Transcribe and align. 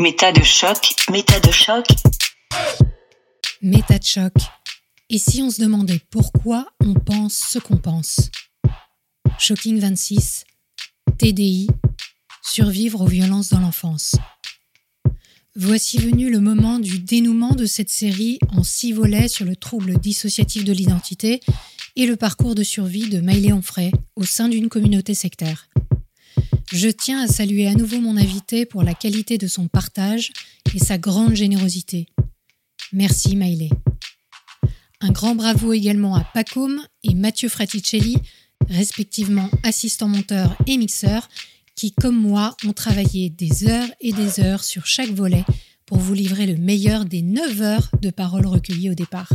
Méta 0.00 0.30
de 0.30 0.44
choc, 0.44 0.94
méta 1.10 1.40
de 1.40 1.50
choc. 1.50 1.84
Méta 3.60 3.98
de 3.98 4.04
choc. 4.04 4.32
Et 5.10 5.18
si 5.18 5.42
on 5.42 5.50
se 5.50 5.60
demandait 5.60 6.00
pourquoi 6.10 6.68
on 6.78 6.94
pense 6.94 7.34
ce 7.34 7.58
qu'on 7.58 7.78
pense 7.78 8.30
Shocking 9.40 9.80
26, 9.80 10.44
TDI, 11.18 11.66
survivre 12.44 13.00
aux 13.00 13.08
violences 13.08 13.48
dans 13.48 13.58
l'enfance. 13.58 14.14
Voici 15.56 15.98
venu 15.98 16.30
le 16.30 16.38
moment 16.38 16.78
du 16.78 17.00
dénouement 17.00 17.56
de 17.56 17.66
cette 17.66 17.90
série 17.90 18.38
en 18.50 18.62
six 18.62 18.92
volets 18.92 19.26
sur 19.26 19.46
le 19.46 19.56
trouble 19.56 19.98
dissociatif 19.98 20.62
de 20.62 20.72
l'identité 20.72 21.40
et 21.96 22.06
le 22.06 22.14
parcours 22.14 22.54
de 22.54 22.62
survie 22.62 23.08
de 23.08 23.20
Maïlé 23.20 23.52
Onfray 23.52 23.90
au 24.14 24.22
sein 24.22 24.48
d'une 24.48 24.68
communauté 24.68 25.14
sectaire. 25.14 25.66
Je 26.70 26.90
tiens 26.90 27.22
à 27.22 27.26
saluer 27.26 27.66
à 27.66 27.74
nouveau 27.74 27.98
mon 27.98 28.18
invité 28.18 28.66
pour 28.66 28.82
la 28.82 28.92
qualité 28.92 29.38
de 29.38 29.46
son 29.46 29.68
partage 29.68 30.32
et 30.74 30.78
sa 30.78 30.98
grande 30.98 31.34
générosité. 31.34 32.08
Merci 32.92 33.36
Maïlé. 33.36 33.70
Un 35.00 35.10
grand 35.10 35.34
bravo 35.34 35.72
également 35.72 36.14
à 36.14 36.24
Pacom 36.24 36.78
et 37.04 37.14
Mathieu 37.14 37.48
Fraticelli, 37.48 38.18
respectivement 38.68 39.48
assistant 39.64 40.08
monteur 40.08 40.56
et 40.66 40.76
mixeur, 40.76 41.30
qui, 41.74 41.92
comme 41.92 42.20
moi, 42.20 42.54
ont 42.66 42.74
travaillé 42.74 43.30
des 43.30 43.66
heures 43.66 43.88
et 44.02 44.12
des 44.12 44.40
heures 44.40 44.62
sur 44.62 44.84
chaque 44.84 45.12
volet 45.12 45.44
pour 45.86 45.96
vous 45.98 46.12
livrer 46.12 46.46
le 46.46 46.56
meilleur 46.56 47.06
des 47.06 47.22
9 47.22 47.62
heures 47.62 47.90
de 48.02 48.10
paroles 48.10 48.46
recueillies 48.46 48.90
au 48.90 48.94
départ. 48.94 49.32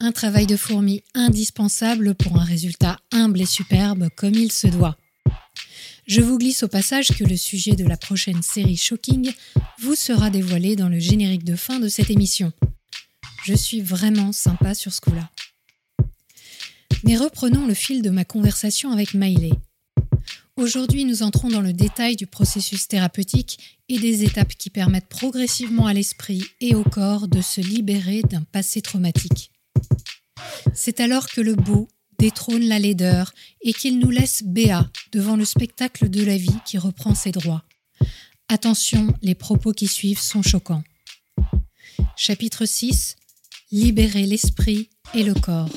Un 0.00 0.12
travail 0.12 0.46
de 0.46 0.56
fourmi 0.56 1.02
indispensable 1.14 2.14
pour 2.14 2.38
un 2.38 2.44
résultat 2.44 2.98
humble 3.10 3.40
et 3.40 3.46
superbe 3.46 4.08
comme 4.16 4.34
il 4.34 4.52
se 4.52 4.66
doit. 4.66 4.98
Je 6.10 6.22
vous 6.22 6.38
glisse 6.38 6.64
au 6.64 6.68
passage 6.68 7.10
que 7.16 7.22
le 7.22 7.36
sujet 7.36 7.76
de 7.76 7.84
la 7.84 7.96
prochaine 7.96 8.42
série 8.42 8.76
Shocking 8.76 9.32
vous 9.78 9.94
sera 9.94 10.28
dévoilé 10.28 10.74
dans 10.74 10.88
le 10.88 10.98
générique 10.98 11.44
de 11.44 11.54
fin 11.54 11.78
de 11.78 11.86
cette 11.86 12.10
émission. 12.10 12.52
Je 13.44 13.54
suis 13.54 13.80
vraiment 13.80 14.32
sympa 14.32 14.74
sur 14.74 14.92
ce 14.92 15.00
coup-là. 15.00 15.30
Mais 17.04 17.16
reprenons 17.16 17.64
le 17.64 17.74
fil 17.74 18.02
de 18.02 18.10
ma 18.10 18.24
conversation 18.24 18.90
avec 18.90 19.14
Miley. 19.14 19.52
Aujourd'hui, 20.56 21.04
nous 21.04 21.22
entrons 21.22 21.48
dans 21.48 21.60
le 21.60 21.72
détail 21.72 22.16
du 22.16 22.26
processus 22.26 22.88
thérapeutique 22.88 23.78
et 23.88 24.00
des 24.00 24.24
étapes 24.24 24.56
qui 24.58 24.68
permettent 24.68 25.08
progressivement 25.08 25.86
à 25.86 25.94
l'esprit 25.94 26.42
et 26.60 26.74
au 26.74 26.82
corps 26.82 27.28
de 27.28 27.40
se 27.40 27.60
libérer 27.60 28.22
d'un 28.22 28.42
passé 28.42 28.82
traumatique. 28.82 29.52
C'est 30.74 30.98
alors 30.98 31.28
que 31.28 31.40
le 31.40 31.54
beau 31.54 31.86
détrône 32.20 32.64
la 32.64 32.78
laideur 32.78 33.32
et 33.62 33.72
qu'il 33.72 33.98
nous 33.98 34.10
laisse 34.10 34.42
béat 34.42 34.90
devant 35.10 35.36
le 35.36 35.46
spectacle 35.46 36.10
de 36.10 36.22
la 36.22 36.36
vie 36.36 36.58
qui 36.66 36.76
reprend 36.76 37.14
ses 37.14 37.32
droits. 37.32 37.64
Attention, 38.48 39.14
les 39.22 39.34
propos 39.34 39.72
qui 39.72 39.86
suivent 39.86 40.20
sont 40.20 40.42
choquants. 40.42 40.84
Chapitre 42.16 42.66
6 42.66 43.16
Libérer 43.72 44.26
l'esprit 44.26 44.90
et 45.14 45.22
le 45.22 45.32
corps. 45.32 45.70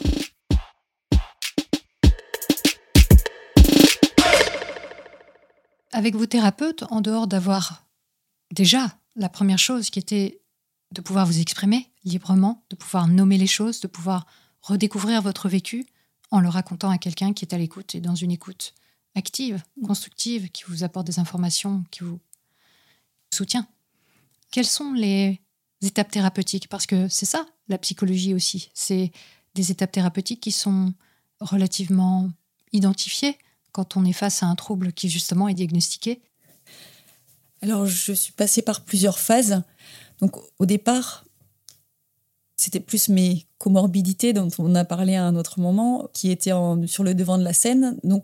Avec 5.94 6.16
vos 6.16 6.26
thérapeutes, 6.26 6.84
en 6.90 7.00
dehors 7.00 7.28
d'avoir 7.28 7.86
déjà 8.52 8.98
la 9.16 9.30
première 9.30 9.60
chose 9.60 9.90
qui 9.90 10.00
était 10.00 10.42
de 10.92 11.00
pouvoir 11.00 11.26
vous 11.26 11.40
exprimer 11.40 11.90
librement, 12.04 12.66
de 12.70 12.76
pouvoir 12.76 13.08
nommer 13.08 13.38
les 13.38 13.48
choses, 13.48 13.80
de 13.80 13.88
pouvoir 13.88 14.26
redécouvrir 14.62 15.22
votre 15.22 15.48
vécu, 15.48 15.86
en 16.34 16.42
le 16.42 16.50
racontant 16.50 16.90
à 16.90 16.98
quelqu'un 16.98 17.32
qui 17.32 17.46
est 17.46 17.54
à 17.54 17.60
l'écoute 17.60 17.94
et 17.94 18.02
dans 18.02 18.16
une 18.16 18.32
écoute 18.32 18.74
active, 19.14 19.62
constructive, 19.86 20.50
qui 20.50 20.64
vous 20.68 20.84
apporte 20.84 21.06
des 21.06 21.20
informations, 21.20 21.84
qui 21.92 22.04
vous 22.04 22.20
soutient. 23.32 23.68
Quelles 24.50 24.66
sont 24.66 24.94
les 24.94 25.40
étapes 25.84 26.10
thérapeutiques? 26.10 26.70
Parce 26.70 26.88
que 26.88 27.08
c'est 27.08 27.28
ça, 27.28 27.46
la 27.68 27.78
psychologie 27.78 28.34
aussi. 28.34 28.72
C'est 28.74 29.12
des 29.54 29.70
étapes 29.70 29.92
thérapeutiques 29.92 30.42
qui 30.42 30.52
sont 30.52 30.96
relativement 31.40 32.32
identifiées 32.72 33.38
quand 33.72 33.96
on 33.96 34.04
est 34.04 34.12
face 34.12 34.42
à 34.42 34.48
un 34.48 34.56
trouble 34.56 34.92
qui 34.92 35.10
justement 35.10 35.48
est 35.48 35.54
diagnostiqué. 35.54 36.20
Alors, 37.62 37.86
je 37.86 38.12
suis 38.12 38.34
passée 38.34 38.64
par 38.64 38.84
plusieurs 38.84 39.20
phases. 39.20 39.62
Donc, 40.20 40.36
au 40.58 40.66
départ, 40.66 41.23
c'était 42.64 42.80
plus 42.80 43.10
mes 43.10 43.46
comorbidités 43.58 44.34
dont 44.34 44.50
on 44.58 44.74
a 44.76 44.86
parlé 44.86 45.16
à 45.16 45.26
un 45.26 45.36
autre 45.36 45.60
moment, 45.60 46.10
qui 46.14 46.32
étaient 46.32 46.54
sur 46.86 47.04
le 47.04 47.14
devant 47.14 47.38
de 47.38 47.44
la 47.44 47.54
scène. 47.54 47.98
Donc, 48.04 48.24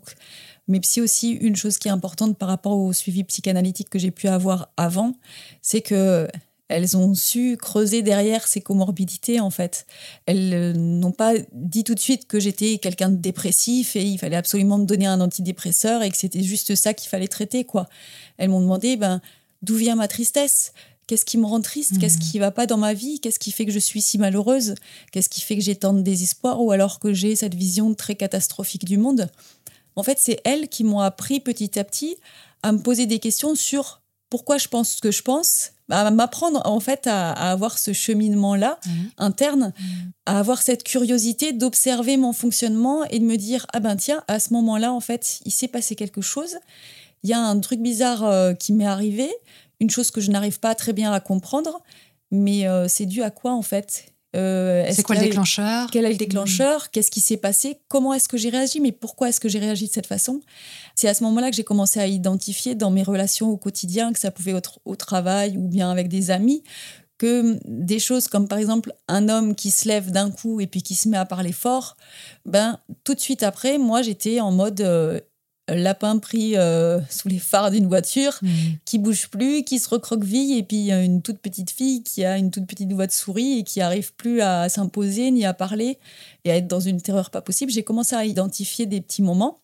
mais 0.68 0.80
c'est 0.82 1.00
aussi 1.00 1.32
une 1.32 1.56
chose 1.56 1.78
qui 1.78 1.88
est 1.88 1.90
importante 1.90 2.38
par 2.38 2.48
rapport 2.48 2.78
au 2.78 2.92
suivi 2.92 3.24
psychanalytique 3.24 3.90
que 3.90 3.98
j'ai 3.98 4.10
pu 4.10 4.28
avoir 4.28 4.70
avant, 4.76 5.14
c'est 5.62 5.82
que 5.82 6.28
elles 6.68 6.96
ont 6.96 7.14
su 7.14 7.56
creuser 7.56 8.02
derrière 8.02 8.46
ces 8.46 8.60
comorbidités 8.60 9.40
en 9.40 9.50
fait. 9.50 9.86
Elles 10.26 10.54
euh, 10.54 10.72
n'ont 10.72 11.10
pas 11.10 11.32
dit 11.52 11.82
tout 11.82 11.96
de 11.96 12.00
suite 12.00 12.28
que 12.28 12.38
j'étais 12.38 12.78
quelqu'un 12.78 13.10
de 13.10 13.16
dépressif 13.16 13.96
et 13.96 14.04
il 14.04 14.18
fallait 14.18 14.36
absolument 14.36 14.78
me 14.78 14.84
donner 14.84 15.06
un 15.06 15.20
antidépresseur 15.20 16.04
et 16.04 16.10
que 16.10 16.16
c'était 16.16 16.44
juste 16.44 16.76
ça 16.76 16.94
qu'il 16.94 17.10
fallait 17.10 17.26
traiter 17.26 17.64
quoi. 17.64 17.88
Elles 18.38 18.50
m'ont 18.50 18.60
demandé 18.60 18.96
ben 18.96 19.20
d'où 19.62 19.74
vient 19.74 19.96
ma 19.96 20.06
tristesse? 20.06 20.72
Qu'est-ce 21.10 21.24
qui 21.24 21.38
me 21.38 21.46
rend 21.46 21.60
triste? 21.60 21.98
Qu'est-ce 21.98 22.18
mmh. 22.18 22.30
qui 22.30 22.38
va 22.38 22.52
pas 22.52 22.66
dans 22.66 22.76
ma 22.76 22.94
vie? 22.94 23.18
Qu'est-ce 23.18 23.40
qui 23.40 23.50
fait 23.50 23.66
que 23.66 23.72
je 23.72 23.80
suis 23.80 24.00
si 24.00 24.16
malheureuse? 24.16 24.76
Qu'est-ce 25.10 25.28
qui 25.28 25.40
fait 25.40 25.56
que 25.56 25.60
j'ai 25.60 25.74
tant 25.74 25.92
de 25.92 26.02
désespoir 26.02 26.62
ou 26.62 26.70
alors 26.70 27.00
que 27.00 27.12
j'ai 27.12 27.34
cette 27.34 27.56
vision 27.56 27.94
très 27.94 28.14
catastrophique 28.14 28.84
du 28.84 28.96
monde? 28.96 29.28
En 29.96 30.04
fait, 30.04 30.18
c'est 30.20 30.40
elles 30.44 30.68
qui 30.68 30.84
m'ont 30.84 31.00
appris 31.00 31.40
petit 31.40 31.80
à 31.80 31.82
petit 31.82 32.16
à 32.62 32.70
me 32.70 32.78
poser 32.78 33.06
des 33.06 33.18
questions 33.18 33.56
sur 33.56 34.02
pourquoi 34.28 34.56
je 34.56 34.68
pense 34.68 34.92
ce 34.92 35.00
que 35.00 35.10
je 35.10 35.22
pense, 35.22 35.72
à 35.90 36.12
m'apprendre 36.12 36.62
en 36.64 36.78
fait 36.78 37.08
à, 37.08 37.32
avoir 37.32 37.80
ce 37.80 37.92
cheminement-là 37.92 38.78
mmh. 38.86 38.90
interne, 39.18 39.72
mmh. 39.76 39.84
à 40.26 40.38
avoir 40.38 40.62
cette 40.62 40.84
curiosité 40.84 41.52
d'observer 41.52 42.18
mon 42.18 42.32
fonctionnement 42.32 43.02
et 43.06 43.18
de 43.18 43.24
me 43.24 43.34
dire 43.34 43.66
ah 43.72 43.80
ben 43.80 43.96
tiens 43.96 44.22
à 44.28 44.38
ce 44.38 44.52
moment-là 44.52 44.92
en 44.92 45.00
fait 45.00 45.40
il 45.44 45.50
s'est 45.50 45.66
passé 45.66 45.96
quelque 45.96 46.20
chose, 46.20 46.58
il 47.24 47.30
y 47.30 47.32
a 47.32 47.40
un 47.40 47.58
truc 47.58 47.80
bizarre 47.80 48.22
euh, 48.24 48.54
qui 48.54 48.72
m'est 48.72 48.86
arrivé, 48.86 49.28
une 49.80 49.90
chose 49.90 50.10
que 50.10 50.20
je 50.20 50.30
n'arrive 50.30 50.60
pas 50.60 50.74
très 50.74 50.92
bien 50.92 51.12
à 51.12 51.20
comprendre, 51.20 51.82
mais 52.30 52.68
euh, 52.68 52.86
c'est 52.88 53.06
dû 53.06 53.22
à 53.22 53.30
quoi 53.30 53.52
en 53.52 53.62
fait? 53.62 54.04
Euh, 54.36 54.86
C'est 54.92 55.02
quoi 55.02 55.16
le 55.16 55.22
déclencheur? 55.22 55.90
Quel 55.90 56.04
est 56.04 56.10
le 56.10 56.16
déclencheur? 56.16 56.90
Qu'est-ce 56.90 57.10
qui 57.10 57.20
s'est 57.20 57.36
passé? 57.36 57.80
Comment 57.88 58.14
est-ce 58.14 58.28
que 58.28 58.36
j'ai 58.36 58.50
réagi? 58.50 58.78
Mais 58.80 58.92
pourquoi 58.92 59.28
est-ce 59.28 59.40
que 59.40 59.48
j'ai 59.48 59.58
réagi 59.58 59.88
de 59.88 59.92
cette 59.92 60.06
façon? 60.06 60.40
C'est 60.94 61.08
à 61.08 61.14
ce 61.14 61.24
moment-là 61.24 61.50
que 61.50 61.56
j'ai 61.56 61.64
commencé 61.64 61.98
à 61.98 62.06
identifier 62.06 62.76
dans 62.76 62.90
mes 62.90 63.02
relations 63.02 63.48
au 63.48 63.56
quotidien, 63.56 64.12
que 64.12 64.20
ça 64.20 64.30
pouvait 64.30 64.52
être 64.52 64.78
au 64.84 64.94
travail 64.94 65.56
ou 65.56 65.66
bien 65.66 65.90
avec 65.90 66.08
des 66.08 66.30
amis, 66.30 66.62
que 67.18 67.58
des 67.66 67.98
choses 67.98 68.28
comme 68.28 68.46
par 68.46 68.58
exemple 68.58 68.94
un 69.08 69.28
homme 69.28 69.54
qui 69.54 69.70
se 69.70 69.88
lève 69.88 70.10
d'un 70.10 70.30
coup 70.30 70.60
et 70.60 70.66
puis 70.66 70.82
qui 70.82 70.94
se 70.94 71.08
met 71.08 71.18
à 71.18 71.26
parler 71.26 71.52
fort, 71.52 71.96
ben 72.46 72.78
tout 73.04 73.14
de 73.14 73.20
suite 73.20 73.42
après, 73.42 73.78
moi 73.78 74.00
j'étais 74.00 74.40
en 74.40 74.52
mode 74.52 74.80
euh, 74.80 75.20
lapin 75.74 76.18
pris 76.18 76.56
euh, 76.56 77.00
sous 77.08 77.28
les 77.28 77.38
phares 77.38 77.70
d'une 77.70 77.86
voiture, 77.86 78.38
mmh. 78.42 78.48
qui 78.84 78.98
bouge 78.98 79.28
plus, 79.28 79.64
qui 79.64 79.78
se 79.78 79.88
recroqueville, 79.88 80.56
et 80.56 80.62
puis 80.62 80.90
une 80.90 81.22
toute 81.22 81.38
petite 81.38 81.70
fille 81.70 82.02
qui 82.02 82.24
a 82.24 82.36
une 82.36 82.50
toute 82.50 82.66
petite 82.66 82.92
voix 82.92 83.06
de 83.06 83.12
souris 83.12 83.58
et 83.58 83.64
qui 83.64 83.80
arrive 83.80 84.12
plus 84.14 84.40
à 84.40 84.68
s'imposer 84.68 85.30
ni 85.30 85.44
à 85.44 85.54
parler 85.54 85.98
et 86.44 86.50
à 86.50 86.56
être 86.56 86.68
dans 86.68 86.80
une 86.80 87.00
terreur 87.00 87.30
pas 87.30 87.40
possible. 87.40 87.72
J'ai 87.72 87.84
commencé 87.84 88.14
à 88.14 88.24
identifier 88.24 88.86
des 88.86 89.00
petits 89.00 89.22
moments. 89.22 89.58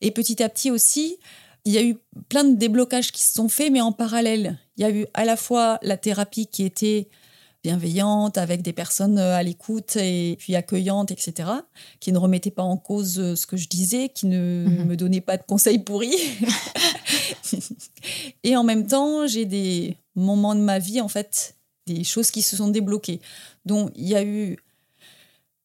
Et 0.00 0.10
petit 0.10 0.42
à 0.42 0.48
petit 0.48 0.70
aussi, 0.70 1.18
il 1.64 1.72
y 1.72 1.78
a 1.78 1.82
eu 1.82 1.96
plein 2.28 2.44
de 2.44 2.56
déblocages 2.56 3.12
qui 3.12 3.22
se 3.22 3.32
sont 3.32 3.48
faits, 3.48 3.70
mais 3.70 3.80
en 3.80 3.92
parallèle, 3.92 4.58
il 4.76 4.82
y 4.82 4.84
a 4.84 4.90
eu 4.90 5.06
à 5.14 5.24
la 5.24 5.36
fois 5.36 5.78
la 5.82 5.96
thérapie 5.96 6.46
qui 6.46 6.64
était 6.64 7.08
bienveillante, 7.62 8.38
avec 8.38 8.62
des 8.62 8.72
personnes 8.72 9.18
euh, 9.18 9.36
à 9.36 9.42
l'écoute 9.42 9.96
et 9.96 10.36
puis 10.38 10.56
accueillantes, 10.56 11.10
etc., 11.10 11.48
qui 12.00 12.12
ne 12.12 12.18
remettaient 12.18 12.50
pas 12.50 12.62
en 12.62 12.76
cause 12.76 13.18
euh, 13.18 13.36
ce 13.36 13.46
que 13.46 13.56
je 13.56 13.68
disais, 13.68 14.08
qui 14.08 14.26
ne 14.26 14.66
mhm. 14.68 14.86
me 14.86 14.96
donnaient 14.96 15.20
pas 15.20 15.36
de 15.36 15.44
conseils 15.44 15.78
pourris. 15.78 16.16
et 18.44 18.56
en 18.56 18.64
même 18.64 18.86
temps, 18.86 19.26
j'ai 19.26 19.44
des 19.44 19.96
moments 20.16 20.54
de 20.54 20.60
ma 20.60 20.78
vie, 20.78 21.00
en 21.00 21.08
fait, 21.08 21.56
des 21.86 22.04
choses 22.04 22.30
qui 22.30 22.42
se 22.42 22.56
sont 22.56 22.68
débloquées. 22.68 23.20
Donc, 23.64 23.92
il 23.94 24.08
y 24.08 24.16
a 24.16 24.24
eu 24.24 24.56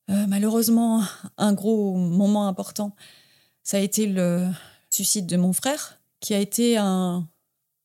euh, 0.09 0.25
malheureusement 0.27 1.03
un 1.37 1.53
gros 1.53 1.95
moment 1.95 2.47
important. 2.47 2.95
Ça 3.63 3.77
a 3.77 3.79
été 3.79 4.05
le 4.05 4.47
suicide 4.89 5.25
de 5.25 5.35
mon 5.35 5.51
frère, 5.51 5.99
qui 6.19 6.33
a 6.33 6.39
été 6.39 6.77
un 6.77 7.27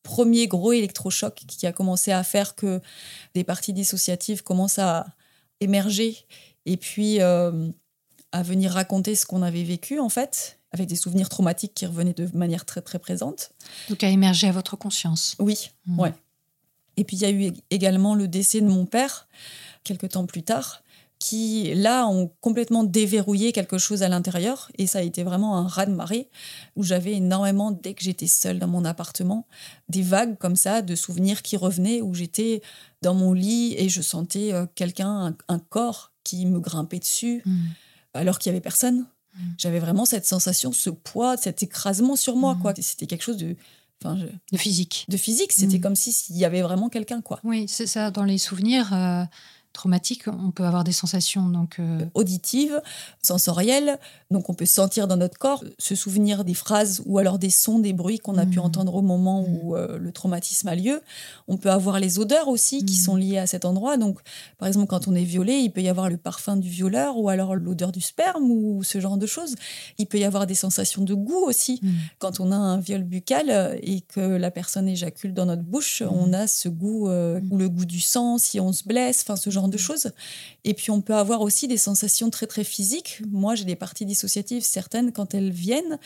premier 0.03 0.47
gros 0.47 0.73
électrochoc 0.73 1.35
qui 1.47 1.67
a 1.67 1.73
commencé 1.73 2.13
à 2.13 2.23
faire 2.25 2.55
que 2.55 2.81
des 3.35 3.45
parties 3.45 3.73
dissociatives 3.73 4.43
commencent 4.43 4.79
à 4.79 5.07
émerger 5.61 6.17
et 6.67 6.77
puis 6.77 7.21
euh, 7.21 7.69
à 8.33 8.43
venir 8.43 8.73
raconter 8.73 9.15
ce 9.15 9.27
qu'on 9.27 9.43
avait 9.43 9.63
vécu 9.63 9.99
en 9.99 10.09
fait, 10.09 10.59
avec 10.73 10.89
des 10.89 10.97
souvenirs 10.97 11.29
traumatiques 11.29 11.75
qui 11.75 11.87
revenaient 11.87 12.15
de 12.15 12.29
manière 12.37 12.65
très 12.65 12.81
très 12.81 12.99
présente. 12.99 13.51
Donc 13.89 14.03
à 14.03 14.09
émerger 14.09 14.49
à 14.49 14.53
votre 14.53 14.77
conscience. 14.77 15.37
Oui, 15.39 15.71
mmh. 15.87 16.01
ouais. 16.01 16.13
Et 16.97 17.05
puis 17.05 17.17
il 17.17 17.23
y 17.23 17.25
a 17.25 17.31
eu 17.31 17.53
également 17.71 18.15
le 18.15 18.29
décès 18.29 18.61
de 18.61 18.67
mon 18.67 18.87
père 18.87 19.29
quelques 19.85 20.11
temps 20.11 20.27
plus 20.27 20.43
tard, 20.43 20.83
qui, 21.27 21.73
là, 21.77 22.07
ont 22.09 22.33
complètement 22.41 22.83
déverrouillé 22.83 23.53
quelque 23.53 23.79
chose 23.79 24.03
à 24.03 24.09
l'intérieur. 24.09 24.71
Et 24.77 24.89
ça 24.89 24.99
a 24.99 25.03
été 25.03 25.23
vraiment 25.23 25.57
un 25.57 25.69
raz-de-marée 25.69 26.29
où 26.75 26.83
j'avais 26.83 27.13
énormément, 27.13 27.71
dès 27.71 27.95
que 27.95 28.03
j'étais 28.03 28.27
seule 28.27 28.59
dans 28.59 28.67
mon 28.67 28.85
appartement, 28.85 29.47
des 29.89 30.03
vagues 30.03 30.37
comme 30.39 30.57
ça 30.57 30.83
de 30.83 30.95
souvenirs 30.97 31.43
qui 31.43 31.57
revenaient 31.57 32.01
où 32.01 32.13
j'étais 32.13 32.61
dans 33.03 33.15
mon 33.15 33.33
lit 33.35 33.75
et 33.79 33.89
je 33.89 34.03
sentais 34.03 34.53
euh, 34.53 34.67
quelqu'un, 34.75 35.37
un, 35.49 35.59
corps 35.61 36.11
qui 36.25 36.45
me 36.47 36.59
grimpait 36.59 36.99
dessus 36.99 37.43
Mm. 37.47 37.59
alors 38.15 38.39
qu'il 38.41 38.51
y 38.51 38.53
avait 38.55 38.61
personne. 38.61 39.07
Mm. 39.37 39.41
J'avais 39.59 39.79
vraiment 39.79 40.05
cette 40.07 40.27
sensation, 40.27 40.73
ce 40.73 40.91
poids, 40.91 41.37
cet 41.37 41.63
écrasement 41.63 42.17
sur 42.17 42.35
moi. 42.35 42.55
Mm. 42.57 42.63
quoi. 42.63 42.75
C'était 42.81 43.07
quelque 43.07 43.23
chose 43.23 43.37
de, 43.37 43.55
enfin, 44.03 44.17
je- 44.19 44.27
De 44.57 44.59
physique. 44.59 45.05
de 45.09 45.17
physique. 45.17 45.53
C'était 45.53 45.79
Mm. 45.79 45.83
comme 45.83 45.95
si- 45.97 46.13
s'il 46.13 46.37
y 46.37 46.45
avait 46.45 46.63
vraiment 46.63 46.89
quelqu'un. 46.89 47.21
quoi. 47.21 47.39
Oui, 47.45 47.67
c'est 47.69 47.87
ça. 47.87 48.11
Dans 48.11 48.25
les 48.25 48.39
souvenirs 48.39 48.93
euh, 48.93 49.25
traumatiques, 49.73 50.29
on 50.29 50.51
peut 50.51 50.65
avoir 50.65 50.85
des 50.85 50.93
sensations. 50.93 51.49
Donc, 51.49 51.77
euh, 51.79 52.05
auditive, 52.15 52.81
sensorielle. 53.23 53.99
Donc 54.31 54.49
on 54.51 54.55
peut 54.55 54.67
sentir 54.67 55.07
dans 55.09 55.17
notre 55.17 55.39
corps, 55.39 55.63
se 55.79 55.95
souvenir 55.95 56.45
des 56.45 56.55
phrases 56.55 57.03
ou 57.07 57.19
alors 57.19 57.39
des 57.39 57.51
sons, 57.51 57.79
des 57.79 57.93
bruits 57.93 58.19
qu'on 58.19 58.37
a 58.39 58.47
pu 58.47 58.59
Mhm. 58.59 58.65
entendre 58.65 58.95
au 58.95 59.03
moment 59.03 59.45
où 59.47 59.77
euh, 59.77 59.99
le 59.99 60.13
traumatisme 60.13 60.69
a 60.69 60.75
lieu. 60.75 61.01
On 61.49 61.57
peut 61.57 61.71
avoir 61.71 62.01
les 62.01 62.19
odeurs 62.19 62.49
aussi 62.49 62.85
qui 62.85 62.95
Mhm. 62.97 63.01
sont 63.05 63.17
liées 63.17 63.39
à 63.39 63.47
cet 63.47 63.65
endroit. 63.65 63.97
Donc 63.97 64.19
par 64.59 64.69
exemple 64.69 64.87
quand 64.87 65.07
on 65.09 65.15
est 65.15 65.25
violé, 65.25 65.55
il 65.59 65.71
peut 65.71 65.83
y 65.83 65.89
avoir 65.89 66.09
le 66.09 66.17
parfum 66.17 66.57
du 66.57 66.69
violeur 66.69 67.19
ou 67.19 67.29
alors 67.29 67.55
l'odeur 67.55 67.93
du 67.93 68.01
sperme 68.01 68.51
ou 68.51 68.83
ce 68.83 69.01
genre 69.01 69.17
de 69.19 69.27
choses. 69.27 69.55
Il 69.99 70.07
peut 70.07 70.19
y 70.19 70.25
avoir 70.25 70.47
des 70.47 70.55
sensations 70.55 71.03
de 71.03 71.15
goût 71.15 71.45
aussi. 71.47 71.81
Quand 72.19 72.41
on 72.41 72.51
a 72.53 72.57
un 72.57 72.79
viol 72.79 73.03
buccal 73.05 73.51
euh, 73.51 73.77
et 73.83 74.01
que 74.01 74.21
la 74.21 74.51
personne 74.51 74.89
éjacule 74.89 75.35
dans 75.35 75.47
notre 75.47 75.63
bouche, 75.63 76.03
on 76.09 76.33
a 76.33 76.47
ce 76.47 76.69
goût 76.69 77.09
euh, 77.09 77.41
ou 77.51 77.59
le 77.59 77.69
goût 77.69 77.85
du 77.85 78.01
sang 78.01 78.39
si 78.39 78.59
on 78.61 78.73
se 78.73 78.85
blesse, 78.85 79.23
enfin 79.23 79.37
ce 79.37 79.51
genre 79.51 79.62
de 79.69 79.77
choses. 79.77 80.13
Et 80.65 80.75
puis 80.75 80.91
on 80.91 81.01
peut 81.01 81.15
avoir 81.15 81.41
aussi 81.41 81.69
des 81.69 81.77
sensations 81.77 82.31
très 82.31 82.47
très 82.47 82.65
physiques. 82.65 83.23
Moi 83.31 83.55
j'ai 83.55 83.65
des 83.65 83.77
parties 83.77 84.07
dissociatives 84.07 84.63
certaines 84.63 85.13
quand 85.13 85.35
elles 85.35 85.51
viennent, 85.51 85.99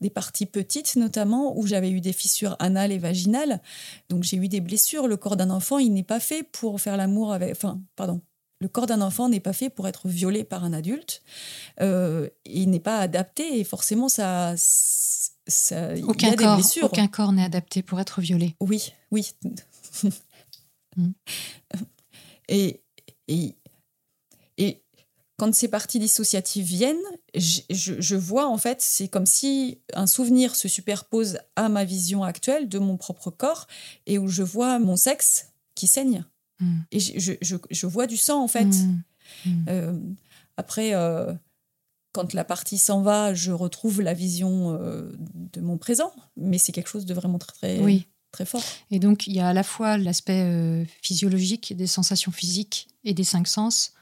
des 0.00 0.10
parties 0.10 0.46
petites 0.46 0.96
notamment 0.96 1.56
où 1.56 1.66
j'avais 1.66 1.90
eu 1.90 2.00
des 2.00 2.12
fissures 2.12 2.56
anales 2.58 2.92
et 2.92 2.98
vaginales. 2.98 3.60
Donc 4.08 4.24
j'ai 4.24 4.36
eu 4.36 4.48
des 4.48 4.60
blessures. 4.60 5.08
Le 5.08 5.16
corps 5.16 5.36
d'un 5.36 5.50
enfant 5.50 5.78
il 5.78 5.92
n'est 5.92 6.02
pas 6.02 6.20
fait 6.20 6.42
pour 6.42 6.80
faire 6.80 6.96
l'amour 6.96 7.32
avec. 7.32 7.52
Enfin 7.52 7.80
pardon. 7.96 8.20
Le 8.60 8.68
corps 8.68 8.86
d'un 8.86 9.02
enfant 9.02 9.28
n'est 9.28 9.40
pas 9.40 9.52
fait 9.52 9.68
pour 9.68 9.88
être 9.88 10.08
violé 10.08 10.44
par 10.44 10.64
un 10.64 10.72
adulte. 10.72 11.22
Euh, 11.80 12.28
il 12.46 12.70
n'est 12.70 12.80
pas 12.80 12.98
adapté 12.98 13.58
et 13.58 13.64
forcément 13.64 14.08
ça, 14.08 14.54
ça 14.56 15.94
il 15.94 16.00
y 16.00 16.04
aucun, 16.04 16.30
des 16.30 16.36
corps, 16.36 16.54
blessures. 16.54 16.84
aucun 16.84 17.08
corps 17.08 17.32
n'est 17.32 17.44
adapté 17.44 17.82
pour 17.82 18.00
être 18.00 18.20
violé. 18.20 18.54
Oui, 18.60 18.92
oui. 19.10 19.32
Mm. 20.96 21.10
et, 22.48 22.80
et, 23.28 23.56
et 24.58 24.82
quand 25.36 25.52
ces 25.54 25.68
parties 25.68 25.98
dissociatives 25.98 26.64
viennent, 26.64 26.96
je, 27.34 27.60
je- 27.70 28.00
je 28.00 28.16
vois 28.16 28.46
en 28.48 28.56
fait, 28.58 28.80
c'est 28.80 29.08
comme 29.08 29.26
si 29.26 29.78
un 29.94 30.06
souvenir 30.06 30.54
se 30.54 30.68
superpose 30.68 31.38
à 31.56 31.68
ma 31.68 31.84
vision 31.84 32.22
actuelle 32.22 32.68
de 32.68 32.78
mon 32.78 32.96
propre 32.96 33.30
corps 33.30 33.66
et 34.06 34.18
où 34.18 34.28
je 34.28 34.42
vois 34.44 34.78
mon 34.78 34.96
sexe 34.96 35.48
qui 35.74 35.86
saigne. 35.88 36.24
Mm. 36.60 36.78
Et 36.92 37.00
je, 37.00 37.32
je- 37.70 37.86
vois 37.86 38.06
du 38.06 38.16
sang 38.16 38.42
en 38.42 38.48
fait. 38.48 38.64
Mm. 38.66 39.02
Mm. 39.46 39.64
Euh, 39.68 39.98
après, 40.56 40.94
euh, 40.94 41.32
quand 42.12 42.32
la 42.32 42.44
partie 42.44 42.78
s'en 42.78 43.02
va, 43.02 43.34
je 43.34 43.50
retrouve 43.50 44.00
la 44.02 44.14
vision 44.14 44.78
euh, 44.80 45.10
de 45.34 45.60
mon 45.60 45.78
présent, 45.78 46.12
mais 46.36 46.58
c'est 46.58 46.70
quelque 46.70 46.88
chose 46.90 47.06
de 47.06 47.14
vraiment 47.14 47.38
très, 47.38 47.52
très, 47.54 47.80
Oui. 47.80 48.06
Très 48.34 48.44
fort. 48.44 48.62
Et 48.90 48.98
donc, 48.98 49.26
il 49.26 49.34
y 49.34 49.40
a 49.40 49.48
à 49.48 49.52
la 49.52 49.62
fois 49.62 49.96
l'aspect 49.96 50.42
euh, 50.42 50.84
physiologique 51.02 51.76
des 51.76 51.86
sensations 51.86 52.32
physiques 52.32 52.88
et 53.04 53.14
des 53.14 53.24
cinq 53.24 53.48
sens, 53.48 53.92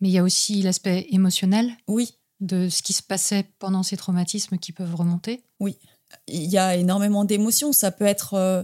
mais 0.00 0.08
il 0.08 0.12
y 0.12 0.18
a 0.18 0.22
aussi 0.22 0.62
l'aspect 0.62 1.06
émotionnel 1.10 1.72
Oui, 1.86 2.16
de 2.40 2.68
ce 2.68 2.82
qui 2.82 2.92
se 2.92 3.02
passait 3.02 3.46
pendant 3.58 3.82
ces 3.82 3.96
traumatismes 3.96 4.58
qui 4.58 4.72
peuvent 4.72 4.94
remonter. 4.94 5.44
il 5.60 6.44
y 6.44 6.58
a 6.58 6.76
énormément 6.76 7.24
d'émotions. 7.24 7.72
Ça 7.72 7.90
peut 7.90 8.04
être 8.04 8.34
euh, 8.34 8.62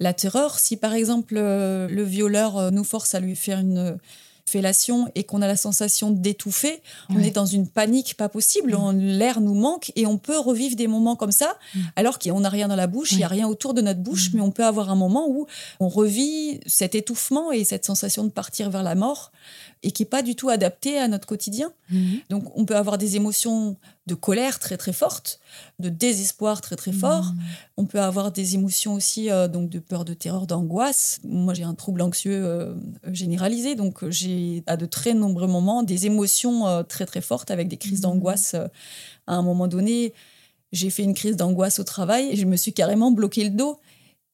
la 0.00 0.14
terreur. 0.14 0.58
Si 0.58 0.76
par 0.76 0.94
exemple 0.94 1.34
euh, 1.36 1.86
le 1.88 2.02
violeur 2.02 2.72
nous 2.72 2.84
force 2.84 3.14
à 3.14 3.20
lui 3.20 3.36
faire 3.36 3.58
une 3.58 3.98
fellation 4.48 5.10
et 5.14 5.24
qu'on 5.24 5.42
a 5.42 5.46
la 5.46 5.56
sensation 5.56 6.10
d'étouffer, 6.10 6.82
on 7.10 7.20
est 7.20 7.30
dans 7.30 7.46
une 7.46 7.68
panique 7.68 8.16
pas 8.16 8.28
possible. 8.28 8.76
L'air 8.94 9.40
nous 9.40 9.54
manque 9.54 9.92
et 9.96 10.06
on 10.06 10.18
peut 10.18 10.38
revivre 10.38 10.76
des 10.76 10.86
moments 10.86 11.16
comme 11.16 11.32
ça 11.32 11.56
alors 11.96 12.18
qu'on 12.18 12.40
n'a 12.40 12.48
rien 12.48 12.68
dans 12.68 12.76
la 12.76 12.86
bouche, 12.86 13.12
il 13.12 13.18
n'y 13.18 13.24
a 13.24 13.28
rien 13.28 13.46
autour 13.46 13.74
de 13.74 13.80
notre 13.80 14.00
bouche, 14.00 14.30
mais 14.34 14.40
on 14.40 14.50
peut 14.50 14.64
avoir 14.64 14.90
un 14.90 14.96
moment 14.96 15.28
où 15.28 15.46
on 15.80 15.88
revit 15.88 16.60
cet 16.66 16.94
étouffement 16.94 17.52
et 17.52 17.64
cette 17.64 17.84
sensation 17.84 18.24
de 18.24 18.30
partir 18.30 18.70
vers 18.70 18.82
la 18.82 18.94
mort 18.94 19.30
et 19.82 19.92
qui 19.92 20.02
n'est 20.02 20.08
pas 20.08 20.22
du 20.22 20.34
tout 20.34 20.48
adapté 20.48 20.98
à 20.98 21.06
notre 21.08 21.26
quotidien. 21.26 21.72
Donc 22.30 22.44
on 22.56 22.64
peut 22.64 22.76
avoir 22.76 22.98
des 22.98 23.16
émotions 23.16 23.76
de 24.08 24.14
colère 24.14 24.58
très 24.58 24.76
très 24.76 24.92
fortes, 24.92 25.38
de 25.78 25.88
désespoir 25.88 26.60
très 26.60 26.74
très 26.74 26.92
fort. 26.92 27.26
Mm. 27.26 27.38
On 27.76 27.84
peut 27.86 28.00
avoir 28.00 28.32
des 28.32 28.54
émotions 28.56 28.94
aussi 28.94 29.30
euh, 29.30 29.46
donc 29.46 29.70
de 29.70 29.78
peur, 29.78 30.04
de 30.04 30.14
terreur, 30.14 30.46
d'angoisse. 30.46 31.20
Moi 31.22 31.54
j'ai 31.54 31.62
un 31.62 31.74
trouble 31.74 32.00
anxieux 32.02 32.44
euh, 32.44 32.74
généralisé, 33.12 33.76
donc 33.76 34.02
euh, 34.02 34.10
j'ai 34.10 34.64
à 34.66 34.76
de 34.76 34.86
très 34.86 35.14
nombreux 35.14 35.46
moments 35.46 35.82
des 35.84 36.06
émotions 36.06 36.66
euh, 36.66 36.82
très 36.82 37.06
très 37.06 37.20
fortes 37.20 37.50
avec 37.52 37.68
des 37.68 37.76
crises 37.76 38.00
Mhm. 38.00 38.10
d'angoisse. 38.10 38.54
à 38.54 39.34
un 39.34 39.42
moment 39.42 39.68
donné, 39.68 40.14
j'ai 40.72 40.90
fait 40.90 41.04
une 41.04 41.14
crise 41.14 41.36
d'angoisse 41.36 41.78
au 41.78 41.84
travail 41.84 42.30
et 42.32 42.36
je 42.36 42.46
me 42.46 42.56
suis 42.56 42.72
carrément 42.72 43.10
bloqué 43.12 43.44
le 43.44 43.50
dos 43.50 43.78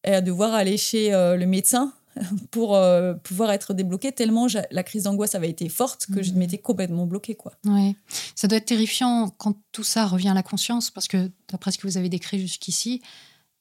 et 0.04 0.14
à 0.14 0.20
devoir 0.20 0.54
aller 0.54 0.76
chez 0.76 1.10
le 1.10 1.46
médecin 1.46 1.92
pour 2.50 2.76
euh, 2.76 3.14
pouvoir 3.14 3.50
être 3.50 3.74
débloqué 3.74 4.12
tellement 4.12 4.46
la 4.70 4.82
crise 4.82 5.04
d'angoisse 5.04 5.34
avait 5.34 5.50
été 5.50 5.68
forte 5.68 6.06
que 6.06 6.22
je 6.22 6.32
Mhm. 6.32 6.38
m'étais 6.38 6.58
complètement 6.58 7.06
bloquée 7.06 7.34
quoi. 7.34 7.52
Ouais. 7.64 7.96
Ça 8.34 8.46
doit 8.48 8.58
être 8.58 8.66
terrifiant 8.66 9.30
quand 9.38 9.56
tout 9.72 9.84
ça 9.84 10.06
revient 10.06 10.28
à 10.28 10.34
la 10.34 10.42
conscience, 10.42 10.90
parce 10.90 11.08
que 11.08 11.30
d'après 11.50 11.72
ce 11.72 11.78
que 11.78 11.86
vous 11.86 11.96
avez 11.96 12.08
décrit 12.08 12.38
jusqu'ici, 12.40 13.02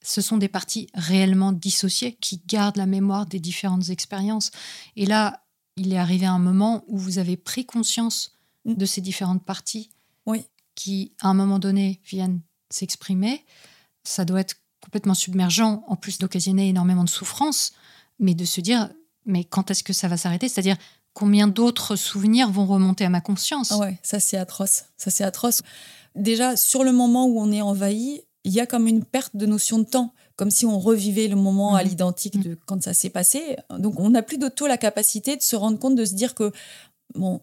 ce 0.02 0.20
sont 0.20 0.36
des 0.36 0.48
parties 0.48 0.88
réellement 0.94 1.52
dissociées 1.52 2.16
qui 2.20 2.42
gardent 2.46 2.76
la 2.76 2.86
mémoire 2.86 3.26
des 3.26 3.40
différentes 3.40 3.88
expériences. 3.88 4.50
Et 4.96 5.06
là, 5.06 5.42
il 5.76 5.92
est 5.92 5.98
arrivé 5.98 6.26
un 6.26 6.38
moment 6.38 6.84
où 6.88 6.98
vous 6.98 7.18
avez 7.18 7.36
pris 7.36 7.64
conscience 7.66 8.32
Mm. 8.66 8.74
de 8.74 8.86
ces 8.86 9.00
différentes 9.00 9.44
parties 9.44 9.90
Oui. 10.26 10.44
qui, 10.74 11.12
à 11.20 11.28
un 11.28 11.34
moment 11.34 11.58
donné, 11.58 12.00
viennent 12.06 12.40
s'exprimer. 12.70 13.44
Ça 14.04 14.24
doit 14.24 14.40
être 14.40 14.56
complètement 14.82 15.14
submergent, 15.14 15.82
en 15.86 15.96
plus 15.96 16.18
d'occasionner 16.18 16.68
énormément 16.68 17.04
de 17.04 17.08
souffrance, 17.10 17.72
mais 18.18 18.34
de 18.34 18.44
se 18.44 18.60
dire, 18.60 18.90
mais 19.26 19.44
quand 19.44 19.70
est-ce 19.70 19.82
que 19.82 19.92
ça 19.92 20.08
va 20.08 20.16
s'arrêter? 20.16 20.48
C'est-à-dire, 20.48 20.76
combien 21.12 21.46
d'autres 21.48 21.96
souvenirs 21.96 22.50
vont 22.50 22.66
remonter 22.66 23.04
à 23.04 23.08
ma 23.08 23.20
conscience? 23.20 23.72
Ah 23.72 23.78
ouais, 23.78 23.98
ça 24.02 24.20
c'est 24.20 24.36
atroce. 24.36 24.84
Ça 24.96 25.10
c'est 25.10 25.24
atroce. 25.24 25.62
Déjà, 26.14 26.56
sur 26.56 26.84
le 26.84 26.92
moment 26.92 27.26
où 27.26 27.40
on 27.40 27.50
est 27.52 27.62
envahi, 27.62 28.22
il 28.44 28.52
y 28.52 28.60
a 28.60 28.66
comme 28.66 28.86
une 28.86 29.04
perte 29.04 29.34
de 29.36 29.46
notion 29.46 29.78
de 29.78 29.84
temps, 29.84 30.12
comme 30.36 30.50
si 30.50 30.66
on 30.66 30.78
revivait 30.78 31.28
le 31.28 31.36
moment 31.36 31.74
à 31.76 31.82
Mhm. 31.82 31.88
l'identique 31.88 32.40
de 32.40 32.58
quand 32.66 32.82
ça 32.82 32.92
s'est 32.94 33.10
passé. 33.10 33.56
Donc 33.78 33.98
on 34.00 34.10
n'a 34.10 34.22
plus 34.22 34.38
de 34.38 34.48
tout 34.48 34.66
la 34.66 34.76
capacité 34.76 35.36
de 35.36 35.42
se 35.42 35.56
rendre 35.56 35.78
compte, 35.78 35.94
de 35.96 36.04
se 36.04 36.14
dire 36.14 36.34
que, 36.34 36.52
bon, 37.14 37.40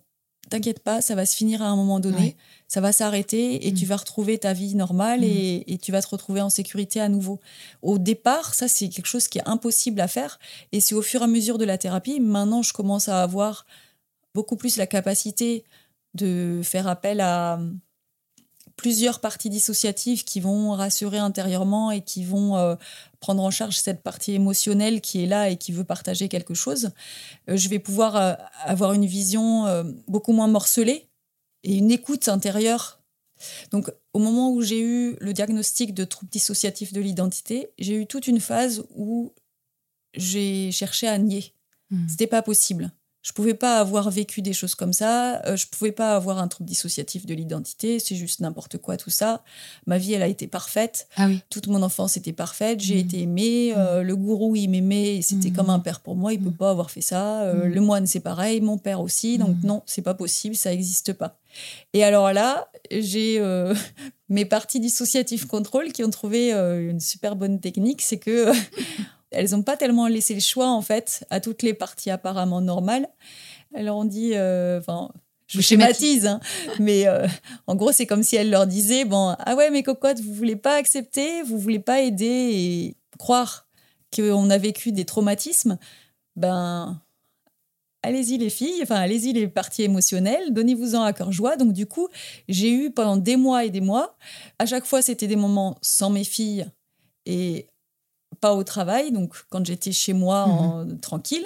t'inquiète 0.51 0.79
pas, 0.79 1.01
ça 1.01 1.15
va 1.15 1.25
se 1.25 1.35
finir 1.35 1.61
à 1.63 1.65
un 1.65 1.75
moment 1.75 1.99
donné, 1.99 2.17
Ouais. 2.17 2.35
ça 2.67 2.79
va 2.81 2.91
s'arrêter 2.91 3.65
et 3.67 3.71
Mhm. 3.71 3.77
tu 3.77 3.85
vas 3.87 3.95
retrouver 3.97 4.37
ta 4.37 4.53
vie 4.53 4.75
normale 4.75 5.21
Mhm. 5.21 5.25
et, 5.27 5.73
et 5.73 5.77
tu 5.79 5.91
vas 5.91 6.01
te 6.01 6.07
retrouver 6.07 6.41
en 6.41 6.49
sécurité 6.49 6.99
à 7.01 7.09
nouveau. 7.09 7.39
Au 7.81 7.97
départ, 7.97 8.53
ça 8.53 8.67
c'est 8.67 8.89
quelque 8.89 9.07
chose 9.07 9.27
qui 9.27 9.39
est 9.39 9.47
impossible 9.47 9.99
à 10.01 10.07
faire 10.07 10.39
et 10.71 10.79
c'est 10.79 10.93
au 10.95 11.01
fur 11.01 11.21
et 11.21 11.23
à 11.23 11.27
mesure 11.27 11.57
de 11.57 11.65
la 11.65 11.77
thérapie, 11.77 12.19
maintenant 12.19 12.61
je 12.61 12.73
commence 12.73 13.07
à 13.09 13.23
avoir 13.23 13.65
beaucoup 14.35 14.55
plus 14.55 14.77
la 14.77 14.87
capacité 14.87 15.63
de 16.13 16.61
faire 16.63 16.87
appel 16.87 17.19
à 17.21 17.59
plusieurs 18.81 19.19
parties 19.19 19.51
dissociatives 19.51 20.23
qui 20.23 20.39
vont 20.39 20.71
rassurer 20.71 21.19
intérieurement 21.19 21.91
et 21.91 22.01
qui 22.01 22.23
vont 22.23 22.57
euh, 22.57 22.75
prendre 23.19 23.43
en 23.43 23.51
charge 23.51 23.77
cette 23.77 24.01
partie 24.01 24.33
émotionnelle 24.33 25.01
qui 25.01 25.23
est 25.23 25.27
là 25.27 25.51
et 25.51 25.57
qui 25.57 25.71
veut 25.71 25.83
partager 25.83 26.27
quelque 26.29 26.55
chose. 26.55 26.89
Euh, 27.47 27.57
je 27.57 27.69
vais 27.69 27.77
pouvoir 27.77 28.15
euh, 28.15 28.33
avoir 28.63 28.93
une 28.93 29.05
vision 29.05 29.67
beaucoup 30.07 30.33
moins 30.33 30.47
morcelée 30.47 31.05
et 31.63 31.77
une 31.77 31.91
écoute 31.91 32.27
intérieure. 32.27 33.03
Donc, 33.69 33.91
au 34.13 34.19
moment 34.19 34.51
où 34.51 34.63
j'ai 34.63 34.81
eu 34.81 35.15
le 35.19 35.31
diagnostic 35.31 35.93
de 35.93 36.03
trouble 36.03 36.31
dissociatif 36.31 36.91
de 36.91 37.01
l'identité, 37.01 37.69
j'ai 37.77 37.95
eu 37.95 38.07
toute 38.07 38.25
une 38.25 38.39
phase 38.39 38.83
où 38.95 39.31
j'ai 40.15 40.71
cherché 40.71 41.07
à 41.07 41.19
nier. 41.19 41.53
Mm. 41.91 42.07
C'était 42.09 42.27
pas 42.27 42.41
possible. 42.41 42.91
Je 43.23 43.33
pouvais 43.33 43.53
pas 43.53 43.77
avoir 43.79 44.09
vécu 44.09 44.41
des 44.41 44.51
choses 44.53 44.73
comme 44.73 44.93
ça. 44.93 45.41
euh, 45.45 45.55
je 45.55 45.67
pouvais 45.67 45.91
pas 45.91 46.15
avoir 46.15 46.39
un 46.39 46.47
trouble 46.47 46.67
dissociatif 46.67 47.25
de 47.27 47.35
l'identité. 47.35 47.99
C'est 47.99 48.15
juste 48.15 48.39
n'importe 48.39 48.79
quoi 48.79 48.97
tout 48.97 49.11
ça. 49.11 49.43
Ma 49.85 49.99
vie, 49.99 50.13
elle 50.13 50.23
a 50.23 50.27
été 50.27 50.47
parfaite. 50.47 51.07
Ah 51.17 51.27
oui. 51.27 51.39
Toute 51.51 51.67
mon 51.67 51.83
enfance 51.83 52.17
était 52.17 52.33
parfaite. 52.33 52.79
J'ai 52.79 52.95
Mhm. 52.95 52.99
été 53.01 53.21
aimée. 53.21 53.73
euh, 53.77 54.01
le 54.01 54.15
gourou, 54.15 54.55
il 54.55 54.69
m'aimait. 54.69 55.21
C'était 55.21 55.49
Mhm. 55.49 55.55
comme 55.55 55.69
un 55.69 55.79
père 55.79 55.99
pour 55.99 56.15
moi. 56.15 56.33
Il 56.33 56.39
peut 56.39 56.49
Mhm. 56.49 56.55
pas 56.57 56.71
avoir 56.71 56.89
fait 56.89 57.01
ça. 57.01 57.41
Euh, 57.43 57.65
Mhm. 57.67 57.73
Le 57.73 57.81
moine, 57.81 58.07
c'est 58.07 58.19
pareil. 58.21 58.59
Mon 58.59 58.77
père 58.79 59.01
aussi. 59.01 59.37
Donc 59.37 59.55
Mhm. 59.57 59.65
non, 59.67 59.83
c'est 59.85 60.01
pas 60.01 60.15
possible. 60.15 60.55
Ça 60.55 60.73
existe 60.73 61.13
pas. 61.13 61.37
Et 61.93 62.03
alors 62.03 62.33
là, 62.33 62.69
j'ai 62.89 63.37
euh, 63.39 63.73
mes 64.29 64.45
parties 64.45 64.79
dissociatives 64.79 65.45
contrôle 65.45 65.91
qui 65.91 66.03
ont 66.03 66.09
trouvé 66.09 66.53
euh, 66.53 66.89
une 66.89 66.99
super 66.99 67.35
bonne 67.35 67.59
technique. 67.59 68.01
C'est 68.01 68.17
que 68.17 68.51
elles 69.31 69.51
n'ont 69.51 69.63
pas 69.63 69.77
tellement 69.77 70.07
laissé 70.07 70.33
le 70.33 70.39
choix 70.39 70.69
en 70.69 70.81
fait 70.81 71.25
à 71.29 71.39
toutes 71.39 71.63
les 71.63 71.73
parties 71.73 72.11
apparemment 72.11 72.61
normales. 72.61 73.07
Elles 73.73 73.85
leur 73.85 73.95
ont 73.95 74.05
dit, 74.05 74.31
euh, 74.35 74.79
enfin, 74.79 75.09
je 75.47 75.61
schématise, 75.61 76.27
hein. 76.27 76.39
mais 76.79 77.07
euh, 77.07 77.27
en 77.67 77.75
gros, 77.75 77.91
c'est 77.91 78.05
comme 78.05 78.23
si 78.23 78.35
elle 78.35 78.49
leur 78.49 78.67
disait 78.67 79.05
bon, 79.05 79.35
ah 79.37 79.55
ouais, 79.55 79.69
mes 79.69 79.83
cocottes, 79.83 80.19
vous 80.19 80.33
voulez 80.33 80.55
pas 80.55 80.75
accepter, 80.75 81.41
vous 81.43 81.57
voulez 81.57 81.79
pas 81.79 82.01
aider 82.01 82.25
et 82.25 82.97
croire 83.17 83.67
qu'on 84.15 84.49
a 84.49 84.57
vécu 84.57 84.91
des 84.91 85.05
traumatismes, 85.05 85.77
ben 86.35 87.01
allez-y 88.03 88.37
les 88.37 88.49
filles, 88.49 88.79
enfin 88.81 88.95
allez-y 88.95 89.33
les 89.33 89.47
parties 89.47 89.83
émotionnelles, 89.83 90.53
donnez-vous-en 90.53 91.03
à 91.03 91.13
cœur 91.13 91.31
joie. 91.31 91.55
Donc 91.55 91.73
du 91.73 91.85
coup, 91.85 92.09
j'ai 92.49 92.71
eu 92.71 92.91
pendant 92.91 93.17
des 93.17 93.35
mois 93.35 93.65
et 93.65 93.69
des 93.69 93.81
mois, 93.81 94.17
à 94.59 94.65
chaque 94.65 94.85
fois 94.85 95.01
c'était 95.01 95.27
des 95.27 95.35
moments 95.35 95.77
sans 95.81 96.09
mes 96.09 96.23
filles 96.23 96.65
et 97.25 97.67
pas 98.41 98.53
au 98.53 98.63
travail, 98.63 99.11
donc 99.11 99.33
quand 99.49 99.65
j'étais 99.65 99.91
chez 99.91 100.13
moi 100.13 100.45
Mhm. 100.47 100.53
en, 100.53 100.97
tranquille. 100.97 101.45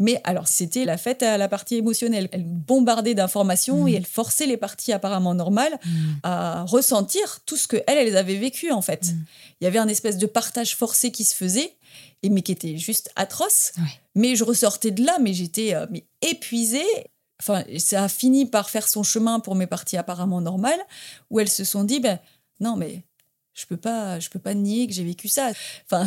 Mais 0.00 0.20
alors, 0.22 0.46
c'était 0.46 0.84
la 0.84 0.96
fête 0.96 1.24
à 1.24 1.36
la 1.38 1.48
partie 1.48 1.74
émotionnelle. 1.74 2.28
Elle 2.30 2.44
bombardait 2.44 3.16
d'informations 3.16 3.82
Mhm. 3.82 3.88
et 3.88 3.94
elle 3.94 4.06
forçait 4.06 4.46
les 4.46 4.56
parties 4.56 4.92
apparemment 4.92 5.34
normales 5.34 5.76
à 6.22 6.62
ressentir 6.62 7.40
tout 7.46 7.56
ce 7.56 7.66
que 7.66 7.78
elles, 7.88 8.06
elles 8.06 8.16
avaient 8.16 8.36
vécu 8.36 8.70
en 8.70 8.80
fait. 8.82 9.06
Mhm. 9.06 9.24
Il 9.60 9.64
y 9.64 9.66
avait 9.66 9.78
un 9.80 9.88
espèce 9.88 10.16
de 10.18 10.26
partage 10.26 10.76
forcé 10.76 11.10
qui 11.10 11.24
se 11.24 11.34
faisait, 11.34 11.74
et 12.22 12.28
mais 12.30 12.42
qui 12.42 12.52
était 12.52 12.76
juste 12.76 13.10
atroce. 13.16 13.72
Ouais. 13.78 13.82
Mais 14.14 14.36
je 14.36 14.44
ressortais 14.44 14.92
de 14.92 15.04
là, 15.04 15.18
mais 15.20 15.32
j'étais 15.34 15.74
euh, 15.74 15.86
mais 15.90 16.04
épuisée. 16.22 16.86
Enfin, 17.40 17.64
ça 17.78 18.04
a 18.04 18.08
fini 18.08 18.46
par 18.46 18.68
faire 18.70 18.86
son 18.88 19.02
chemin 19.02 19.40
pour 19.40 19.54
mes 19.56 19.66
parties 19.66 19.96
apparemment 19.96 20.40
normales, 20.40 20.80
où 21.30 21.40
elles 21.40 21.48
se 21.48 21.64
sont 21.64 21.82
dit, 21.84 21.98
ben 22.00 22.18
non, 22.60 22.76
mais 22.76 23.02
je 23.58 23.66
peux 23.66 23.76
pas, 23.76 24.20
je 24.20 24.30
peux 24.30 24.38
pas 24.38 24.54
nier 24.54 24.86
que 24.86 24.92
j'ai 24.92 25.04
vécu 25.04 25.28
ça. 25.28 25.50
Enfin, 25.84 26.06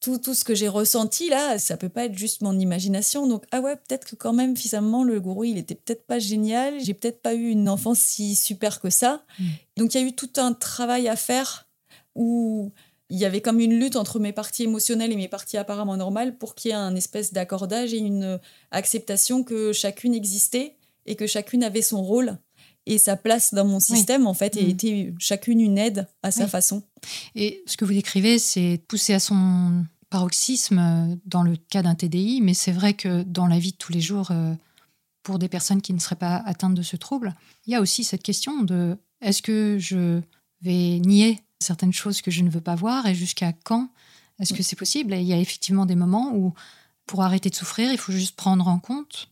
tout, 0.00 0.18
tout 0.18 0.34
ce 0.34 0.44
que 0.44 0.54
j'ai 0.54 0.68
ressenti 0.68 1.28
là, 1.28 1.58
ça 1.58 1.76
peut 1.76 1.88
pas 1.88 2.06
être 2.06 2.18
juste 2.18 2.40
mon 2.40 2.58
imagination. 2.58 3.26
Donc, 3.26 3.44
ah 3.52 3.60
ouais, 3.60 3.76
peut-être 3.76 4.06
que 4.08 4.16
quand 4.16 4.32
même, 4.32 4.56
finalement, 4.56 5.04
le 5.04 5.20
gourou, 5.20 5.44
il 5.44 5.58
était 5.58 5.74
peut-être 5.74 6.06
pas 6.06 6.18
génial. 6.18 6.80
J'ai 6.80 6.94
peut-être 6.94 7.22
pas 7.22 7.34
eu 7.34 7.48
une 7.50 7.68
enfance 7.68 8.00
si 8.00 8.34
super 8.34 8.80
que 8.80 8.90
ça. 8.90 9.22
Mm. 9.38 9.44
Donc, 9.76 9.94
il 9.94 10.00
y 10.00 10.04
a 10.04 10.06
eu 10.06 10.12
tout 10.12 10.30
un 10.36 10.52
travail 10.52 11.06
à 11.08 11.16
faire 11.16 11.68
où 12.16 12.72
il 13.10 13.18
y 13.18 13.24
avait 13.24 13.40
comme 13.40 13.60
une 13.60 13.78
lutte 13.78 13.96
entre 13.96 14.18
mes 14.18 14.32
parties 14.32 14.64
émotionnelles 14.64 15.12
et 15.12 15.16
mes 15.16 15.28
parties 15.28 15.58
apparemment 15.58 15.96
normales 15.96 16.36
pour 16.38 16.54
qu'il 16.54 16.70
y 16.70 16.72
ait 16.72 16.76
un 16.76 16.94
espèce 16.96 17.32
d'accordage 17.32 17.92
et 17.92 17.98
une 17.98 18.40
acceptation 18.70 19.44
que 19.44 19.72
chacune 19.72 20.14
existait 20.14 20.76
et 21.06 21.16
que 21.16 21.26
chacune 21.26 21.62
avait 21.64 21.82
son 21.82 22.02
rôle 22.02 22.38
et 22.86 22.98
sa 22.98 23.16
place 23.16 23.52
dans 23.54 23.64
mon 23.64 23.78
système, 23.80 24.26
en 24.26 24.34
fait, 24.34 24.56
et 24.56 24.64
Mm. 24.66 24.70
était 24.70 25.14
chacune 25.18 25.60
une 25.60 25.78
aide 25.78 26.08
à 26.22 26.30
sa 26.30 26.44
Oui. 26.44 26.50
façon. 26.50 26.82
Et 27.34 27.62
ce 27.66 27.76
que 27.76 27.84
vous 27.84 27.92
décrivez, 27.92 28.38
c'est 28.38 28.82
poussé 28.88 29.12
à 29.14 29.20
son 29.20 29.84
paroxysme 30.08 30.78
euh, 30.78 31.16
dans 31.26 31.42
le 31.42 31.56
cas 31.56 31.82
d'un 31.82 31.94
TDI, 31.94 32.40
mais 32.40 32.54
c'est 32.54 32.72
vrai 32.72 32.94
que 32.94 33.22
dans 33.22 33.46
la 33.46 33.58
vie 33.58 33.72
de 33.72 33.76
tous 33.76 33.92
les 33.92 34.00
jours, 34.00 34.30
euh, 34.32 34.54
pour 35.22 35.38
des 35.38 35.48
personnes 35.48 35.82
qui 35.82 35.92
ne 35.92 35.98
seraient 36.00 36.16
pas 36.16 36.36
atteintes 36.46 36.74
de 36.74 36.82
ce 36.82 36.96
trouble, 36.96 37.34
il 37.66 37.72
y 37.72 37.76
a 37.76 37.80
aussi 37.80 38.02
cette 38.04 38.22
question 38.22 38.62
de 38.62 38.96
est-ce 39.20 39.42
que 39.42 39.76
je 39.78 40.20
vais 40.62 40.98
nier 41.00 41.40
certaines 41.60 41.92
choses 41.92 42.22
que 42.22 42.30
je 42.30 42.42
ne 42.42 42.50
veux 42.50 42.60
pas 42.62 42.74
voir 42.74 43.06
et 43.06 43.14
jusqu'à 43.14 43.52
quand 43.52 43.88
est-ce 44.40 44.54
que 44.54 44.62
c'est 44.62 44.76
possible? 44.76 45.12
Et 45.12 45.20
il 45.20 45.26
y 45.26 45.34
a 45.34 45.38
effectivement 45.38 45.84
des 45.84 45.94
moments 45.96 46.32
où, 46.34 46.54
pour 47.06 47.22
arrêter 47.22 47.50
de 47.50 47.54
souffrir, 47.54 47.92
il 47.92 47.98
faut 47.98 48.12
juste 48.12 48.34
prendre 48.34 48.66
en 48.66 48.78
compte 48.78 49.28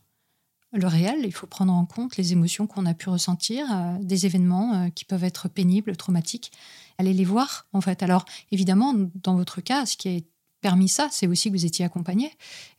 le 0.71 0.87
réel, 0.87 1.21
il 1.23 1.31
faut 1.33 1.47
prendre 1.47 1.73
en 1.73 1.85
compte 1.85 2.15
les 2.17 2.31
émotions 2.31 2.67
qu'on 2.67 2.85
a 2.85 2.93
pu 2.93 3.09
ressentir, 3.09 3.65
euh, 3.71 3.97
des 4.01 4.25
événements 4.25 4.73
euh, 4.75 4.89
qui 4.89 5.03
peuvent 5.05 5.23
être 5.23 5.47
pénibles, 5.49 5.95
traumatiques, 5.97 6.51
aller 6.97 7.13
les 7.13 7.25
voir 7.25 7.65
en 7.73 7.81
fait. 7.81 8.03
Alors 8.03 8.25
évidemment, 8.51 8.93
dans 9.15 9.35
votre 9.35 9.61
cas, 9.61 9.85
ce 9.85 9.97
qui 9.97 10.09
est 10.09 10.25
permis 10.61 10.89
ça, 10.89 11.07
c'est 11.11 11.25
aussi 11.27 11.49
que 11.49 11.55
vous 11.55 11.65
étiez 11.65 11.85
accompagné 11.85 12.31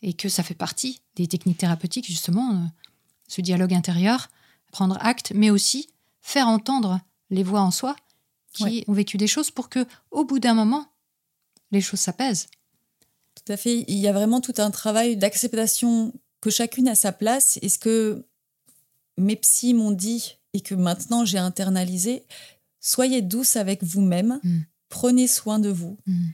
et 0.03 0.13
que 0.13 0.29
ça 0.29 0.43
fait 0.43 0.55
partie 0.55 1.01
des 1.17 1.27
techniques 1.27 1.59
thérapeutiques 1.59 2.07
justement, 2.07 2.53
euh, 2.53 2.59
ce 3.27 3.41
dialogue 3.41 3.75
intérieur, 3.75 4.29
prendre 4.71 4.97
acte, 5.01 5.33
mais 5.35 5.51
aussi 5.51 5.89
faire 6.21 6.47
entendre 6.49 7.01
les 7.31 7.43
voix 7.43 7.61
en 7.63 7.71
soi 7.71 7.97
qui 8.53 8.65
Ouais. 8.65 8.85
ont 8.89 8.93
vécu 8.93 9.17
des 9.17 9.27
choses 9.29 9.51
pour 9.51 9.69
que, 9.69 9.87
au 10.11 10.25
bout 10.25 10.39
d'un 10.41 10.55
moment, 10.55 10.87
les 11.71 11.81
choses 11.81 12.01
s'apaisent. 12.01 12.49
Tout 13.37 13.53
à 13.53 13.57
fait. 13.57 13.85
Il 13.89 13.97
y 13.99 14.09
a 14.09 14.13
vraiment 14.13 14.41
tout 14.41 14.55
un 14.59 14.71
travail 14.73 15.17
d'acceptation 15.17 16.13
que 16.41 16.51
chacune 16.51 16.89
a 16.89 16.95
sa 16.95 17.13
place. 17.13 17.59
Et 17.63 17.69
ce 17.69 17.79
que 17.79 18.25
mes 19.19 19.37
psys 19.37 19.75
m'ont 19.75 19.91
dit 19.91 20.37
et 20.55 20.61
que 20.61 20.75
maintenant 20.75 21.25
j'ai 21.25 21.39
internalisé, 21.39 22.25
soyez 22.81 23.23
douce 23.23 23.57
avec 23.57 23.83
vous-même, 23.85 24.41
Mm. 24.43 24.59
prenez 24.89 25.27
soin 25.29 25.59
de 25.59 25.69
vous. 25.69 25.99
Mm. 26.07 26.27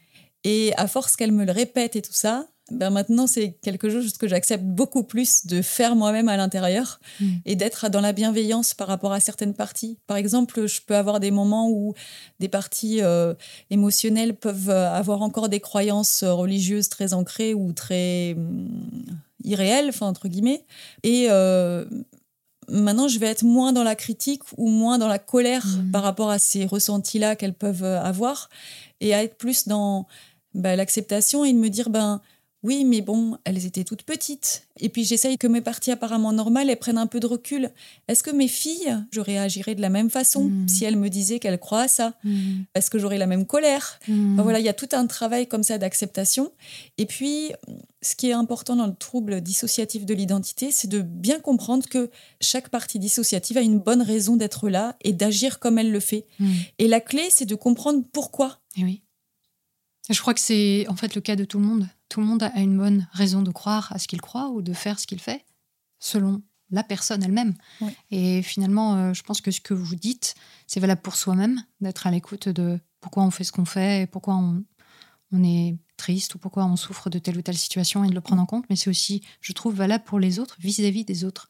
Et 0.45 0.73
à 0.77 0.87
force 0.87 1.17
qu'elle 1.17 1.33
me 1.33 1.45
le 1.45 1.53
répète 1.53 1.97
et 1.97 2.03
tout 2.03 2.13
ça, 2.13 2.47
ben 2.73 2.91
maintenant 2.91 3.27
c'est 3.29 3.53
quelque 3.63 3.89
chose 3.91 4.17
que 4.17 4.27
j'accepte 4.27 4.65
beaucoup 4.65 5.05
plus 5.05 5.47
de 5.47 5.63
faire 5.63 5.95
moi-même 5.95 6.29
à 6.29 6.37
l'intérieur 6.37 7.01
Mm. 7.21 7.27
et 7.45 7.57
d'être 7.57 7.89
dans 7.91 8.01
la 8.01 8.13
bienveillance 8.13 8.75
par 8.75 8.87
rapport 8.89 9.13
à 9.13 9.21
certaines 9.21 9.55
parties. 9.55 9.99
Par 10.07 10.17
exemple, 10.17 10.67
je 10.67 10.81
peux 10.81 10.97
avoir 10.97 11.19
des 11.21 11.31
moments 11.33 11.69
où 11.71 11.95
des 12.41 12.49
parties 12.49 13.03
euh, 13.03 13.35
émotionnelles 13.71 14.35
peuvent 14.37 14.71
avoir 14.71 15.23
encore 15.23 15.49
des 15.49 15.61
croyances 15.61 16.23
euh, 16.23 16.33
religieuses 16.33 16.89
très 16.89 17.13
ancrées 17.13 17.55
ou 17.55 17.73
très 17.73 18.37
irréelles, 19.45 19.89
enfin 19.89 20.07
entre 20.07 20.29
guillemets. 20.29 20.65
Et 21.03 21.27
euh, 21.31 21.85
maintenant, 22.69 23.09
je 23.09 23.19
vais 23.19 23.27
être 23.27 23.45
moins 23.45 23.73
dans 23.73 23.85
la 23.85 23.95
critique 23.95 24.43
ou 24.57 24.69
moins 24.69 24.99
dans 24.99 25.09
la 25.09 25.19
colère 25.19 25.65
Mhm. 25.67 25.91
par 25.91 26.03
rapport 26.03 26.31
à 26.31 26.39
ces 26.39 26.65
ressentis-là 26.67 27.37
qu'elles 27.37 27.55
peuvent 27.55 27.85
euh, 27.85 28.01
avoir 28.03 28.49
et 29.01 29.15
à 29.15 29.23
être 29.23 29.37
plus 29.37 29.69
dans 29.69 30.07
bah, 30.55 30.75
l'acceptation 30.75 31.45
et 31.45 31.53
de 31.53 31.59
me 31.59 31.69
dire 31.69 31.91
ben 31.91 32.21
oui, 32.67 32.85
mais 32.85 33.01
bon, 33.01 33.39
elles 33.45 33.65
étaient 33.65 33.85
toutes 33.85 34.03
petites. 34.03 34.67
Et 34.81 34.89
puis 34.89 35.05
j'essaye 35.05 35.39
que 35.39 35.47
mes 35.47 35.61
parties 35.61 35.93
apparemment 35.93 36.33
normales, 36.33 36.69
elles 36.69 36.77
prennent 36.79 36.99
un 36.99 37.07
peu 37.07 37.21
de 37.21 37.27
recul. 37.27 37.71
Est-ce 38.09 38.23
que 38.25 38.31
mes 38.33 38.49
filles, 38.49 38.97
je 39.13 39.21
réagirais 39.21 39.75
de 39.77 39.81
la 39.81 39.89
même 39.89 40.11
façon 40.11 40.45
Mhm. 40.45 40.69
si 40.69 40.85
elles 40.85 40.97
me 40.97 41.09
disaient 41.09 41.39
qu'elles 41.39 41.61
croient 41.61 41.83
à 41.83 41.89
ça 41.89 42.15
Mm. 42.25 42.63
Est-ce 42.75 42.91
que 42.91 42.99
j'aurais 42.99 43.19
la 43.19 43.27
même 43.27 43.47
colère 43.47 44.01
Mm. 44.09 44.35
Enfin, 44.35 44.43
voilà, 44.43 44.59
il 44.59 44.65
y 44.65 44.69
a 44.69 44.73
tout 44.75 44.89
un 44.93 45.07
travail 45.07 45.47
comme 45.47 45.63
ça 45.63 45.79
d'acceptation. 45.79 46.51
Et 46.99 47.07
puis, 47.07 47.53
ce 48.03 48.17
qui 48.17 48.29
est 48.29 48.33
important 48.33 48.75
dans 48.77 48.87
le 48.89 48.95
trouble 48.95 49.41
dissociatif 49.41 50.05
de 50.05 50.13
l'identité, 50.15 50.71
c'est 50.73 50.89
de 50.89 51.01
bien 51.03 51.39
comprendre 51.39 51.87
que 51.89 52.11
chaque 52.41 52.69
partie 52.69 52.99
dissociative 52.99 53.57
a 53.59 53.63
une 53.63 53.79
bonne 53.79 54.03
raison 54.03 54.37
d'être 54.37 54.69
là 54.69 54.97
et 55.03 55.13
d'agir 55.13 55.59
comme 55.61 55.79
elle 55.79 55.93
le 55.93 56.01
fait. 56.01 56.27
Et 56.79 56.89
la 56.89 57.01
clé, 57.01 57.29
c'est 57.31 57.47
de 57.47 57.55
comprendre 57.55 58.03
pourquoi. 58.13 58.59
Eh 58.77 58.83
oui. 58.85 59.03
Je 60.11 60.21
crois 60.21 60.35
que 60.35 60.41
c'est 60.41 60.87
en 60.89 60.95
fait 60.97 61.15
le 61.15 61.21
cas 61.21 61.35
de 61.37 61.45
tout 61.45 61.59
le 61.59 61.65
monde. 61.65 61.89
Tout 62.09 62.21
le 62.21 62.27
monde 62.27 62.43
a 62.43 62.59
une 62.61 62.77
bonne 62.77 63.09
raison 63.13 63.43
de 63.43 63.51
croire 63.51 63.93
à 63.93 63.99
ce 63.99 64.07
qu'il 64.09 64.21
croit 64.21 64.51
ou 64.51 64.63
de 64.63 64.73
faire 64.73 64.99
ce 64.99 65.07
qu'il 65.07 65.21
fait, 65.21 65.45
selon 65.99 66.43
la 66.71 66.83
personne 66.83 67.23
elle-même. 67.23 67.55
Et 68.11 68.43
finalement, 68.43 68.97
euh, 68.97 69.15
je 69.15 69.23
pense 69.23 69.41
que 69.41 69.51
ce 69.51 69.61
que 69.61 69.75
vous 69.75 69.97
dites, 69.97 70.35
c'est 70.67 70.81
valable 70.81 71.03
pour 71.03 71.17
soi-même, 71.17 71.63
d'être 71.81 72.07
à 72.07 72.11
l'écoute 72.11 72.49
de 72.49 72.79
pourquoi 73.01 73.23
on 73.23 73.31
fait 73.31 73.45
ce 73.45 73.53
qu'on 73.53 73.65
fait, 73.65 74.03
et 74.03 74.07
pourquoi 74.07 74.37
on, 74.37 74.65
on 75.33 75.45
est 75.45 75.77
triste 75.97 76.35
ou 76.35 76.39
pourquoi 76.39 76.65
on 76.67 76.77
souffre 76.77 77.11
de 77.11 77.19
telle 77.19 77.39
ou 77.39 77.43
telle 77.43 77.57
situation 77.57 78.05
et 78.05 78.09
de 78.09 78.15
le 78.15 78.21
prendre 78.21 78.43
en 78.43 78.47
compte. 78.47 78.65
Mais 78.69 78.77
c'est 78.77 78.91
aussi, 78.91 79.23
je 79.41 79.53
trouve, 79.53 79.75
valable 79.75 80.05
pour 80.05 80.19
les 80.19 80.39
autres, 80.39 80.57
vis-à-vis 80.59 81.05
des 81.05 81.25
autres. 81.25 81.49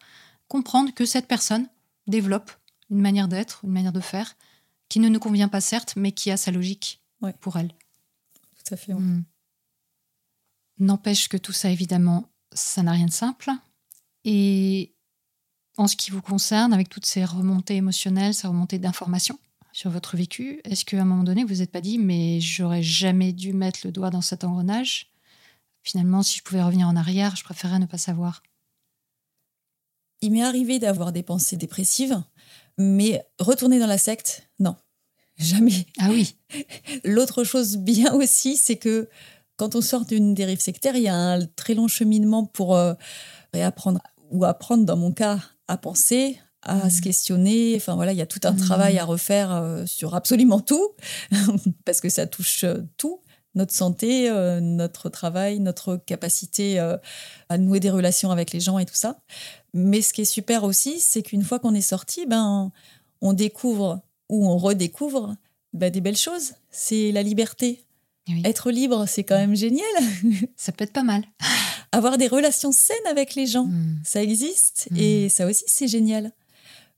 Comprendre 0.48 0.92
que 0.94 1.04
cette 1.04 1.26
personne 1.26 1.68
développe 2.06 2.52
une 2.90 3.00
manière 3.00 3.28
d'être, 3.28 3.60
une 3.64 3.72
manière 3.72 3.92
de 3.92 4.00
faire, 4.00 4.36
qui 4.88 5.00
ne 5.00 5.08
nous 5.08 5.18
convient 5.18 5.48
pas 5.48 5.60
certes, 5.60 5.94
mais 5.96 6.12
qui 6.12 6.30
a 6.30 6.36
sa 6.36 6.50
logique 6.50 7.02
pour 7.40 7.56
elle. 7.56 7.72
Tout 8.64 8.74
à 8.74 8.76
fait. 8.76 8.92
ouais. 8.92 9.00
Mm. 9.00 9.24
N'empêche 10.78 11.28
que 11.28 11.36
tout 11.36 11.52
ça, 11.52 11.70
évidemment, 11.70 12.28
ça 12.52 12.82
n'a 12.82 12.92
rien 12.92 13.06
de 13.06 13.12
simple. 13.12 13.50
Et 14.24 14.94
en 15.76 15.86
ce 15.86 15.96
qui 15.96 16.10
vous 16.10 16.22
concerne, 16.22 16.72
avec 16.72 16.88
toutes 16.88 17.06
ces 17.06 17.24
remontées 17.24 17.76
émotionnelles, 17.76 18.34
ces 18.34 18.46
remontées 18.46 18.78
d'informations 18.78 19.38
sur 19.72 19.90
votre 19.90 20.16
vécu, 20.16 20.60
est-ce 20.64 20.84
qu'à 20.84 21.00
un 21.00 21.04
moment 21.04 21.24
donné, 21.24 21.42
vous 21.42 21.48
vous 21.48 21.62
êtes 21.62 21.70
pas 21.70 21.80
dit, 21.80 21.98
mais 21.98 22.40
j'aurais 22.40 22.82
jamais 22.82 23.32
dû 23.32 23.52
mettre 23.52 23.80
le 23.84 23.92
doigt 23.92 24.10
dans 24.10 24.22
cet 24.22 24.44
engrenage? 24.44 25.12
Finalement, 25.82 26.22
si 26.22 26.38
je 26.38 26.42
pouvais 26.42 26.62
revenir 26.62 26.88
en 26.88 26.96
arrière, 26.96 27.36
je 27.36 27.44
préférerais 27.44 27.78
ne 27.78 27.86
pas 27.86 27.98
savoir. 27.98 28.42
Il 30.22 30.32
m'est 30.32 30.42
arrivé 30.42 30.78
d'avoir 30.78 31.12
des 31.12 31.22
pensées 31.22 31.56
dépressives, 31.56 32.22
mais 32.78 33.22
retourner 33.38 33.78
dans 33.78 33.86
la 33.86 33.98
secte, 33.98 34.48
non, 34.58 34.76
jamais. 35.38 35.86
Ah 35.98 36.08
oui, 36.10 36.36
L'autre 37.04 37.44
chose 37.44 37.76
bien 37.76 38.12
aussi, 38.14 38.56
c'est 38.56 38.76
que 38.76 39.08
quand 39.56 39.74
on 39.74 39.80
sort 39.80 40.04
d'une 40.04 40.34
dérive 40.34 40.60
sectaire, 40.60 40.96
il 40.96 41.02
y 41.02 41.08
a 41.08 41.16
un 41.16 41.46
très 41.46 41.74
long 41.74 41.88
cheminement 41.88 42.44
pour 42.44 42.76
euh, 42.76 42.94
réapprendre 43.52 44.00
ou 44.30 44.44
apprendre, 44.44 44.84
dans 44.84 44.96
mon 44.96 45.12
cas, 45.12 45.38
à 45.68 45.76
penser, 45.76 46.38
à 46.62 46.76
Mhm. 46.84 46.90
se 46.90 47.00
questionner. 47.02 47.74
Enfin 47.76 47.94
voilà, 47.94 48.12
il 48.12 48.18
y 48.18 48.22
a 48.22 48.26
tout 48.26 48.40
un 48.44 48.52
Mhm. 48.52 48.58
travail 48.58 48.98
à 48.98 49.04
refaire 49.04 49.52
euh, 49.54 49.86
sur 49.86 50.14
absolument 50.14 50.60
tout, 50.60 50.88
parce 51.84 52.00
que 52.00 52.08
ça 52.08 52.26
touche 52.26 52.64
euh, 52.64 52.82
tout. 52.96 53.20
Notre 53.54 53.72
santé, 53.72 54.28
euh, 54.28 54.60
notre 54.60 55.08
travail, 55.08 55.60
notre 55.60 55.96
capacité 55.96 56.78
à 57.48 57.56
nouer 57.56 57.80
des 57.80 57.88
relations 57.88 58.30
avec 58.30 58.52
les 58.52 58.60
gens 58.60 58.78
et 58.78 58.84
tout 58.84 58.94
ça. 58.94 59.20
Mais 59.72 60.02
ce 60.02 60.12
qui 60.12 60.20
est 60.22 60.24
super 60.26 60.64
aussi, 60.64 61.00
c'est 61.00 61.22
qu'une 61.22 61.42
fois 61.42 61.58
qu'on 61.58 61.74
est 61.74 61.80
sorti, 61.80 62.26
ben, 62.26 62.70
on 63.22 63.32
découvre 63.32 64.02
ou 64.28 64.46
on 64.46 64.58
redécouvre 64.58 65.36
ben, 65.72 65.90
des 65.90 66.02
belles 66.02 66.18
choses. 66.18 66.52
C'est 66.70 67.12
la 67.12 67.22
liberté. 67.22 67.85
Oui. 68.28 68.42
Être 68.44 68.70
libre, 68.70 69.06
c'est 69.06 69.24
quand 69.24 69.36
même 69.36 69.54
génial. 69.56 69.86
ça 70.56 70.72
peut 70.72 70.84
être 70.84 70.92
pas 70.92 71.02
mal. 71.04 71.22
Avoir 71.92 72.18
des 72.18 72.26
relations 72.28 72.72
saines 72.72 72.96
avec 73.10 73.34
les 73.34 73.46
gens, 73.46 73.66
Mm. 73.66 74.00
ça 74.04 74.22
existe. 74.22 74.88
Mm. 74.90 74.96
Et 74.98 75.28
ça 75.28 75.46
aussi, 75.46 75.64
c'est 75.66 75.88
génial. 75.88 76.32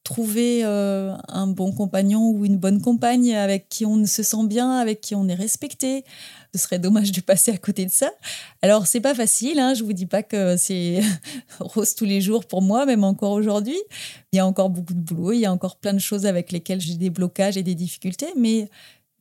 trouver 0.04 0.61
euh, 0.64 1.14
un 1.28 1.47
bon 1.49 1.70
compagnon 1.73 2.30
ou 2.30 2.47
une 2.47 2.56
bonne 2.56 2.80
compagne 2.80 3.35
avec 3.35 3.68
qui 3.68 3.85
on 3.85 4.06
se 4.06 4.23
sent 4.23 4.47
bien, 4.47 4.78
avec 4.78 5.02
qui 5.02 5.14
on 5.14 5.28
est 5.28 5.35
respecté. 5.35 6.02
Ce 6.54 6.62
serait 6.62 6.78
dommage 6.78 7.12
de 7.12 7.20
passer 7.20 7.50
à 7.50 7.58
côté 7.58 7.85
de 7.85 7.90
ça. 7.90 8.11
Alors, 8.62 8.87
c'est 8.87 9.00
pas 9.02 9.14
facile, 9.14 9.58
hein, 9.58 9.75
je 9.75 9.85
vous 9.85 9.92
dis 9.92 10.06
pas 10.06 10.23
que 10.23 10.56
c'est 10.56 11.00
rose 11.61 11.94
tous 11.94 12.06
les 12.06 12.23
jours 12.23 12.47
pour 12.47 12.62
moi, 12.62 12.87
même 12.87 13.04
encore 13.04 13.32
aujourd'hui. 13.32 13.76
Il 14.32 14.37
y 14.37 14.38
a 14.38 14.47
encore 14.47 14.70
beaucoup 14.70 14.94
de 14.94 15.00
boulot, 15.00 15.32
il 15.32 15.40
y 15.40 15.47
a 15.47 15.52
encore 15.52 15.76
plein 15.76 15.92
de 15.92 15.99
choses 15.99 16.25
avec 16.25 16.52
lesquelles 16.52 16.80
j'ai 16.80 16.94
des 16.94 17.11
blocages 17.11 17.58
et 17.58 17.62
des 17.62 17.75
difficultés, 17.75 18.28
mais 18.35 18.70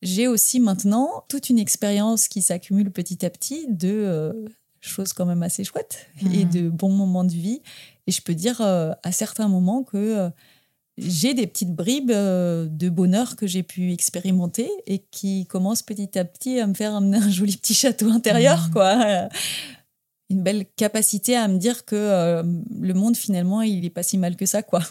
j'ai 0.02 0.28
aussi 0.28 0.60
maintenant 0.60 1.24
toute 1.28 1.50
une 1.50 1.60
expérience 1.60 2.28
qui 2.28 2.42
s'accumule 2.42 2.92
petit 2.92 3.26
à 3.26 3.30
petit 3.30 3.66
de 3.68 3.90
euh, 3.90 4.34
choses 4.80 5.14
quand 5.14 5.26
même 5.26 5.44
assez 5.44 5.64
chouettes 5.64 6.08
et 6.34 6.46
de 6.46 6.70
bons 6.70 6.92
moments 6.92 7.24
de 7.24 7.32
vie. 7.32 7.62
Et 8.06 8.12
je 8.12 8.22
peux 8.22 8.36
dire 8.36 8.62
euh, 8.62 8.92
à 9.04 9.12
certains 9.12 9.48
moments 9.48 9.84
que 9.84 9.98
euh, 9.98 10.30
j'ai 10.98 11.34
des 11.34 11.48
petites 11.48 11.74
bribes 11.74 12.12
de 12.12 12.90
bonheur 12.90 13.36
que 13.36 13.48
j'ai 13.48 13.64
pu 13.64 13.92
expérimenter 13.92 14.70
et 14.86 15.00
qui 15.12 15.46
commencent 15.46 15.84
petit 15.84 16.18
à 16.18 16.26
petit 16.26 16.60
à 16.60 16.68
me 16.68 16.74
faire 16.74 16.96
amener 16.96 17.18
un 17.18 17.30
joli 17.30 17.58
petit 17.58 17.76
château 17.76 18.10
intérieur, 18.10 18.70
quoi. 18.72 19.30
Une 20.30 20.42
belle 20.42 20.66
capacité 20.76 21.36
à 21.36 21.48
me 21.48 21.58
dire 21.58 21.86
que 21.86 22.42
le 22.82 22.94
monde 22.94 23.16
finalement 23.16 23.62
il 23.62 23.86
est 23.86 23.92
pas 23.92 24.02
si 24.02 24.18
mal 24.18 24.36
que 24.36 24.48
ça, 24.48 24.64
quoi 24.64 24.82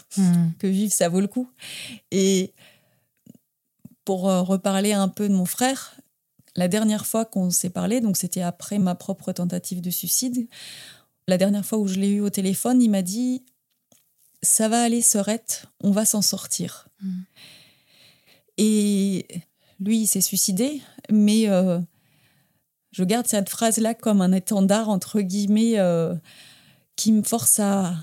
que 0.59 0.67
vivre, 0.67 0.93
ça 0.93 1.09
vaut 1.09 1.19
le 1.19 1.27
coup. 1.27 1.49
Et 2.11 2.53
pour 4.07 4.29
euh, 4.29 4.41
reparler 4.41 4.93
un 4.93 5.09
peu 5.09 5.27
de 5.27 5.33
mon 5.33 5.43
frère, 5.43 5.97
la 6.55 6.69
dernière 6.69 7.05
fois 7.05 7.25
qu'on 7.25 7.49
s'est 7.49 7.69
parlé, 7.69 7.99
donc 7.99 8.15
c'était 8.15 8.41
après 8.41 8.79
ma 8.79 8.95
propre 8.95 9.33
tentative 9.33 9.81
de 9.81 9.89
suicide, 9.89 10.47
la 11.27 11.37
dernière 11.37 11.65
fois 11.65 11.77
où 11.77 11.89
je 11.89 11.99
l'ai 11.99 12.11
eu 12.11 12.21
au 12.21 12.29
téléphone, 12.29 12.81
il 12.81 12.89
m'a 12.89 13.01
dit 13.01 13.43
Ça 14.41 14.69
va 14.69 14.81
aller, 14.81 15.01
Sorette, 15.01 15.65
on 15.83 15.91
va 15.91 16.05
s'en 16.05 16.21
sortir. 16.21 16.87
Mm. 17.01 17.19
Et 18.59 19.27
lui, 19.81 19.97
il 20.03 20.07
s'est 20.07 20.21
suicidé, 20.21 20.81
mais 21.11 21.49
euh, 21.49 21.77
je 22.91 23.03
garde 23.03 23.27
cette 23.27 23.49
phrase-là 23.49 23.93
comme 23.93 24.21
un 24.21 24.31
étendard, 24.31 24.87
entre 24.87 25.19
guillemets, 25.19 25.79
euh, 25.79 26.15
qui 26.95 27.11
me 27.11 27.23
force 27.23 27.59
à 27.59 27.93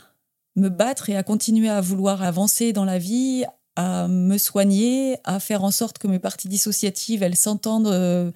me 0.54 0.68
battre 0.68 1.08
et 1.08 1.16
à 1.16 1.22
continuer 1.22 1.70
à 1.70 1.80
vouloir 1.80 2.22
avancer 2.22 2.74
dans 2.74 2.84
la 2.84 2.98
vie, 2.98 3.46
à 3.76 4.08
me 4.08 4.38
soigner, 4.38 5.18
à 5.24 5.40
faire 5.40 5.64
en 5.64 5.70
sorte 5.70 5.98
que 5.98 6.06
mes 6.06 6.18
parties 6.18 6.48
dissociatives, 6.48 7.22
elles 7.22 7.36
s'entendent 7.36 7.88
euh, 7.88 8.30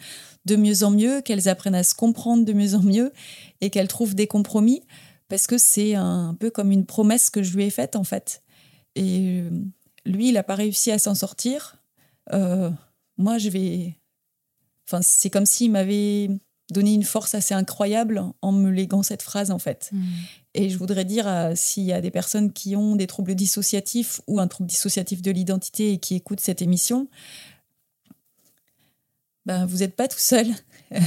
de 0.45 0.57
mieux 0.57 0.83
en 0.83 0.91
mieux, 0.91 1.21
qu'elles 1.21 1.49
apprennent 1.49 1.75
à 1.75 1.85
se 1.85 1.95
comprendre 1.95 2.45
de 2.45 2.53
mieux 2.53 2.75
en 2.75 2.83
mieux 2.83 3.13
et 3.61 3.71
qu'elles 3.71 3.89
trouvent 3.89 4.15
des 4.15 4.27
compromis 4.27 4.83
parce 5.29 5.47
que 5.47 5.59
c'est 5.59 5.95
un 5.95 6.35
peu 6.39 6.51
comme 6.51 6.73
une 6.73 6.87
promesse 6.87 7.31
que 7.31 7.43
je 7.43 7.55
lui 7.55 7.65
ai 7.65 7.71
faite 7.71 7.97
en 7.97 8.05
fait. 8.05 8.43
Et 8.95 9.43
euh, 9.43 9.51
lui, 10.05 10.29
il 10.29 10.35
n'a 10.35 10.43
pas 10.43 10.55
réussi 10.55 10.91
à 10.91 10.99
s'en 10.99 11.15
sortir. 11.15 11.77
Euh, 12.33 12.71
moi, 13.17 13.39
je 13.39 13.51
vais... 13.51 13.99
Enfin, 14.87 15.01
c'est 15.03 15.31
comme 15.31 15.47
s'il 15.47 15.71
m'avait 15.71 16.31
donné 16.71 16.93
une 16.93 17.05
force 17.05 17.35
assez 17.35 17.55
incroyable 17.55 18.23
en 18.43 18.53
me 18.53 18.71
léguant 18.71 19.03
cette 19.03 19.23
phrase 19.23 19.51
en 19.51 19.59
fait. 19.59 19.91
Hmm. 19.93 20.03
Et 20.55 20.71
je 20.71 20.79
voudrais 20.79 21.05
dire, 21.05 21.27
euh, 21.27 21.53
s'il 21.55 21.85
y 21.85 21.93
a 21.93 22.01
des 22.01 22.11
personnes 22.11 22.53
qui 22.53 22.77
ont 22.77 22.97
des 22.97 23.07
troubles 23.07 23.35
dissociatifs 23.35 24.21
ou 24.27 24.41
un 24.41 24.49
trouble 24.49 24.69
dissociatif 24.69 25.23
de 25.23 25.31
l'identité 25.31 25.93
et 25.93 25.99
qui 25.99 26.15
écoutent 26.17 26.41
cette 26.41 26.63
émission, 26.63 27.09
ben, 29.47 29.65
vous 29.67 29.79
n'êtes 29.79 29.97
pas 29.97 30.09
tout 30.09 30.19
seul. 30.19 30.47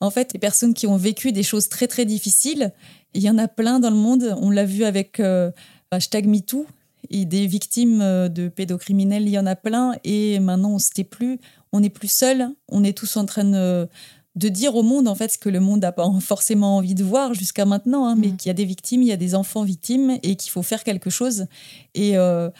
en 0.00 0.10
fait, 0.10 0.32
les 0.32 0.38
personnes 0.38 0.74
qui 0.74 0.86
ont 0.86 0.96
vécu 0.96 1.32
des 1.32 1.42
choses 1.42 1.68
très 1.68 1.88
très 1.88 2.04
difficiles, 2.04 2.72
il 3.14 3.22
y 3.22 3.30
en 3.30 3.38
a 3.38 3.48
plein 3.48 3.80
dans 3.80 3.90
le 3.90 3.96
monde. 3.96 4.36
On 4.40 4.50
l'a 4.50 4.64
vu 4.64 4.84
avec 4.84 5.18
euh, 5.18 5.50
hashtag 5.90 6.26
MeToo. 6.26 6.66
Et 7.10 7.24
des 7.24 7.46
victimes 7.46 8.00
euh, 8.02 8.28
de 8.28 8.48
pédocriminels, 8.48 9.24
il 9.24 9.30
y 9.30 9.38
en 9.38 9.46
a 9.46 9.56
plein. 9.56 9.94
Et 10.04 10.38
maintenant, 10.40 10.70
on 10.70 10.74
ne 10.74 10.78
se 10.80 10.90
tait 10.90 11.04
plus. 11.04 11.38
On 11.72 11.80
n'est 11.80 11.90
plus 11.90 12.10
seul. 12.10 12.48
On 12.68 12.84
est 12.84 12.96
tous 12.96 13.16
en 13.16 13.24
train 13.26 13.44
de, 13.44 13.88
de 14.36 14.48
dire 14.48 14.76
au 14.76 14.82
monde, 14.82 15.08
en 15.08 15.14
fait, 15.14 15.28
ce 15.32 15.38
que 15.38 15.48
le 15.48 15.60
monde 15.60 15.82
n'a 15.82 15.92
pas 15.92 16.08
forcément 16.20 16.76
envie 16.76 16.94
de 16.94 17.04
voir 17.04 17.34
jusqu'à 17.34 17.64
maintenant. 17.64 18.06
hein, 18.06 18.14
mais 18.16 18.28
Mhm. 18.28 18.36
qu'il 18.36 18.48
y 18.48 18.50
a 18.50 18.54
des 18.54 18.64
victimes, 18.64 19.02
il 19.02 19.08
y 19.08 19.12
a 19.12 19.16
des 19.16 19.34
enfants 19.34 19.64
victimes 19.64 20.18
et 20.22 20.36
qu'il 20.36 20.50
faut 20.50 20.62
faire 20.62 20.84
quelque 20.84 21.10
chose. 21.10 21.46
Et 21.94 22.16
euh, 22.18 22.50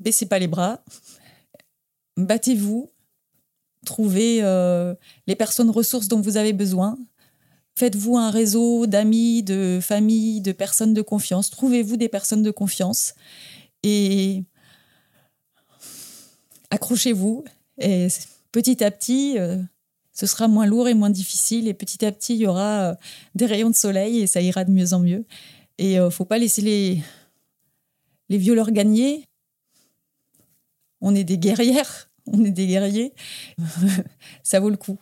baissez 0.00 0.26
pas 0.26 0.38
les 0.38 0.48
bras. 0.48 0.82
Battez-vous. 2.16 2.90
Trouvez 3.84 4.40
euh, 4.42 4.94
les 5.26 5.36
personnes 5.36 5.70
ressources 5.70 6.08
dont 6.08 6.20
vous 6.20 6.36
avez 6.36 6.52
besoin. 6.52 6.98
Faites-vous 7.78 8.16
un 8.16 8.30
réseau 8.30 8.86
d'amis, 8.86 9.42
de 9.42 9.80
familles, 9.82 10.40
de 10.40 10.52
personnes 10.52 10.94
de 10.94 11.02
confiance. 11.02 11.50
Trouvez-vous 11.50 11.98
des 11.98 12.08
personnes 12.08 12.42
de 12.42 12.50
confiance 12.50 13.14
et 13.82 14.44
accrochez-vous. 16.70 17.44
Et 17.78 18.08
petit 18.50 18.82
à 18.82 18.90
petit, 18.90 19.38
euh, 19.38 19.58
ce 20.12 20.26
sera 20.26 20.48
moins 20.48 20.64
lourd 20.64 20.88
et 20.88 20.94
moins 20.94 21.10
difficile. 21.10 21.68
Et 21.68 21.74
petit 21.74 22.02
à 22.06 22.12
petit, 22.12 22.34
il 22.34 22.40
y 22.40 22.46
aura 22.46 22.92
euh, 22.92 22.94
des 23.34 23.44
rayons 23.44 23.68
de 23.68 23.74
soleil 23.74 24.20
et 24.20 24.26
ça 24.26 24.40
ira 24.40 24.64
de 24.64 24.70
mieux 24.70 24.94
en 24.94 25.00
mieux. 25.00 25.26
Et 25.76 25.98
ne 25.98 26.08
faut 26.08 26.24
pas 26.24 26.38
laisser 26.38 26.62
les, 26.62 27.02
les 28.30 28.38
violeurs 28.38 28.70
gagner. 28.70 29.28
On 31.02 31.14
est 31.14 31.24
des 31.24 31.36
guerrières, 31.36 32.08
on 32.26 32.42
est 32.42 32.50
des 32.50 32.66
guerriers. 32.66 33.12
ça 34.42 34.60
vaut 34.60 34.70
le 34.70 34.78
coup. 34.78 34.98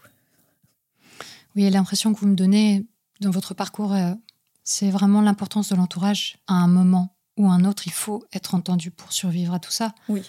Oui, 1.57 1.69
l'impression 1.71 2.13
que 2.13 2.21
vous 2.21 2.27
me 2.27 2.35
donnez 2.35 2.87
dans 3.21 3.31
votre 3.31 3.55
parcours, 3.55 3.93
euh, 3.93 4.13
c'est 4.65 4.91
vraiment 4.91 5.21
l'importance 5.21 5.69
de 5.69 5.77
l'entourage. 5.77 6.37
À 6.47 6.55
un 6.55 6.69
moment 6.69 7.17
ou 7.37 7.49
un 7.49 7.65
autre, 7.65 7.87
il 7.87 7.93
faut 7.93 8.25
être 8.33 8.55
entendu 8.55 8.91
pour 8.91 9.13
survivre 9.13 9.55
à 9.55 9.61
tout 9.61 9.71
ça. 9.71 9.95
Oui. 10.09 10.23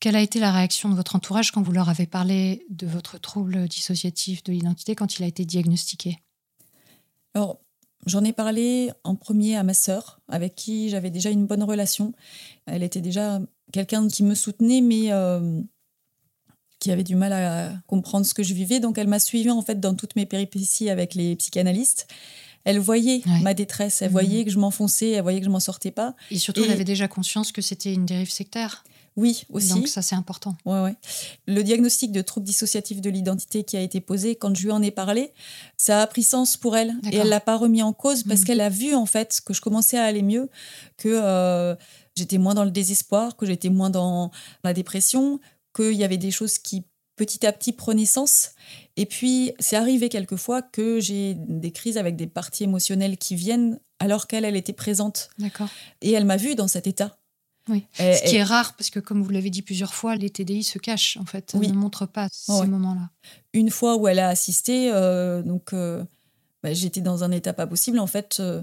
Quelle 0.00 0.16
a 0.16 0.20
été 0.20 0.40
la 0.40 0.50
réaction 0.50 0.88
de 0.88 0.94
votre 0.94 1.14
entourage 1.14 1.52
quand 1.52 1.62
vous 1.62 1.72
leur 1.72 1.88
avez 1.88 2.06
parlé 2.06 2.66
de 2.70 2.86
votre 2.86 3.18
trouble 3.18 3.68
dissociatif 3.68 4.42
de 4.42 4.52
l'identité 4.52 4.96
quand 4.96 5.18
il 5.18 5.22
a 5.22 5.26
été 5.26 5.44
diagnostiqué? 5.44 6.18
Alors, 7.34 7.60
j'en 8.06 8.24
ai 8.24 8.32
parlé 8.32 8.90
en 9.04 9.14
premier 9.14 9.56
à 9.56 9.62
ma 9.62 9.74
sœur, 9.74 10.20
avec 10.28 10.56
qui 10.56 10.88
j'avais 10.88 11.10
déjà 11.10 11.30
une 11.30 11.46
bonne 11.46 11.62
relation. 11.62 12.14
Elle 12.66 12.82
était 12.82 13.00
déjà 13.00 13.40
quelqu'un 13.72 14.08
qui 14.08 14.24
me 14.24 14.34
soutenait, 14.34 14.80
mais 14.80 15.12
euh, 15.12 15.62
qui 16.82 16.90
avait 16.90 17.04
du 17.04 17.14
mal 17.14 17.32
à 17.32 17.70
comprendre 17.86 18.26
ce 18.26 18.34
que 18.34 18.42
je 18.42 18.54
vivais. 18.54 18.80
Donc, 18.80 18.98
elle 18.98 19.06
m'a 19.06 19.20
suivie 19.20 19.50
en 19.50 19.62
fait 19.62 19.78
dans 19.78 19.94
toutes 19.94 20.16
mes 20.16 20.26
péripéties 20.26 20.90
avec 20.90 21.14
les 21.14 21.36
psychanalystes. 21.36 22.08
Elle 22.64 22.80
voyait 22.80 23.22
Ouais. 23.26 23.40
ma 23.40 23.54
détresse, 23.54 24.02
elle 24.02 24.08
Mhm. 24.08 24.12
voyait 24.12 24.44
que 24.44 24.50
je 24.50 24.58
m'enfonçais, 24.58 25.10
elle 25.10 25.22
voyait 25.22 25.38
que 25.38 25.44
je 25.46 25.50
m'en 25.50 25.60
sortais 25.60 25.92
pas. 25.92 26.14
Et 26.32 26.38
surtout, 26.38 26.62
Et- 26.62 26.64
elle 26.66 26.72
avait 26.72 26.84
déjà 26.84 27.06
conscience 27.06 27.52
que 27.52 27.62
c'était 27.62 27.92
une 27.94 28.04
dérive 28.06 28.30
sectaire. 28.30 28.82
Oui, 29.14 29.44
aussi. 29.50 29.68
Donc 29.68 29.88
ça, 29.88 30.00
c'est 30.00 30.14
important. 30.14 30.56
Ouais, 30.64 30.80
ouais. 30.80 30.94
Le 31.46 31.62
diagnostic 31.62 32.12
de 32.12 32.22
trouble 32.22 32.46
dissociatif 32.46 33.02
de 33.02 33.10
l'identité 33.10 33.62
qui 33.62 33.76
a 33.76 33.80
été 33.82 34.00
posé, 34.00 34.36
quand 34.36 34.56
je 34.56 34.62
lui 34.64 34.70
en 34.72 34.80
ai 34.80 34.90
parlé, 34.90 35.32
ça 35.76 36.00
a 36.00 36.06
pris 36.06 36.22
sens 36.22 36.56
pour 36.56 36.76
elle. 36.78 36.94
Et 37.12 37.16
elle 37.16 37.28
l'a 37.28 37.40
pas 37.40 37.56
remis 37.58 37.82
en 37.82 37.92
cause 37.92 38.22
parce 38.22 38.40
Mhm. 38.40 38.46
qu'elle 38.46 38.60
a 38.62 38.70
vu, 38.70 38.94
en 38.94 39.04
fait, 39.06 39.40
que 39.44 39.52
je 39.52 39.60
commençais 39.60 39.98
à 39.98 40.04
aller 40.04 40.22
mieux, 40.22 40.48
que 40.96 41.10
euh, 41.10 41.74
j'étais 42.16 42.38
moins 42.38 42.54
dans 42.54 42.64
le 42.64 42.70
désespoir, 42.70 43.36
que 43.36 43.44
j'étais 43.44 43.68
moins 43.68 43.90
dans 43.90 44.30
la 44.64 44.72
dépression, 44.72 45.40
qu'il 45.74 45.94
y 45.94 46.04
avait 46.04 46.18
des 46.18 46.30
choses 46.30 46.58
qui 46.58 46.84
petit 47.16 47.46
à 47.46 47.52
petit 47.52 47.72
prenaient 47.72 48.06
sens. 48.06 48.50
Et 48.96 49.06
puis, 49.06 49.52
c'est 49.58 49.76
arrivé 49.76 50.08
quelquefois 50.08 50.62
que 50.62 50.98
j'ai 50.98 51.34
des 51.36 51.70
crises 51.70 51.98
avec 51.98 52.16
des 52.16 52.26
parties 52.26 52.64
émotionnelles 52.64 53.18
qui 53.18 53.34
viennent 53.36 53.78
alors 53.98 54.26
qu'elle, 54.26 54.44
elle 54.44 54.56
était 54.56 54.72
présente. 54.72 55.28
D'accord. 55.38 55.68
Et 56.00 56.12
elle 56.12 56.24
m'a 56.24 56.36
vue 56.38 56.54
dans 56.54 56.68
cet 56.68 56.86
état. 56.86 57.16
Oui. 57.68 57.84
Et- 58.00 58.16
Ce 58.16 58.22
qui 58.24 58.34
et- 58.36 58.38
est 58.38 58.42
rare, 58.42 58.74
parce 58.76 58.90
que 58.90 58.98
comme 58.98 59.22
vous 59.22 59.30
l'avez 59.30 59.50
dit 59.50 59.62
plusieurs 59.62 59.94
fois, 59.94 60.16
les 60.16 60.30
TDI 60.30 60.64
se 60.64 60.78
cachent, 60.80 61.16
en 61.18 61.26
fait. 61.26 61.52
Oui. 61.54 61.68
ne 61.68 61.74
montrent 61.74 62.06
pas 62.06 62.28
ces 62.32 62.50
Ouais. 62.52 62.66
moments-là. 62.66 63.10
une 63.52 63.70
fois 63.70 63.96
où 63.96 64.08
elle 64.08 64.18
a 64.18 64.28
assisté, 64.28 64.90
euh, 64.90 65.42
donc 65.42 65.72
euh, 65.74 66.02
bah, 66.62 66.72
j'étais 66.72 67.02
dans 67.02 67.22
un 67.22 67.30
état 67.30 67.52
pas 67.52 67.66
possible. 67.68 67.98
En 68.00 68.06
fait, 68.08 68.40
euh, 68.40 68.62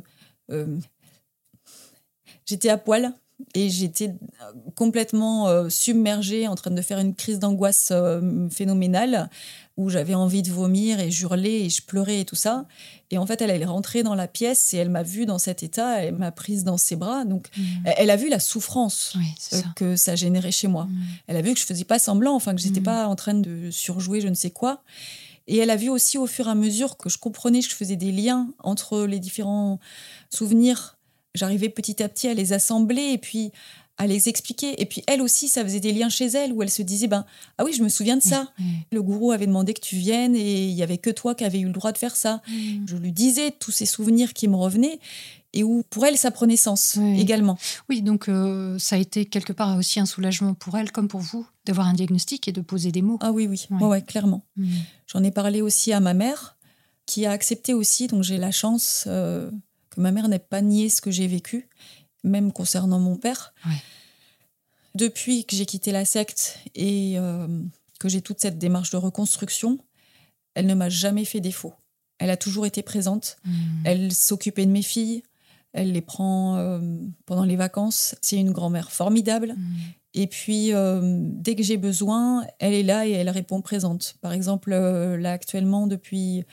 j'étais 2.46 2.70
à 2.70 2.78
poil 2.78 3.14
et 3.56 3.70
j'étais 3.70 4.14
complètement 4.76 5.48
euh, 5.48 5.70
submergée, 5.70 6.48
en 6.48 6.56
train 6.56 6.72
de 6.72 6.82
faire 6.82 7.00
une 7.00 7.16
crise 7.16 7.40
d'angoisse 7.40 7.90
euh, 7.92 8.48
phénoménale, 8.50 9.30
où 9.78 9.90
j'avais 9.90 10.14
envie 10.14 10.42
de 10.44 10.52
vomir 10.52 11.00
et 11.00 11.10
hurler 11.10 11.52
et 11.66 11.70
je 11.70 11.82
pleurais 11.82 12.20
et 12.20 12.26
tout 12.26 12.36
ça. 12.36 12.66
Et 13.12 13.18
en 13.18 13.26
fait, 13.26 13.42
elle, 13.42 13.50
elle 13.50 13.62
est 13.62 13.66
rentrée 13.66 14.04
dans 14.04 14.14
la 14.14 14.28
pièce 14.28 14.74
et 14.74 14.78
elle 14.78 14.90
m'a 14.90 15.04
vue 15.04 15.26
dans 15.26 15.40
cet 15.40 15.64
état, 15.64 16.04
elle 16.04 16.16
m'a 16.16 16.32
prise 16.32 16.64
dans 16.66 16.78
ses 16.78 16.96
bras. 16.98 17.24
Donc, 17.26 17.48
Mm. 17.58 17.62
elle, 17.98 18.10
a 18.10 18.16
vu 18.18 18.28
la 18.30 18.40
souffrance 18.40 19.14
Oui, 19.18 19.26
c'est 19.40 19.56
euh, 19.56 19.62
ça. 19.62 19.68
que 19.76 19.96
ça 19.96 20.16
générait 20.16 20.52
chez 20.52 20.68
moi. 20.68 20.84
Mm. 20.86 20.98
Elle 21.28 21.38
a 21.38 21.42
vu 21.42 21.54
que 21.54 21.60
je 21.60 21.66
faisais 21.66 21.86
pas 21.86 21.98
semblant, 22.00 22.36
enfin 22.36 22.54
que 22.54 22.62
j'étais 22.62 22.82
Mhm. 22.82 22.86
pas 22.86 23.08
en 23.08 23.16
train 23.16 23.34
de 23.34 23.72
surjouer 23.72 24.20
je 24.22 24.28
ne 24.28 24.34
sais 24.36 24.52
quoi. 24.52 24.84
Et 25.48 25.58
elle 25.58 25.72
a 25.72 25.78
vu 25.78 25.90
aussi 25.90 26.18
au 26.20 26.28
fur 26.28 26.48
et 26.48 26.52
à 26.52 26.56
mesure 26.56 26.96
que 26.98 27.10
je 27.10 27.18
comprenais, 27.18 27.62
que 27.62 27.70
je 27.70 27.74
faisais 27.76 27.96
des 27.96 28.12
liens 28.12 28.50
entre 28.60 29.06
les 29.06 29.20
différents 29.20 29.80
souvenirs. 30.30 30.98
J'arrivais 31.36 31.70
petit 31.70 32.02
à 32.02 32.10
petit 32.10 32.28
à 32.28 32.34
les 32.34 32.54
assembler 32.54 33.12
et 33.14 33.18
puis 33.18 33.52
à 34.00 34.08
les 34.08 34.30
expliquer. 34.30 34.82
Et 34.82 34.86
puis 34.86 35.04
elle 35.08 35.22
aussi, 35.22 35.48
ça 35.48 35.64
faisait 35.64 35.82
des 35.82 35.92
liens 35.92 36.10
chez 36.10 36.28
elle 36.28 36.54
où 36.54 36.64
elle 36.64 36.70
se 36.70 36.82
disait 36.82 37.08
ben 37.08 37.26
ah 37.58 37.66
oui, 37.66 37.74
je 37.74 37.84
me 37.84 37.90
souviens 37.90 38.18
de 38.18 38.24
ça. 38.24 38.52
Le 38.92 39.04
gourou 39.04 39.32
avait 39.32 39.46
demandé 39.46 39.74
que 39.74 39.82
tu 39.82 39.98
viennes 39.98 40.36
et 40.36 40.66
il 40.66 40.74
y 40.74 40.84
avait 40.84 40.98
que 40.98 41.10
toi 41.10 41.36
qui 41.36 41.44
avais 41.44 41.60
eu 41.60 41.66
le 41.66 41.74
droit 41.74 41.92
de 41.92 41.98
faire 41.98 42.16
ça. 42.16 42.42
Je 42.88 42.96
lui 42.96 43.12
disais 43.12 43.52
tous 43.52 43.72
ces 43.72 43.86
souvenirs 43.86 44.34
qui 44.34 44.48
me 44.48 44.56
revenaient 44.56 45.00
et 45.54 45.64
où 45.64 45.84
pour 45.90 46.06
elle 46.06 46.18
ça 46.18 46.32
prenait 46.32 46.58
sens 46.58 46.98
également. 47.18 47.58
Oui, 47.90 48.02
donc 48.02 48.30
euh, 48.30 48.80
ça 48.80 48.96
a 48.96 49.00
été 49.00 49.26
quelque 49.26 49.54
part 49.54 49.78
aussi 49.78 50.00
un 50.00 50.06
soulagement 50.06 50.54
pour 50.54 50.78
elle 50.78 50.92
comme 50.92 51.08
pour 51.08 51.22
vous 51.22 51.46
d'avoir 51.66 51.88
un 51.88 51.94
diagnostic 51.94 52.48
et 52.48 52.52
de 52.52 52.62
poser 52.62 52.92
des 52.92 53.02
mots. 53.02 53.18
Ah 53.22 53.32
oui, 53.32 53.48
oui, 53.48 53.68
ouais. 53.82 54.02
clairement. 54.02 54.44
Mm. 54.56 54.68
J'en 55.08 55.24
ai 55.24 55.32
parlé 55.32 55.62
aussi 55.62 55.92
à 55.92 56.00
ma 56.00 56.14
mère 56.14 56.58
qui 57.06 57.26
a 57.26 57.32
accepté 57.32 57.74
aussi, 57.74 58.08
donc 58.08 58.24
j'ai 58.24 58.38
la 58.38 58.52
chance 58.52 59.06
euh, 59.08 59.50
ma 60.00 60.12
mère 60.12 60.28
n'ait 60.28 60.40
pas 60.40 60.62
nié 60.62 60.90
ce 60.90 61.02
que 61.02 61.12
j'ai 61.12 61.28
vécu 61.28 61.70
même 62.24 62.52
concernant 62.52 63.00
mon 63.00 63.16
père. 63.16 63.54
Depuis 64.96 65.46
que 65.46 65.56
j'ai 65.56 65.66
quitté 65.66 65.92
la 65.92 66.06
secte 66.06 66.60
et 66.76 67.14
euh, 67.18 67.48
que 68.00 68.10
j'ai 68.10 68.22
toute 68.22 68.42
cette 68.42 68.58
démarche 68.58 68.92
de 68.92 68.98
reconstruction, 68.98 69.78
elle 70.56 70.66
ne 70.66 70.74
m'a 70.74 70.90
jamais 70.90 71.26
fait 71.26 71.40
défaut. 71.40 71.74
Elle 72.18 72.30
a 72.30 72.38
toujours 72.38 72.66
été 72.66 72.82
présente. 72.82 73.38
Hmm. 73.46 73.52
Elle 73.86 74.14
s'occupait 74.14 74.66
de 74.66 74.72
mes 74.72 74.82
filles. 74.82 75.24
Elle 75.72 75.92
les 75.92 76.02
prend 76.02 76.58
euh, 76.58 76.80
pendant 77.26 77.44
les 77.44 77.56
vacances. 77.56 78.16
C'est 78.22 78.38
une 78.38 78.52
grand-mère 78.52 78.92
formidable. 78.92 79.54
Hmm. 79.56 79.76
Et 80.16 80.28
puis, 80.28 80.74
euh, 80.74 81.02
dès 81.22 81.56
que 81.56 81.64
j'ai 81.64 81.78
besoin, 81.78 82.46
elle 82.58 82.74
est 82.74 82.84
là 82.84 83.06
et 83.06 83.12
elle 83.12 83.30
répond 83.30 83.62
présente. 83.62 84.16
Par 84.22 84.34
exemple, 84.34 84.72
là 84.72 85.32
actuellement, 85.32 85.86
depuis 85.86 86.44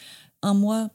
un 0.43 0.53
mois, 0.53 0.91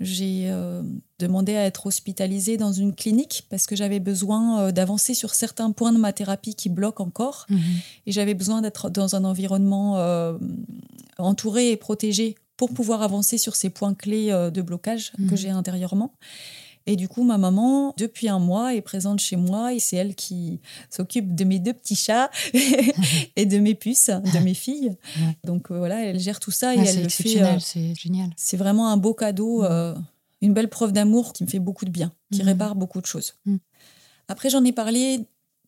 j'ai 0.00 0.46
euh, 0.50 0.82
demandé 1.18 1.54
à 1.54 1.64
être 1.64 1.86
hospitalisée 1.86 2.56
dans 2.56 2.72
une 2.72 2.94
clinique 2.94 3.46
parce 3.48 3.66
que 3.66 3.76
j'avais 3.76 4.00
besoin 4.00 4.60
euh, 4.60 4.72
d'avancer 4.72 5.14
sur 5.14 5.34
certains 5.34 5.70
points 5.70 5.92
de 5.92 5.98
ma 5.98 6.12
thérapie 6.12 6.54
qui 6.54 6.68
bloquent 6.68 7.04
encore. 7.04 7.46
Mhm. 7.48 7.60
Et 8.06 8.12
j'avais 8.12 8.34
besoin 8.34 8.60
d'être 8.60 8.90
dans 8.90 9.14
un 9.14 9.24
environnement 9.24 9.98
euh, 9.98 10.36
entouré 11.18 11.70
et 11.70 11.76
protégé 11.76 12.34
pour 12.56 12.72
pouvoir 12.72 13.02
avancer 13.02 13.38
sur 13.38 13.56
ces 13.56 13.70
points 13.70 13.94
clés 13.94 14.30
de 14.30 14.62
blocage 14.62 15.12
que 15.12 15.22
mhm. 15.22 15.36
j'ai 15.36 15.50
intérieurement. 15.50 16.14
Et 16.86 16.96
du 16.96 17.08
coup, 17.08 17.22
ma 17.24 17.38
maman, 17.38 17.94
depuis 17.96 18.28
un 18.28 18.38
mois, 18.38 18.74
est 18.74 18.82
présente 18.82 19.18
chez 19.18 19.36
moi 19.36 19.72
et 19.72 19.80
c'est 19.80 19.96
elle 19.96 20.14
qui 20.14 20.60
s'occupe 20.90 21.34
de 21.34 21.44
mes 21.44 21.58
deux 21.58 21.72
petits 21.72 21.96
chats 21.96 22.30
et 23.36 23.46
de 23.46 23.58
mes 23.58 23.74
puces, 23.74 24.10
de 24.10 24.38
mes 24.40 24.54
filles. 24.54 24.94
Donc 25.44 25.70
euh, 25.70 25.78
voilà, 25.78 26.04
elle 26.04 26.20
gère 26.20 26.40
tout 26.40 26.50
ça 26.50 26.74
et 26.74 26.78
elle 26.78 27.04
le 27.04 27.08
fait. 27.08 27.42
Euh, 27.42 27.58
c'est 27.58 27.94
génial. 27.94 28.30
C'est 28.36 28.56
vraiment 28.58 28.88
un 28.88 28.98
beau 28.98 29.14
cadeau, 29.14 29.62
mm. 29.62 29.66
euh, 29.70 29.94
une 30.42 30.52
belle 30.52 30.68
preuve 30.68 30.92
d'amour 30.92 31.32
qui 31.32 31.44
me 31.44 31.48
fait 31.48 31.58
beaucoup 31.58 31.86
de 31.86 31.90
bien, 31.90 32.12
qui 32.30 32.42
mm. 32.42 32.46
répare 32.46 32.74
beaucoup 32.74 33.00
de 33.00 33.06
choses. 33.06 33.34
Mm. 33.46 33.56
Après, 34.28 34.50
j'en 34.50 34.64
ai 34.64 34.72
parlé, 34.72 35.20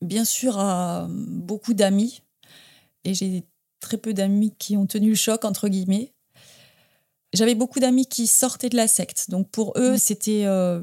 bien 0.02 0.24
sûr, 0.24 0.59
à 0.59 1.09
beaucoup 1.11 1.72
d'amis 1.72 2.22
et 3.05 3.14
j'ai 3.14 3.44
très 3.81 3.96
peu 3.96 4.12
d'amis 4.12 4.55
qui 4.59 4.76
ont 4.76 4.87
tenu 4.87 5.11
le 5.11 5.14
choc, 5.14 5.44
entre 5.44 5.68
guillemets. 5.68 6.12
J'avais 7.37 7.55
beaucoup 7.55 7.81
d'amis 7.81 8.07
qui 8.07 8.27
sortaient 8.27 8.68
de 8.68 8.77
la 8.77 8.88
secte. 8.88 9.31
Donc 9.31 9.51
pour 9.51 9.75
eux, 9.77 9.94
mm. 9.94 9.99
c'était 9.99 10.42
euh, 10.46 10.83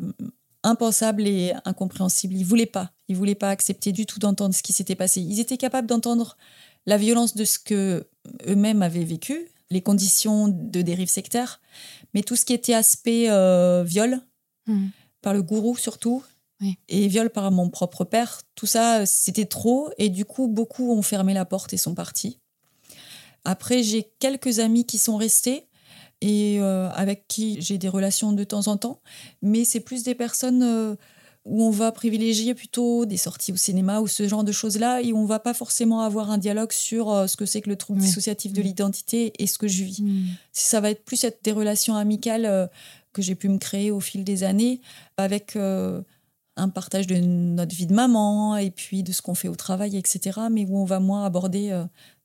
impensable 0.64 1.28
et 1.28 1.54
incompréhensible. 1.66 2.36
Ils 2.36 2.46
voulaient 2.46 2.66
pas. 2.66 2.92
Ils 3.08 3.16
voulaient 3.16 3.36
pas 3.36 3.50
accepter 3.50 3.92
du 3.92 4.06
tout 4.06 4.20
d'entendre 4.20 4.54
ce 4.54 4.64
qui 4.64 4.74
s'était 4.74 4.96
passé. 4.96 5.22
Ils 5.22 5.40
étaient 5.40 5.58
capables 5.58 5.88
d'entendre 5.88 6.38
la 6.86 6.98
violence 6.98 7.36
de 7.36 7.46
ce 7.46 7.60
que 7.60 8.08
eux-mêmes 8.48 8.82
avaient 8.82 9.04
vécu, 9.04 9.50
les 9.72 9.82
conditions 9.82 10.48
de 10.48 10.82
dérive 10.82 11.10
sectaire, 11.10 11.62
mais 12.14 12.22
tout 12.22 12.36
ce 12.36 12.46
qui 12.46 12.54
était 12.54 12.74
aspect 12.74 13.30
euh, 13.30 13.84
viol, 13.84 14.20
mm. 14.68 14.88
par 15.22 15.34
le 15.34 15.42
gourou 15.42 15.76
surtout, 15.78 16.24
et 16.88 17.08
viol 17.08 17.30
par 17.30 17.52
mon 17.52 17.70
propre 17.70 18.06
père, 18.06 18.42
tout 18.56 18.66
ça, 18.66 19.06
c'était 19.06 19.46
trop. 19.46 19.90
Et 19.98 20.10
du 20.10 20.26
coup, 20.26 20.48
beaucoup 20.48 20.94
ont 20.94 21.02
fermé 21.02 21.34
la 21.34 21.46
porte 21.46 21.74
et 21.74 21.78
sont 21.78 21.96
partis. 21.96 22.40
Après, 23.44 23.84
j'ai 23.84 24.12
quelques 24.20 24.60
amis 24.60 24.86
qui 24.86 24.98
sont 24.98 25.18
restés, 25.18 25.68
et 26.24 26.58
euh, 26.62 26.90
avec 26.92 27.28
qui 27.28 27.58
j'ai 27.60 27.78
des 27.78 27.90
relations 27.90 28.32
de 28.32 28.44
temps 28.46 28.68
en 28.68 28.78
temps. 28.78 29.02
Mais 29.42 29.66
c'est 29.66 29.82
plus 29.82 30.04
des 30.04 30.16
personnes 30.16 30.64
euh, 30.64 30.96
où 31.44 31.62
on 31.64 31.70
va 31.70 31.92
privilégier 31.92 32.54
plutôt 32.54 33.06
des 33.06 33.18
sorties 33.18 33.52
au 33.52 33.58
cinéma 33.58 34.00
ou 34.00 34.08
ce 34.08 34.26
genre 34.26 34.46
de 34.46 34.54
choses-là 34.54 35.02
et 35.02 35.12
on 35.12 35.26
va 35.26 35.40
pas 35.40 35.54
forcément 35.54 36.00
avoir 36.00 36.32
un 36.32 36.38
dialogue 36.38 36.72
sur 36.72 37.12
euh, 37.12 37.28
ce 37.28 37.36
que 37.36 37.46
c'est 37.46 37.60
que 37.60 37.70
le 37.70 37.76
trouble 37.76 38.00
dissociatif 38.00 38.54
de 38.54 38.62
mm. 38.62 38.64
l'identité 38.64 39.34
et 39.38 39.48
ce 39.48 39.58
que 39.58 39.68
je 39.68 39.84
vis. 39.84 40.02
Mm. 40.02 40.28
Ça 40.54 40.80
va 40.80 40.92
être 40.92 41.04
plus 41.04 41.22
être 41.26 41.44
des 41.44 41.52
relations 41.52 41.96
amicales 41.96 42.70
que 43.12 43.22
j'ai 43.22 43.36
pu 43.36 43.50
me 43.50 43.58
créer 43.58 43.92
au 43.92 44.00
fil 44.00 44.24
des 44.24 44.44
années 44.46 44.80
avec 45.18 45.58
un 45.58 46.70
partage 46.70 47.06
de 47.06 47.16
notre 47.16 47.76
vie 47.76 47.86
de 47.86 47.94
maman 47.94 48.56
et 48.56 48.72
puis 48.72 49.04
de 49.04 49.12
ce 49.12 49.22
qu'on 49.22 49.36
fait 49.36 49.50
au 49.50 49.56
travail, 49.56 49.98
etc. 49.98 50.40
Mais 50.50 50.66
où 50.66 50.78
on 50.78 50.86
va 50.86 51.02
moins 51.02 51.26
aborder 51.26 51.78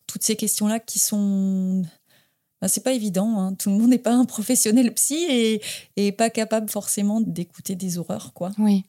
toutes 0.06 0.22
ces 0.22 0.36
questions-là 0.36 0.78
qui 0.78 0.98
sont 0.98 1.82
bah, 2.60 2.68
c'est 2.68 2.82
pas 2.82 2.92
évident. 2.92 3.38
Hein. 3.38 3.54
Tout 3.54 3.70
le 3.70 3.76
monde 3.76 3.90
n'est 3.90 3.98
pas 3.98 4.14
un 4.14 4.24
professionnel 4.24 4.92
psy 4.94 5.26
et, 5.28 5.62
et 5.96 6.12
pas 6.12 6.30
capable 6.30 6.68
forcément 6.68 7.20
d'écouter 7.20 7.74
des 7.74 7.98
horreurs, 7.98 8.32
quoi. 8.32 8.50
Oui. 8.58 8.84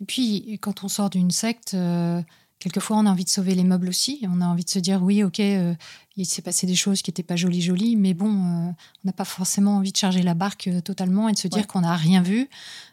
Et 0.00 0.04
puis, 0.04 0.58
quand 0.60 0.84
on 0.84 0.88
sort 0.88 1.10
d'une 1.10 1.30
secte, 1.30 1.74
euh, 1.74 2.22
quelquefois, 2.58 2.98
on 2.98 3.06
a 3.06 3.10
envie 3.10 3.24
de 3.24 3.30
sauver 3.30 3.54
les 3.54 3.64
meubles 3.64 3.88
aussi. 3.88 4.20
On 4.30 4.40
a 4.40 4.46
envie 4.46 4.64
de 4.64 4.70
se 4.70 4.78
dire, 4.78 5.02
oui, 5.02 5.22
ok, 5.22 5.40
euh, 5.40 5.74
il 6.16 6.26
s'est 6.26 6.42
passé 6.42 6.66
des 6.66 6.76
choses 6.76 7.02
qui 7.02 7.10
n'étaient 7.10 7.22
pas 7.22 7.36
jolies, 7.36 7.62
jolies, 7.62 7.96
mais 7.96 8.14
bon, 8.14 8.28
euh, 8.28 8.70
on 8.70 9.04
n'a 9.04 9.12
pas 9.12 9.24
forcément 9.24 9.76
envie 9.76 9.92
de 9.92 9.96
charger 9.96 10.22
la 10.22 10.34
barque 10.34 10.68
totalement 10.84 11.28
et 11.28 11.32
de 11.32 11.38
se 11.38 11.48
dire 11.48 11.66
qu'on 11.66 11.80
n'a 11.80 11.96
rien 11.96 12.22
vu 12.22 12.48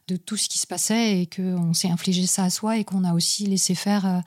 de 0.08 0.16
tout 0.16 0.38
ce 0.38 0.50
qui 0.50 0.58
se 0.58 0.68
passait 0.68 1.22
et 1.22 1.28
qu'on 1.28 1.74
s'est 1.74 1.90
infligé 1.90 2.26
ça 2.26 2.46
à 2.46 2.50
soi 2.50 2.78
et 2.78 2.84
qu'on 2.84 3.04
a 3.04 3.14
aussi 3.14 3.46
laissé 3.46 3.76
faire 3.76 4.22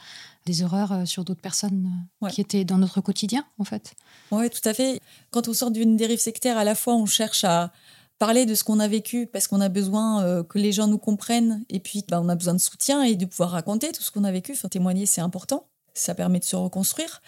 des 0.47 0.63
horreurs 0.63 0.93
euh, 0.93 1.05
sur 1.05 1.25
d'autres 1.25 1.43
personnes 1.43 1.91
euh, 2.23 2.29
qui 2.29 2.41
étaient 2.41 2.65
dans 2.65 2.79
notre 2.79 3.03
quotidien, 3.03 3.45
en 3.59 3.65
fait. 3.65 3.95
Oui, 4.31 4.49
tout 4.49 4.67
à 4.67 4.73
fait. 4.73 5.01
Quand 5.31 5.49
on 5.49 5.53
sort 5.53 5.71
d'une 5.71 5.97
dérive 5.97 6.21
sectaire, 6.21 6.57
à 6.57 6.65
la 6.65 6.75
fois, 6.75 6.95
on 6.95 7.05
cherche 7.05 7.45
à 7.45 7.73
parler 8.19 8.47
de 8.47 8.55
ce 8.55 8.65
qu'on 8.65 8.81
a 8.81 8.89
vécu 8.89 9.27
parce 9.27 9.47
qu'on 9.47 9.61
a 9.61 9.69
besoin 9.69 10.25
euh, 10.25 10.43
que 10.43 10.59
les 10.59 10.73
gens 10.73 10.87
nous 10.87 10.99
comprennent 10.99 11.65
et 11.69 11.81
puis 11.81 12.03
bah, 12.09 12.19
on 12.23 12.31
a 12.31 12.35
besoin 12.35 12.55
de 12.55 12.61
soutien 12.61 13.03
et 13.03 13.15
de 13.15 13.27
pouvoir 13.27 13.51
raconter 13.51 13.93
tout 13.93 14.03
ce 14.03 14.11
qu'on 14.11 14.25
a 14.25 14.33
vécu. 14.33 14.53
Enfin, 14.53 14.69
témoigner, 14.69 15.05
c'est 15.05 15.21
important. 15.21 15.67
Ça 15.93 16.15
permet 16.15 16.39
de 16.39 16.45
se 16.45 16.57
reconstruire. 16.57 17.21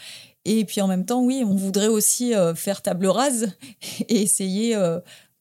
Et 0.45 0.65
puis 0.65 0.81
en 0.81 0.87
même 0.87 1.05
temps, 1.05 1.23
oui, 1.23 1.43
on 1.45 1.55
voudrait 1.55 1.89
aussi 1.89 2.33
faire 2.55 2.81
table 2.81 3.07
rase 3.07 3.53
et 4.09 4.23
essayer 4.23 4.77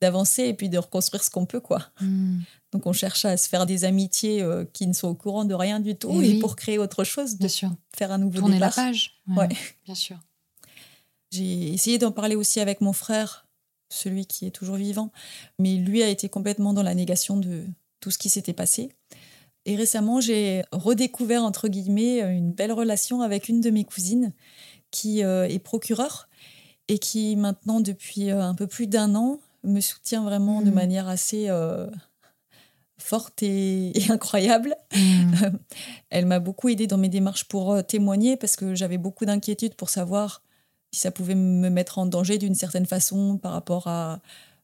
d'avancer 0.02 0.44
et 0.44 0.54
puis 0.54 0.70
de 0.70 0.78
reconstruire 0.78 1.24
ce 1.24 1.30
qu'on 1.30 1.46
peut, 1.46 1.60
quoi. 1.60 1.88
Hmm. 2.02 2.40
Donc 2.72 2.86
on 2.86 2.94
cherche 2.94 3.26
à 3.26 3.38
se 3.38 3.48
faire 3.50 3.66
des 3.66 3.86
amitiés 3.86 4.42
euh, 4.42 4.66
qui 4.74 4.88
ne 4.88 4.94
sont 4.94 5.08
au 5.08 5.16
courant 5.16 5.46
de 5.46 5.54
rien 5.54 5.80
du 5.80 5.96
tout 5.96 6.22
et, 6.22 6.40
pour 6.40 6.56
créer 6.56 6.78
autre 6.78 7.04
chose, 7.04 7.38
bien 7.38 7.48
sûr. 7.48 7.72
faire 7.96 8.12
un 8.12 8.18
nouveau 8.18 8.40
Tourner 8.40 8.60
la 8.60 8.70
page. 8.70 9.22
Ouais. 9.36 9.50
Bien 9.86 9.96
sûr. 9.96 10.18
J'ai 11.32 11.74
essayé 11.74 11.98
d'en 11.98 12.12
parler 12.12 12.36
aussi 12.36 12.60
avec 12.60 12.82
mon 12.82 12.94
frère, 12.94 13.48
celui 13.90 14.26
qui 14.26 14.46
est 14.46 14.52
toujours 14.52 14.76
vivant, 14.76 15.12
mais 15.60 15.76
lui 15.76 16.04
a 16.04 16.10
été 16.10 16.30
complètement 16.30 16.74
dans 16.74 16.84
la 16.84 16.96
négation 16.96 17.38
de 17.38 17.66
tout 18.00 18.12
ce 18.12 18.18
qui 18.18 18.30
s'était 18.30 18.54
passé. 18.54 18.90
Et 19.66 19.76
récemment, 19.76 20.22
j'ai 20.22 20.64
redécouvert, 20.72 21.44
entre 21.44 21.68
guillemets, 21.68 22.22
une 22.22 22.54
belle 22.54 22.72
relation 22.72 23.22
avec 23.22 23.50
une 23.50 23.60
de 23.60 23.70
mes 23.70 23.84
cousines 23.84 24.32
qui 24.92 25.24
euh, 25.24 25.48
est 25.48 25.60
procureure 25.60 26.30
et 26.88 27.00
qui 27.00 27.36
maintenant, 27.36 27.82
depuis 27.82 28.30
euh, 28.30 28.42
un 28.42 28.56
peu 28.56 28.68
plus 28.68 28.88
d'un 28.88 29.16
an, 29.16 29.40
me 29.64 29.82
soutient 29.82 30.24
vraiment 30.24 30.62
de 30.62 30.70
mmh. 30.72 30.74
manière 30.74 31.08
assez 31.08 31.50
forte 32.98 33.44
et, 33.44 33.94
incroyable. 34.10 34.76
Mm. 34.96 35.34
Elle 36.10 36.26
m'a 36.26 36.40
beaucoup 36.40 36.70
aidée 36.70 36.88
dans 36.88 36.98
mes 36.98 37.10
démarches 37.10 37.46
pour 37.46 37.72
euh, 37.72 37.82
témoigner 37.82 38.38
parce 38.38 38.56
que 38.56 38.76
j'avais 38.76 38.98
beaucoup 38.98 39.26
d'inquiétudes 39.26 39.76
pour 39.76 39.90
savoir 39.90 40.42
si 40.92 41.02
ça 41.02 41.12
pouvait 41.12 41.36
me 41.36 41.70
mettre 41.70 42.00
en 42.00 42.06
danger 42.06 42.38
d'une 42.38 42.56
certaine 42.56 42.86
façon 42.86 43.38
par 43.38 43.52
rapport 43.52 43.88
à 43.88 44.20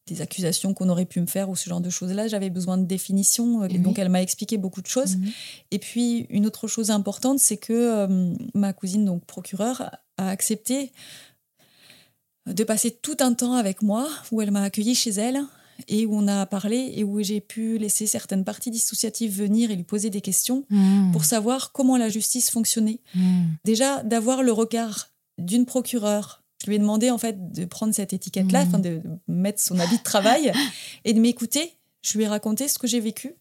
des 0.07 0.21
accusations 0.21 0.73
qu'on 0.73 0.89
aurait 0.89 1.05
pu 1.05 1.21
me 1.21 1.25
faire 1.25 1.49
ou 1.49 1.55
ce 1.55 1.69
genre 1.69 1.79
de 1.79 1.89
choses-là. 1.89 2.27
J'avais 2.27 2.49
besoin 2.49 2.77
de 2.77 2.85
définition, 2.85 3.63
euh, 3.63 3.67
donc 3.67 3.99
elle 3.99 4.09
m'a 4.09 4.21
expliqué 4.21 4.57
beaucoup 4.57 4.81
de 4.81 4.87
choses. 4.87 5.15
Mm-hmm. 5.15 5.33
Et 5.71 5.79
puis 5.79 6.25
une 6.29 6.45
autre 6.45 6.67
chose 6.67 6.91
importante, 6.91 7.39
c'est 7.39 7.57
que 7.57 7.73
euh, 7.73 8.33
ma 8.53 8.73
cousine, 8.73 9.05
donc 9.05 9.25
procureure, 9.25 9.91
a 10.17 10.29
accepté 10.29 10.91
de 12.45 12.63
passer 12.63 12.91
tout 12.91 13.17
un 13.19 13.33
temps 13.33 13.53
avec 13.53 13.81
moi, 13.81 14.09
où 14.31 14.41
elle 14.41 14.51
m'a 14.51 14.63
accueillie 14.63 14.95
chez 14.95 15.11
elle, 15.11 15.43
et 15.87 16.05
où 16.05 16.15
on 16.15 16.27
a 16.27 16.45
parlé 16.45 16.93
et 16.95 17.03
où 17.03 17.21
j'ai 17.21 17.41
pu 17.41 17.77
laisser 17.77 18.07
certaines 18.07 18.43
parties 18.43 18.71
dissociatives 18.71 19.35
venir 19.35 19.71
et 19.71 19.75
lui 19.75 19.83
poser 19.83 20.09
des 20.09 20.21
questions 20.21 20.65
hmm. 20.69 21.11
pour 21.11 21.25
savoir 21.25 21.71
comment 21.71 21.97
la 21.97 22.09
justice 22.09 22.49
fonctionnait. 22.49 22.99
Hmm. 23.15 23.45
Déjà, 23.63 24.03
d'avoir 24.03 24.43
le 24.43 24.51
regard 24.51 25.09
d'une 25.37 25.65
procureure. 25.65 26.43
Je 26.61 26.69
lui 26.69 26.75
ai 26.75 26.79
demandé 26.79 27.09
en 27.09 27.17
fait 27.17 27.51
de 27.51 27.65
prendre 27.65 27.93
cette 27.93 28.13
étiquette-là, 28.13 28.65
hmm. 28.65 28.81
de 28.81 29.01
mettre 29.27 29.61
son 29.61 29.79
habit 29.79 29.97
de 29.97 30.03
travail 30.03 30.51
et 31.05 31.13
de 31.13 31.19
m'écouter. 31.19 31.73
Je 32.01 32.17
lui 32.17 32.25
ai 32.25 32.27
raconté 32.27 32.67
ce 32.67 32.77
que 32.77 32.87
j'ai 32.87 32.99
vécu 32.99 33.33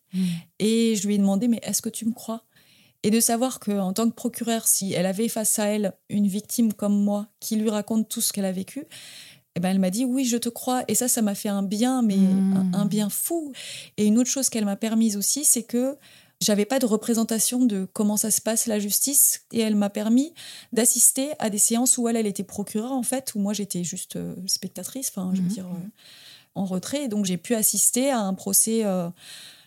et 0.60 0.94
je 0.94 1.06
lui 1.08 1.16
ai 1.16 1.18
demandé 1.18 1.48
mais 1.48 1.58
est-ce 1.64 1.82
que 1.82 1.88
tu 1.88 2.06
me 2.06 2.12
crois? 2.12 2.44
Et 3.02 3.10
de 3.10 3.20
savoir 3.20 3.58
qu'en 3.60 3.92
tant 3.92 4.08
que 4.08 4.14
procureure, 4.14 4.66
si 4.66 4.92
elle 4.92 5.06
avait 5.06 5.28
face 5.28 5.58
à 5.58 5.66
elle 5.66 5.94
une 6.08 6.26
victime 6.26 6.72
comme 6.72 7.02
moi 7.02 7.28
qui 7.40 7.56
lui 7.56 7.70
raconte 7.70 8.08
tout 8.08 8.20
ce 8.20 8.32
qu'elle 8.32 8.44
a 8.44 8.52
vécu, 8.52 8.86
eh 9.54 9.60
ben, 9.60 9.70
elle 9.70 9.78
m'a 9.80 9.90
dit 9.90 10.04
oui, 10.04 10.24
je 10.24 10.36
te 10.36 10.48
crois. 10.48 10.84
Et 10.88 10.94
ça, 10.94 11.08
ça 11.08 11.20
m'a 11.20 11.34
fait 11.34 11.48
un 11.48 11.62
bien, 11.62 12.02
mais 12.02 12.16
hmm. 12.16 12.70
un, 12.74 12.86
bien 12.86 13.10
fou. 13.10 13.52
Et 13.96 14.06
une 14.06 14.18
autre 14.18 14.30
chose 14.30 14.48
qu'elle 14.48 14.64
m'a 14.64 14.76
permise 14.76 15.16
aussi, 15.16 15.44
c'est 15.44 15.64
que 15.64 15.96
J'avais 16.40 16.64
pas 16.64 16.80
de 16.80 16.86
représentation 16.86 17.64
de 17.64 17.86
comment 17.92 18.16
ça 18.16 18.32
se 18.32 18.40
passe 18.40 18.66
la 18.66 18.80
justice 18.80 19.42
et 19.52 19.60
elle 19.60 19.76
m'a 19.76 19.90
permis 19.90 20.34
d'assister 20.72 21.30
à 21.38 21.50
des 21.50 21.58
séances 21.58 21.98
où 21.98 22.08
elle, 22.08 22.16
elle 22.16 22.26
était 22.26 22.42
procureure 22.42 22.90
en 22.90 23.04
fait, 23.04 23.36
où 23.36 23.38
moi 23.38 23.52
j'étais 23.52 23.84
juste 23.84 24.16
euh, 24.16 24.34
spectatrice, 24.46 25.12
enfin 25.14 25.30
je 25.34 25.40
veux 25.40 25.46
Mhm. 25.46 25.52
dire 25.54 25.66
euh, 25.66 25.88
en 26.56 26.64
retrait. 26.64 27.04
Et 27.04 27.08
donc 27.08 27.26
j'ai 27.26 27.36
pu 27.36 27.54
assister 27.54 28.10
à 28.10 28.18
un 28.18 28.34
procès 28.34 28.84
euh, 28.84 29.08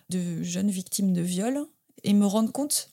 de 0.10 0.44
jeunes 0.44 0.70
victimes 0.70 1.14
de 1.14 1.22
viol 1.22 1.66
et 2.04 2.12
me 2.14 2.26
rendre 2.26 2.52
compte 2.52 2.90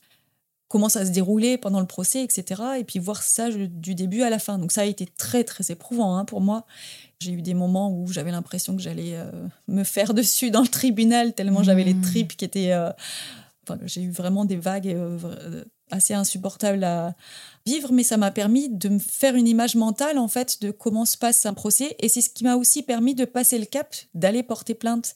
comment 0.73 0.89
ça 0.89 1.05
se 1.05 1.11
déroulait 1.11 1.59
pendant 1.59 1.81
le 1.81 1.87
procès, 1.87 2.25
etc. 2.25 2.63
Et 2.79 2.85
puis 2.85 2.99
voir 2.99 3.23
ça 3.23 3.51
du 3.51 3.95
début 3.95 4.23
à 4.23 4.31
la 4.31 4.39
fin. 4.39 4.57
Donc 4.59 4.73
ça 4.73 4.81
a 4.81 4.85
été 4.87 5.05
très 5.07 5.45
très 5.45 5.71
éprouvant 5.71 6.17
hein, 6.17 6.25
pour 6.25 6.41
moi. 6.41 6.65
J'ai 7.21 7.33
eu 7.33 7.43
des 7.43 7.53
moments 7.53 7.93
où 7.93 8.07
j'avais 8.11 8.31
l'impression 8.31 8.75
que 8.75 8.81
j'allais 8.81 9.15
euh, 9.17 9.31
me 9.69 9.85
faire 9.85 10.15
dessus 10.21 10.51
dans 10.51 10.63
le 10.63 10.69
tribunal 10.69 11.35
tellement 11.35 11.63
j'avais 11.63 11.85
les 11.85 11.93
Mhm. 11.93 12.01
tripes 12.01 12.37
qui 12.39 12.47
étaient... 12.47 12.73
euh, 12.73 12.91
enfin, 13.69 13.79
j'ai 13.85 14.01
eu 14.01 14.11
vraiment 14.11 14.47
des 14.47 14.57
vagues 14.57 14.89
euh, 14.89 15.63
assez 15.91 16.15
insupportables 16.15 16.83
à 16.85 17.15
vivre, 17.67 17.93
mais 17.93 18.03
ça 18.03 18.17
m'a 18.17 18.31
permis 18.31 18.69
de 18.69 18.89
me 18.89 18.99
faire 18.99 19.35
une 19.37 19.47
image 19.47 19.75
mentale 19.77 20.19
en 20.19 20.29
fait 20.29 20.61
de 20.63 20.71
comment 20.71 21.05
se 21.05 21.17
passe 21.17 21.47
un 21.47 21.55
procès, 21.55 21.97
et 22.01 22.09
c'est 22.09 22.21
ce 22.21 22.31
qui 22.31 22.45
m'a 22.45 22.57
aussi 22.57 22.83
permis 22.83 23.15
de 23.15 23.25
passer 23.25 23.59
le 23.59 23.67
cap, 23.67 23.95
d'aller 24.15 24.43
porter 24.43 24.75
plainte, 24.75 25.15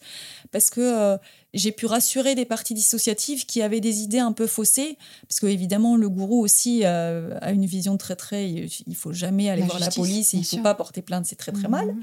parce 0.52 0.70
que 0.70 0.80
euh, 0.80 1.16
j'ai 1.54 1.72
pu 1.72 1.86
rassurer 1.86 2.34
des 2.34 2.44
parties 2.44 2.74
dissociatives 2.74 3.46
qui 3.46 3.62
avaient 3.62 3.80
des 3.80 4.00
idées 4.02 4.18
un 4.18 4.32
peu 4.32 4.46
faussées, 4.46 4.96
parce 5.28 5.40
que 5.40 5.46
évidemment 5.46 5.96
le 5.96 6.08
gourou 6.08 6.40
aussi 6.42 6.82
euh, 6.84 7.36
a 7.40 7.52
une 7.52 7.66
vision 7.66 7.96
très 7.96 8.14
très, 8.16 8.48
il 8.50 8.94
faut 8.94 9.12
jamais 9.12 9.48
aller 9.50 9.62
La 9.62 9.66
voir 9.66 9.78
la 9.80 9.90
police, 9.90 10.34
et 10.34 10.36
il 10.38 10.44
faut 10.44 10.56
sûr. 10.56 10.62
pas 10.62 10.74
porter 10.74 11.02
plainte, 11.02 11.26
c'est 11.26 11.36
très 11.36 11.52
très 11.52 11.68
mal. 11.68 11.86
Mhm. 11.86 12.00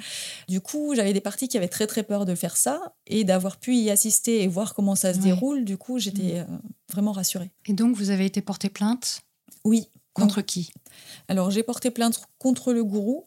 Du 0.50 0.60
coup, 0.62 0.94
j'avais 0.96 1.14
des 1.14 1.22
parties 1.22 1.48
qui 1.48 1.58
avaient 1.58 1.68
très 1.68 1.88
très 1.88 2.04
peur 2.04 2.26
de 2.26 2.36
faire 2.36 2.58
ça 2.58 2.96
et 3.08 3.24
d'avoir 3.24 3.58
pu 3.58 3.76
y 3.76 3.90
assister 3.90 4.42
et 4.44 4.48
voir 4.48 4.74
comment 4.74 4.96
ça 4.96 5.14
se 5.14 5.20
Ouais. 5.20 5.26
déroule. 5.26 5.64
Du 5.64 5.78
coup, 5.78 6.00
j'étais 6.00 6.40
euh, 6.40 6.44
vraiment 6.92 7.12
rassurée. 7.12 7.52
Et 7.68 7.74
donc, 7.74 7.96
vous 7.96 8.10
avez 8.10 8.26
été 8.26 8.42
porté 8.42 8.70
plainte? 8.70 9.22
Oui. 9.64 9.88
Contre 10.14 10.42
qui? 10.42 10.72
Alors, 11.28 11.52
j'ai 11.52 11.64
porté 11.64 11.92
plainte 11.92 12.22
contre 12.38 12.74
le 12.74 12.84
gourou 12.84 13.26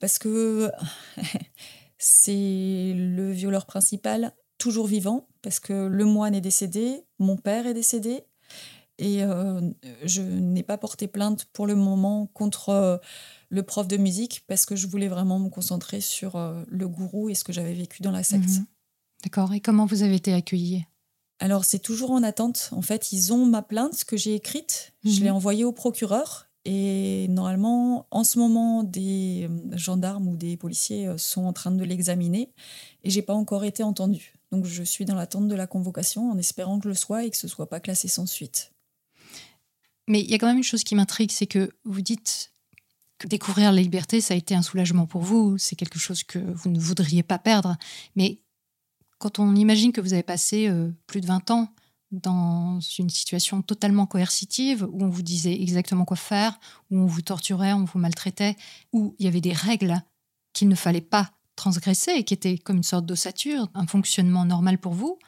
parce 0.00 0.18
que 0.18 0.70
c'est 1.98 2.92
le 2.94 3.30
violeur 3.32 3.66
principal, 3.66 4.32
toujours 4.58 4.86
vivant, 4.86 5.28
parce 5.42 5.60
que 5.60 5.86
le 5.86 6.04
moine 6.04 6.34
est 6.34 6.40
décédé, 6.40 7.04
mon 7.18 7.36
père 7.36 7.66
est 7.66 7.74
décédé. 7.74 8.24
Et 8.98 9.22
euh, 9.24 9.60
je 10.04 10.22
n'ai 10.22 10.62
pas 10.62 10.78
porté 10.78 11.08
plainte 11.08 11.46
pour 11.46 11.66
le 11.66 11.74
moment 11.74 12.26
contre 12.32 12.68
euh, 12.68 12.96
le 13.48 13.62
prof 13.64 13.88
de 13.88 13.96
musique 13.96 14.44
parce 14.46 14.66
que 14.66 14.76
je 14.76 14.86
voulais 14.86 15.08
vraiment 15.08 15.40
me 15.40 15.48
concentrer 15.48 16.00
sur 16.00 16.36
euh, 16.36 16.62
le 16.68 16.86
gourou 16.86 17.28
et 17.28 17.34
ce 17.34 17.42
que 17.42 17.52
j'avais 17.52 17.74
vécu 17.74 18.02
dans 18.02 18.12
la 18.12 18.22
secte. 18.22 18.48
Mhm. 18.48 18.66
D'accord. 19.24 19.52
Et 19.52 19.60
comment 19.60 19.86
vous 19.86 20.02
avez 20.02 20.14
été 20.14 20.32
accueillie? 20.32 20.84
Alors, 21.40 21.64
c'est 21.64 21.78
toujours 21.80 22.12
en 22.12 22.22
attente. 22.22 22.70
En 22.72 22.82
fait, 22.82 23.12
ils 23.12 23.32
ont 23.32 23.44
ma 23.44 23.62
plainte 23.62 24.04
que 24.04 24.16
j'ai 24.16 24.34
écrite. 24.34 24.92
Je 25.04 25.10
Mhm. 25.18 25.22
l'ai 25.24 25.30
envoyée 25.30 25.64
au 25.64 25.72
procureur. 25.72 26.48
Et 26.66 27.26
normalement, 27.28 28.06
en 28.10 28.24
ce 28.24 28.38
moment, 28.38 28.84
des 28.84 29.48
euh, 29.50 29.76
gendarmes 29.76 30.28
ou 30.28 30.36
des 30.36 30.56
policiers 30.56 31.06
euh, 31.06 31.18
sont 31.18 31.44
en 31.44 31.52
train 31.52 31.70
de 31.72 31.84
l'examiner. 31.84 32.50
Et 33.02 33.10
j'ai 33.10 33.20
pas 33.20 33.34
encore 33.34 33.64
été 33.64 33.82
entendue. 33.82 34.34
Donc, 34.50 34.64
je 34.64 34.82
suis 34.82 35.04
dans 35.04 35.14
l'attente 35.14 35.48
de 35.48 35.54
la 35.54 35.66
convocation 35.66 36.30
en 36.30 36.38
espérant 36.38 36.78
que 36.78 36.84
je 36.84 36.88
le 36.88 36.94
sois 36.94 37.24
et 37.24 37.30
que 37.30 37.36
ce 37.36 37.48
soit 37.48 37.68
pas 37.68 37.80
classé 37.80 38.08
sans 38.08 38.26
suite. 38.26 38.72
Mais 40.08 40.20
il 40.20 40.30
y 40.30 40.34
a 40.34 40.38
quand 40.38 40.46
même 40.46 40.58
une 40.58 40.62
chose 40.62 40.84
qui 40.84 40.94
m'intrigue, 40.94 41.30
c'est 41.30 41.46
que 41.46 41.70
vous 41.84 42.00
dites 42.02 42.52
que 43.18 43.26
découvrir 43.26 43.72
la 43.72 43.80
liberté, 43.80 44.20
ça 44.20 44.34
a 44.34 44.36
été 44.36 44.54
un 44.54 44.62
soulagement 44.62 45.06
pour 45.06 45.22
vous, 45.22 45.56
c'est 45.58 45.76
quelque 45.76 45.98
chose 45.98 46.24
que 46.24 46.38
vous 46.38 46.68
ne 46.70 46.78
voudriez 46.78 47.22
pas 47.22 47.38
perdre. 47.38 47.76
Mais 48.16 48.40
quand 49.24 49.38
on 49.38 49.54
imagine 49.56 49.90
que 49.90 50.02
vous 50.02 50.12
avez 50.12 50.22
passé 50.22 50.68
euh, 50.68 50.90
plus 51.06 51.22
de 51.22 51.26
20 51.26 51.50
ans 51.50 51.70
dans 52.12 52.78
une 52.98 53.08
situation 53.08 53.62
totalement 53.62 54.04
coercitive, 54.04 54.86
où 54.92 55.02
on 55.02 55.08
vous 55.08 55.22
disait 55.22 55.62
exactement 55.62 56.04
quoi 56.04 56.18
faire, 56.18 56.60
où 56.90 56.98
on 56.98 57.06
vous 57.06 57.22
torturait, 57.22 57.72
on 57.72 57.84
vous 57.84 57.98
maltraitait, 57.98 58.54
où 58.92 59.16
il 59.18 59.24
y 59.24 59.28
avait 59.28 59.40
des 59.40 59.54
règles 59.54 59.98
qu'il 60.52 60.68
ne 60.68 60.74
fallait 60.74 61.00
pas 61.00 61.30
transgresser 61.56 62.10
et 62.10 62.24
qui 62.24 62.34
étaient 62.34 62.58
comme 62.58 62.76
une 62.76 62.82
sorte 62.82 63.06
d'ossature, 63.06 63.70
un 63.72 63.86
fonctionnement 63.86 64.44
normal 64.44 64.76
pour 64.76 64.92
vous. 64.92 65.18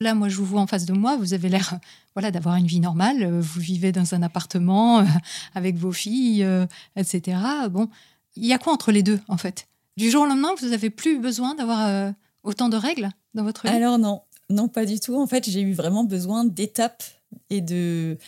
Là, 0.00 0.14
moi, 0.14 0.28
je 0.28 0.34
vous 0.34 0.44
vois 0.46 0.60
en 0.60 0.66
face 0.66 0.84
de 0.84 0.92
moi, 0.92 1.16
vous 1.16 1.32
avez 1.32 1.48
l'air 1.48 1.78
voilà, 2.16 2.32
d'avoir 2.32 2.56
une 2.56 2.66
vie 2.66 2.80
normale. 2.80 3.22
euh, 3.22 3.40
Vous 3.40 3.60
vivez 3.60 3.92
dans 3.92 4.16
un 4.16 4.22
appartement 4.22 4.98
euh, 4.98 5.04
avec 5.54 5.76
vos 5.76 5.92
filles, 5.92 6.42
euh, 6.42 6.66
etc. 6.96 7.38
Bon, 7.70 7.88
il 8.34 8.46
y 8.46 8.52
a 8.52 8.58
quoi 8.58 8.72
entre 8.72 8.90
les 8.90 9.04
deux, 9.04 9.20
en 9.28 9.36
fait? 9.36 9.68
Du 9.96 10.10
jour 10.10 10.24
au 10.24 10.26
lendemain, 10.26 10.50
vous 10.60 10.70
n'avez 10.70 10.90
plus 10.90 11.20
besoin 11.20 11.54
d'avoir 11.54 11.86
euh, 11.86 12.10
autant 12.42 12.68
de 12.68 12.76
règles 12.76 13.10
dans 13.34 13.44
votre 13.44 13.62
vie? 13.62 13.72
Alors, 13.72 13.98
non, 13.98 14.22
non, 14.48 14.68
pas 14.68 14.86
du 14.86 15.00
tout. 15.00 15.14
En 15.16 15.26
fait, 15.26 15.48
j'ai 15.48 15.60
eu 15.60 15.72
vraiment 15.72 16.04
besoin 16.04 16.44
d'étapes 16.44 17.04
et 17.48 17.60
de 17.60 18.18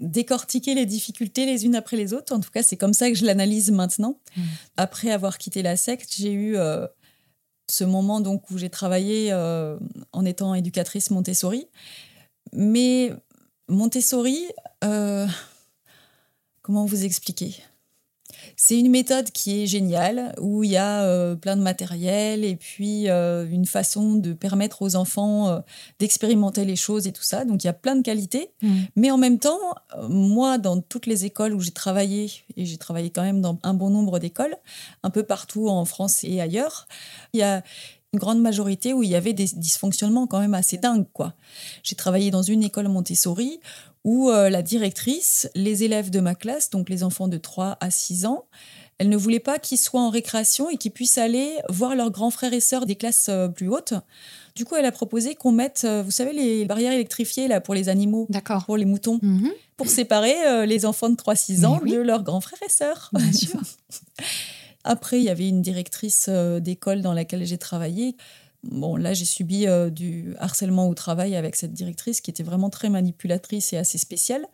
décortiquer 0.00 0.74
les 0.74 0.86
difficultés 0.86 1.46
les 1.46 1.64
unes 1.64 1.74
après 1.74 1.96
les 1.96 2.12
autres. 2.12 2.34
En 2.34 2.40
tout 2.40 2.50
cas, 2.50 2.62
c'est 2.62 2.76
comme 2.76 2.92
ça 2.92 3.08
que 3.08 3.16
je 3.16 3.24
l'analyse 3.24 3.70
maintenant. 3.70 4.20
Mm. 4.36 4.42
Après 4.76 5.10
avoir 5.10 5.38
quitté 5.38 5.62
la 5.62 5.76
secte, 5.76 6.14
j'ai 6.16 6.32
eu 6.32 6.56
euh, 6.56 6.86
ce 7.70 7.84
moment 7.84 8.20
donc 8.20 8.50
où 8.50 8.58
j'ai 8.58 8.70
travaillé 8.70 9.32
euh, 9.32 9.78
en 10.12 10.24
étant 10.24 10.54
éducatrice 10.54 11.10
Montessori. 11.10 11.66
Mais 12.52 13.12
Montessori, 13.68 14.44
euh, 14.84 15.26
comment 16.62 16.84
vous 16.84 17.04
expliquer? 17.04 17.56
C'est 18.56 18.78
une 18.78 18.90
méthode 18.90 19.30
qui 19.30 19.62
est 19.62 19.66
géniale, 19.66 20.34
où 20.40 20.64
il 20.64 20.70
y 20.70 20.76
a 20.76 21.02
euh, 21.02 21.34
plein 21.34 21.56
de 21.56 21.62
matériel 21.62 22.44
et 22.44 22.56
puis 22.56 23.08
euh, 23.08 23.46
une 23.50 23.66
façon 23.66 24.14
de 24.14 24.32
permettre 24.32 24.82
aux 24.82 24.96
enfants 24.96 25.48
euh, 25.48 25.60
d'expérimenter 25.98 26.64
les 26.64 26.76
choses 26.76 27.06
et 27.06 27.12
tout 27.12 27.22
ça. 27.22 27.44
Donc 27.44 27.64
il 27.64 27.66
y 27.66 27.70
a 27.70 27.74
plein 27.74 27.96
de 27.96 28.02
qualités. 28.02 28.50
Mm. 28.62 28.74
Mais 28.96 29.10
en 29.10 29.18
même 29.18 29.38
temps, 29.38 29.58
moi, 30.08 30.58
dans 30.58 30.80
toutes 30.80 31.06
les 31.06 31.24
écoles 31.24 31.54
où 31.54 31.60
j'ai 31.60 31.72
travaillé, 31.72 32.30
et 32.56 32.64
j'ai 32.64 32.78
travaillé 32.78 33.10
quand 33.10 33.22
même 33.22 33.40
dans 33.40 33.58
un 33.62 33.74
bon 33.74 33.90
nombre 33.90 34.18
d'écoles, 34.18 34.56
un 35.02 35.10
peu 35.10 35.22
partout 35.22 35.68
en 35.68 35.84
France 35.84 36.24
et 36.24 36.40
ailleurs, 36.40 36.86
il 37.32 37.40
y 37.40 37.42
a 37.42 37.62
une 38.12 38.18
grande 38.20 38.40
majorité 38.40 38.94
où 38.94 39.02
il 39.02 39.10
y 39.10 39.14
avait 39.14 39.32
des 39.32 39.44
dysfonctionnements 39.44 40.26
quand 40.26 40.40
même 40.40 40.54
assez 40.54 40.78
dingues. 40.78 41.06
quoi. 41.12 41.34
J'ai 41.82 41.96
travaillé 41.96 42.30
dans 42.30 42.42
une 42.42 42.62
école 42.62 42.88
Montessori 42.88 43.60
où 44.06 44.30
euh, 44.30 44.48
la 44.50 44.62
directrice, 44.62 45.50
les 45.56 45.82
élèves 45.82 46.10
de 46.10 46.20
ma 46.20 46.34
classe, 46.36 46.70
donc 46.70 46.88
les 46.88 47.02
enfants 47.02 47.26
de 47.28 47.36
3 47.38 47.76
à 47.80 47.90
6 47.90 48.24
ans, 48.24 48.44
elle 48.98 49.08
ne 49.10 49.16
voulait 49.16 49.40
pas 49.40 49.58
qu'ils 49.58 49.78
soient 49.78 50.00
en 50.00 50.10
récréation 50.10 50.70
et 50.70 50.76
qu'ils 50.76 50.92
puissent 50.92 51.18
aller 51.18 51.58
voir 51.68 51.96
leurs 51.96 52.10
grands 52.12 52.30
frères 52.30 52.52
et 52.54 52.60
sœurs 52.60 52.86
des 52.86 52.94
classes 52.94 53.26
euh, 53.28 53.48
plus 53.48 53.68
hautes. 53.68 53.94
Du 54.54 54.64
coup, 54.64 54.76
elle 54.76 54.86
a 54.86 54.92
proposé 54.92 55.34
qu'on 55.34 55.50
mette, 55.52 55.82
euh, 55.84 56.02
vous 56.02 56.12
savez, 56.12 56.32
les 56.32 56.64
barrières 56.66 56.92
électrifiées 56.92 57.48
là, 57.48 57.60
pour 57.60 57.74
les 57.74 57.88
animaux, 57.88 58.26
pour 58.64 58.76
les 58.78 58.84
moutons, 58.86 59.18
Mhm, 59.22 59.50
pour 59.76 59.88
séparer 59.88 60.34
euh, 60.46 60.66
les 60.66 60.86
enfants 60.86 61.10
de 61.10 61.16
3-6 61.16 61.66
ans 61.66 61.80
oui. 61.82 61.90
de 61.90 61.98
leurs 61.98 62.22
grands 62.22 62.40
frères 62.40 62.62
et 62.64 62.70
sœurs. 62.70 63.10
bien 63.12 63.32
sûr. 63.32 63.60
Après, 64.84 65.18
il 65.18 65.24
y 65.24 65.30
avait 65.30 65.48
une 65.48 65.62
directrice 65.62 66.28
d'école 66.60 67.02
dans 67.02 67.12
laquelle 67.12 67.44
j'ai 67.44 67.58
travaillé. 67.58 68.14
Bon, 68.70 68.96
là, 68.96 69.14
j'ai 69.14 69.24
subi 69.24 69.66
euh, 69.66 69.90
du 69.90 70.34
harcèlement 70.38 70.88
au 70.88 70.94
travail 70.94 71.36
avec 71.36 71.56
cette 71.56 71.72
directrice 71.72 72.20
qui 72.20 72.30
était 72.30 72.42
vraiment 72.42 72.70
très 72.70 72.88
manipulatrice 72.88 73.72
et 73.72 73.76
assez 73.76 73.98
spéciale. 73.98 74.46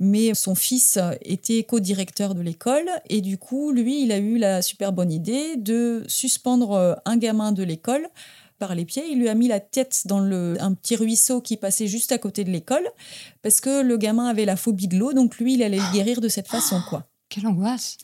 Mais 0.00 0.34
son 0.34 0.54
fils 0.54 0.98
était 1.22 1.62
co-directeur 1.64 2.34
de 2.34 2.40
l'école 2.40 2.88
et 3.08 3.20
du 3.20 3.38
coup, 3.38 3.72
lui, 3.72 4.02
il 4.02 4.12
a 4.12 4.18
eu 4.18 4.38
la 4.38 4.62
super 4.62 4.92
bonne 4.92 5.12
idée 5.12 5.56
de 5.56 6.04
suspendre 6.06 6.72
euh, 6.72 6.94
un 7.04 7.16
gamin 7.16 7.52
de 7.52 7.62
l'école 7.62 8.08
par 8.58 8.74
les 8.74 8.84
pieds. 8.84 9.04
Il 9.10 9.18
lui 9.18 9.28
a 9.28 9.34
mis 9.34 9.48
la 9.48 9.60
tête 9.60 10.02
dans 10.06 10.22
un 10.22 10.74
petit 10.74 10.96
ruisseau 10.96 11.40
qui 11.40 11.56
passait 11.56 11.88
juste 11.88 12.12
à 12.12 12.18
côté 12.18 12.44
de 12.44 12.50
l'école 12.50 12.88
parce 13.42 13.60
que 13.60 13.82
le 13.82 13.96
gamin 13.96 14.26
avait 14.26 14.44
la 14.44 14.56
phobie 14.56 14.88
de 14.88 14.96
l'eau, 14.96 15.12
donc 15.12 15.38
lui, 15.38 15.54
il 15.54 15.62
allait 15.62 15.78
le 15.78 15.92
guérir 15.92 16.20
de 16.20 16.28
cette 16.28 16.48
façon, 16.48 16.80
quoi 16.88 17.11
Quelle 17.32 17.46
angoisse. 17.46 17.96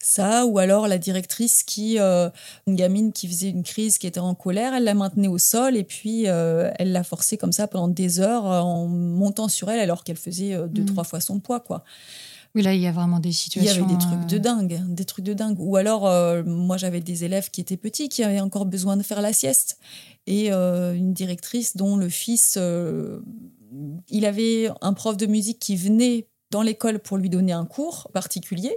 ça, 0.00 0.44
ou 0.46 0.58
alors 0.58 0.88
la 0.88 0.98
directrice 0.98 1.62
qui, 1.62 1.98
euh, 2.00 2.28
une 2.66 2.74
gamine 2.74 3.12
qui 3.12 3.28
faisait 3.28 3.50
une 3.50 3.62
crise, 3.62 3.98
qui 3.98 4.06
était 4.08 4.18
en 4.20 4.34
colère, 4.34 4.74
elle 4.74 4.84
la 4.84 4.94
maintenait 4.94 5.28
au 5.28 5.38
sol 5.38 5.76
et 5.76 5.84
puis 5.84 6.26
euh, 6.26 6.70
elle 6.78 6.90
l'a 6.92 7.04
forcée 7.04 7.36
comme 7.36 7.52
ça 7.52 7.68
pendant 7.68 7.86
des 7.88 8.18
heures 8.18 8.50
euh, 8.50 8.60
en 8.60 8.88
montant 8.88 9.48
sur 9.48 9.70
elle 9.70 9.78
alors 9.78 10.02
qu'elle 10.02 10.16
faisait 10.16 10.56
deux, 10.68 10.82
Mm. 10.82 10.86
trois 10.86 11.04
fois 11.04 11.20
son 11.20 11.38
poids, 11.38 11.60
quoi. 11.60 11.84
Oui, 12.54 12.60
là, 12.62 12.74
il 12.74 12.82
y 12.82 12.86
a 12.86 12.92
vraiment 12.92 13.18
des 13.20 13.28
Il 13.30 13.32
y 13.32 13.34
situations. 13.34 13.84
avait 13.84 13.94
des 13.94 13.98
trucs 13.98 14.26
de 14.26 14.36
dingue, 14.36 14.80
des 14.88 15.04
trucs 15.06 15.24
de 15.24 15.32
dingue. 15.32 15.56
Ou 15.58 15.76
alors, 15.76 16.06
euh, 16.06 16.42
moi, 16.44 16.76
j'avais 16.76 17.00
des 17.00 17.24
élèves 17.24 17.48
qui 17.50 17.62
étaient 17.62 17.78
petits, 17.78 18.10
qui 18.10 18.22
avaient 18.24 18.40
encore 18.40 18.66
besoin 18.66 18.98
de 18.98 19.02
faire 19.02 19.22
la 19.22 19.32
sieste. 19.32 19.78
Et 20.26 20.52
euh, 20.52 20.92
une 20.94 21.14
directrice 21.14 21.78
dont 21.78 21.96
le 21.96 22.10
fils, 22.10 22.56
euh, 22.58 23.20
il 24.10 24.26
avait 24.26 24.68
un 24.82 24.92
prof 24.92 25.16
de 25.16 25.24
musique 25.24 25.60
qui 25.60 25.76
venait 25.76 26.26
dans 26.52 26.62
l'école 26.62 27.00
pour 27.00 27.16
lui 27.16 27.28
donner 27.28 27.50
un 27.52 27.64
cours 27.64 28.08
particulier. 28.12 28.76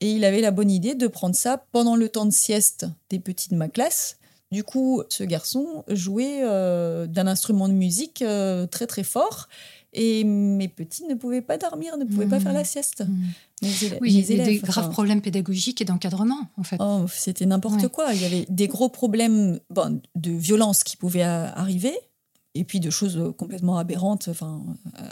Et 0.00 0.12
il 0.12 0.24
avait 0.24 0.40
la 0.40 0.50
bonne 0.52 0.70
idée 0.70 0.94
de 0.94 1.08
prendre 1.08 1.34
ça 1.34 1.64
pendant 1.72 1.96
le 1.96 2.08
temps 2.08 2.26
de 2.26 2.32
sieste 2.32 2.86
des 3.10 3.18
petits 3.18 3.48
de 3.48 3.56
ma 3.56 3.68
classe. 3.68 4.18
Du 4.52 4.62
coup, 4.62 5.02
ce 5.08 5.24
garçon 5.24 5.82
jouait 5.88 6.40
euh, 6.42 7.06
d'un 7.08 7.26
instrument 7.26 7.66
de 7.66 7.72
musique 7.72 8.22
euh, 8.22 8.66
très 8.66 8.86
très 8.86 9.02
fort. 9.02 9.48
Et 9.96 10.24
mes 10.24 10.66
petits 10.68 11.04
ne 11.04 11.14
pouvaient 11.14 11.40
pas 11.40 11.56
dormir, 11.56 11.96
ne 11.96 12.04
pouvaient 12.04 12.26
pas 12.26 12.40
faire 12.40 12.52
la 12.52 12.64
sieste. 12.64 13.02
mhm. 13.08 13.24
Mes 13.62 13.68
élè- 13.68 13.98
Oui, 14.00 14.12
il 14.12 14.28
y 14.30 14.36
mes 14.36 14.40
a 14.40 14.44
des 14.44 14.58
graves 14.58 14.90
problèmes 14.90 15.22
pédagogiques 15.22 15.80
et 15.80 15.84
d'encadrement, 15.84 16.48
en 16.56 16.64
fait. 16.64 16.76
Oh, 16.80 17.06
c'était 17.08 17.46
n'importe 17.46 17.80
Ouais. 17.82 17.88
quoi. 17.88 18.12
Il 18.12 18.20
y 18.20 18.24
avait 18.24 18.44
des 18.48 18.66
gros 18.68 18.88
problèmes 18.88 19.60
bon, 19.70 20.00
de 20.16 20.30
violence 20.32 20.82
qui 20.84 20.96
pouvaient 20.96 21.22
a- 21.22 21.52
arriver. 21.56 21.94
Et 22.54 22.64
puis 22.64 22.80
de 22.80 22.90
choses 22.90 23.32
complètement 23.36 23.78
aberrantes. 23.78 24.28
Enfin, 24.28 24.62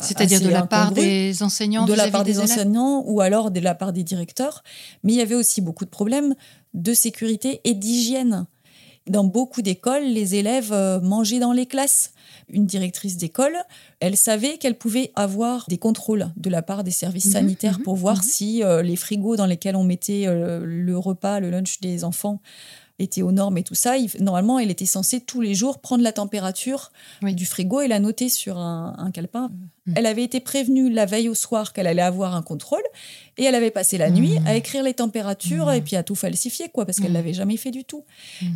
C'est-à-dire 0.01 0.41
de 0.41 0.49
la 0.49 0.67
part 0.67 0.93
des 0.93 1.43
enseignants 1.43 1.87
De 1.87 1.95
la 1.95 2.09
part 2.09 2.25
des, 2.25 2.39
enseignants 2.39 3.03
ou 3.07 3.21
alors 3.21 3.51
de 3.51 3.61
la 3.61 3.75
part 3.75 3.93
des 3.93 4.05
directeurs. 4.05 4.63
Mais 5.03 5.13
il 5.13 5.17
y 5.17 5.23
avait 5.23 5.35
aussi 5.35 5.61
beaucoup 5.61 5.85
de 5.85 5.91
problèmes 5.91 6.35
de 6.75 6.95
sécurité 6.95 7.61
et 7.65 7.75
d'hygiène. 7.75 8.47
Dans 9.09 9.25
beaucoup 9.25 9.63
d'écoles, 9.63 10.05
les 10.05 10.37
élèves 10.37 10.73
euh, 10.73 11.01
mangeaient 11.01 11.41
dans 11.41 11.53
les 11.53 11.67
classes. 11.67 12.13
Une 12.49 12.67
directrice 12.67 13.17
d'école, 13.17 13.57
elle 13.99 14.17
savait 14.17 14.59
qu'elle 14.59 14.79
pouvait 14.79 15.11
avoir 15.17 15.65
des 15.69 15.79
contrôles 15.79 16.29
de 16.37 16.49
la 16.49 16.63
part 16.63 16.85
des 16.85 16.93
services 16.93 17.27
Mhm, 17.27 17.33
sanitaires 17.33 17.79
mhm, 17.79 17.85
pour 17.85 17.97
voir 17.97 18.19
mhm. 18.19 18.23
si 18.23 18.63
euh, 18.63 18.83
les 18.83 18.95
frigos 18.95 19.35
dans 19.35 19.47
lesquels 19.47 19.75
on 19.75 19.83
mettait 19.83 20.29
euh, 20.29 20.61
le 20.65 20.97
repas, 20.97 21.41
le 21.41 21.51
lunch 21.51 21.81
des 21.81 22.05
enfants 22.05 22.41
étaient 23.03 23.23
aux 23.23 23.33
normes 23.33 23.59
et 23.59 23.63
tout 23.63 23.75
ça. 23.75 23.97
Il- 23.97 24.11
Normalement, 24.21 24.59
elle 24.59 24.71
était 24.71 24.87
censée 24.87 25.21
tous 25.21 25.41
les 25.41 25.55
jours 25.55 25.79
prendre 25.81 26.03
la 26.03 26.13
température 26.13 26.93
Oui. 27.23 27.35
du 27.35 27.45
frigo 27.47 27.81
et 27.81 27.89
la 27.89 27.99
noter 28.01 28.29
sur 28.29 28.59
un, 28.59 28.95
un 28.99 29.11
calepin. 29.11 29.51
Mhm. 29.87 29.95
Elle 29.97 30.07
avait 30.07 30.23
été 30.23 30.39
prévenue 30.41 30.91
la 30.91 31.07
veille 31.07 31.29
au 31.29 31.35
soir 31.35 31.73
qu'elle 31.73 31.87
allait 31.89 32.03
avoir 32.03 32.37
un 32.37 32.43
contrôle 32.43 32.83
et 33.37 33.45
elle 33.45 33.55
avait 33.57 33.73
passé 33.73 33.99
la 33.99 34.11
nuit 34.11 34.39
Mhm. 34.39 34.47
à 34.47 34.55
écrire 34.57 34.83
les 34.85 34.95
températures 34.95 35.67
Mhm. 35.67 35.75
et 35.75 35.81
puis 35.83 35.97
à 35.97 36.03
tout 36.05 36.15
falsifier, 36.15 36.69
quoi, 36.69 36.87
parce 36.87 37.01
qu'elle 37.01 37.13
l'avait 37.13 37.33
jamais 37.35 37.57
fait 37.57 37.71
du 37.73 37.85
tout. 37.85 38.05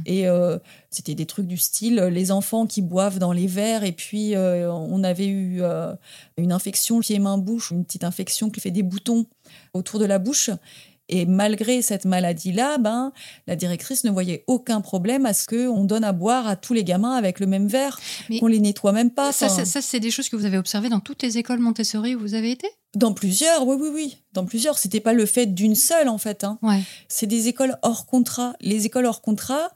Et 0.07 0.29
euh, 0.29 0.59
c'était 0.91 1.15
des 1.17 1.27
trucs 1.27 1.47
du 1.49 1.57
style 1.57 1.99
euh, 1.99 2.11
les 2.11 2.31
enfants 2.31 2.67
qui 2.67 2.81
boivent 2.83 3.19
dans 3.19 3.33
les 3.33 3.47
verres 3.49 3.83
et 3.85 3.93
puis 3.93 4.35
euh, 4.37 4.71
on 4.73 5.03
avait 5.03 5.27
eu 5.27 5.63
euh, 5.63 5.93
une 6.37 6.53
infection 6.53 7.01
pied-main-bouche, 7.01 7.73
une 7.73 7.85
petite 7.85 8.05
infection 8.05 8.51
qui 8.51 8.61
fait 8.61 8.71
des 8.71 8.83
boutons 8.85 9.27
autour 9.75 9.99
de 9.99 10.05
la 10.05 10.19
bouche. 10.21 10.51
Et 11.09 11.25
malgré 11.27 11.83
cette 11.83 12.05
maladie-là, 12.05 12.79
ben, 12.79 13.13
la 13.47 13.55
directrice 13.57 14.03
ne 14.05 14.11
voyait 14.11 14.43
aucun 14.47 14.81
problème 14.81 15.25
à 15.27 15.33
ce 15.35 15.47
qu'on 15.47 15.85
donne 15.85 16.03
à 16.05 16.13
boire 16.13 16.47
à 16.49 16.57
tous 16.57 16.73
les 16.75 16.83
gamins 16.85 17.15
avec 17.15 17.39
le 17.41 17.47
même 17.47 17.69
verre, 17.69 18.01
qu'on 18.41 18.49
les 18.49 18.59
nettoie 18.59 18.93
même 18.93 19.11
pas. 19.11 19.31
Ça, 19.33 19.47
Enfin, 19.47 19.57
ça, 19.57 19.65
ça, 19.65 19.83
c'est 19.83 20.01
des 20.01 20.11
choses 20.11 20.29
que 20.29 20.37
vous 20.37 20.45
avez 20.47 20.59
observées 20.59 20.89
dans 20.89 21.01
toutes 21.01 21.23
les 21.23 21.39
écoles 21.39 21.61
Montessori 21.61 22.15
où 22.17 22.21
vous 22.21 22.35
avez 22.35 22.51
été? 22.51 22.67
Dans 22.95 23.13
plusieurs, 23.13 23.67
oui, 23.67 23.77
oui, 23.81 23.89
oui. 23.93 24.17
Dans 24.33 24.45
plusieurs. 24.47 24.79
C'était 24.79 25.01
pas 25.01 25.13
le 25.13 25.27
fait 25.27 25.47
d'une 25.47 25.75
seule, 25.75 26.09
en 26.09 26.19
fait. 26.19 26.43
hein. 26.45 26.59
Ouais. 26.63 26.81
C'est 27.09 27.27
des 27.27 27.47
écoles 27.49 27.77
hors 27.83 28.07
contrat. 28.07 28.55
Les 28.61 28.87
écoles 28.87 29.07
hors 29.07 29.21
contrat, 29.21 29.71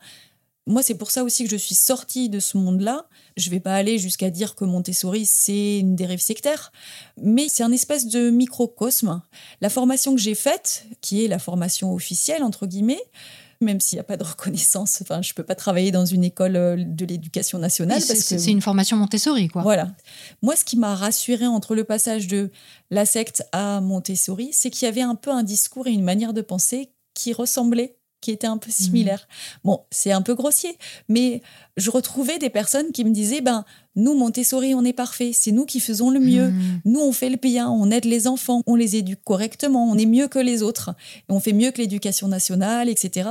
moi, 0.66 0.83
c'est 0.83 0.94
pour 0.94 1.11
ça 1.11 1.25
aussi 1.25 1.44
que 1.44 1.51
je 1.51 1.57
suis 1.57 1.75
sortie 1.75 2.29
de 2.29 2.38
ce 2.38 2.57
monde-là. 2.57 3.07
Je 3.37 3.51
vais 3.51 3.61
pas 3.61 3.75
aller 3.75 3.99
jusqu'à 3.99 4.31
dire 4.31 4.55
que 4.55 4.64
Montessori, 4.64 5.27
c'est 5.27 5.79
une 5.79 5.96
dérive 5.96 6.20
sectaire, 6.20 6.70
mais 7.20 7.49
c'est 7.49 7.62
un 7.62 7.73
espèce 7.73 8.07
de 8.07 8.31
microcosme. 8.31 9.23
La 9.61 9.70
formation 9.70 10.14
que 10.14 10.20
j'ai 10.20 10.35
faite, 10.35 10.87
qui 11.01 11.25
est 11.25 11.29
la 11.29 11.38
formation 11.38 11.92
officielle, 11.92 12.42
entre 12.42 12.66
guillemets, 12.66 13.03
même 13.61 13.81
s'il 13.81 13.96
n'y 13.96 14.01
a 14.01 14.05
pas 14.05 14.16
de 14.16 14.25
reconnaissance, 14.25 15.01
enfin, 15.03 15.20
je 15.23 15.35
peux 15.35 15.42
pas 15.42 15.55
travailler 15.55 15.90
dans 15.90 16.07
une 16.07 16.25
école 16.25 16.57
euh, 16.57 16.77
de 16.79 17.05
l'éducation 17.05 17.59
nationale. 17.59 18.03
Parce 18.07 18.23
que 18.23 18.38
c'est 18.38 18.51
une 18.51 18.62
formation 18.62 18.96
Montessori, 18.96 19.49
quoi. 19.49 19.62
voilà. 19.62 19.88
Moi, 20.42 20.57
ce 20.57 20.64
qui 20.64 20.79
m'a 20.79 20.94
rassurée 20.94 21.46
entre 21.46 21.75
le 21.75 21.85
passage 21.85 22.27
de 22.27 22.51
la 22.90 23.05
secte 23.05 23.44
à 23.53 23.81
Montessori, 23.81 24.51
c'est 24.53 24.70
qu'il 24.70 24.87
y 24.87 24.88
avait 24.88 25.03
un 25.03 25.14
peu 25.14 25.31
un 25.31 25.42
discours 25.42 25.87
et 25.87 25.90
une 25.90 26.05
manière 26.05 26.33
de 26.33 26.40
penser 26.40 26.90
qui 27.12 27.33
ressemblait, 27.33 27.99
qui 28.21 28.31
était 28.31 28.47
un 28.47 28.59
peu 28.59 28.71
similaire. 28.71 29.27
Bon, 29.65 29.85
c'est 29.91 30.13
un 30.13 30.23
peu 30.23 30.35
grossier, 30.35 30.77
mais 31.09 31.43
je 31.77 31.91
retrouvais 31.91 32.39
des 32.39 32.51
personnes 32.51 32.93
qui 32.93 33.05
me 33.05 33.11
disaient, 33.11 33.41
ben, 33.41 33.65
nous, 34.01 34.15
Montessori, 34.15 34.75
on 34.75 34.85
est 34.85 34.93
parfait, 34.93 35.31
c'est 35.33 35.53
nous 35.53 35.65
qui 35.67 35.79
faisons 35.81 36.11
le 36.11 36.19
mieux. 36.21 36.49
Mhm. 36.51 36.81
Nous, 36.87 37.01
on 37.01 37.13
fait 37.13 37.29
le 37.31 37.37
bien, 37.37 37.69
on 37.71 37.91
aide 37.91 38.05
les 38.07 38.27
enfants, 38.27 38.63
on 38.67 38.75
les 38.75 38.97
éduque 38.97 39.23
correctement, 39.25 39.89
on 39.91 39.97
est 39.97 40.07
mieux 40.07 40.27
que 40.29 40.39
les 40.39 40.63
autres, 40.63 40.91
on 41.29 41.39
fait 41.41 41.53
mieux 41.53 41.71
que 41.71 41.79
l'éducation 41.79 42.27
nationale, 42.29 42.89
etc. 42.89 43.29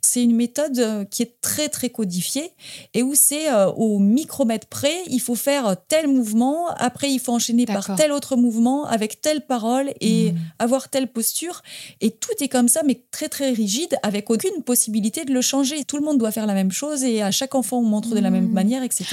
C'est 0.00 0.22
une 0.22 0.34
méthode 0.36 0.78
euh, 0.78 1.04
qui 1.04 1.22
est 1.22 1.40
très, 1.40 1.68
très 1.68 1.90
codifiée 1.90 2.50
et 2.94 3.02
où 3.02 3.14
c'est 3.14 3.50
euh, 3.52 3.66
au 3.72 3.98
micromètre 3.98 4.66
près, 4.68 5.02
il 5.08 5.20
faut 5.20 5.34
faire 5.34 5.76
tel 5.88 6.06
mouvement, 6.08 6.68
après 6.76 7.10
il 7.10 7.18
faut 7.18 7.32
enchaîner 7.32 7.66
par 7.66 7.96
tel 7.96 8.12
autre 8.12 8.36
mouvement 8.36 8.86
avec 8.86 9.20
telle 9.20 9.40
parole 9.44 9.92
et 10.00 10.32
Mhm. 10.32 10.38
avoir 10.60 10.88
telle 10.88 11.08
posture. 11.08 11.62
Et 12.00 12.10
tout 12.12 12.30
est 12.40 12.48
comme 12.48 12.68
ça, 12.68 12.82
mais 12.86 13.00
très, 13.10 13.28
très 13.28 13.50
rigide, 13.50 13.96
avec 14.02 14.30
aucune 14.30 14.62
possibilité 14.62 15.24
de 15.24 15.32
le 15.32 15.40
changer. 15.40 15.84
Tout 15.84 15.96
le 15.96 16.04
monde 16.04 16.18
doit 16.18 16.30
faire 16.30 16.46
la 16.46 16.54
même 16.54 16.70
chose 16.70 17.02
et 17.02 17.22
à 17.22 17.30
chaque 17.30 17.54
enfant, 17.54 17.78
on 17.78 17.82
montre 17.82 18.10
de 18.14 18.20
la 18.20 18.30
même 18.30 18.46
Mhm. 18.46 18.52
manière, 18.52 18.82
etc. 18.82 19.04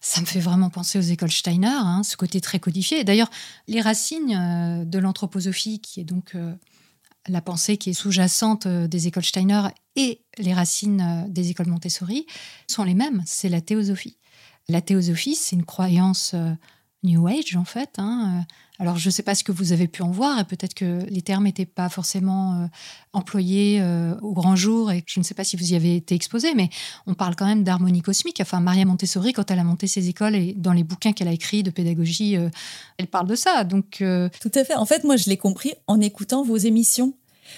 Ça 0.00 0.20
me 0.20 0.26
fait 0.26 0.40
vraiment 0.40 0.57
penser 0.68 0.98
aux 0.98 1.02
écoles 1.02 1.30
Steiner, 1.30 1.68
hein, 1.68 2.02
ce 2.02 2.16
côté 2.16 2.40
très 2.40 2.58
codifié. 2.58 3.04
D'ailleurs, 3.04 3.30
les 3.66 3.80
racines 3.80 4.34
euh, 4.34 4.84
de 4.84 4.98
l'anthroposophie, 4.98 5.80
qui 5.80 6.00
est 6.00 6.04
donc 6.04 6.34
euh, 6.34 6.54
la 7.28 7.40
pensée 7.40 7.76
qui 7.76 7.90
est 7.90 7.94
sous-jacente 7.94 8.66
euh, 8.66 8.88
des 8.88 9.06
écoles 9.06 9.24
Steiner, 9.24 9.62
et 9.96 10.20
les 10.38 10.54
racines 10.54 11.26
des 11.28 11.50
écoles 11.50 11.68
Montessori, 11.68 12.26
sont 12.66 12.84
les 12.84 12.94
mêmes. 12.94 13.22
C'est 13.26 13.48
la 13.48 13.60
théosophie. 13.60 14.18
La 14.68 14.80
théosophie, 14.80 15.34
c'est 15.34 15.56
une 15.56 15.64
croyance 15.64 16.34
New 17.04 17.26
Age, 17.28 17.56
en 17.56 17.64
fait. 17.64 17.90
hein. 17.98 18.40
Euh, 18.40 18.54
Alors, 18.80 18.98
je 18.98 19.08
ne 19.08 19.12
sais 19.12 19.22
pas 19.22 19.34
ce 19.34 19.44
que 19.44 19.52
vous 19.52 19.72
avez 19.72 19.86
pu 19.86 20.02
en 20.02 20.10
voir, 20.10 20.40
et 20.40 20.44
peut-être 20.44 20.74
que 20.74 21.04
les 21.08 21.22
termes 21.22 21.44
n'étaient 21.44 21.66
pas 21.66 21.88
forcément 21.88 22.54
euh, 22.54 22.66
employés 23.12 23.80
euh, 23.80 24.16
au 24.20 24.32
grand 24.32 24.56
jour, 24.56 24.90
et 24.90 25.04
je 25.06 25.20
ne 25.20 25.24
sais 25.24 25.34
pas 25.34 25.44
si 25.44 25.56
vous 25.56 25.72
y 25.72 25.76
avez 25.76 25.96
été 25.96 26.14
exposé, 26.14 26.54
mais 26.54 26.70
on 27.06 27.14
parle 27.14 27.36
quand 27.36 27.46
même 27.46 27.62
d'harmonie 27.62 28.02
cosmique. 28.02 28.40
Enfin, 28.40 28.60
Maria 28.60 28.84
Montessori, 28.84 29.32
quand 29.32 29.50
elle 29.50 29.58
a 29.58 29.64
monté 29.64 29.86
ses 29.86 30.08
écoles 30.08 30.34
et 30.34 30.54
dans 30.56 30.72
les 30.72 30.84
bouquins 30.84 31.12
qu'elle 31.12 31.28
a 31.28 31.32
écrits 31.32 31.62
de 31.62 31.70
pédagogie, 31.70 32.36
elle 32.98 33.06
parle 33.06 33.28
de 33.28 33.34
ça. 33.36 33.64
Donc, 33.64 33.98
Tout 33.98 34.52
à 34.54 34.64
fait. 34.64 34.74
En 34.74 34.86
fait, 34.86 35.04
moi, 35.04 35.16
je 35.16 35.28
l'ai 35.28 35.36
compris 35.36 35.74
en 35.86 36.00
écoutant 36.00 36.42
vos 36.42 36.56
émissions. 36.56 37.14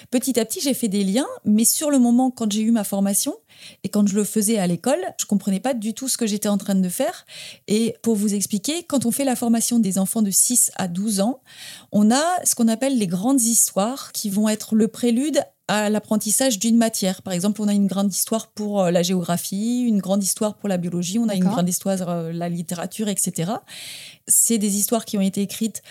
Petit 0.09 0.39
à 0.39 0.45
petit, 0.45 0.61
j'ai 0.61 0.73
fait 0.73 0.87
des 0.87 1.03
liens, 1.03 1.27
mais 1.45 1.65
sur 1.65 1.91
le 1.91 1.99
moment, 1.99 2.31
quand 2.31 2.51
j'ai 2.51 2.61
eu 2.61 2.71
ma 2.71 2.83
formation 2.83 3.35
et 3.83 3.89
quand 3.89 4.07
je 4.07 4.15
le 4.15 4.23
faisais 4.23 4.57
à 4.57 4.67
l'école, 4.67 5.01
je 5.19 5.25
comprenais 5.25 5.59
pas 5.59 5.73
du 5.73 5.93
tout 5.93 6.07
ce 6.07 6.17
que 6.17 6.25
j'étais 6.25 6.49
en 6.49 6.57
train 6.57 6.75
de 6.75 6.89
faire. 6.89 7.25
Et 7.67 7.95
pour 8.01 8.15
vous 8.15 8.33
expliquer, 8.33 8.83
quand 8.83 9.05
on 9.05 9.11
fait 9.11 9.25
la 9.25 9.35
formation 9.35 9.79
des 9.79 9.97
enfants 9.97 10.21
de 10.21 10.31
6 10.31 10.71
à 10.75 10.87
12 10.87 11.21
ans, 11.21 11.41
on 11.91 12.11
a 12.11 12.23
ce 12.45 12.55
qu'on 12.55 12.67
appelle 12.67 12.97
les 12.97 13.07
grandes 13.07 13.41
histoires 13.41 14.11
qui 14.11 14.29
vont 14.29 14.49
être 14.49 14.75
le 14.75 14.87
prélude 14.87 15.41
à 15.67 15.89
l'apprentissage 15.89 16.59
d'une 16.59 16.75
matière. 16.75 17.21
Par 17.21 17.31
exemple, 17.31 17.61
on 17.61 17.67
a 17.69 17.73
une 17.73 17.87
grande 17.87 18.13
histoire 18.13 18.47
pour 18.47 18.81
euh, 18.81 18.91
la 18.91 19.03
géographie, 19.03 19.85
une 19.87 19.99
grande 19.99 20.21
histoire 20.21 20.57
pour 20.57 20.67
la 20.67 20.75
biologie, 20.77 21.17
on 21.17 21.29
a 21.29 21.35
une 21.35 21.45
grande 21.45 21.69
histoire 21.69 22.09
euh, 22.09 22.33
la 22.33 22.49
littérature, 22.49 23.07
etc. 23.07 23.53
C'est 24.27 24.57
des 24.57 24.75
histoires 24.75 25.05
qui 25.05 25.17
ont 25.17 25.21
été 25.21 25.41
écrites 25.41 25.81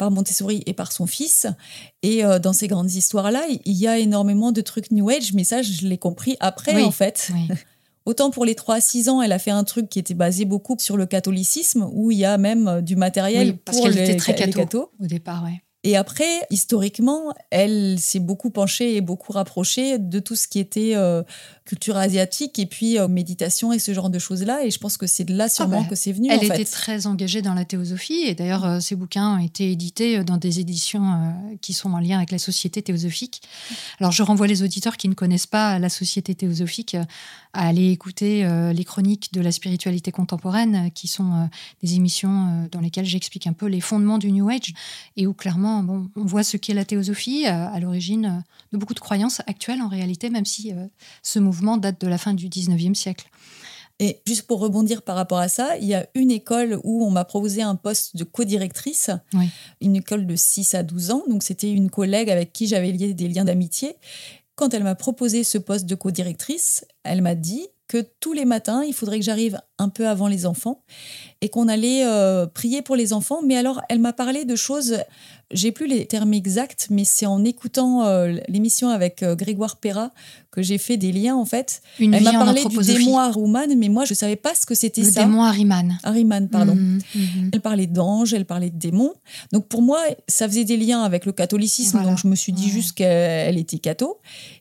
par 0.00 0.10
Montessori 0.10 0.62
et 0.64 0.72
par 0.72 0.92
son 0.92 1.06
fils. 1.06 1.46
Et 2.02 2.24
euh, 2.24 2.38
dans 2.38 2.54
ces 2.54 2.68
grandes 2.68 2.90
histoires-là, 2.90 3.42
il 3.66 3.76
y 3.76 3.86
a 3.86 3.98
énormément 3.98 4.50
de 4.50 4.62
trucs 4.62 4.90
New 4.90 5.08
Age, 5.10 5.34
mais 5.34 5.44
ça, 5.44 5.60
je 5.60 5.86
l'ai 5.86 5.98
compris 5.98 6.36
après, 6.40 6.74
Oui. 6.74 6.82
en 6.82 6.90
fait. 6.90 7.30
oui. 7.34 7.48
Autant 8.06 8.30
pour 8.30 8.46
les 8.46 8.54
3 8.54 8.76
à 8.76 8.80
6 8.80 9.10
ans, 9.10 9.20
elle 9.20 9.30
a 9.30 9.38
fait 9.38 9.50
un 9.50 9.62
truc 9.62 9.90
qui 9.90 9.98
était 9.98 10.14
basé 10.14 10.46
beaucoup 10.46 10.74
sur 10.78 10.96
le 10.96 11.04
catholicisme, 11.04 11.86
où 11.92 12.10
il 12.10 12.16
y 12.18 12.24
a 12.24 12.38
même 12.38 12.66
euh, 12.66 12.80
du 12.80 12.96
matériel 12.96 13.48
Oui, 13.48 13.58
parce 13.62 13.76
pour 13.76 13.86
qu'elle 13.86 13.94
les, 13.96 14.02
était 14.10 14.16
très 14.16 14.32
les 14.32 14.38
catho. 14.38 14.58
cathos. 14.60 14.90
au 15.00 15.06
départ, 15.06 15.44
ouais. 15.44 15.62
Et 15.84 15.96
après, 15.96 16.28
historiquement, 16.50 17.32
elle 17.50 17.98
s'est 17.98 18.18
beaucoup 18.20 18.50
penchée 18.50 18.96
et 18.96 19.00
beaucoup 19.02 19.32
rapprochée 19.32 19.98
de 19.98 20.18
tout 20.18 20.34
ce 20.36 20.48
qui 20.48 20.58
était 20.58 20.92
euh, 20.94 21.22
culture 21.70 21.96
asiatique 21.96 22.58
et 22.58 22.66
puis 22.66 22.98
euh, 22.98 23.06
méditation 23.06 23.72
et 23.72 23.78
ce 23.78 23.94
genre 23.94 24.10
de 24.10 24.18
choses-là. 24.18 24.64
Et 24.64 24.72
je 24.72 24.78
pense 24.80 24.96
que 24.96 25.06
c'est 25.06 25.22
de 25.22 25.32
là 25.32 25.48
sûrement 25.48 25.82
bah, 25.82 25.86
que 25.88 25.94
c'est 25.94 26.10
venu. 26.10 26.28
Elle 26.28 26.40
en 26.40 26.42
était 26.42 26.56
fait. 26.56 26.64
très 26.64 27.06
engagée 27.06 27.42
dans 27.42 27.54
la 27.54 27.64
théosophie 27.64 28.24
et 28.26 28.34
d'ailleurs 28.34 28.64
euh, 28.64 28.80
ses 28.80 28.96
bouquins 28.96 29.36
ont 29.36 29.38
été 29.38 29.70
édités 29.70 30.18
euh, 30.18 30.24
dans 30.24 30.36
des 30.36 30.58
éditions 30.58 31.12
euh, 31.12 31.56
qui 31.60 31.72
sont 31.72 31.92
en 31.92 32.00
lien 32.00 32.16
avec 32.16 32.32
la 32.32 32.38
Société 32.38 32.82
théosophique. 32.82 33.42
Alors 34.00 34.10
je 34.10 34.24
renvoie 34.24 34.48
les 34.48 34.64
auditeurs 34.64 34.96
qui 34.96 35.08
ne 35.08 35.14
connaissent 35.14 35.46
pas 35.46 35.78
la 35.78 35.88
Société 35.88 36.34
théosophique 36.34 36.96
à 37.52 37.68
aller 37.68 37.90
écouter 37.90 38.48
les 38.72 38.84
chroniques 38.84 39.32
de 39.32 39.40
la 39.40 39.50
spiritualité 39.50 40.12
contemporaine 40.12 40.90
qui 40.94 41.08
sont 41.08 41.48
des 41.82 41.94
émissions 41.94 42.68
dans 42.70 42.78
lesquelles 42.78 43.06
j'explique 43.06 43.48
un 43.48 43.52
peu 43.52 43.66
les 43.66 43.80
fondements 43.80 44.18
du 44.18 44.30
New 44.30 44.48
Age 44.48 44.72
et 45.16 45.26
où 45.26 45.34
clairement 45.34 45.82
bon, 45.82 46.08
on 46.14 46.24
voit 46.24 46.44
ce 46.44 46.56
qu'est 46.56 46.74
la 46.74 46.84
théosophie 46.84 47.46
à 47.46 47.78
l'origine 47.80 48.44
de 48.72 48.78
beaucoup 48.78 48.94
de 48.94 49.00
croyances 49.00 49.40
actuelles 49.48 49.82
en 49.82 49.88
réalité 49.88 50.30
même 50.30 50.44
si 50.44 50.72
ce 51.22 51.40
mouvement 51.40 51.59
date 51.76 52.00
de 52.00 52.06
la 52.06 52.18
fin 52.18 52.34
du 52.34 52.48
19e 52.48 52.94
siècle. 52.94 53.26
Et 54.02 54.20
juste 54.26 54.42
pour 54.46 54.60
rebondir 54.60 55.02
par 55.02 55.14
rapport 55.16 55.38
à 55.38 55.48
ça, 55.48 55.76
il 55.76 55.86
y 55.86 55.94
a 55.94 56.06
une 56.14 56.30
école 56.30 56.80
où 56.84 57.04
on 57.04 57.10
m'a 57.10 57.26
proposé 57.26 57.60
un 57.60 57.74
poste 57.76 58.16
de 58.16 58.24
co-directrice, 58.24 59.10
Oui. 59.34 59.50
une 59.82 59.94
école 59.96 60.26
de 60.26 60.36
6 60.36 60.74
à 60.74 60.82
12 60.82 61.10
ans. 61.10 61.22
Donc 61.28 61.42
c'était 61.42 61.70
une 61.70 61.90
collègue 61.90 62.30
avec 62.30 62.52
qui 62.54 62.66
j'avais 62.66 62.92
lié 62.92 63.12
des 63.12 63.28
liens 63.28 63.44
d'amitié. 63.44 63.96
Quand 64.54 64.72
elle 64.72 64.84
m'a 64.84 64.94
proposé 64.94 65.44
ce 65.44 65.58
poste 65.58 65.84
de 65.84 65.94
co-directrice, 65.94 66.84
elle 67.02 67.20
m'a 67.20 67.34
dit 67.34 67.66
que 67.88 68.06
tous 68.20 68.32
les 68.32 68.44
matins, 68.44 68.84
il 68.84 68.94
faudrait 68.94 69.18
que 69.18 69.24
j'arrive 69.24 69.60
un 69.78 69.88
peu 69.88 70.06
avant 70.08 70.28
les 70.28 70.46
enfants 70.46 70.82
et 71.42 71.48
qu'on 71.50 71.66
allait 71.68 72.06
euh, 72.06 72.46
prier 72.46 72.82
pour 72.82 72.94
les 72.96 73.12
enfants. 73.12 73.40
Mais 73.44 73.56
alors, 73.56 73.82
elle 73.88 73.98
m'a 73.98 74.12
parlé 74.12 74.44
de 74.44 74.54
choses, 74.56 74.96
j'ai 75.52 75.72
plus 75.72 75.86
les 75.86 76.06
termes 76.06 76.32
exacts, 76.32 76.88
mais 76.90 77.04
c'est 77.04 77.26
en 77.26 77.44
écoutant 77.44 78.04
euh, 78.04 78.36
l'émission 78.48 78.88
avec 78.88 79.22
euh, 79.22 79.34
Grégoire 79.34 79.76
Perra 79.76 80.12
que 80.50 80.62
j'ai 80.62 80.78
fait 80.78 80.96
des 80.96 81.12
liens 81.12 81.36
en 81.36 81.44
fait. 81.44 81.82
Une 81.98 82.14
Elle 82.14 82.22
m'a 82.24 82.32
parlé 82.32 82.64
du 82.64 82.76
démon 82.78 83.18
Haruman, 83.18 83.66
mais 83.76 83.88
moi 83.88 84.04
je 84.04 84.14
savais 84.14 84.36
pas 84.36 84.54
ce 84.54 84.66
que 84.66 84.74
c'était 84.74 85.02
Le 85.02 85.10
ça. 85.10 85.22
démon 85.24 85.42
Harriman. 85.42 85.98
Harriman, 86.02 86.48
pardon. 86.48 86.74
Mhm, 86.74 87.00
mhm. 87.14 87.50
Elle 87.52 87.60
parlait 87.60 87.86
d'anges, 87.86 88.34
elle 88.34 88.44
parlait 88.46 88.70
de 88.70 88.78
démons. 88.78 89.14
Donc 89.52 89.66
pour 89.68 89.82
moi, 89.82 90.00
ça 90.28 90.48
faisait 90.48 90.64
des 90.64 90.76
liens 90.76 91.02
avec 91.02 91.24
le 91.26 91.32
catholicisme. 91.32 91.92
Voilà. 91.98 92.08
Donc 92.10 92.18
je 92.18 92.26
me 92.28 92.34
suis 92.36 92.52
dit 92.52 92.66
Ouais. 92.66 92.70
juste 92.72 92.92
qu'elle 92.92 93.58
était 93.58 93.78
catho. 93.78 94.18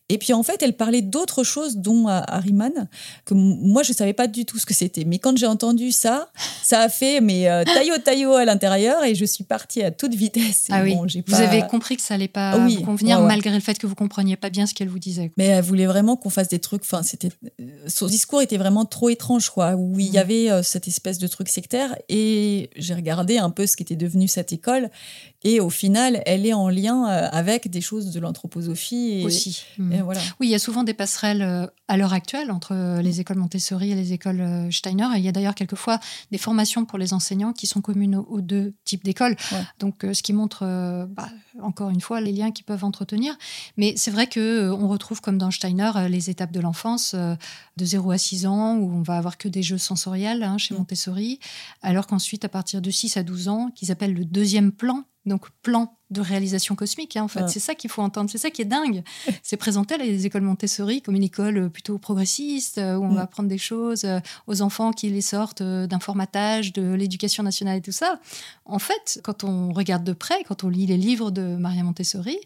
Et 0.10 0.18
puis 0.18 0.34
en 0.34 0.44
fait, 0.44 0.62
elle 0.62 0.74
parlait 0.74 1.02
d'autres 1.02 1.44
choses, 1.44 1.78
dont 1.78 2.08
à 2.08 2.18
Harriman, 2.18 2.88
que 3.26 3.34
moi 3.36 3.84
je 3.84 3.94
savais 3.94 4.14
pas 4.14 4.28
du 4.28 4.46
tout 4.46 4.58
ce 4.58 4.66
que 4.66 4.74
c'était. 4.74 5.06
Mais 5.06 5.20
quand 5.20 5.38
j'ai 5.38 5.46
entendu 5.46 5.92
ça, 5.92 6.30
ça 6.64 6.82
a 6.82 6.90
fait 6.90 7.22
mais 7.22 7.48
euh, 7.48 7.64
taillot 7.64 7.98
taillot 8.00 8.34
à 8.34 8.46
l'intérieur 8.46 9.04
et 9.04 9.16
je 9.16 9.26
suis 9.26 9.44
partie 9.44 9.84
à 9.84 9.92
toute 9.92 10.16
vitesse. 10.16 10.68
ah 10.72 10.82
oui. 10.84 10.96
vous 11.28 11.40
avez 11.40 11.62
compris 11.68 11.96
que 11.96 12.02
ça 12.02 12.16
allait 12.16 12.28
pas 12.28 12.58
vous 12.58 12.82
convenir 12.82 13.22
malgré 13.22 13.54
le 13.54 13.60
fait 13.60 13.78
que 13.78 13.88
vous 13.88 13.96
compreniez 13.96 14.36
pas 14.36 14.50
bien 14.50 14.66
ce 14.66 14.74
qu'elle 14.74 14.90
vous 14.90 15.00
disait. 15.00 15.32
Mais 15.38 15.46
elle 15.46 15.64
voulait 15.64 15.86
vraiment 15.86 16.16
qu'on 16.16 16.30
fasse 16.30 16.48
des 16.48 16.60
trucs. 16.60 16.82
Enfin, 16.82 17.04
c'était 17.04 17.30
euh, 17.60 17.66
son 17.88 18.08
discours 18.08 18.42
était 18.42 18.58
vraiment 18.58 18.86
trop 18.86 19.10
étrange, 19.10 19.50
quoi. 19.50 19.76
Où 19.76 20.00
il 20.00 20.08
y 20.08 20.18
mm. 20.18 20.18
avait 20.18 20.52
euh, 20.52 20.64
cette 20.64 20.88
espèce 20.88 21.20
de 21.20 21.28
truc 21.28 21.50
sectaire 21.50 21.96
et 22.10 22.70
j'ai 22.76 22.94
regardé 22.94 23.38
un 23.38 23.50
peu 23.50 23.68
ce 23.68 23.76
qui 23.76 23.84
était 23.84 23.96
devenu 23.96 24.28
cette 24.28 24.54
école 24.54 24.90
et 25.44 25.62
au 25.62 25.70
final, 25.70 26.22
elle 26.26 26.46
est 26.46 26.54
en 26.54 26.68
lien 26.68 27.08
euh, 27.08 27.30
avec 27.32 27.70
des 27.70 27.80
choses 27.80 28.12
de 28.12 28.20
l'anthroposophie. 28.20 29.24
Aussi. 29.26 29.64
Mm. 29.78 30.02
voilà. 30.02 30.20
Oui, 30.40 30.48
il 30.48 30.50
y 30.50 30.56
a 30.56 30.60
souvent 30.60 30.84
des 30.84 30.94
passerelles 30.94 31.42
euh, 31.42 31.66
à 31.88 31.96
l'heure 31.96 32.12
actuelle 32.12 32.52
entre 32.52 32.74
euh, 32.74 33.02
les 33.02 33.22
écoles 33.22 33.38
Montessori 33.38 33.92
et 33.92 33.96
les 33.96 34.12
écoles 34.12 34.68
Steiner. 34.70 35.08
il 35.16 35.22
y 35.22 35.30
a 35.30 35.32
d'ailleurs 35.32 35.56
quelquefois 35.56 36.00
des 36.32 36.38
formations 36.38 36.84
pour 36.84 36.98
les 36.98 37.14
enseignants 37.14 37.54
qui 37.54 37.68
sont 37.68 37.80
communes 37.80 38.16
aux, 38.16 38.42
deux 38.42 38.74
types 38.84 39.04
d'écoles. 39.04 39.38
Donc, 39.80 40.06
ce 40.12 40.22
qui 40.22 40.34
montre, 40.34 40.66
bah, 41.10 41.30
encore 41.62 41.90
une 41.90 42.02
fois, 42.02 42.20
les 42.20 42.32
liens 42.32 42.52
qu'ils 42.52 42.66
peuvent 42.66 42.84
entretenir. 42.84 43.38
Mais 43.78 43.94
c'est 43.96 44.12
vrai 44.12 44.28
que 44.28 44.72
on 44.72 44.88
retrouve, 44.88 45.22
comme 45.22 45.38
dans 45.38 45.52
Steiner, 45.52 45.92
les 46.10 46.30
étapes 46.30 46.52
de 46.52 46.60
l'enfance 46.60 47.16
de 47.16 47.86
0 47.86 48.12
à 48.12 48.18
6 48.18 48.46
ans, 48.46 48.76
où 48.78 48.92
on 48.92 49.02
va 49.02 49.18
avoir 49.18 49.38
que 49.38 49.48
des 49.48 49.64
jeux 49.64 49.78
sensoriels 49.78 50.44
hein, 50.44 50.58
chez 50.58 50.74
mm. 50.74 50.78
Montessori, 50.78 51.40
alors 51.82 52.08
qu'ensuite, 52.08 52.46
à 52.46 52.50
partir 52.50 52.82
de 52.82 52.92
6 52.92 53.18
à 53.18 53.24
12 53.24 53.48
ans, 53.48 53.72
qu'ils 53.74 53.92
appellent 53.92 54.14
le 54.14 54.26
deuxième 54.26 54.72
plan 54.72 55.06
donc 55.30 55.50
plan 55.62 55.96
de 56.10 56.22
réalisation 56.22 56.76
cosmique, 56.76 57.16
hein, 57.16 57.24
en 57.24 57.28
fait. 57.28 57.48
C'est 57.48 57.60
ça 57.60 57.76
qu'il 57.76 57.90
faut 57.90 58.02
entendre, 58.02 58.30
c'est 58.30 58.40
ça 58.40 58.50
qui 58.50 58.64
est 58.64 58.66
dingue. 58.66 59.04
C'est 59.44 59.58
présenté 59.58 59.94
à 59.94 59.98
les 59.98 60.26
écoles 60.26 60.42
Montessori 60.42 61.02
comme 61.02 61.16
une 61.16 61.24
école 61.24 61.58
euh, 61.58 61.70
plutôt 61.70 61.98
progressiste, 61.98 62.80
euh, 62.80 62.96
où 62.96 63.04
on 63.04 63.14
va 63.14 63.22
apprendre 63.22 63.48
des 63.48 63.60
choses 63.60 64.06
euh, 64.06 64.20
aux 64.48 64.62
enfants 64.62 64.92
qui 64.92 65.10
les 65.10 65.22
sortent 65.22 65.62
d'un 65.62 66.00
formatage, 66.00 66.74
de 66.74 66.94
l'éducation 66.94 67.44
nationale 67.44 67.78
et 67.78 67.82
tout 67.82 67.92
ça. 67.92 68.20
En 68.66 68.80
fait, 68.80 69.22
quand 69.24 69.44
on 69.44 69.72
regarde 69.72 70.04
de 70.04 70.14
près, 70.14 70.44
quand 70.48 70.64
on 70.64 70.70
lit 70.70 70.88
les 70.88 70.98
livres 70.98 71.32
de 71.32 71.56
Maria 71.56 71.84
Montessori, 71.84 72.38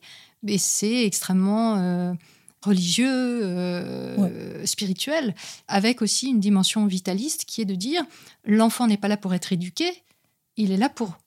c'est 0.58 1.06
extrêmement... 1.06 2.16
religieux, 2.62 3.44
spirituel, 4.66 5.36
avec 5.68 6.02
aussi 6.02 6.30
une 6.30 6.40
dimension 6.40 6.86
vitaliste 6.86 7.44
qui 7.44 7.60
est 7.62 7.66
de 7.66 7.76
dire 7.76 8.04
l'enfant 8.46 8.88
n'est 8.88 8.98
pas 8.98 9.10
là 9.10 9.18
pour 9.18 9.34
être 9.34 9.52
éduqué, 9.52 10.04
il 10.56 10.72
est 10.72 10.78
là 10.78 10.88
pour 10.88 11.18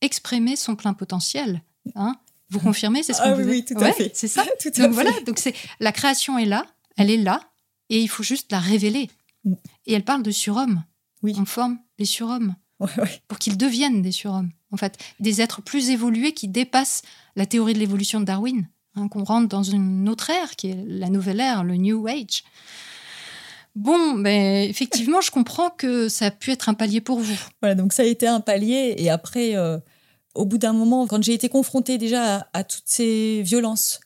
exprimer 0.00 0.56
son 0.56 0.76
plein 0.76 0.94
potentiel. 0.94 1.62
Hein 1.94 2.16
vous 2.50 2.60
confirmez 2.60 3.02
C'est 3.02 3.12
ce 3.12 3.22
ah, 3.22 3.34
oui, 3.36 3.44
oui, 3.44 3.64
tout 3.64 3.78
à 3.78 3.92
fait. 3.92 4.10
C'est 4.14 4.28
ça. 4.28 4.44
tout 4.60 4.70
donc 4.70 4.92
voilà, 4.92 5.10
donc 5.26 5.38
c'est 5.38 5.54
la 5.80 5.92
création 5.92 6.38
est 6.38 6.44
là, 6.44 6.64
elle 6.96 7.10
est 7.10 7.16
là, 7.16 7.40
et 7.88 8.00
il 8.00 8.08
faut 8.08 8.22
juste 8.22 8.52
la 8.52 8.60
révéler. 8.60 9.10
Mm. 9.44 9.54
Et 9.86 9.92
elle 9.94 10.04
parle 10.04 10.22
de 10.22 10.30
surhommes. 10.30 10.82
Oui. 11.22 11.34
On 11.38 11.44
forme 11.44 11.78
les 11.98 12.04
surhommes 12.04 12.54
pour 13.26 13.38
qu'ils 13.38 13.56
deviennent 13.56 14.02
des 14.02 14.12
surhommes. 14.12 14.50
En 14.70 14.76
fait, 14.76 14.98
des 15.18 15.40
êtres 15.40 15.62
plus 15.62 15.90
évolués 15.90 16.32
qui 16.32 16.48
dépassent 16.48 17.02
la 17.34 17.46
théorie 17.46 17.72
de 17.72 17.78
l'évolution 17.78 18.20
de 18.20 18.26
Darwin, 18.26 18.68
hein, 18.94 19.08
qu'on 19.08 19.24
rentre 19.24 19.48
dans 19.48 19.62
une 19.62 20.08
autre 20.08 20.30
ère 20.30 20.56
qui 20.56 20.68
est 20.68 20.84
la 20.86 21.08
nouvelle 21.08 21.40
ère, 21.40 21.64
le 21.64 21.76
New 21.76 22.06
Age. 22.06 22.44
Bon, 23.76 24.14
mais 24.14 24.68
effectivement, 24.68 25.20
je 25.20 25.30
comprends 25.30 25.68
que 25.68 26.08
ça 26.08 26.26
a 26.26 26.30
pu 26.30 26.50
être 26.50 26.70
un 26.70 26.74
palier 26.74 27.02
pour 27.02 27.20
vous. 27.20 27.38
Voilà, 27.60 27.74
donc 27.74 27.92
ça 27.92 28.02
a 28.02 28.06
été 28.06 28.26
un 28.26 28.40
palier. 28.40 28.94
Et 28.96 29.10
après, 29.10 29.54
euh, 29.54 29.78
au 30.34 30.46
bout 30.46 30.56
d'un 30.56 30.72
moment, 30.72 31.06
quand 31.06 31.22
j'ai 31.22 31.34
été 31.34 31.50
confrontée 31.50 31.98
déjà 31.98 32.48
à, 32.54 32.64
toutes 32.64 32.86
ces 32.86 33.42
violences 33.42 34.00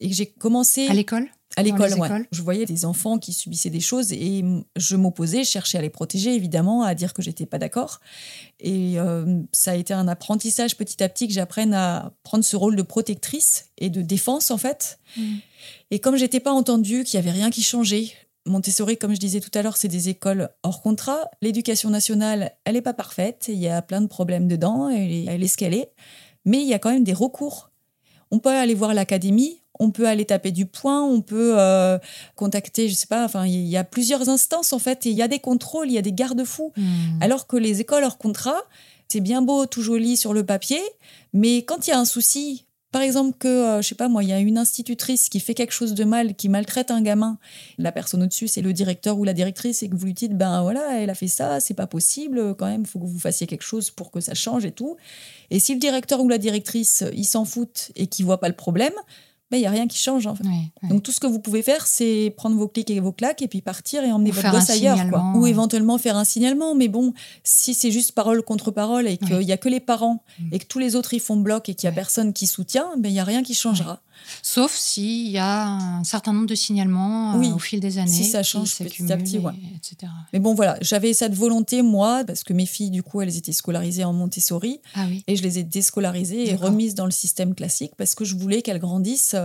et 0.00 0.08
que 0.08 0.14
j'ai 0.14 0.26
commencé. 0.26 0.88
À 0.88 0.94
l'école 0.94 1.28
à 1.56 1.62
l'école, 1.64 1.92
ouais. 1.94 2.28
Je 2.30 2.40
voyais 2.40 2.66
des 2.66 2.84
enfants 2.84 3.18
qui 3.18 3.32
subissaient 3.32 3.70
des 3.70 3.80
choses 3.80 4.12
et 4.12 4.44
je 4.76 4.94
m'opposais, 4.94 5.42
je 5.42 5.50
cherchais 5.50 5.76
à 5.76 5.82
les 5.82 5.90
protéger, 5.90 6.32
évidemment, 6.34 6.84
à 6.84 6.94
dire 6.94 7.12
que 7.12 7.20
j'étais 7.20 7.46
pas 7.46 7.58
d'accord. 7.58 8.00
Et 8.60 9.00
euh, 9.00 9.40
ça 9.50 9.72
a 9.72 9.74
été 9.74 9.92
un 9.92 10.06
apprentissage 10.06 10.76
petit 10.76 11.02
à 11.02 11.08
petit 11.08 11.26
que 11.26 11.34
j'apprenne 11.34 11.74
à 11.74 12.12
prendre 12.22 12.44
ce 12.44 12.54
rôle 12.54 12.76
de 12.76 12.82
protectrice 12.82 13.70
et 13.76 13.90
de 13.90 14.02
défense, 14.02 14.52
en 14.52 14.58
fait. 14.58 15.00
Mm. 15.16 15.36
Et 15.90 15.98
comme 15.98 16.16
j'étais 16.16 16.38
pas 16.38 16.52
entendue, 16.52 17.02
qu'il 17.02 17.14
y 17.14 17.18
avait 17.18 17.32
rien 17.32 17.50
qui 17.50 17.64
changeait, 17.64 18.12
Montessori, 18.48 18.96
comme 18.96 19.14
je 19.14 19.20
disais 19.20 19.40
tout 19.40 19.50
à 19.54 19.62
l'heure, 19.62 19.76
c'est 19.76 19.88
des 19.88 20.08
écoles 20.08 20.48
hors 20.62 20.82
contrat. 20.82 21.30
L'éducation 21.42 21.90
nationale, 21.90 22.52
elle 22.64 22.74
n'est 22.74 22.82
pas 22.82 22.94
parfaite. 22.94 23.46
Il 23.48 23.58
y 23.58 23.68
a 23.68 23.82
plein 23.82 24.00
de 24.00 24.06
problèmes 24.06 24.48
dedans. 24.48 24.88
Elle 24.88 25.12
est, 25.12 25.24
elle 25.26 25.42
est 25.42 25.48
ce 25.48 25.56
qu'elle 25.56 25.74
est. 25.74 25.92
Mais 26.44 26.58
il 26.62 26.66
y 26.68 26.74
a 26.74 26.78
quand 26.78 26.90
même 26.90 27.04
des 27.04 27.12
recours. 27.12 27.70
On 28.30 28.38
peut 28.38 28.50
aller 28.50 28.74
voir 28.74 28.94
l'académie, 28.94 29.62
on 29.78 29.90
peut 29.90 30.06
aller 30.06 30.24
taper 30.24 30.50
du 30.50 30.66
poing, 30.66 31.02
on 31.02 31.20
peut 31.22 31.54
euh, 31.58 31.98
contacter, 32.36 32.88
je 32.88 32.94
sais 32.94 33.06
pas, 33.06 33.24
enfin, 33.24 33.46
il 33.46 33.66
y 33.66 33.76
a 33.76 33.84
plusieurs 33.84 34.28
instances 34.28 34.72
en 34.72 34.78
fait, 34.78 35.06
et 35.06 35.10
il 35.10 35.16
y 35.16 35.22
a 35.22 35.28
des 35.28 35.38
contrôles, 35.38 35.88
il 35.88 35.94
y 35.94 35.98
a 35.98 36.02
des 36.02 36.12
garde-fous. 36.12 36.72
Hmm. 36.76 37.22
Alors 37.22 37.46
que 37.46 37.56
les 37.56 37.80
écoles 37.80 38.04
hors 38.04 38.18
contrat, 38.18 38.60
c'est 39.08 39.20
bien 39.20 39.40
beau, 39.40 39.66
tout 39.66 39.82
joli 39.82 40.16
sur 40.16 40.34
le 40.34 40.44
papier, 40.44 40.80
mais 41.32 41.58
quand 41.58 41.86
il 41.86 41.90
y 41.90 41.92
a 41.94 41.98
un 41.98 42.04
souci, 42.04 42.66
par 42.90 43.02
exemple 43.02 43.36
que, 43.38 43.48
euh, 43.48 43.82
je 43.82 43.88
sais 43.88 43.94
pas 43.94 44.08
moi, 44.08 44.22
il 44.22 44.30
y 44.30 44.32
a 44.32 44.40
une 44.40 44.58
institutrice 44.58 45.28
qui 45.28 45.40
fait 45.40 45.54
quelque 45.54 45.72
chose 45.72 45.94
de 45.94 46.04
mal, 46.04 46.34
qui 46.34 46.48
maltraite 46.48 46.90
un 46.90 47.02
gamin, 47.02 47.38
la 47.76 47.92
personne 47.92 48.22
au-dessus, 48.22 48.48
c'est 48.48 48.62
le 48.62 48.72
directeur 48.72 49.18
ou 49.18 49.24
la 49.24 49.34
directrice, 49.34 49.82
et 49.82 49.88
que 49.88 49.96
vous 49.96 50.06
lui 50.06 50.14
dites, 50.14 50.36
ben 50.36 50.62
voilà, 50.62 51.00
elle 51.00 51.10
a 51.10 51.14
fait 51.14 51.28
ça, 51.28 51.60
c'est 51.60 51.74
pas 51.74 51.86
possible, 51.86 52.54
quand 52.54 52.66
même, 52.66 52.86
faut 52.86 52.98
que 52.98 53.06
vous 53.06 53.18
fassiez 53.18 53.46
quelque 53.46 53.62
chose 53.62 53.90
pour 53.90 54.10
que 54.10 54.20
ça 54.20 54.34
change 54.34 54.64
et 54.64 54.72
tout. 54.72 54.96
Et 55.50 55.60
si 55.60 55.74
le 55.74 55.80
directeur 55.80 56.20
ou 56.20 56.28
la 56.28 56.38
directrice, 56.38 57.04
il 57.14 57.24
s'en 57.24 57.44
fout 57.44 57.92
et 57.96 58.06
qu'il 58.06 58.24
voit 58.24 58.40
pas 58.40 58.48
le 58.48 58.56
problème, 58.56 58.94
il 59.56 59.60
n'y 59.60 59.66
a 59.66 59.70
rien 59.70 59.86
qui 59.86 59.98
change. 59.98 60.26
En 60.26 60.34
fait. 60.34 60.44
Donc 60.88 61.02
tout 61.02 61.12
ce 61.12 61.20
que 61.20 61.26
vous 61.26 61.38
pouvez 61.38 61.62
faire, 61.62 61.86
c'est 61.86 62.34
prendre 62.36 62.56
vos 62.56 62.68
clics 62.68 62.90
et 62.90 63.00
vos 63.00 63.12
claques 63.12 63.42
et 63.42 63.48
puis 63.48 63.62
partir 63.62 64.04
et 64.04 64.12
emmener 64.12 64.30
votre 64.30 64.50
gosse 64.50 64.70
ailleurs. 64.70 64.98
Ou 65.34 65.46
éventuellement 65.46 65.98
faire 65.98 66.16
un 66.16 66.24
signalement. 66.24 66.74
Mais 66.74 66.88
bon, 66.88 67.14
si 67.44 67.74
c'est 67.74 67.90
juste 67.90 68.12
parole 68.12 68.42
contre 68.42 68.70
parole 68.70 69.08
et 69.08 69.16
qu'il 69.16 69.38
n'y 69.38 69.52
a 69.52 69.56
que 69.56 69.68
les 69.68 69.80
parents 69.80 70.22
mm. 70.38 70.48
et 70.52 70.58
que 70.58 70.66
tous 70.66 70.78
les 70.78 70.96
autres 70.96 71.14
ils 71.14 71.20
font 71.20 71.36
bloc 71.36 71.68
et 71.68 71.74
qu'il 71.74 71.88
n'y 71.88 71.92
a 71.92 71.96
personne 71.96 72.32
qui 72.32 72.46
soutient, 72.46 72.90
ben, 72.98 73.08
il 73.08 73.12
n'y 73.12 73.20
a 73.20 73.24
rien 73.24 73.42
qui 73.42 73.54
changera. 73.54 74.00
Sauf 74.42 74.74
s'il 74.74 75.28
y 75.28 75.38
a 75.38 75.66
un 75.66 76.04
certain 76.04 76.32
nombre 76.32 76.46
de 76.46 76.54
signalements 76.54 77.40
euh, 77.40 77.54
au 77.54 77.58
fil 77.58 77.80
des 77.80 77.98
années. 77.98 78.10
Si 78.10 78.24
ça 78.24 78.42
change 78.42 78.76
petit 78.76 79.12
à 79.12 79.16
petit, 79.16 79.36
etc. 79.76 80.12
Mais 80.32 80.38
bon, 80.38 80.54
voilà, 80.54 80.76
j'avais 80.80 81.12
cette 81.12 81.34
volonté, 81.34 81.82
moi, 81.82 82.24
parce 82.26 82.44
que 82.44 82.52
mes 82.52 82.66
filles, 82.66 82.90
du 82.90 83.02
coup, 83.02 83.20
elles 83.20 83.36
étaient 83.36 83.52
scolarisées 83.52 84.04
en 84.04 84.12
Montessori. 84.12 84.80
Ah 84.94 85.06
oui. 85.08 85.24
Et 85.26 85.36
je 85.36 85.42
les 85.42 85.58
ai 85.58 85.62
déscolarisées 85.62 86.50
et 86.50 86.54
remises 86.54 86.94
dans 86.94 87.06
le 87.06 87.10
système 87.10 87.54
classique 87.54 87.92
parce 87.96 88.14
que 88.14 88.24
je 88.24 88.36
voulais 88.36 88.62
qu'elles 88.62 88.80
grandissent 88.80 89.36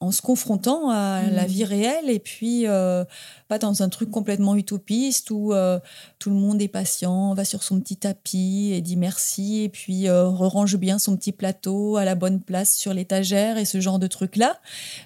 en 0.00 0.12
se 0.12 0.22
confrontant 0.22 0.88
à 0.88 1.22
la 1.30 1.44
mmh. 1.44 1.46
vie 1.46 1.64
réelle 1.64 2.10
et 2.10 2.18
puis 2.18 2.66
euh, 2.66 3.04
pas 3.48 3.58
dans 3.58 3.82
un 3.82 3.90
truc 3.90 4.10
complètement 4.10 4.56
utopiste 4.56 5.30
où 5.30 5.52
euh, 5.52 5.78
tout 6.18 6.30
le 6.30 6.36
monde 6.36 6.62
est 6.62 6.68
patient, 6.68 7.34
va 7.34 7.44
sur 7.44 7.62
son 7.62 7.80
petit 7.80 7.96
tapis 7.96 8.70
et 8.72 8.80
dit 8.80 8.96
merci 8.96 9.64
et 9.64 9.68
puis 9.68 10.08
euh, 10.08 10.26
range 10.26 10.76
bien 10.76 10.98
son 10.98 11.16
petit 11.16 11.32
plateau 11.32 11.98
à 11.98 12.06
la 12.06 12.14
bonne 12.14 12.40
place 12.40 12.74
sur 12.74 12.94
l'étagère 12.94 13.58
et 13.58 13.66
ce 13.66 13.78
genre 13.80 13.98
de 13.98 14.06
trucs-là. 14.06 14.58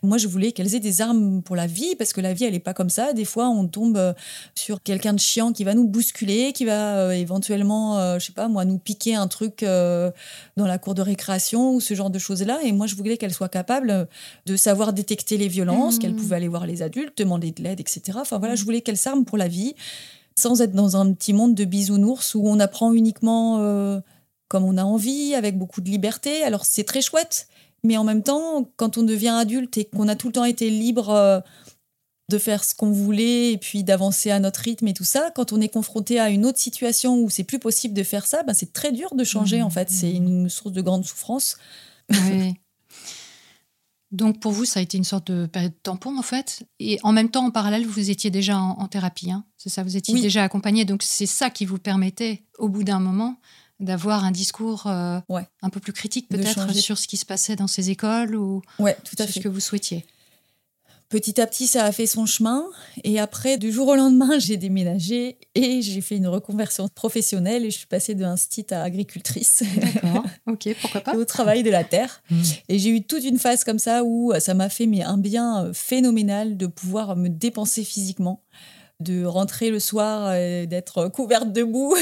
Moi, 0.05 0.17
je 0.17 0.29
voulais 0.29 0.53
qu'elles 0.53 0.77
aient 0.77 0.81
des 0.81 1.01
armes 1.01 1.43
pour 1.43 1.57
la 1.57 1.67
vie 1.67 1.97
parce 1.97 2.13
que 2.13 2.21
la 2.21 2.33
vie, 2.33 2.45
elle 2.45 2.55
est 2.55 2.61
pas 2.61 2.75
comme 2.75 2.91
ça. 2.91 3.15
Des 3.15 3.25
fois, 3.25 3.49
on 3.49 3.67
tombe 3.67 3.97
euh, 3.97 4.13
sur 4.55 4.81
quelqu'un 4.81 5.15
de 5.15 5.21
chiant 5.21 5.53
qui 5.53 5.65
va 5.65 5.75
nous 5.75 5.89
bousculer, 5.89 6.53
qui 6.53 6.67
va 6.67 7.17
éventuellement, 7.17 8.19
je 8.19 8.27
sais 8.27 8.33
pas, 8.33 8.49
moi, 8.49 8.65
nous 8.65 8.79
piquer 8.79 9.15
un 9.15 9.27
truc 9.27 9.65
dans 9.65 10.13
la 10.67 10.79
cour 10.79 10.95
de 10.95 11.03
récréation 11.03 11.75
ou 11.75 11.81
ce 11.81 11.95
genre 11.95 12.11
de 12.11 12.19
choses-là. 12.19 12.61
Et 12.63 12.73
moi, 12.73 12.87
je 12.87 12.95
voulais 12.95 13.17
qu'elles 13.17 13.33
soient 13.33 13.49
capables 13.49 14.07
de 14.47 14.57
savoir 14.57 14.84
détecter 14.93 15.37
les 15.37 15.49
violences, 15.49 15.99
qu'elle 15.99 16.13
mmh. 16.13 16.17
pouvait 16.17 16.37
aller 16.37 16.49
voir 16.49 16.67
les 16.67 16.83
adultes, 16.83 17.17
demander 17.19 17.51
de 17.51 17.63
l'aide, 17.63 17.81
etc. 17.81 18.19
Enfin 18.21 18.39
voilà, 18.39 18.55
je 18.55 18.65
voulais 18.65 18.81
qu'elle 18.81 18.97
s'arme 18.97 19.25
pour 19.25 19.39
la 19.39 19.49
vie, 19.49 19.75
sans 20.37 20.61
être 20.61 20.73
dans 20.73 20.97
un 20.97 21.13
petit 21.13 21.33
monde 21.33 21.55
de 21.55 21.65
bisounours 21.65 22.35
où 22.35 22.43
on 22.47 22.61
apprend 22.61 22.93
uniquement 22.93 23.59
euh, 23.59 24.01
comme 24.49 24.65
on 24.65 24.77
a 24.77 24.85
envie, 24.85 25.35
avec 25.35 25.59
beaucoup 25.59 25.81
de 25.81 25.91
liberté. 25.91 26.43
Alors 26.43 26.65
c'est 26.65 26.85
très 26.85 27.03
chouette, 27.03 27.49
mais 27.83 27.97
en 27.97 28.05
même 28.05 28.23
temps, 28.23 28.71
quand 28.77 28.99
on 28.99 29.03
devient 29.03 29.29
adulte 29.29 29.79
et 29.79 29.85
qu'on 29.85 30.09
a 30.09 30.17
tout 30.17 30.29
le 30.29 30.33
temps 30.33 30.45
été 30.45 30.71
libre 30.71 31.11
euh, 31.11 31.41
de 32.31 32.39
faire 32.39 32.65
ce 32.65 32.75
qu'on 32.75 32.91
voulait 32.91 33.53
et 33.53 33.59
puis 33.59 33.85
d'avancer 33.85 34.31
à 34.31 34.41
notre 34.41 34.61
rythme 34.61 34.89
et 34.89 34.95
tout 34.95 35.05
ça, 35.05 35.31
quand 35.35 35.53
on 35.53 35.61
est 35.61 35.69
confronté 35.69 36.19
à 36.19 36.31
une 36.31 36.47
autre 36.47 36.59
situation 36.59 37.19
où 37.19 37.31
c'est 37.31 37.45
plus 37.45 37.59
possible 37.59 37.95
de 37.95 38.03
faire 38.03 38.27
ça, 38.27 38.43
ben 38.43 38.55
c'est 38.55 38.73
très 38.73 38.93
dur 38.93 39.15
de 39.15 39.25
changer 39.25 39.61
mmh. 39.61 39.65
en 39.65 39.71
fait. 39.71 39.91
C'est 39.91 40.13
une 40.13 40.49
source 40.49 40.73
de 40.73 40.83
grande 40.83 41.05
souffrance. 41.05 41.57
Oui. 42.11 42.55
Donc 44.15 44.39
pour 44.39 44.53
vous, 44.53 44.65
ça 44.65 44.79
a 44.79 44.83
été 44.83 44.97
une 44.97 45.05
sorte 45.05 45.33
de 45.33 45.47
période 45.47 45.73
tampon 45.83 46.17
en 46.17 46.23
fait. 46.23 46.63
Et 46.79 47.01
en 47.03 47.13
même 47.13 47.31
temps, 47.31 47.45
en 47.45 47.51
parallèle, 47.51 47.85
vous 47.85 48.11
étiez 48.11 48.31
déjà 48.31 48.59
en, 48.59 48.87
thérapie. 48.87 49.33
Hein 49.33 49.45
c'est 49.57 49.71
ça, 49.71 49.83
vous 49.83 49.97
étiez 49.97 50.15
déjà 50.21 50.45
accompagné. 50.45 50.85
Donc 50.85 51.03
c'est 51.03 51.27
ça 51.27 51.51
qui 51.51 51.67
vous 51.67 51.79
permettait, 51.79 52.45
au 52.59 52.69
bout 52.69 52.85
d'un 52.85 53.01
moment, 53.01 53.41
d'avoir 53.81 54.25
un 54.25 54.31
discours 54.31 54.87
euh, 54.87 55.19
un 55.63 55.71
peu 55.71 55.81
plus 55.81 55.93
critique 55.93 56.29
peut-être 56.29 56.73
sur 56.75 56.97
ce 56.97 57.09
qui 57.09 57.17
se 57.17 57.27
passait 57.27 57.57
dans 57.57 57.67
ces 57.67 57.91
écoles 57.91 58.37
ou 58.37 58.63
ouais, 58.79 58.97
tout 59.05 59.17
à 59.19 59.25
sur 59.25 59.35
ce 59.35 59.41
que 59.41 59.49
vous 59.49 59.61
souhaitiez. 59.61 60.07
Petit 61.09 61.41
à 61.41 61.47
petit, 61.47 61.67
ça 61.67 61.85
a 61.85 61.93
fait 61.93 62.07
son 62.07 62.27
chemin. 62.27 62.65
Et 63.05 63.21
après, 63.21 63.59
du 63.59 63.71
jour 63.71 63.89
au 63.89 63.95
lendemain, 63.95 64.31
j'ai 64.39 64.57
déménagé 64.57 65.39
et 65.55 65.83
j'ai 65.83 66.01
fait 66.01 66.17
une 66.17 66.27
reconversion 66.27 66.89
professionnelle 66.89 67.65
et 67.65 67.71
je 67.71 67.79
suis 67.79 67.87
passée 67.87 68.15
d'un 68.15 68.37
site 68.37 68.73
à 68.73 68.83
agricultrice. 68.83 69.63
D'accord, 69.77 70.25
ok, 70.49 70.69
pourquoi 70.81 71.01
pas? 71.03 71.17
au 71.17 71.25
travail 71.25 71.63
de 71.63 71.71
la 71.71 71.85
terre. 71.85 72.23
Mm. 72.31 72.43
Et 72.69 72.79
j'ai 72.79 72.91
eu 72.91 73.03
toute 73.03 73.25
une 73.25 73.39
phase 73.39 73.65
comme 73.65 73.79
ça 73.79 74.03
où 74.05 74.33
ça 74.39 74.55
m'a 74.55 74.69
fait 74.69 74.87
mais, 74.87 75.03
un 75.03 75.19
bien 75.19 75.71
phénoménal 75.73 76.57
de 76.57 76.67
pouvoir 76.67 77.17
me 77.17 77.29
dépenser 77.29 77.85
physiquement 77.85 78.43
de 79.01 79.25
rentrer 79.25 79.71
le 79.71 79.81
soir 79.81 80.33
d'être 80.67 81.09
couverte 81.09 81.53
de 81.53 81.65
boue 81.65 81.97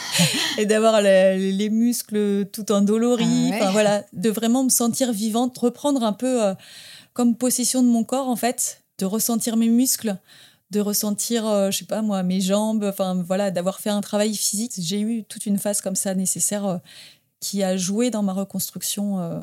et 0.58 0.66
d'avoir 0.66 1.02
les, 1.02 1.52
les 1.52 1.68
muscles 1.68 2.46
tout 2.46 2.72
endoloris. 2.72 3.26
Ah 3.26 3.50
ouais. 3.50 3.56
Enfin, 3.60 3.70
voilà, 3.70 4.04
de 4.12 4.30
vraiment 4.30 4.64
me 4.64 4.70
sentir 4.70 5.12
vivante, 5.12 5.56
reprendre 5.58 6.02
un 6.02 6.14
peu 6.14 6.42
euh, 6.42 6.54
comme 7.18 7.34
possession 7.34 7.82
de 7.82 7.88
mon 7.88 8.04
corps 8.04 8.28
en 8.28 8.36
fait, 8.36 8.84
de 8.98 9.04
ressentir 9.04 9.56
mes 9.56 9.68
muscles, 9.68 10.18
de 10.70 10.78
ressentir, 10.78 11.48
euh, 11.48 11.72
je 11.72 11.78
sais 11.78 11.84
pas 11.84 12.00
moi, 12.00 12.22
mes 12.22 12.40
jambes, 12.40 12.84
enfin 12.84 13.20
voilà, 13.26 13.50
d'avoir 13.50 13.80
fait 13.80 13.90
un 13.90 14.00
travail 14.00 14.36
physique. 14.36 14.74
J'ai 14.78 15.00
eu 15.00 15.24
toute 15.24 15.44
une 15.44 15.58
phase 15.58 15.80
comme 15.80 15.96
ça 15.96 16.14
nécessaire 16.14 16.64
euh, 16.64 16.78
qui 17.40 17.64
a 17.64 17.76
joué 17.76 18.12
dans 18.12 18.22
ma 18.22 18.32
reconstruction 18.32 19.18
euh, 19.18 19.40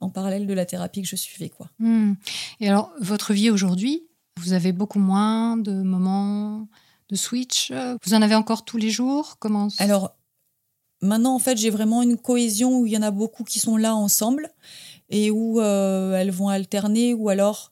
en 0.00 0.10
parallèle 0.10 0.46
de 0.46 0.52
la 0.52 0.66
thérapie 0.66 1.00
que 1.00 1.08
je 1.08 1.16
suivais 1.16 1.48
quoi. 1.48 1.70
Hmm. 1.78 2.12
Et 2.60 2.68
alors, 2.68 2.92
votre 3.00 3.32
vie 3.32 3.48
aujourd'hui, 3.48 4.02
vous 4.36 4.52
avez 4.52 4.72
beaucoup 4.72 4.98
moins 4.98 5.56
de 5.56 5.72
moments 5.72 6.68
de 7.08 7.16
switch. 7.16 7.72
Vous 8.04 8.12
en 8.12 8.20
avez 8.20 8.34
encore 8.34 8.66
tous 8.66 8.76
les 8.76 8.90
jours? 8.90 9.38
Comment 9.38 9.68
Alors, 9.78 10.14
maintenant, 11.00 11.34
en 11.34 11.38
fait, 11.38 11.56
j'ai 11.56 11.70
vraiment 11.70 12.02
une 12.02 12.18
cohésion 12.18 12.80
où 12.80 12.84
il 12.84 12.92
y 12.92 12.98
en 12.98 13.02
a 13.02 13.10
beaucoup 13.10 13.44
qui 13.44 13.60
sont 13.60 13.78
là 13.78 13.94
ensemble 13.94 14.52
et 15.10 15.30
où 15.30 15.60
euh, 15.60 16.14
elles 16.16 16.30
vont 16.30 16.48
alterner 16.48 17.14
ou 17.14 17.28
alors 17.28 17.70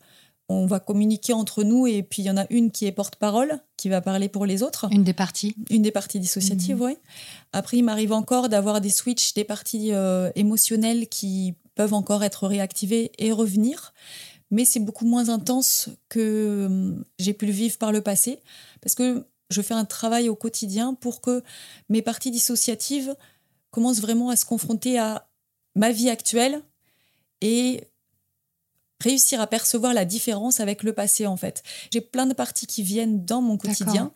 on 0.48 0.66
va 0.66 0.78
communiquer 0.78 1.32
entre 1.32 1.64
nous 1.64 1.88
et 1.88 2.04
puis 2.04 2.22
il 2.22 2.26
y 2.26 2.30
en 2.30 2.36
a 2.36 2.46
une 2.50 2.70
qui 2.70 2.86
est 2.86 2.92
porte-parole, 2.92 3.58
qui 3.76 3.88
va 3.88 4.00
parler 4.00 4.28
pour 4.28 4.46
les 4.46 4.62
autres. 4.62 4.86
Une 4.92 5.02
des 5.02 5.12
parties. 5.12 5.56
Une 5.70 5.82
des 5.82 5.90
parties 5.90 6.20
dissociatives, 6.20 6.76
Mhm. 6.76 6.82
oui. 6.82 6.96
Après, 7.52 7.78
il 7.78 7.82
m'arrive 7.82 8.12
encore 8.12 8.48
d'avoir 8.48 8.80
des 8.80 8.90
switches, 8.90 9.34
des 9.34 9.42
parties 9.42 9.92
euh, 9.92 10.30
émotionnelles 10.36 11.08
qui 11.08 11.54
peuvent 11.74 11.94
encore 11.94 12.22
être 12.22 12.46
réactivées 12.46 13.10
et 13.18 13.32
revenir. 13.32 13.92
Mais 14.52 14.64
c'est 14.64 14.78
beaucoup 14.78 15.04
moins 15.04 15.28
intense 15.30 15.88
que 16.08 16.66
hum, 16.66 17.04
j'ai 17.18 17.32
pu 17.34 17.46
le 17.46 17.52
vivre 17.52 17.76
par 17.78 17.90
le 17.90 18.00
passé. 18.00 18.38
Parce 18.80 18.94
que 18.94 19.26
je 19.50 19.62
fais 19.62 19.74
un 19.74 19.84
travail 19.84 20.28
au 20.28 20.36
quotidien 20.36 20.94
pour 20.94 21.20
que 21.20 21.42
mes 21.88 22.02
parties 22.02 22.30
dissociatives 22.30 23.16
commencent 23.72 24.00
vraiment 24.00 24.30
à 24.30 24.36
se 24.36 24.44
confronter 24.44 24.96
à 24.96 25.26
ma 25.74 25.90
vie 25.90 26.08
actuelle 26.08 26.62
et 27.40 27.88
réussir 29.02 29.40
à 29.42 29.46
percevoir 29.46 29.92
la 29.92 30.04
différence 30.06 30.58
avec 30.60 30.82
le 30.82 30.92
passé 30.94 31.26
en 31.26 31.36
fait. 31.36 31.62
J'ai 31.92 32.00
plein 32.00 32.24
de 32.26 32.32
parties 32.32 32.66
qui 32.66 32.82
viennent 32.82 33.24
dans 33.26 33.42
mon 33.42 33.58
quotidien 33.58 34.12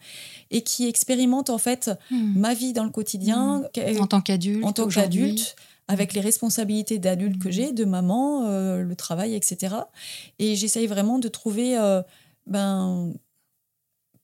et 0.50 0.62
qui 0.62 0.86
expérimentent 0.88 1.50
en 1.50 1.58
fait 1.58 1.90
Hmm. 2.10 2.38
ma 2.38 2.54
vie 2.54 2.72
dans 2.72 2.84
le 2.84 2.90
quotidien 2.90 3.62
qu'elle- 3.74 4.00
En 4.00 4.06
tant 4.06 4.20
qu'adulte 4.22 4.64
en 4.64 4.72
tant 4.72 4.88
qu'adulte, 4.88 5.54
avec 5.86 6.14
les 6.14 6.20
responsabilités 6.20 6.98
d'adulte 6.98 7.38
que 7.42 7.50
j'ai, 7.50 7.72
de 7.72 7.84
maman, 7.84 8.44
euh, 8.46 8.82
le 8.82 8.96
travail, 8.96 9.34
etc. 9.34 9.74
Et 10.38 10.56
j'essaye 10.56 10.86
vraiment 10.86 11.18
de 11.18 11.28
trouver 11.28 11.76
euh, 11.76 12.00
ben, 12.46 13.12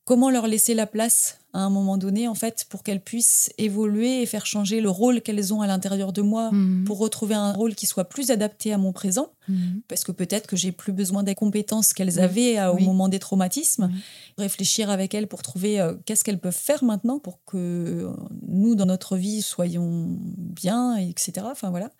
comment 0.05 0.30
leur 0.30 0.47
laisser 0.47 0.72
la 0.74 0.86
place 0.86 1.38
à 1.57 1.61
un 1.61 1.71
moment 1.71 1.97
donné, 1.97 2.29
en 2.29 2.35
fait, 2.35 2.67
pour 2.69 2.83
qu'elles 2.83 3.01
puissent 3.01 3.51
évoluer 3.57 4.21
et 4.23 4.27
faire 4.27 4.45
changer 4.47 4.81
le 4.81 4.91
rôle 4.91 5.23
qu'elles 5.23 5.55
ont 5.55 5.63
à 5.63 5.67
l'intérieur 5.67 6.13
de 6.13 6.21
moi, 6.23 6.51
Hmm. 6.53 6.85
pour 6.85 6.99
retrouver 6.99 7.35
un 7.35 7.53
rôle 7.53 7.75
qui 7.75 7.87
soit 7.87 8.05
plus 8.05 8.31
adapté 8.31 8.73
à 8.73 8.79
mon 8.79 8.93
présent, 8.93 9.29
Hmm. 9.49 9.81
parce 9.89 10.05
que 10.05 10.13
peut-être 10.13 10.47
que 10.47 10.57
j'ai 10.57 10.73
plus 10.73 10.93
besoin 10.93 11.23
des 11.23 11.35
compétences 11.35 11.93
qu'elles 11.95 12.17
Oui. 12.17 12.21
avaient 12.21 12.67
au 12.67 12.75
Oui. 12.77 12.85
moment 12.85 13.09
des 13.09 13.19
traumatismes. 13.19 13.89
Oui. 13.93 14.01
Réfléchir 14.39 14.91
avec 14.91 15.15
elles 15.15 15.29
pour 15.29 15.43
trouver 15.43 15.81
euh, 15.81 15.95
qu'est-ce 16.05 16.25
qu'elles 16.25 16.41
peuvent 16.41 16.55
faire 16.55 16.85
maintenant 16.85 17.19
pour 17.19 17.39
que 17.45 17.57
euh, 17.57 18.11
nous, 18.47 18.75
dans 18.75 18.87
notre 18.87 19.17
vie, 19.17 19.41
soyons 19.41 20.09
bien, 20.37 20.97
etc. 20.97 21.47
Enfin 21.51 21.71
voilà. 21.71 21.91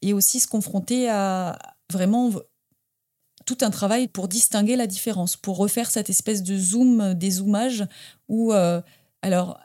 Et 0.00 0.12
aussi 0.14 0.40
se 0.40 0.46
confronter 0.46 1.08
à 1.10 1.58
vraiment 1.92 2.30
tout 3.44 3.58
un 3.62 3.70
travail 3.70 4.06
pour 4.06 4.28
distinguer 4.28 4.76
la 4.76 4.86
différence, 4.86 5.36
pour 5.36 5.56
refaire 5.56 5.90
cette 5.90 6.08
espèce 6.08 6.42
de 6.44 6.56
zoom, 6.56 7.14
dézoomage 7.14 7.84
où, 8.28 8.52
euh, 8.52 8.80
alors, 9.22 9.58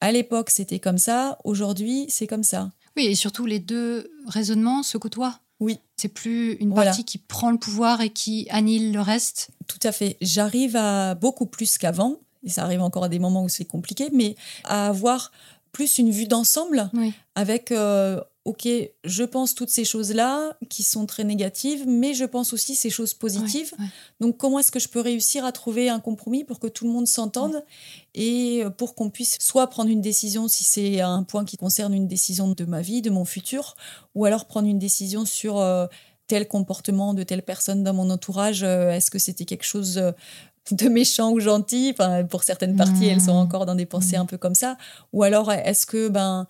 à 0.00 0.10
l'époque, 0.12 0.50
c'était 0.50 0.80
comme 0.80 0.98
ça, 0.98 1.38
aujourd'hui, 1.44 2.06
c'est 2.08 2.26
comme 2.26 2.42
ça. 2.44 2.70
Oui, 2.96 3.06
et 3.06 3.14
surtout 3.14 3.46
les 3.46 3.58
deux 3.60 4.10
raisonnements 4.26 4.82
se 4.82 4.98
côtoient. 4.98 5.38
Oui. 5.60 5.78
C'est 5.96 6.08
plus 6.08 6.54
une 6.54 6.70
Voilà. 6.74 6.90
partie 6.90 7.04
qui 7.04 7.18
prend 7.18 7.50
le 7.52 7.58
pouvoir 7.58 8.00
et 8.00 8.10
qui 8.10 8.48
annihile 8.50 8.92
le 8.92 9.00
reste. 9.00 9.50
Tout 9.68 9.78
à 9.84 9.92
fait. 9.92 10.16
J'arrive 10.20 10.74
à 10.76 11.14
beaucoup 11.14 11.46
plus 11.46 11.78
qu'avant, 11.78 12.16
et 12.42 12.48
ça 12.50 12.64
arrive 12.64 12.82
encore 12.82 13.04
à 13.04 13.08
des 13.08 13.20
moments 13.20 13.44
où 13.44 13.48
c'est 13.48 13.64
compliqué, 13.64 14.10
mais 14.12 14.34
à 14.64 14.88
avoir 14.88 15.30
plus 15.72 15.98
une 15.98 16.10
vue 16.10 16.26
d'ensemble 16.26 16.90
Oui. 16.94 17.12
avec, 17.34 17.72
euh, 17.72 18.20
ok, 18.44 18.68
je 19.04 19.22
pense 19.24 19.54
toutes 19.54 19.70
ces 19.70 19.84
choses-là 19.84 20.56
qui 20.68 20.82
sont 20.82 21.06
très 21.06 21.24
négatives, 21.24 21.84
mais 21.86 22.12
je 22.12 22.24
pense 22.24 22.52
aussi 22.52 22.74
ces 22.74 22.90
choses 22.90 23.14
positives. 23.14 23.72
Donc 24.20 24.36
comment 24.36 24.58
est-ce 24.58 24.70
que 24.70 24.80
je 24.80 24.88
peux 24.88 25.00
réussir 25.00 25.44
à 25.44 25.52
trouver 25.52 25.88
un 25.88 26.00
compromis 26.00 26.44
pour 26.44 26.58
que 26.60 26.66
tout 26.66 26.84
le 26.84 26.90
monde 26.90 27.06
s'entende 27.06 27.62
et 28.14 28.64
pour 28.76 28.94
qu'on 28.94 29.10
puisse 29.10 29.38
soit 29.40 29.66
prendre 29.68 29.90
une 29.90 30.00
décision 30.02 30.48
si 30.48 30.64
c'est 30.64 31.00
un 31.00 31.22
point 31.22 31.44
qui 31.44 31.56
concerne 31.56 31.94
une 31.94 32.08
décision 32.08 32.48
de 32.48 32.64
ma 32.64 32.82
vie, 32.82 33.00
de 33.00 33.10
mon 33.10 33.24
futur, 33.24 33.76
ou 34.14 34.24
alors 34.24 34.46
prendre 34.46 34.68
une 34.68 34.78
décision 34.78 35.24
sur 35.24 35.58
euh, 35.58 35.86
tel 36.26 36.48
comportement 36.48 37.14
de 37.14 37.22
telle 37.22 37.42
personne 37.42 37.82
dans 37.82 37.94
mon 37.94 38.10
entourage. 38.10 38.62
euh, 38.62 38.90
est-ce 38.90 39.10
que 39.10 39.18
c'était 39.18 39.44
quelque 39.44 39.64
chose 39.64 39.98
euh, 39.98 40.12
de 40.70 40.88
méchant 40.88 41.32
ou 41.32 41.40
gentil 41.40 41.90
Enfin, 41.92 42.24
Pour 42.24 42.44
certaines 42.44 42.76
parties, 42.76 43.06
elles 43.06 43.20
sont 43.20 43.34
Mmh. 43.34 43.36
encore 43.46 43.66
dans 43.66 43.74
des 43.74 43.86
pensées 43.86 44.16
un 44.16 44.26
peu 44.26 44.38
comme 44.38 44.54
ça. 44.54 44.76
Ou 45.12 45.22
alors 45.22 45.50
est-ce 45.52 45.86
que 45.86 46.08
ben 46.08 46.46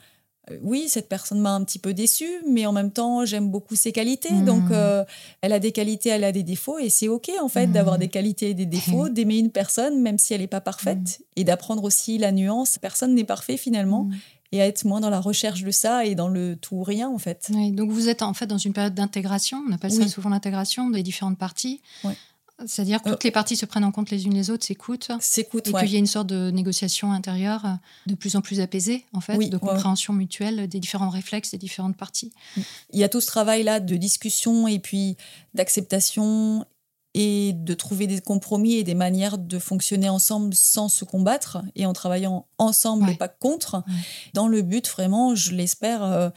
euh, 0.50 0.58
oui, 0.60 0.86
cette 0.88 1.08
personne 1.08 1.40
m'a 1.40 1.54
un 1.54 1.62
petit 1.62 1.78
peu 1.78 1.94
déçue, 1.94 2.42
mais 2.48 2.66
en 2.66 2.72
même 2.72 2.90
temps, 2.90 3.24
j'aime 3.24 3.48
beaucoup 3.48 3.76
ses 3.76 3.92
qualités. 3.92 4.42
Donc, 4.42 4.72
euh, 4.72 5.04
elle 5.40 5.52
a 5.52 5.60
des 5.60 5.70
qualités, 5.70 6.08
elle 6.08 6.24
a 6.24 6.32
des 6.32 6.42
défauts, 6.42 6.80
et 6.80 6.90
c'est 6.90 7.06
OK, 7.06 7.30
en 7.40 7.46
fait, 7.48 7.68
d'avoir 7.68 7.96
des 7.96 8.08
qualités 8.08 8.50
et 8.50 8.54
des 8.54 8.66
défauts, 8.66 9.08
d'aimer 9.08 9.38
une 9.38 9.50
personne, 9.52 10.02
même 10.02 10.18
si 10.18 10.34
elle 10.34 10.40
n'est 10.40 10.48
pas 10.48 10.60
parfaite, 10.60 11.22
et 11.36 11.44
d'apprendre 11.44 11.84
aussi 11.84 12.18
la 12.18 12.32
nuance. 12.32 12.76
Personne 12.78 13.14
n'est 13.14 13.22
parfait, 13.22 13.56
finalement, 13.56 14.08
et 14.50 14.60
à 14.60 14.66
être 14.66 14.84
moins 14.84 14.98
dans 15.00 15.10
la 15.10 15.20
recherche 15.20 15.62
de 15.62 15.70
ça 15.70 16.04
et 16.06 16.16
dans 16.16 16.28
le 16.28 16.56
tout 16.56 16.74
ou 16.74 16.82
rien, 16.82 17.08
en 17.08 17.18
fait. 17.18 17.48
Oui, 17.54 17.70
donc 17.70 17.92
vous 17.92 18.08
êtes 18.08 18.22
en 18.22 18.34
fait 18.34 18.46
dans 18.46 18.58
une 18.58 18.72
période 18.72 18.94
d'intégration, 18.94 19.62
on 19.68 19.72
appelle 19.72 19.92
ça 19.92 20.02
Oui. 20.02 20.08
souvent 20.08 20.28
l'intégration 20.30 20.90
des 20.90 21.04
différentes 21.04 21.38
parties. 21.38 21.80
Ouais. 22.02 22.16
C'est-à-dire 22.66 23.02
que 23.02 23.08
Euh, 23.08 23.12
toutes 23.12 23.24
les 23.24 23.30
parties 23.30 23.56
se 23.56 23.66
prennent 23.66 23.84
en 23.84 23.92
compte 23.92 24.10
les 24.10 24.24
unes 24.26 24.34
les 24.34 24.50
autres, 24.50 24.64
s'écoutent, 24.64 25.10
S'écoute, 25.20 25.68
et 25.68 25.72
ouais. 25.72 25.80
qu'il 25.82 25.92
y 25.92 25.96
a 25.96 25.98
une 25.98 26.06
sorte 26.06 26.26
de 26.28 26.50
négociation 26.50 27.12
intérieure 27.12 27.64
euh, 27.64 27.70
de 28.06 28.14
plus 28.14 28.36
en 28.36 28.40
plus 28.40 28.60
apaisée, 28.60 29.04
en 29.12 29.20
fait, 29.20 29.36
Oui, 29.36 29.48
de 29.50 29.56
ouais. 29.56 29.60
compréhension 29.60 30.12
mutuelle 30.12 30.68
des 30.68 30.80
différents 30.80 31.10
réflexes 31.10 31.50
des 31.50 31.58
différentes 31.58 31.96
parties. 31.96 32.32
il 32.56 32.98
y 33.00 33.04
a 33.04 33.08
tout 33.08 33.20
ce 33.20 33.26
travail-là 33.26 33.80
de 33.80 33.96
discussion 33.96 34.68
et 34.68 34.78
puis 34.78 35.16
d'acceptation 35.54 36.64
et 37.14 37.52
de 37.54 37.74
trouver 37.74 38.06
des 38.06 38.20
compromis 38.22 38.74
et 38.76 38.84
des 38.84 38.94
manières 38.94 39.36
de 39.36 39.58
fonctionner 39.58 40.08
ensemble 40.08 40.54
sans 40.54 40.88
se 40.88 41.04
combattre 41.04 41.58
et 41.76 41.84
en 41.84 41.92
travaillant 41.92 42.46
ensemble 42.56 43.04
Ouais. 43.04 43.12
et 43.12 43.16
pas 43.16 43.28
contre, 43.28 43.82
dans 44.32 44.48
le 44.48 44.62
but 44.62 44.88
vraiment, 44.88 45.34
je 45.34 45.52
l'espère, 45.52 46.02
euh, 46.02 46.30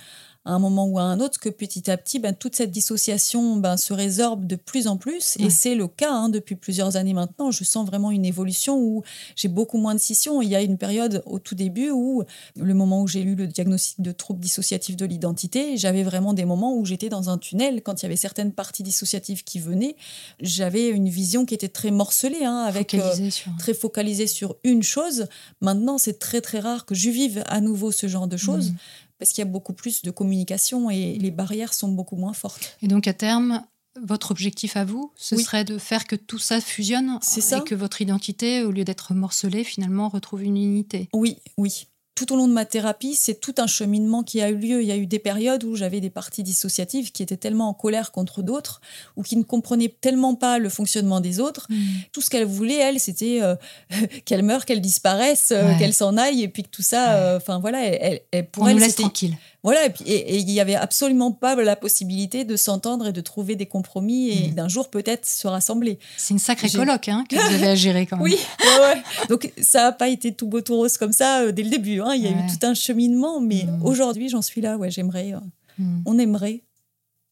à 0.45 0.51
un 0.51 0.59
moment 0.59 0.85
ou 0.85 0.99
à 0.99 1.03
un 1.03 1.19
autre, 1.19 1.39
que 1.39 1.49
petit 1.49 1.89
à 1.89 1.97
petit, 1.97 2.19
ben, 2.19 2.33
toute 2.33 2.55
cette 2.55 2.71
dissociation 2.71 3.57
ben, 3.57 3.77
se 3.77 3.93
résorbe 3.93 4.45
de 4.45 4.55
plus 4.55 4.87
en 4.87 4.97
plus. 4.97 5.35
Ouais. 5.39 5.45
Et 5.45 5.49
c'est 5.49 5.75
le 5.75 5.87
cas 5.87 6.11
hein, 6.11 6.29
depuis 6.29 6.55
plusieurs 6.55 6.95
années 6.95 7.13
maintenant. 7.13 7.51
Je 7.51 7.63
sens 7.63 7.85
vraiment 7.85 8.11
une 8.11 8.25
évolution 8.25 8.77
où 8.77 9.03
j'ai 9.35 9.47
beaucoup 9.47 9.77
moins 9.77 9.95
de 9.95 9.99
scissions. 9.99 10.41
Il 10.41 10.49
y 10.49 10.55
a 10.55 10.61
une 10.61 10.77
période 10.77 11.23
au 11.25 11.39
tout 11.39 11.55
début 11.55 11.89
où, 11.89 12.23
le 12.55 12.73
moment 12.73 13.01
où 13.01 13.07
j'ai 13.07 13.21
eu 13.21 13.35
le 13.35 13.47
diagnostic 13.47 14.01
de 14.01 14.11
trouble 14.11 14.39
dissociatif 14.39 14.95
de 14.95 15.05
l'identité, 15.05 15.77
j'avais 15.77 16.03
vraiment 16.03 16.33
des 16.33 16.45
moments 16.45 16.75
où 16.75 16.85
j'étais 16.85 17.09
dans 17.09 17.29
un 17.29 17.37
tunnel. 17.37 17.81
Quand 17.81 18.01
il 18.01 18.03
y 18.03 18.07
avait 18.07 18.15
certaines 18.15 18.51
parties 18.51 18.83
dissociatives 18.83 19.43
qui 19.43 19.59
venaient, 19.59 19.95
j'avais 20.39 20.89
une 20.89 21.09
vision 21.09 21.45
qui 21.45 21.53
était 21.53 21.69
très 21.69 21.91
morcelée, 21.91 22.45
hein, 22.45 22.63
avec 22.67 22.93
euh, 22.93 23.29
sur... 23.31 23.51
très 23.57 23.73
focalisée 23.73 24.27
sur 24.27 24.55
une 24.63 24.83
chose. 24.83 25.27
Maintenant, 25.61 25.97
c'est 25.97 26.19
très 26.19 26.41
très 26.41 26.59
rare 26.59 26.85
que 26.85 26.95
je 26.95 27.09
vive 27.09 27.43
à 27.47 27.61
nouveau 27.61 27.91
ce 27.91 28.07
genre 28.07 28.27
de 28.27 28.37
choses. 28.37 28.71
Mhm. 28.71 28.77
Parce 29.19 29.31
qu'il 29.31 29.43
y 29.43 29.47
a 29.47 29.49
beaucoup 29.51 29.73
plus 29.73 30.01
de 30.01 30.11
communication 30.11 30.89
et 30.89 31.17
les 31.17 31.31
barrières 31.31 31.73
sont 31.73 31.89
beaucoup 31.89 32.15
moins 32.17 32.33
fortes. 32.33 32.77
Et 32.81 32.87
donc 32.87 33.07
à 33.07 33.13
terme, 33.13 33.63
votre 34.01 34.31
objectif 34.31 34.75
à 34.75 34.83
vous, 34.83 35.11
ce 35.15 35.35
Oui. 35.35 35.43
serait 35.43 35.63
de 35.63 35.77
faire 35.77 36.05
que 36.05 36.15
tout 36.17 36.37
ça 36.39 36.59
fusionne 36.59 37.17
ça. 37.21 37.57
et 37.57 37.63
que 37.63 37.75
votre 37.75 38.01
identité, 38.01 38.63
au 38.63 38.71
lieu 38.71 38.83
d'être 38.83 39.13
morcelée, 39.13 39.63
finalement 39.63 40.09
retrouve 40.09 40.43
une 40.43 40.57
unité. 40.57 41.09
Oui, 41.13 41.37
oui. 41.57 41.87
Tout 42.15 42.31
au 42.31 42.37
long 42.37 42.47
de 42.47 42.53
ma 42.53 42.63
thérapie, 42.63 43.13
c'est 43.13 43.41
tout 43.41 43.53
un 43.57 43.67
cheminement 43.67 44.23
qui 44.23 44.41
a 44.41 44.49
eu 44.49 44.55
lieu. 44.55 44.81
Il 44.81 44.87
y 44.87 44.91
a 44.93 44.95
eu 44.95 45.05
des 45.05 45.19
périodes 45.19 45.65
où 45.65 45.75
j'avais 45.75 45.99
des 45.99 46.09
parties 46.09 46.43
dissociatives 46.43 47.11
qui 47.11 47.21
étaient 47.21 47.35
tellement 47.35 47.67
en 47.67 47.73
colère 47.73 48.13
contre 48.13 48.41
d'autres 48.41 48.79
ou 49.17 49.21
qui 49.21 49.35
ne 49.35 49.43
comprenaient 49.43 49.93
tellement 49.99 50.33
pas 50.33 50.57
le 50.57 50.69
fonctionnement 50.69 51.19
des 51.19 51.41
autres. 51.41 51.67
Tout 52.13 52.21
ce 52.21 52.29
qu'elle 52.29 52.45
voulait, 52.45 52.77
elle, 52.77 53.01
c'était 53.01 53.41
euh, 53.41 53.55
qu'elle 54.25 54.43
meure, 54.43 54.63
qu'elle 54.63 54.79
disparaisse, 54.79 55.51
euh, 55.51 55.65
Ouais. 55.67 55.77
qu'elle 55.77 55.93
s'en 55.93 56.15
aille 56.15 56.41
et 56.41 56.47
puis 56.47 56.63
que 56.63 56.69
tout 56.69 56.81
ça, 56.83 57.03
Ouais. 57.03 57.19
euh, 57.21 57.37
enfin 57.37 57.59
voilà, 57.59 57.83
elle, 57.85 57.97
elle- 58.01 58.21
elle- 58.31 58.47
pour 58.49 58.63
On 58.63 58.67
elle, 58.67 58.75
nous 58.75 58.79
laisse 58.81 58.95
tranquille. 58.95 59.35
Voilà, 59.65 59.85
et 59.85 59.89
puis 59.89 60.03
et- 60.05 60.35
et 60.35 60.37
il 60.37 60.45
n'y 60.45 60.59
avait 60.61 60.75
absolument 60.75 61.31
pas 61.33 61.55
la 61.55 61.75
possibilité 61.75 62.45
de 62.45 62.55
s'entendre 62.55 63.07
et 63.07 63.11
de 63.11 63.19
trouver 63.21 63.55
des 63.57 63.65
compromis 63.65 64.29
et 64.29 64.47
Mhm. 64.49 64.53
d'un 64.53 64.67
jour 64.69 64.89
peut-être 64.89 65.25
se 65.25 65.47
rassembler. 65.47 65.99
C'est 66.17 66.33
une 66.33 66.39
sacrée 66.39 66.69
coloc 66.69 67.09
hein, 67.09 67.25
que 67.27 67.35
vous 67.35 67.53
avez 67.55 67.67
à 67.69 67.75
gérer 67.75 68.05
quand 68.05 68.15
même. 68.17 68.23
Oui, 68.23 68.37
ouais, 68.63 68.79
ouais. 68.79 69.03
donc 69.27 69.51
ça 69.61 69.83
n'a 69.83 69.91
pas 69.91 70.07
été 70.07 70.33
tout 70.33 70.47
beau 70.47 70.61
tout 70.61 70.75
rose 70.75 70.97
comme 70.97 71.11
ça 71.11 71.41
euh, 71.41 71.51
dès 71.51 71.63
le 71.63 71.69
début. 71.69 71.99
hein. 71.99 72.13
Il 72.15 72.21
y 72.23 72.27
a 72.27 72.31
Ouais. 72.31 72.37
eu 72.45 72.47
tout 72.57 72.65
un 72.65 72.73
cheminement, 72.73 73.41
mais 73.41 73.63
Mhm. 73.63 73.83
aujourd'hui 73.83 74.29
j'en 74.29 74.41
suis 74.41 74.61
là. 74.61 74.77
Ouais, 74.77 74.89
j'aimerais, 74.91 75.33
euh, 75.33 75.39
Hmm. 75.77 76.01
on 76.05 76.17
aimerait 76.19 76.61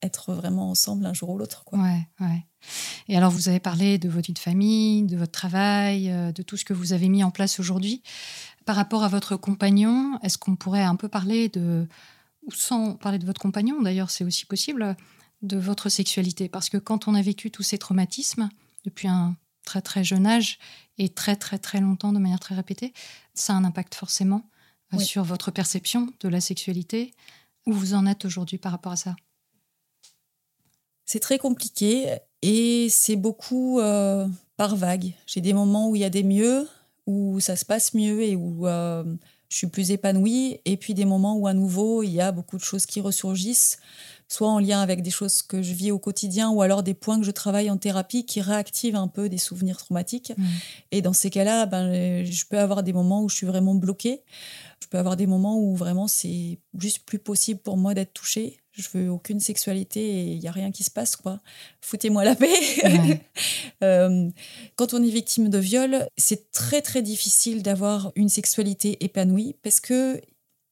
être 0.02 0.34
vraiment 0.34 0.70
ensemble 0.70 1.06
un 1.06 1.14
jour 1.14 1.30
ou 1.30 1.38
l'autre. 1.38 1.64
Quoi. 1.64 1.80
Ouais, 1.80 2.08
ouais. 2.20 2.44
Et 3.08 3.16
alors, 3.16 3.32
vous 3.32 3.48
avez 3.48 3.60
parlé 3.60 3.98
de 3.98 4.10
votre 4.10 4.28
vie 4.28 4.34
de 4.34 4.40
famille, 4.40 5.04
de 5.04 5.16
votre 5.16 5.32
travail, 5.32 6.10
euh, 6.10 6.32
de 6.34 6.42
tout 6.42 6.58
ce 6.58 6.66
que 6.66 6.74
vous 6.74 6.92
avez 6.94 7.08
mis 7.10 7.24
en 7.24 7.32
place 7.32 7.60
aujourd'hui. 7.60 8.02
Par 8.66 8.76
rapport 8.76 9.04
à 9.04 9.08
votre 9.08 9.36
compagnon, 9.38 10.18
est-ce 10.24 10.38
qu'on 10.38 10.56
pourrait 10.56 10.84
un 10.84 10.96
peu 10.96 11.08
parler 11.10 11.48
de, 11.50 11.86
ou 12.46 12.52
sans 12.52 12.96
parler 12.96 13.20
de 13.20 13.26
votre 13.26 13.41
compagnon, 13.41 13.82
d'ailleurs, 13.82 14.10
c'est 14.10 14.24
aussi 14.24 14.46
possible, 14.46 14.96
de 15.41 15.58
votre 15.58 15.89
sexualité 15.89 16.50
Parce 16.50 16.70
que 16.70 16.78
quand 16.78 17.08
on 17.08 17.16
a 17.16 17.22
vécu 17.22 17.52
tous 17.52 17.64
ces 17.64 17.78
traumatismes 17.78 18.50
depuis 18.86 19.08
un 19.08 19.36
très 19.66 19.82
très 19.82 20.04
jeune 20.04 20.26
âge 20.26 20.60
et 20.98 21.10
très 21.10 21.36
très 21.36 21.58
très 21.58 21.80
longtemps 21.80 22.14
de 22.14 22.20
manière 22.20 22.39
très 22.39 22.56
répétée, 22.56 22.94
ça 23.34 23.54
a 23.54 23.56
un 23.58 23.64
impact 23.64 23.96
forcément 23.96 24.50
euh, 24.94 24.98
Oui. 24.98 25.06
sur 25.06 25.24
votre 25.24 25.52
perception 25.52 26.10
de 26.20 26.30
la 26.30 26.41
sexualité. 26.41 27.14
Où 27.66 27.72
vous 27.72 27.94
en 27.94 28.06
êtes 28.06 28.26
aujourd'hui 28.26 28.58
par 28.58 28.74
rapport 28.74 28.91
à 28.91 28.98
ça? 28.98 29.16
C'est 31.06 31.22
très 31.22 31.38
compliqué 31.38 32.18
et 32.41 32.88
c'est 32.89 33.16
beaucoup 33.16 33.80
euh, 33.80 34.28
par 34.58 34.76
vague. 34.76 35.14
J'ai 35.28 35.41
des 35.41 35.54
moments 35.54 35.89
où 35.89 35.96
il 35.96 36.02
y 36.02 36.06
a 36.06 36.10
des 36.10 36.24
mieux, 36.24 36.68
où 37.06 37.39
ça 37.39 37.56
se 37.56 37.66
passe 37.66 37.94
mieux 37.94 38.22
et 38.22 38.36
où 38.36 38.68
euh, 38.68 39.04
je 39.54 39.60
suis 39.60 39.68
plus 39.68 39.91
épanouie, 39.91 40.60
et 40.66 40.78
puis 40.78 40.95
des 40.95 41.06
moments 41.06 41.36
où 41.36 41.45
à 41.45 41.54
nouveau 41.54 42.01
il 42.01 42.10
y 42.10 42.20
a 42.20 42.32
beaucoup 42.32 42.58
de 42.58 42.64
choses 42.64 42.88
qui 42.88 43.01
ressurgissent, 43.01 43.78
soit 44.28 44.49
en 44.49 44.58
lien 44.58 44.82
avec 44.82 45.04
des 45.04 45.12
choses 45.12 45.43
que 45.43 45.62
je 45.62 45.74
vis 45.74 45.91
au 45.91 45.99
quotidien, 45.99 46.49
ou 46.49 46.64
alors 46.64 46.82
des 46.82 46.95
points 46.95 47.20
que 47.20 47.26
je 47.26 47.30
travaille 47.30 47.70
en 47.70 47.78
thérapie 47.78 48.26
qui 48.26 48.41
réactivent 48.41 48.95
un 48.95 49.08
peu 49.08 49.30
des 49.30 49.38
souvenirs 49.38 49.78
traumatiques. 49.78 50.34
Mm. 50.36 50.43
Et 50.91 51.01
dans 51.04 51.14
ces 51.14 51.30
cas-là, 51.30 51.68
ben, 51.68 52.26
je 52.26 52.45
peux 52.49 52.58
avoir 52.58 52.82
des 52.82 52.93
moments 52.93 53.22
où 53.22 53.30
je 53.30 53.36
suis 53.36 53.45
vraiment 53.45 53.76
bloquée. 53.76 54.24
Je 54.82 54.88
peux 54.88 54.97
avoir 54.97 55.18
des 55.18 55.28
moments 55.28 55.60
où 55.60 55.76
vraiment 55.76 56.08
c'est 56.08 56.58
juste 56.80 57.06
plus 57.06 57.20
possible 57.20 57.60
pour 57.60 57.78
moi 57.78 57.93
d'être 57.93 58.14
touchée. 58.14 58.60
Je 58.76 58.88
veux 58.93 59.09
aucune 59.11 59.39
sexualité 59.39 60.01
et 60.01 60.24
il 60.34 60.39
n'y 60.39 60.47
a 60.47 60.51
rien 60.51 60.71
qui 60.71 60.84
se 60.84 60.89
passe, 60.91 61.15
quoi. 61.15 61.39
Foutez-moi 61.82 62.24
la 62.24 62.36
paix. 62.36 62.49
Ouais. 62.84 63.21
Euh, 63.84 64.30
quand 64.78 64.93
on 64.93 65.03
est 65.03 65.09
victime 65.09 65.49
de 65.49 65.57
viol, 65.57 66.07
c'est 66.15 66.51
très 66.51 66.82
très 66.82 67.01
difficile 67.01 67.61
d'avoir 67.63 68.13
une 68.15 68.30
sexualité 68.30 69.03
épanouie 69.03 69.55
parce 69.61 69.82
que 69.82 70.21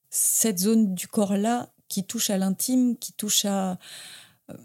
cette 0.09 0.59
zone 0.59 0.93
du 0.95 1.07
corps-là 1.07 1.73
qui 1.89 2.05
touche 2.05 2.29
à 2.29 2.37
l'intime, 2.37 2.95
qui 2.97 3.11
touche 3.11 3.43
à... 3.43 3.71
euh, 4.49 4.55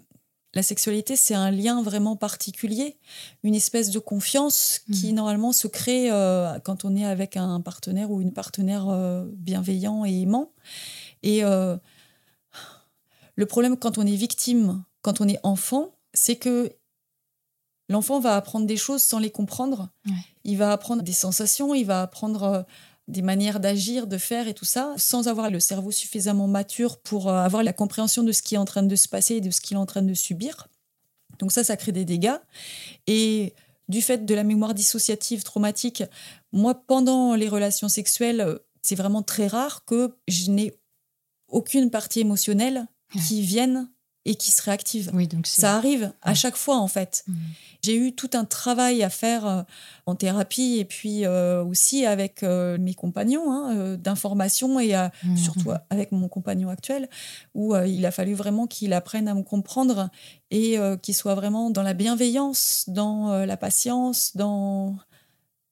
La 0.55 0.63
sexualité, 0.63 1.17
c'est 1.17 1.35
un 1.35 1.51
lien 1.51 1.83
vraiment 1.83 2.15
particulier, 2.15 2.99
une 3.43 3.57
espèce 3.57 3.91
de 3.91 3.99
confiance 3.99 4.81
qui 4.93 5.09
Mhm. 5.09 5.15
normalement 5.17 5.53
se 5.53 5.67
crée 5.67 6.11
euh, 6.13 6.61
quand 6.61 6.85
on 6.85 6.95
est 6.95 7.05
avec 7.05 7.37
un 7.37 7.61
partenaire 7.61 8.13
ou 8.13 8.21
une 8.21 8.33
partenaire 8.33 8.89
euh, 8.89 9.25
bienveillant 9.33 10.05
et 10.05 10.21
aimant. 10.23 10.53
Et 11.25 11.43
le 13.37 13.47
problème 13.47 13.77
quand 13.77 13.99
on 13.99 14.07
est 14.07 14.17
victime, 14.17 14.83
quand 15.03 15.21
on 15.21 15.29
est 15.29 15.39
enfant, 15.43 15.95
c'est 16.15 16.37
que 16.37 16.73
l'enfant 17.89 18.19
va 18.19 18.35
apprendre 18.35 18.67
des 18.67 18.77
choses 18.77 19.03
sans 19.03 19.19
les 19.19 19.31
comprendre. 19.31 19.91
Ouais. 20.07 20.13
Il 20.45 20.57
va 20.57 20.73
apprendre 20.73 21.03
des 21.03 21.13
sensations, 21.13 21.75
il 21.75 21.85
va 21.85 22.03
apprendre 22.03 22.43
euh, 22.43 22.63
des 23.09 23.23
manières 23.23 23.61
d'agir, 23.61 24.07
de 24.07 24.19
faire 24.19 24.49
et 24.49 24.55
tout 24.55 24.65
ça, 24.65 24.95
sans 24.97 25.29
avoir 25.29 25.51
le 25.51 25.61
cerveau 25.61 25.91
suffisamment 25.91 26.49
mature 26.49 26.99
pour 26.99 27.29
euh, 27.29 27.39
avoir 27.39 27.63
la 27.63 27.73
compréhension 27.73 28.23
de 28.23 28.33
ce 28.33 28.43
qui 28.43 28.57
est 28.57 28.59
en 28.59 28.65
train 28.65 28.83
de 28.83 28.97
se 28.97 29.07
passer 29.07 29.37
et 29.37 29.41
de 29.41 29.51
ce 29.51 29.61
qu'il 29.61 29.77
est 29.77 29.81
en 29.81 29.87
train 29.87 30.03
de 30.03 30.15
subir. 30.15 30.69
Donc 31.39 31.53
ça, 31.53 31.63
ça 31.63 31.77
crée 31.77 31.93
des 31.93 32.05
dégâts. 32.05 32.39
Et 33.07 33.55
du 33.89 34.03
fait 34.03 34.25
de 34.25 34.35
la 34.35 34.43
mémoire 34.43 34.75
dissociative 34.75 35.43
traumatique, 35.45 36.03
moi, 36.53 36.75
pendant 36.75 37.35
les 37.35 37.49
relations 37.49 37.89
sexuelles, 37.89 38.59
c'est 38.83 38.97
vraiment 38.97 39.23
très 39.23 39.47
rare 39.47 39.85
que 39.85 40.17
je 40.27 40.51
n'ai 40.51 40.75
aucune 41.49 41.91
partie 41.91 42.21
émotionnelle 42.21 42.87
Ouais. 43.15 43.21
qui 43.23 43.43
vienne 43.43 43.89
et 44.29 44.35
qui 44.35 44.51
se 44.51 44.61
réactive. 44.61 45.13
Oui, 45.15 45.29
donc 45.29 45.47
c'est. 45.47 45.61
Ça 45.61 45.77
arrive 45.77 46.13
à 46.21 46.35
chaque 46.35 46.57
fois, 46.57 46.79
en 46.79 46.89
fait. 46.89 47.23
Mm. 47.29 47.35
J'ai 47.85 47.97
eu 47.97 48.13
tout 48.13 48.31
un 48.35 48.45
travail 48.45 49.05
à 49.05 49.09
faire 49.11 49.47
euh, 49.47 49.63
en 50.07 50.17
thérapie 50.17 50.79
et 50.81 50.85
puis 50.85 51.25
euh, 51.25 51.63
aussi 51.63 52.05
avec 52.05 52.43
euh, 52.43 52.77
mes 52.79 52.95
compagnons 52.95 53.53
hein, 53.53 53.97
d'information 53.97 54.81
et 54.81 54.97
euh, 54.97 55.09
Mhm. 55.23 55.37
surtout 55.37 55.71
avec 55.91 56.11
mon 56.11 56.27
compagnon 56.29 56.69
actuel 56.71 57.09
où 57.55 57.77
euh, 57.77 57.87
il 57.87 58.05
a 58.05 58.11
fallu 58.11 58.35
vraiment 58.35 58.67
qu'il 58.67 58.93
apprenne 58.93 59.29
à 59.29 59.35
me 59.35 59.45
comprendre 59.45 60.11
et 60.51 60.77
qu'il 61.03 61.15
soit 61.15 61.37
vraiment 61.37 61.71
dans 61.71 61.83
la 61.85 61.95
bienveillance, 61.95 62.85
dans 62.89 63.45
la 63.45 63.57
patience, 63.57 64.37
dans 64.37 64.97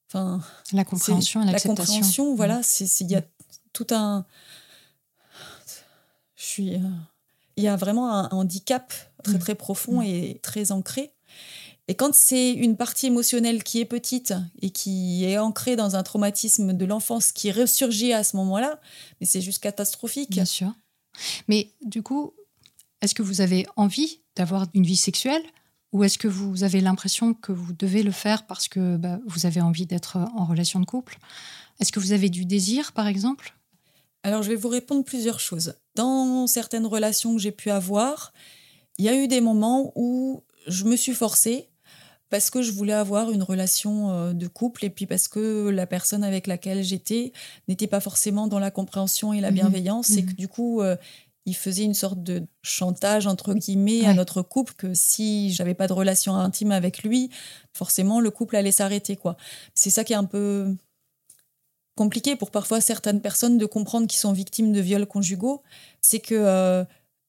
enfin 0.09 0.41
La 0.72 0.85
compréhension 0.85 1.43
et 1.43 1.51
la 1.51 1.59
compréhension, 1.59 2.37
voilà, 2.37 2.61
il 3.01 3.11
y 3.11 3.16
a 3.16 3.22
tout 3.72 3.87
un 3.91 4.24
je 6.37 6.45
suis 6.45 6.80
il 7.57 7.64
y 7.64 7.68
a 7.68 7.76
vraiment 7.76 8.12
un 8.14 8.28
handicap 8.30 8.92
très 9.22 9.34
Mm. 9.34 9.38
très 9.38 9.55
profond 9.55 10.00
Mm. 10.00 10.05
et 10.05 10.40
très 10.42 10.72
ancré. 10.72 11.12
Et 11.86 11.94
quand 11.94 12.14
c'est 12.14 12.50
une 12.52 12.76
partie 12.78 13.07
émotionnelle 13.07 13.62
qui 13.62 13.78
est 13.80 13.84
petite 13.84 14.32
et 14.62 14.70
qui 14.70 15.24
est 15.24 15.36
ancrée 15.38 15.76
dans 15.76 15.96
un 15.96 16.02
traumatisme 16.02 16.72
de 16.72 16.84
l'enfance 16.86 17.30
qui 17.30 17.52
ressurgit 17.52 18.12
à 18.14 18.24
ce 18.24 18.36
moment-là, 18.36 18.80
mais 19.20 19.26
c'est 19.26 19.42
juste 19.42 19.62
catastrophique. 19.62 20.30
Bien 20.30 20.46
sûr. 20.46 20.72
Mais 21.46 21.70
du 21.84 22.02
coup, 22.02 22.32
est-ce 23.02 23.14
que 23.14 23.22
vous 23.22 23.40
avez 23.42 23.66
envie 23.76 24.20
d'avoir 24.34 24.66
une 24.72 24.84
vie 24.84 24.96
sexuelle 24.96 25.42
ou 25.92 26.02
est-ce 26.05 26.16
que 26.18 26.26
vous 26.26 26.64
avez 26.64 26.80
l'impression 26.80 27.34
que 27.34 27.52
vous 27.52 27.72
devez 27.74 28.02
le 28.02 28.11
faire 28.12 28.46
parce 28.46 28.66
que 28.66 28.96
bah, 28.96 29.20
vous 29.26 29.44
avez 29.46 29.61
envie 29.61 29.84
d'être 29.86 30.16
en 30.16 30.46
relation 30.46 30.80
de 30.80 30.86
couple? 30.86 31.18
Est-ce 31.80 31.92
que 31.92 32.00
vous 32.00 32.12
avez 32.12 32.30
du 32.30 32.46
désir, 32.46 32.92
par 32.92 33.07
exemple? 33.09 33.55
Alors, 34.22 34.42
je 34.42 34.48
vais 34.48 34.57
vous 34.57 34.68
répondre 34.70 35.05
plusieurs 35.05 35.38
choses. 35.38 35.74
Dans 35.95 36.47
certaines 36.47 36.86
relations 36.86 37.34
que 37.34 37.40
j'ai 37.40 37.53
pu 37.53 37.70
avoir, 37.70 38.32
il 38.99 39.05
y 39.05 39.09
a 39.09 39.14
eu 39.16 39.28
des 39.28 39.40
moments 39.40 39.92
où 39.95 40.42
je 40.66 40.84
me 40.84 40.97
suis 40.97 41.14
forcée 41.14 41.68
parce 42.30 42.51
que 42.51 42.62
je 42.62 42.72
voulais 42.72 42.92
avoir 42.95 43.30
une 43.30 43.42
relation 43.42 44.11
euh, 44.11 44.32
de 44.32 44.49
couple 44.49 44.84
et 44.84 44.90
puis 44.90 45.07
parce 45.07 45.28
que 45.28 45.68
la 45.68 45.86
personne 45.86 46.24
avec 46.24 46.47
laquelle 46.47 46.82
j'étais 46.82 47.32
n'était 47.68 47.86
pas 47.86 48.01
forcément 48.01 48.49
dans 48.49 48.59
la 48.59 48.70
compréhension 48.70 49.32
et 49.32 49.40
la 49.40 49.51
Mhm. 49.51 49.55
bienveillance 49.55 50.11
et 50.11 50.22
Mhm. 50.22 50.26
que 50.30 50.32
du 50.34 50.49
coup, 50.49 50.80
euh, 50.80 50.97
il 51.47 51.55
faisait 51.55 51.84
une 51.84 51.95
sorte 51.95 52.22
de 52.22 52.42
chantage 52.62 53.26
entre 53.26 53.53
guillemets 53.55 54.07
à 54.07 54.14
notre 54.14 54.40
couple 54.42 54.72
que 54.76 54.95
si 54.95 55.53
j'avais 55.53 55.74
pas 55.74 55.86
de 55.86 55.92
relation 55.92 56.34
intime 56.34 56.72
avec 56.72 57.03
lui, 57.05 57.30
forcément 57.74 58.18
le 58.20 58.30
couple 58.30 58.57
allait 58.57 58.72
s'arrêter 58.72 59.14
quoi. 59.16 59.36
C'est 59.74 59.90
ça 59.90 60.03
qui 60.05 60.14
est 60.14 60.16
un 60.16 60.24
peu 60.24 60.74
compliqué 61.97 62.36
pour 62.36 62.51
parfois 62.51 62.80
certaines 62.80 63.20
personnes 63.20 63.59
de 63.59 63.66
comprendre 63.66 64.07
qu'ils 64.07 64.18
sont 64.20 64.32
victimes 64.32 64.72
de 64.72 64.80
viols 64.80 65.07
conjugaux, 65.07 65.62
c'est 66.01 66.20
que 66.20 66.34
euh, 66.34 66.84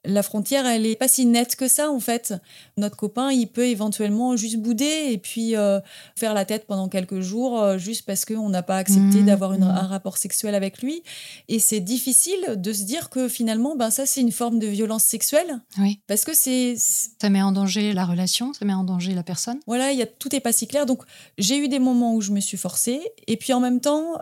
la 0.07 0.21
frontière, 0.21 0.67
elle 0.67 0.85
est 0.85 0.95
pas 0.95 1.07
si 1.07 1.25
nette 1.25 1.55
que 1.55 1.67
ça 1.67 1.89
en 1.89 1.99
fait. 1.99 2.35
Notre 2.77 2.95
copain, 2.95 3.31
il 3.31 3.47
peut 3.47 3.65
éventuellement 3.65 4.35
juste 4.37 4.57
bouder 4.57 5.07
et 5.09 5.17
puis 5.17 5.55
euh, 5.55 5.79
faire 6.15 6.35
la 6.35 6.45
tête 6.45 6.67
pendant 6.67 6.89
quelques 6.89 7.21
jours 7.21 7.59
euh, 7.59 7.79
juste 7.79 8.05
parce 8.05 8.23
qu'on 8.23 8.49
n'a 8.49 8.61
pas 8.61 8.77
accepté 8.77 9.21
Mmh, 9.21 9.25
d'avoir 9.25 9.57
mmh. 9.57 9.63
un 9.63 9.87
rapport 9.87 10.19
sexuel 10.19 10.53
avec 10.53 10.83
lui. 10.83 11.01
Et 11.47 11.57
c'est 11.57 11.79
difficile 11.79 12.37
de 12.55 12.71
se 12.71 12.83
dire 12.83 13.09
que 13.09 13.27
finalement, 13.27 13.75
ben 13.75 13.89
ça 13.89 14.05
c'est 14.05 14.21
une 14.21 14.31
forme 14.31 14.59
de 14.59 14.67
violence 14.67 15.03
sexuelle 15.05 15.59
Oui. 15.79 15.99
parce 16.05 16.23
que 16.23 16.35
c'est 16.35 16.75
c'est- 16.77 17.09
Ça 17.19 17.29
met 17.31 17.41
en 17.41 17.51
danger 17.51 17.91
la 17.93 18.05
relation, 18.05 18.53
ça 18.53 18.63
met 18.63 18.73
en 18.73 18.83
danger 18.83 19.15
la 19.15 19.23
personne 19.23 19.57
voilà, 19.65 19.91
il 19.91 19.97
y 19.97 20.03
a 20.03 20.05
tout 20.05 20.35
est 20.35 20.39
pas 20.39 20.53
si 20.53 20.67
clair. 20.67 20.85
Donc 20.85 21.01
j'ai 21.39 21.57
eu 21.57 21.67
des 21.67 21.79
moments 21.79 22.13
où 22.13 22.21
je 22.21 22.31
me 22.31 22.41
suis 22.41 22.57
forcée, 22.57 23.01
et 23.25 23.37
puis 23.37 23.53
en 23.53 23.59
même 23.59 23.81
temps, 23.81 24.19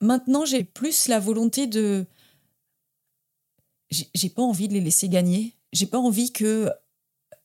maintenant 0.00 0.44
j'ai 0.44 0.64
plus 0.64 1.08
la 1.08 1.18
volonté 1.18 1.66
de, 1.66 2.06
j'ai 3.90 4.28
pas 4.28 4.42
envie 4.42 4.68
de 4.68 4.74
les 4.74 4.80
laisser 4.80 5.08
gagner. 5.08 5.54
J'ai 5.72 5.86
pas 5.86 5.98
envie 5.98 6.32
que 6.32 6.70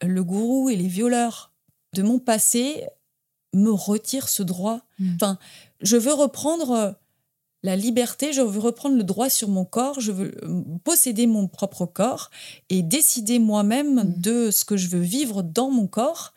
le 0.02 0.24
gourou 0.24 0.70
et 0.70 0.76
les 0.76 0.88
violeurs 0.88 1.52
de 1.94 2.04
mon 2.04 2.20
passé 2.20 2.86
me 3.54 3.72
retirent 3.72 4.30
ce 4.30 4.44
droit. 4.44 4.82
Mm. 5.00 5.16
Enfin, 5.16 5.40
je 5.82 5.98
veux 5.98 6.14
reprendre 6.14 6.96
la 7.64 7.76
liberté, 7.76 8.32
je 8.32 8.42
veux 8.42 8.60
reprendre 8.60 8.96
le 8.96 9.04
droit 9.04 9.30
sur 9.30 9.50
mon 9.50 9.66
corps, 9.66 10.00
je 10.00 10.12
veux 10.12 10.36
euh, 10.44 10.64
posséder 10.84 11.26
mon 11.26 11.48
propre 11.48 11.86
corps 11.86 12.30
et 12.70 12.84
décider 12.84 13.40
moi-même 13.40 14.04
Mm. 14.04 14.14
de 14.22 14.52
ce 14.52 14.66
que 14.66 14.78
je 14.78 14.88
veux 14.88 15.00
vivre 15.00 15.42
dans 15.42 15.72
mon 15.72 15.88
corps. 15.88 16.34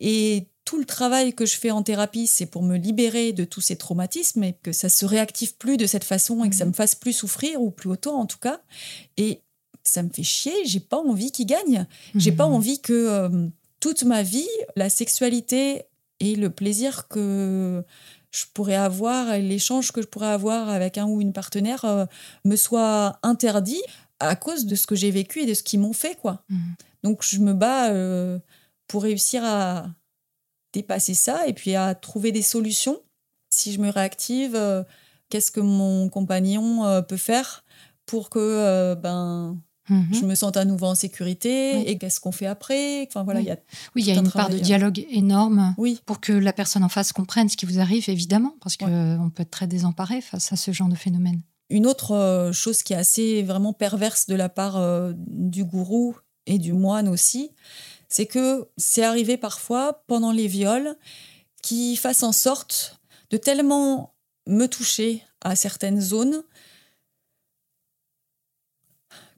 Et 0.00 0.48
tout 0.66 0.78
le 0.78 0.84
travail 0.84 1.32
que 1.32 1.46
je 1.46 1.56
fais 1.56 1.70
en 1.70 1.82
thérapie, 1.82 2.26
c'est 2.26 2.44
pour 2.44 2.62
me 2.62 2.76
libérer 2.76 3.32
de 3.32 3.44
tous 3.44 3.62
ces 3.62 3.76
traumatismes 3.76 4.44
et 4.44 4.52
que 4.62 4.72
ça 4.72 4.88
se 4.90 5.06
réactive 5.06 5.56
plus 5.56 5.78
de 5.78 5.86
cette 5.86 6.04
façon 6.04 6.44
et 6.44 6.50
que 6.50 6.56
ça 6.56 6.64
Mhm. 6.66 6.72
me 6.72 6.74
fasse 6.74 6.94
plus 6.94 7.14
souffrir 7.14 7.62
ou 7.62 7.70
plus 7.70 7.88
autant 7.88 8.16
en 8.20 8.26
tout 8.26 8.38
cas. 8.38 8.60
Et 9.16 9.40
ça 9.84 10.02
me 10.02 10.10
fait 10.10 10.24
chier, 10.24 10.52
j'ai 10.66 10.80
pas 10.80 10.98
envie 10.98 11.30
qu'il 11.32 11.46
gagne. 11.46 11.86
J'ai 12.16 12.32
pas 12.32 12.46
Mhm. 12.48 12.54
envie 12.54 12.80
que 12.82 12.92
euh, 12.92 13.46
toute 13.80 14.02
ma 14.02 14.22
vie, 14.22 14.48
la 14.74 14.90
sexualité 14.90 15.84
et 16.20 16.34
le 16.34 16.50
plaisir 16.50 17.06
que 17.08 17.84
je 18.32 18.44
pourrais 18.52 18.74
avoir 18.74 19.32
et 19.34 19.42
l'échange 19.42 19.92
que 19.92 20.02
je 20.02 20.06
pourrais 20.08 20.26
avoir 20.40 20.68
avec 20.68 20.98
un 20.98 21.06
ou 21.06 21.20
une 21.20 21.32
partenaire 21.32 21.84
euh, 21.84 22.04
me 22.44 22.56
soient 22.56 23.18
interdits 23.22 23.82
à 24.18 24.34
cause 24.34 24.66
de 24.66 24.74
ce 24.74 24.86
que 24.88 24.96
j'ai 24.96 25.10
vécu 25.12 25.40
et 25.42 25.46
de 25.46 25.54
ce 25.54 25.62
qu'ils 25.62 25.78
m'ont 25.80 25.92
fait, 25.92 26.16
quoi. 26.20 26.42
Mhm. 26.50 26.74
Donc, 27.04 27.22
je 27.22 27.38
me 27.38 27.52
bats 27.54 27.90
euh, 27.90 28.38
pour 28.88 29.04
réussir 29.04 29.44
à 29.44 29.86
dépasser 30.76 31.14
ça 31.14 31.46
et 31.46 31.52
puis 31.52 31.74
à 31.74 31.94
trouver 31.94 32.32
des 32.32 32.42
solutions. 32.42 32.98
Si 33.50 33.72
je 33.72 33.80
me 33.80 33.88
réactive, 33.90 34.54
euh, 34.54 34.82
qu'est-ce 35.30 35.50
que 35.50 35.60
mon 35.60 36.08
compagnon 36.08 36.84
euh, 36.84 37.00
peut 37.02 37.16
faire 37.16 37.64
pour 38.06 38.28
que 38.30 38.38
euh, 38.40 38.94
ben, 38.94 39.58
Mhm. 39.88 40.08
je 40.14 40.24
me 40.26 40.34
sente 40.34 40.56
à 40.56 40.64
nouveau 40.64 40.86
en 40.86 40.96
sécurité 40.96 41.74
Oui. 41.76 41.84
et 41.86 41.96
qu'est-ce 41.96 42.18
qu'on 42.18 42.32
fait 42.32 42.46
après? 42.46 43.06
Enfin, 43.06 43.22
voilà, 43.22 43.38
Oui. 43.38 43.46
il 43.46 43.48
y 43.48 43.52
a... 43.52 43.56
Oui, 43.94 44.02
il 44.02 44.08
y 44.08 44.10
a 44.10 44.14
un 44.20 44.24
une 44.24 44.30
part 44.32 44.48
de 44.50 44.56
euh. 44.56 44.60
dialogue 44.60 45.06
énorme 45.10 45.74
Oui, 45.78 46.00
pour 46.06 46.18
que 46.20 46.32
la 46.32 46.52
personne 46.52 46.82
en 46.82 46.88
face 46.88 47.12
comprenne 47.12 47.48
ce 47.48 47.56
qui 47.56 47.66
vous 47.66 47.78
arrive, 47.78 48.10
évidemment, 48.10 48.54
parce 48.60 48.76
qu'on 48.76 48.86
Ouais. 48.86 49.30
peut 49.32 49.42
être 49.42 49.50
très 49.52 49.68
désemparé 49.68 50.20
face 50.20 50.52
à 50.52 50.56
ce 50.56 50.72
genre 50.72 50.88
de 50.88 50.96
phénomène. 50.96 51.40
Une 51.70 51.86
autre 51.86 52.50
chose 52.52 52.82
qui 52.82 52.94
est 52.94 52.96
assez 52.96 53.42
vraiment 53.44 53.72
perverse 53.72 54.26
de 54.26 54.34
la 54.34 54.48
part 54.48 54.76
euh, 54.76 55.12
du 55.16 55.64
gourou 55.64 56.16
et 56.46 56.58
du 56.58 56.72
moine 56.72 57.08
aussi, 57.08 57.50
c'est 58.08 58.26
que 58.26 58.68
c'est 58.76 59.04
arrivé 59.04 59.36
parfois 59.36 60.04
pendant 60.06 60.32
les 60.32 60.46
viols 60.46 60.96
qui 61.62 61.96
fassent 61.96 62.22
en 62.22 62.32
sorte 62.32 63.00
de 63.30 63.36
tellement 63.36 64.14
me 64.46 64.66
toucher 64.66 65.22
à 65.40 65.56
certaines 65.56 66.00
zones 66.00 66.42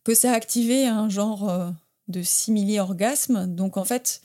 que 0.04 0.14
ça 0.14 0.32
a 0.32 0.34
activé 0.34 0.86
un 0.86 1.08
genre 1.08 1.48
euh, 1.48 1.70
de 2.08 2.22
simili-orgasme. 2.22 3.46
Donc 3.46 3.76
en 3.76 3.84
fait, 3.84 4.22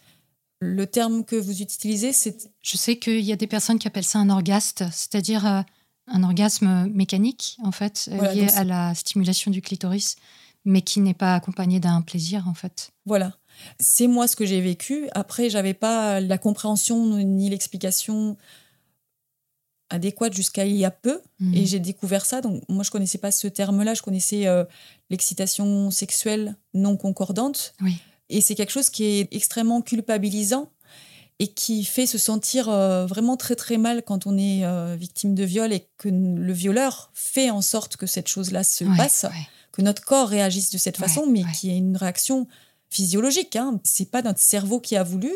le 0.59 0.87
terme 0.87 1.25
que 1.25 1.35
vous 1.35 1.61
utilisez, 1.61 2.13
c'est 2.13 2.49
Je 2.61 2.77
sais 2.77 2.97
qu'il 2.97 3.21
y 3.21 3.33
a 3.33 3.35
des 3.35 3.47
personnes 3.47 3.79
qui 3.79 3.87
appellent 3.87 4.03
ça 4.03 4.19
un 4.19 4.29
orgaste, 4.29 4.85
c'est-à-dire 4.91 5.45
euh, 5.45 5.61
un 6.07 6.23
orgasme 6.23 6.87
mécanique, 6.93 7.57
en 7.63 7.71
fait, 7.71 8.09
euh, 8.11 8.15
Voilà, 8.15 8.33
lié 8.33 8.47
à 8.55 8.63
la 8.63 8.95
stimulation 8.95 9.51
du 9.51 9.61
clitoris, 9.61 10.15
mais 10.65 10.81
qui 10.81 11.01
n'est 11.01 11.13
pas 11.13 11.35
accompagné 11.35 11.79
d'un 11.79 12.01
plaisir, 12.01 12.47
en 12.47 12.53
fait. 12.53 12.91
Voilà. 13.05 13.33
C'est 13.79 14.07
moi 14.07 14.27
ce 14.27 14.35
que 14.35 14.45
j'ai 14.45 14.61
vécu. 14.61 15.07
Après, 15.13 15.49
j'avais 15.49 15.73
pas 15.73 16.19
la 16.19 16.37
compréhension 16.37 17.17
ni 17.17 17.49
l'explication 17.49 18.37
adéquate 19.89 20.33
jusqu'à 20.33 20.65
il 20.65 20.75
y 20.75 20.85
a 20.85 20.91
peu. 20.91 21.21
Mhm. 21.39 21.53
Et 21.53 21.65
j'ai 21.65 21.79
découvert 21.79 22.25
ça. 22.25 22.41
Donc, 22.41 22.63
moi, 22.69 22.83
je 22.83 22.91
connaissais 22.91 23.17
pas 23.17 23.31
ce 23.31 23.47
terme-là. 23.47 23.93
Je 23.93 24.01
connaissais 24.01 24.47
euh, 24.47 24.63
l'excitation 25.09 25.91
sexuelle 25.91 26.55
non 26.73 26.97
concordante. 26.97 27.73
Oui. 27.81 27.97
Et 28.29 28.41
c'est 28.41 28.55
quelque 28.55 28.71
chose 28.71 28.89
qui 28.89 29.03
est 29.03 29.27
extrêmement 29.33 29.81
culpabilisant 29.81 30.69
et 31.39 31.47
qui 31.47 31.83
fait 31.83 32.05
se 32.05 32.17
sentir 32.17 32.69
euh, 32.69 33.05
vraiment 33.05 33.37
très 33.37 33.55
très 33.55 33.77
mal 33.77 34.03
quand 34.03 34.25
on 34.27 34.37
est 34.37 34.63
euh, 34.65 34.95
victime 34.97 35.35
de 35.35 35.43
viol 35.43 35.73
et 35.73 35.87
que 35.97 36.07
le 36.09 36.53
violeur 36.53 37.11
fait 37.13 37.49
en 37.49 37.61
sorte 37.61 37.97
que 37.97 38.05
cette 38.07 38.27
chose-là 38.27 38.63
se 38.63 38.83
Ouais, 38.85 38.95
passe 38.97 39.23
ouais. 39.29 39.47
que 39.71 39.81
notre 39.81 40.03
corps 40.03 40.29
réagisse 40.29 40.69
de 40.71 40.77
cette 40.77 40.99
Ouais, 40.99 41.07
façon, 41.07 41.25
mais 41.27 41.43
qui 41.59 41.69
est 41.71 41.77
une 41.77 41.97
réaction 41.97 42.47
physiologique. 42.93 43.55
Hein. 43.55 43.79
C'est 43.83 44.09
pas 44.09 44.21
notre 44.21 44.39
cerveau 44.39 44.79
qui 44.79 44.95
a 44.95 45.03
voulu, 45.03 45.31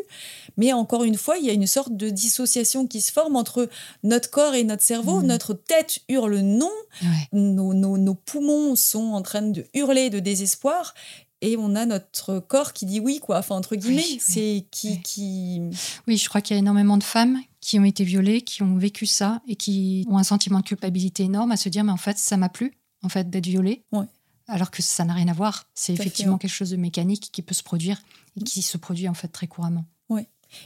mais 0.56 0.72
encore 0.72 1.04
une 1.04 1.16
fois, 1.16 1.36
il 1.38 1.44
y 1.44 1.50
a 1.50 1.52
une 1.52 1.66
sorte 1.66 1.96
de 1.96 2.08
dissociation 2.10 2.86
qui 2.86 3.00
se 3.00 3.12
forme 3.12 3.36
entre 3.36 3.68
notre 4.02 4.30
corps 4.30 4.54
et 4.54 4.64
notre 4.64 4.82
cerveau. 4.82 5.20
Mhm. 5.20 5.26
Notre 5.26 5.54
tête 5.54 5.98
hurle 6.08 6.38
non, 6.38 6.70
Ouais. 7.02 7.28
nos, 7.32 7.74
nos- 7.74 7.98
nos 7.98 8.14
poumons 8.14 8.76
sont 8.76 9.12
en 9.12 9.22
train 9.22 9.42
de 9.42 9.64
hurler 9.74 10.10
de 10.10 10.18
désespoir. 10.20 10.94
Et 11.40 11.56
on 11.56 11.76
a 11.76 11.86
notre 11.86 12.40
corps 12.40 12.72
qui 12.72 12.84
dit 12.84 12.98
oui, 12.98 13.20
quoi. 13.20 13.38
Enfin, 13.38 13.54
entre 13.54 13.76
guillemets, 13.76 14.02
oui, 14.04 14.18
c'est 14.20 14.64
qui, 14.72 14.88
oui. 14.90 15.00
qui. 15.04 15.60
Oui, 16.08 16.16
je 16.16 16.28
crois 16.28 16.40
qu'il 16.40 16.54
y 16.54 16.58
a 16.58 16.60
énormément 16.60 16.96
de 16.96 17.04
femmes 17.04 17.38
qui 17.60 17.78
ont 17.78 17.84
été 17.84 18.02
violées, 18.02 18.40
qui 18.40 18.62
ont 18.64 18.76
vécu 18.76 19.06
ça 19.06 19.40
et 19.46 19.54
qui 19.54 20.04
ont 20.10 20.18
un 20.18 20.24
sentiment 20.24 20.58
de 20.58 20.64
culpabilité 20.64 21.22
énorme 21.24 21.52
à 21.52 21.56
se 21.56 21.68
dire 21.68 21.84
mais 21.84 21.92
en 21.92 21.96
fait 21.96 22.18
ça 22.18 22.36
m'a 22.36 22.48
plu 22.48 22.76
en 23.04 23.08
fait 23.08 23.30
d'être 23.30 23.46
violée. 23.46 23.84
Ouais. 23.92 24.06
Alors 24.48 24.70
que 24.70 24.82
ça 24.82 25.04
n'a 25.04 25.12
rien 25.14 25.28
à 25.28 25.32
voir. 25.34 25.66
C'est 25.74 25.94
fait, 25.94 26.02
effectivement 26.02 26.34
ouais. 26.34 26.38
quelque 26.40 26.50
chose 26.50 26.70
de 26.70 26.76
mécanique 26.76 27.28
qui 27.32 27.42
peut 27.42 27.54
se 27.54 27.62
produire 27.62 28.00
et 28.36 28.42
qui 28.42 28.62
se 28.62 28.76
produit 28.78 29.08
en 29.08 29.14
fait 29.14 29.28
très 29.28 29.46
couramment. 29.46 29.84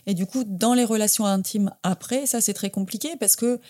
Et 0.06 0.14
du 0.14 0.26
coup, 0.26 0.44
dans 0.46 0.74
les 0.74 0.84
relations 0.84 1.26
intimes 1.26 1.72
après, 1.82 2.26
ça, 2.26 2.40
c'est 2.40 2.54
très 2.54 2.70
compliqué 2.70 3.16
parce 3.18 3.34
que 3.34 3.60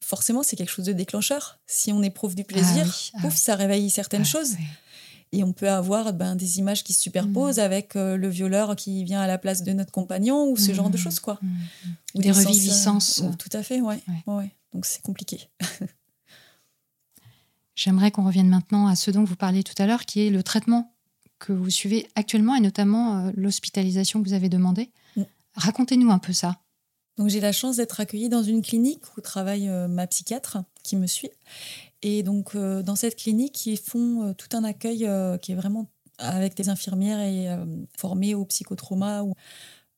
forcément, 0.00 0.42
c'est 0.42 0.54
quelque 0.54 0.68
chose 0.70 0.84
de 0.84 0.92
déclencheur. 0.92 1.58
Si 1.66 1.90
on 1.92 2.02
éprouve 2.02 2.34
du 2.34 2.44
plaisir, 2.44 2.84
Ah 2.86 2.90
oui, 2.90 3.10
ah 3.14 3.18
oui. 3.24 3.30
ça 3.34 3.54
réveille 3.56 3.88
certaines 3.88 4.20
Ouais, 4.20 4.26
choses. 4.28 4.56
Et 5.32 5.42
on 5.44 5.54
peut 5.54 5.70
avoir 5.70 6.12
ben, 6.12 6.36
des 6.36 6.58
images 6.58 6.84
qui 6.84 6.92
se 6.92 7.00
superposent 7.00 7.56
Mm. 7.56 7.60
avec 7.60 7.96
euh, 7.96 8.18
le 8.18 8.28
violeur 8.28 8.76
qui 8.76 9.02
vient 9.02 9.22
à 9.22 9.26
la 9.26 9.38
place 9.38 9.62
de 9.62 9.72
notre 9.72 9.92
compagnon 9.92 10.50
ou 10.50 10.58
ce 10.58 10.74
genre 10.74 10.90
de 10.90 10.98
Mhm. 10.98 11.02
choses, 11.04 11.20
quoi. 11.20 11.38
Mhm. 11.40 11.50
Ou 12.16 12.20
Des 12.20 12.28
euh, 12.28 12.32
reviviscences. 12.34 13.22
ou- 13.24 13.34
tout 13.36 13.48
à 13.56 13.62
fait, 13.62 13.80
ouais. 13.80 13.98
Ouais. 14.26 14.34
ouais. 14.34 14.54
Donc 14.74 14.84
c'est 14.84 15.00
compliqué. 15.00 15.48
J'aimerais 17.74 18.10
qu'on 18.10 18.24
revienne 18.24 18.48
maintenant 18.48 18.86
à 18.86 18.96
ce 18.96 19.10
dont 19.10 19.24
vous 19.24 19.36
parliez 19.36 19.62
tout 19.62 19.74
à 19.78 19.86
l'heure, 19.86 20.04
qui 20.04 20.26
est 20.26 20.30
le 20.30 20.42
traitement 20.42 20.92
que 21.38 21.52
vous 21.52 21.70
suivez 21.70 22.08
actuellement 22.14 22.54
et 22.54 22.60
notamment 22.60 23.18
euh, 23.18 23.30
l'hospitalisation 23.34 24.22
que 24.22 24.28
vous 24.28 24.34
avez 24.34 24.48
demandée. 24.48 24.90
Mm. 25.16 25.22
Racontez-nous 25.54 26.10
un 26.10 26.18
peu 26.18 26.32
ça. 26.32 26.60
Donc 27.18 27.28
j'ai 27.28 27.40
la 27.40 27.52
chance 27.52 27.76
d'être 27.76 28.00
accueillie 28.00 28.28
dans 28.28 28.42
une 28.42 28.62
clinique 28.62 29.02
où 29.16 29.20
travaille 29.20 29.68
euh, 29.68 29.88
ma 29.88 30.06
psychiatre 30.06 30.58
qui 30.82 30.96
me 30.96 31.06
suit. 31.06 31.30
Et 32.02 32.22
donc 32.22 32.54
euh, 32.54 32.82
dans 32.82 32.96
cette 32.96 33.16
clinique, 33.16 33.66
ils 33.66 33.78
font 33.78 34.34
tout 34.38 34.56
un 34.56 34.64
accueil 34.64 35.08
qui 35.40 35.52
est 35.52 35.56
vraiment 35.56 35.88
avec 36.18 36.56
des 36.56 36.68
infirmières 36.68 37.20
et 37.20 37.48
formées 37.96 38.34
au 38.34 38.44
psychotrauma. 38.44 39.24
Où 39.24 39.34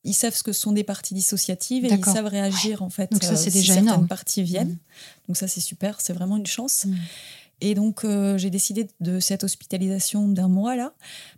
ils 0.05 0.13
savent 0.13 0.35
ce 0.35 0.43
que 0.43 0.53
sont 0.53 0.71
des 0.71 0.83
parties 0.83 1.15
dissociatives 1.15 1.83
et 1.85 1.89
ils 1.89 2.05
savent 2.05 2.27
réagir 2.27 2.83
en 2.83 2.89
fait. 2.89 3.11
Donc 3.11 3.23
ça, 3.23 3.35
c'est 3.35 3.49
si 3.49 3.57
déjà 3.59 3.75
énorme. 3.75 4.07
parties 4.07 4.43
viennent. 4.43 4.69
Mhm. 4.69 4.77
Donc 5.27 5.37
ça 5.37 5.47
c'est 5.47 5.61
super, 5.61 5.99
c'est 5.99 6.13
vraiment 6.13 6.37
une 6.37 6.45
chance. 6.45 6.85
Mhm. 6.85 6.97
Et 7.61 7.73
donc, 7.73 8.03
euh, 8.03 8.37
j'ai 8.37 8.49
décidé 8.49 8.87
de 8.99 9.19
cette 9.19 9.43
hospitalisation 9.43 10.27
d'un 10.27 10.47
mois 10.49 10.75
là, 10.75 10.93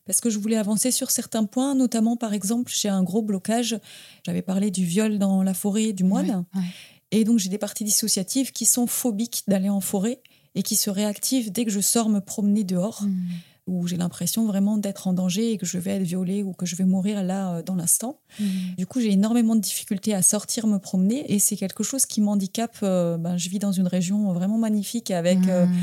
parce 0.05 0.19
que 0.19 0.29
je 0.29 0.39
voulais 0.39 0.57
avancer 0.57 0.91
sur 0.91 1.11
certains 1.11 1.45
points, 1.45 1.75
notamment 1.75 2.17
par 2.17 2.33
exemple, 2.33 2.71
j'ai 2.75 2.89
un 2.89 3.03
gros 3.03 3.21
blocage. 3.21 3.79
J'avais 4.25 4.41
parlé 4.41 4.71
du 4.71 4.83
viol 4.83 5.19
dans 5.19 5.43
la 5.43 5.53
forêt 5.53 5.93
du 5.93 6.03
moine. 6.03 6.45
Ouais, 6.55 6.61
ouais. 6.61 6.67
Et 7.11 7.23
donc, 7.23 7.39
j'ai 7.39 7.49
des 7.49 7.57
parties 7.59 7.83
dissociatives 7.83 8.51
qui 8.51 8.65
sont 8.65 8.87
phobiques 8.87 9.43
d'aller 9.47 9.69
en 9.69 9.79
forêt 9.79 10.21
et 10.55 10.63
qui 10.63 10.75
se 10.75 10.89
réactivent 10.89 11.51
dès 11.51 11.65
que 11.65 11.71
je 11.71 11.79
sors 11.79 12.09
me 12.09 12.19
promener 12.19 12.63
dehors, 12.63 13.03
Mhm. 13.03 13.27
Où 13.67 13.85
j'ai 13.87 13.97
l'impression 13.97 14.45
vraiment 14.47 14.77
d'être 14.77 15.07
en 15.07 15.13
danger 15.13 15.51
et 15.51 15.57
que 15.57 15.65
je 15.65 15.77
vais 15.77 15.91
être 15.91 16.03
violée 16.03 16.41
ou 16.41 16.53
que 16.53 16.65
je 16.65 16.75
vais 16.75 16.85
mourir 16.85 17.21
là 17.23 17.55
euh, 17.57 17.61
dans 17.61 17.75
l'instant. 17.75 18.19
Mhm. 18.39 18.47
Du 18.77 18.85
coup, 18.87 18.99
j'ai 19.01 19.11
énormément 19.11 19.55
de 19.55 19.61
difficultés 19.61 20.13
à 20.13 20.21
sortir, 20.21 20.65
me 20.67 20.77
promener 20.79 21.31
et 21.33 21.39
c'est 21.39 21.57
quelque 21.57 21.83
chose 21.83 22.05
qui 22.05 22.21
m'handicape. 22.21 22.77
Euh, 22.83 23.17
ben, 23.17 23.37
je 23.37 23.49
vis 23.49 23.59
dans 23.59 23.71
une 23.73 23.87
région 23.87 24.31
vraiment 24.33 24.57
magnifique 24.57 25.11
avec 25.11 25.39
euh, 25.47 25.65
Mhm. 25.65 25.75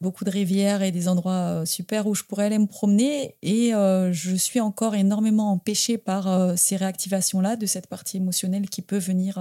beaucoup 0.00 0.24
de 0.24 0.30
rivières 0.30 0.82
et 0.82 0.90
des 0.92 1.08
endroits 1.08 1.64
super 1.64 2.06
où 2.08 2.14
je 2.14 2.24
pourrais 2.24 2.46
aller 2.46 2.58
me 2.58 2.66
promener. 2.66 3.36
Et 3.42 3.70
je 3.72 4.34
suis 4.36 4.60
encore 4.60 4.94
énormément 4.94 5.50
empêchée 5.52 5.98
par 5.98 6.56
ces 6.58 6.76
réactivations-là 6.76 7.56
de 7.56 7.66
cette 7.66 7.86
partie 7.86 8.16
émotionnelle 8.18 8.68
qui 8.68 8.82
peut 8.82 8.98
venir 8.98 9.38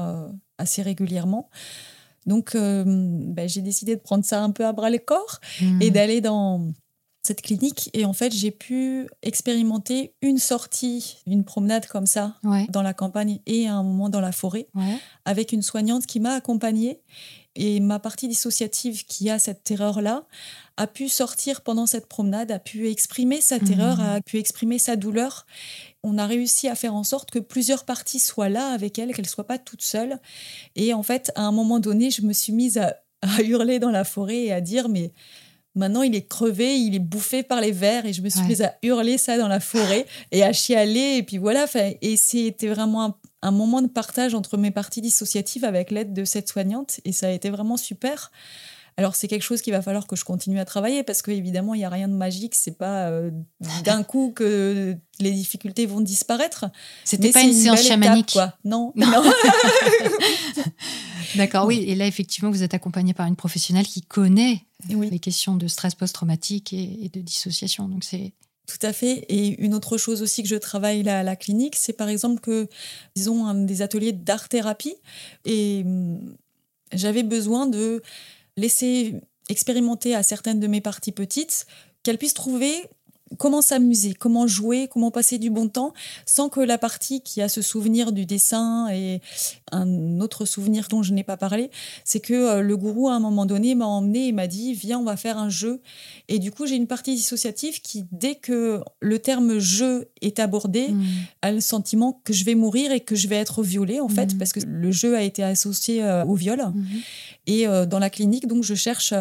assez 0.58 0.82
régulièrement. 0.82 1.50
Donc, 2.26 2.56
euh, 2.56 2.84
ben, 2.86 3.48
j'ai 3.48 3.62
décidé 3.62 3.96
de 3.96 4.02
prendre 4.02 4.26
ça 4.26 4.44
un 4.44 4.52
peu 4.52 4.66
à 4.66 4.74
bras 4.74 4.90
le 4.90 4.98
corps 4.98 5.40
Mhm. 5.62 5.82
et 5.82 5.92
d'aller 5.92 6.20
dans 6.22 6.68
cette 7.28 7.42
clinique. 7.42 7.90
Et 7.94 8.06
en 8.06 8.14
fait, 8.14 8.34
j'ai 8.34 8.52
pu 8.52 9.08
expérimenter 9.22 10.14
une 10.22 10.38
sortie, 10.40 11.18
une 11.28 11.44
promenade 11.44 11.86
comme 11.86 12.08
ça 12.08 12.38
Ouais, 12.44 12.66
dans 12.70 12.82
la 12.82 12.94
campagne 12.94 13.40
et 13.46 13.68
à 13.68 13.74
un 13.76 13.84
moment 13.84 14.10
dans 14.10 14.22
la 14.22 14.32
forêt 14.32 14.68
ouais. 14.76 14.98
avec 15.26 15.52
une 15.52 15.62
soignante 15.62 16.06
qui 16.08 16.20
m'a 16.20 16.34
accompagnée. 16.34 17.02
Et 17.60 17.80
ma 17.80 17.98
partie 17.98 18.28
dissociative 18.28 19.06
qui 19.06 19.32
a 19.32 19.40
cette 19.40 19.64
terreur-là 19.64 20.26
a 20.78 20.86
pu 20.86 21.10
sortir 21.10 21.62
pendant 21.62 21.88
cette 21.88 22.08
promenade, 22.08 22.52
a 22.52 22.60
pu 22.60 22.88
exprimer 22.88 23.42
sa 23.42 23.60
terreur, 23.60 23.98
Mhm. 23.98 24.06
a 24.06 24.22
pu 24.22 24.38
exprimer 24.38 24.78
sa 24.78 24.96
douleur. 24.96 25.48
On 26.04 26.20
a 26.20 26.28
réussi 26.28 26.68
à 26.68 26.76
faire 26.76 26.94
en 26.94 27.04
sorte 27.04 27.32
que 27.32 27.40
plusieurs 27.40 27.84
parties 27.86 28.20
soient 28.20 28.50
là 28.50 28.68
avec 28.70 29.00
elle, 29.00 29.12
qu'elle 29.14 29.26
ne 29.26 29.30
soit 29.30 29.48
pas 29.48 29.58
toute 29.58 29.82
seule. 29.82 30.20
Et 30.76 30.94
en 30.94 31.02
fait, 31.02 31.32
à 31.36 31.42
un 31.44 31.52
moment 31.52 31.80
donné, 31.80 32.12
je 32.12 32.22
me 32.22 32.32
suis 32.34 32.54
mise 32.54 32.78
à, 32.78 32.96
à 33.24 33.42
hurler 33.42 33.80
dans 33.80 33.90
la 33.92 34.04
forêt 34.04 34.38
et 34.44 34.54
à 34.54 34.62
dire, 34.62 34.88
mais 34.88 35.12
maintenant 35.78 36.02
il 36.02 36.14
est 36.16 36.28
crevé, 36.28 36.76
il 36.78 36.96
est 36.96 37.00
bouffé 37.00 37.44
par 37.44 37.62
les 37.62 37.72
vers. 37.72 38.06
Et 38.06 38.14
je 38.14 38.22
me 38.22 38.30
suis 38.30 38.42
Ouais. 38.42 38.48
mise 38.48 38.62
à 38.62 38.76
hurler 38.84 39.18
ça 39.18 39.38
dans 39.38 39.48
la 39.48 39.60
forêt 39.60 40.06
et 40.32 40.44
à 40.44 40.52
chialer. 40.54 41.18
Et 41.18 41.24
puis 41.24 41.38
voilà, 41.38 41.66
et 42.02 42.18
c'était 42.18 42.68
vraiment 42.68 43.04
un, 43.06 43.16
un 43.44 43.52
moment 43.52 43.82
de 43.82 43.88
partage 43.88 44.34
entre 44.36 44.58
mes 44.58 44.72
parties 44.72 45.02
dissociatives 45.02 45.64
avec 45.66 45.92
l'aide 45.92 46.14
de 46.14 46.26
cette 46.26 46.50
soignante. 46.50 47.00
Et 47.06 47.12
ça 47.12 47.28
a 47.28 47.32
été 47.32 47.50
vraiment 47.50 47.78
super. 47.78 48.32
Alors 49.00 49.16
c'est 49.16 49.28
quelque 49.28 49.44
chose 49.44 49.62
qu'il 49.62 49.74
va 49.74 49.84
falloir 49.84 50.08
que 50.08 50.16
je 50.16 50.26
continue 50.26 50.60
à 50.60 50.66
travailler 50.66 51.04
parce 51.04 51.22
qu'évidemment 51.22 51.76
il 51.76 51.78
n'y 51.78 51.86
a 51.86 51.90
rien 51.90 52.08
de 52.08 52.14
magique, 52.16 52.56
c'est 52.56 52.78
pas 52.78 53.10
euh, 53.10 53.30
d'un 53.84 54.02
coup 54.04 54.32
que 54.36 54.96
les 55.20 55.32
difficultés 55.32 55.86
vont 55.86 56.02
disparaître. 56.02 56.66
C'était 57.04 57.32
pas 57.32 57.44
une 57.44 57.54
séance 57.54 57.82
étape, 57.86 58.02
chamanique. 58.04 58.32
quoi. 58.34 58.54
Non, 58.66 58.92
Non. 58.96 59.06
non. 59.12 59.24
D'accord, 61.36 61.66
oui. 61.68 61.84
Et 61.88 61.96
là, 61.96 62.08
effectivement, 62.08 62.50
vous 62.50 62.64
êtes 62.64 62.74
accompagné 62.74 63.14
par 63.14 63.28
une 63.28 63.36
professionnelle 63.36 63.86
qui 63.86 64.02
connaît 64.02 64.66
oui. 64.90 65.10
les 65.10 65.20
questions 65.20 65.56
de 65.56 65.68
stress 65.68 65.94
post-traumatique 65.96 66.74
et, 66.74 67.06
et 67.06 67.10
de 67.10 67.22
dissociation. 67.22 67.88
Donc, 67.88 68.04
c'est. 68.04 68.34
Tout 68.66 68.86
à 68.86 68.92
fait. 68.94 69.26
Et 69.30 69.62
une 69.64 69.74
autre 69.74 69.98
chose 69.98 70.22
aussi 70.22 70.44
que 70.44 70.50
je 70.50 70.56
travaille 70.56 71.04
là 71.04 71.20
à 71.20 71.24
la 71.24 71.36
clinique, 71.36 71.76
c'est 71.76 71.94
par 71.94 72.10
exemple 72.10 72.42
que 72.42 72.68
ils 73.16 73.30
ont 73.30 73.46
un- 73.46 73.56
des 73.56 73.82
ateliers 73.82 74.12
d'art-thérapie 74.12 74.96
et 75.46 75.84
hum, 75.86 76.36
j'avais 76.94 77.24
besoin 77.24 77.66
de 77.68 78.02
laisser 78.58 79.16
expérimenter 79.50 80.16
à 80.16 80.24
certaines 80.24 80.60
de 80.60 80.68
mes 80.68 80.82
parties 80.82 81.12
petites 81.12 81.66
qu'elles 82.04 82.18
puissent 82.18 82.34
trouver 82.34 82.90
comment 83.38 83.62
s'amuser, 83.62 84.14
comment 84.14 84.48
jouer, 84.48 84.88
comment 84.92 85.12
passer 85.12 85.38
du 85.38 85.50
bon 85.50 85.68
temps, 85.68 85.94
sans 86.26 86.50
que 86.50 86.60
la 86.60 86.78
partie 86.78 87.22
qui 87.22 87.42
a 87.42 87.50
ce 87.50 87.62
souvenir 87.62 88.12
du 88.12 88.26
dessin 88.26 88.88
et 88.90 89.22
un 89.72 90.20
autre 90.22 90.46
souvenir 90.46 90.88
dont 90.90 91.04
je 91.04 91.14
n'ai 91.14 91.24
pas 91.24 91.36
parlé, 91.38 91.70
c'est 92.06 92.20
que 92.22 92.34
euh, 92.34 92.62
le 92.62 92.78
gourou 92.78 93.10
à 93.10 93.14
un 93.14 93.20
moment 93.20 93.46
donné 93.46 93.76
m'a 93.76 93.86
emmené 93.86 94.28
et 94.28 94.32
m'a 94.32 94.48
dit 94.48 94.74
viens 94.74 95.00
on 95.00 95.04
va 95.04 95.18
faire 95.18 95.38
un 95.38 95.50
jeu 95.50 95.82
et 96.30 96.40
du 96.40 96.52
coup 96.52 96.66
j'ai 96.66 96.76
une 96.76 96.88
partie 96.88 97.16
dissociative 97.16 97.82
qui 97.82 98.06
dès 98.12 98.36
que 98.36 98.82
le 99.02 99.20
terme 99.20 99.60
jeu 99.60 100.08
est 100.22 100.40
abordé 100.40 100.88
Mm. 100.90 101.04
a 101.42 101.52
le 101.52 101.60
sentiment 101.60 102.22
que 102.24 102.34
je 102.34 102.46
vais 102.46 102.56
mourir 102.56 102.92
et 102.92 103.00
que 103.02 103.16
je 103.16 103.28
vais 103.28 103.36
être 103.36 103.62
violée 103.64 104.00
en 104.00 104.08
fait 104.08 104.32
Mhm. 104.34 104.38
parce 104.38 104.54
que 104.54 104.60
le 104.66 104.92
jeu 104.92 105.16
a 105.18 105.22
été 105.22 105.44
associé 105.44 106.04
euh, 106.04 106.24
au 106.26 106.36
viol 106.36 106.60
Mhm. 106.60 106.86
et 107.48 107.68
euh, 107.68 107.86
dans 107.86 108.00
la 108.00 108.10
clinique 108.10 108.48
donc 108.48 108.64
je 108.64 108.76
cherche 108.76 109.14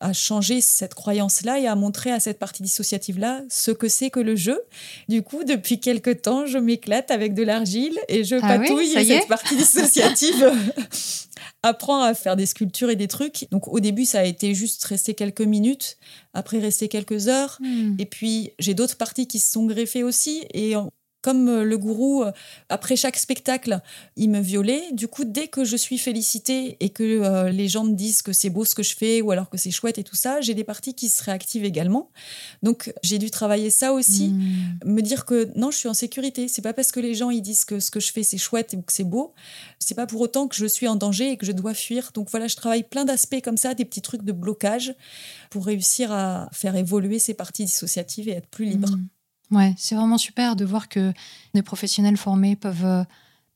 à 0.00 0.12
changer 0.12 0.60
cette 0.60 0.94
croyance 0.94 1.42
là 1.42 1.58
et 1.58 1.66
à 1.66 1.74
montrer 1.76 2.10
à 2.10 2.20
cette 2.20 2.38
partie 2.38 2.62
dissociative 2.62 3.18
là 3.18 3.42
ce 3.48 3.70
que 3.70 3.88
c'est 3.88 4.10
que 4.10 4.20
le 4.20 4.36
jeu 4.36 4.60
du 5.08 5.22
coup 5.22 5.44
depuis 5.44 5.80
quelque 5.80 6.10
temps 6.10 6.46
je 6.46 6.58
m'éclate 6.58 7.10
avec 7.10 7.32
de 7.34 7.42
l'argile 7.42 7.98
et 8.08 8.24
je 8.24 8.36
Ah 8.42 8.58
oui, 8.58 8.68
patouille 8.68 8.88
cette 9.06 9.28
partie 9.28 9.56
dissociative 9.56 10.52
apprend 11.62 12.02
à 12.02 12.12
faire 12.14 12.36
des 12.36 12.46
sculptures 12.46 12.90
et 12.90 12.96
des 12.96 13.08
trucs 13.08 13.46
donc 13.50 13.68
au 13.68 13.80
début 13.80 14.04
ça 14.04 14.20
a 14.20 14.24
été 14.24 14.54
juste 14.54 14.84
rester 14.84 15.14
quelques 15.14 15.40
minutes 15.40 15.96
après 16.34 16.58
rester 16.58 16.88
quelques 16.88 17.28
heures 17.28 17.58
Mm. 17.60 17.96
et 17.98 18.06
puis, 18.06 18.50
j'ai 18.58 18.74
d'autres 18.74 18.96
parties 18.96 19.26
qui 19.26 19.38
se 19.38 19.52
sont 19.52 19.64
greffées 19.66 20.02
aussi. 20.02 20.44
Et 20.52 20.74
comme 21.24 21.48
euh, 21.48 21.64
le 21.64 21.78
gourou, 21.78 22.22
euh, 22.22 22.32
après 22.68 22.96
chaque 22.96 23.16
spectacle, 23.16 23.80
il 24.16 24.28
me 24.28 24.40
violait. 24.40 24.92
Du 24.92 25.08
coup, 25.08 25.24
dès 25.24 25.48
que 25.48 25.64
je 25.64 25.74
suis 25.74 25.96
félicitée 25.96 26.76
et 26.80 26.90
que 26.90 27.02
euh, 27.02 27.48
les 27.48 27.66
gens 27.66 27.84
me 27.84 27.94
disent 27.94 28.20
que 28.20 28.34
c'est 28.34 28.50
beau 28.50 28.66
ce 28.66 28.74
que 28.74 28.82
je 28.82 28.94
fais 28.94 29.22
ou 29.22 29.30
alors 29.30 29.48
que 29.48 29.56
c'est 29.56 29.70
chouette 29.70 29.96
et 29.96 30.04
tout 30.04 30.16
ça, 30.16 30.42
j'ai 30.42 30.52
des 30.52 30.64
parties 30.64 30.92
qui 30.92 31.08
se 31.08 31.24
réactivent 31.24 31.64
également. 31.64 32.10
Donc, 32.62 32.92
j'ai 33.02 33.16
dû 33.16 33.30
travailler 33.30 33.70
ça 33.70 33.94
aussi. 33.94 34.34
Mm. 34.34 34.80
Me 34.84 35.00
dire 35.00 35.24
que 35.24 35.48
non, 35.56 35.70
je 35.70 35.78
suis 35.78 35.88
en 35.88 35.94
sécurité. 35.94 36.46
C'est 36.46 36.60
pas 36.60 36.74
parce 36.74 36.92
que 36.92 37.00
les 37.00 37.14
gens 37.14 37.30
ils 37.30 37.40
disent 37.40 37.64
que 37.64 37.80
ce 37.80 37.90
que 37.90 38.00
je 38.00 38.12
fais 38.12 38.22
c'est 38.22 38.36
chouette 38.36 38.74
ou 38.76 38.82
que 38.82 38.92
c'est 38.92 39.04
beau. 39.04 39.32
C'est 39.78 39.94
pas 39.94 40.06
pour 40.06 40.20
autant 40.20 40.46
que 40.46 40.56
je 40.56 40.66
suis 40.66 40.88
en 40.88 40.96
danger 40.96 41.30
et 41.30 41.36
que 41.38 41.46
je 41.46 41.52
dois 41.52 41.72
fuir. 41.72 42.10
Donc 42.12 42.28
voilà, 42.30 42.48
je 42.48 42.56
travaille 42.56 42.82
plein 42.82 43.06
d'aspects 43.06 43.40
comme 43.42 43.56
ça, 43.56 43.72
des 43.72 43.86
petits 43.86 44.02
trucs 44.02 44.24
de 44.24 44.32
blocage 44.32 44.94
pour 45.48 45.64
réussir 45.64 46.12
à 46.12 46.50
faire 46.52 46.76
évoluer 46.76 47.18
ces 47.18 47.32
parties 47.32 47.64
dissociatives 47.64 48.28
et 48.28 48.32
être 48.32 48.48
plus 48.48 48.66
libre. 48.66 48.90
Mm. 48.90 49.06
Ouais, 49.54 49.74
c'est 49.78 49.94
vraiment 49.94 50.18
super 50.18 50.56
de 50.56 50.64
voir 50.64 50.88
que 50.88 51.12
des 51.54 51.62
professionnels 51.62 52.16
formés 52.16 52.56
peuvent 52.56 52.84
euh, 52.84 53.04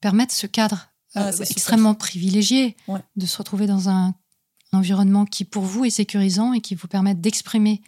permettre 0.00 0.32
ce 0.34 0.46
cadre 0.46 0.88
Ah, 1.14 1.26
euh, 1.28 1.32
super. 1.32 1.50
extrêmement 1.50 1.94
privilégié 1.94 2.76
Ouais. 2.86 3.00
de 3.16 3.26
se 3.26 3.36
retrouver 3.38 3.66
dans 3.66 3.88
un 3.88 4.14
environnement 4.72 5.24
qui 5.24 5.44
pour 5.44 5.62
vous 5.64 5.84
est 5.84 5.90
sécurisant 5.90 6.52
et 6.52 6.60
qui 6.60 6.74
vous 6.74 6.88
permet 6.88 7.14
d'exprimer 7.14 7.80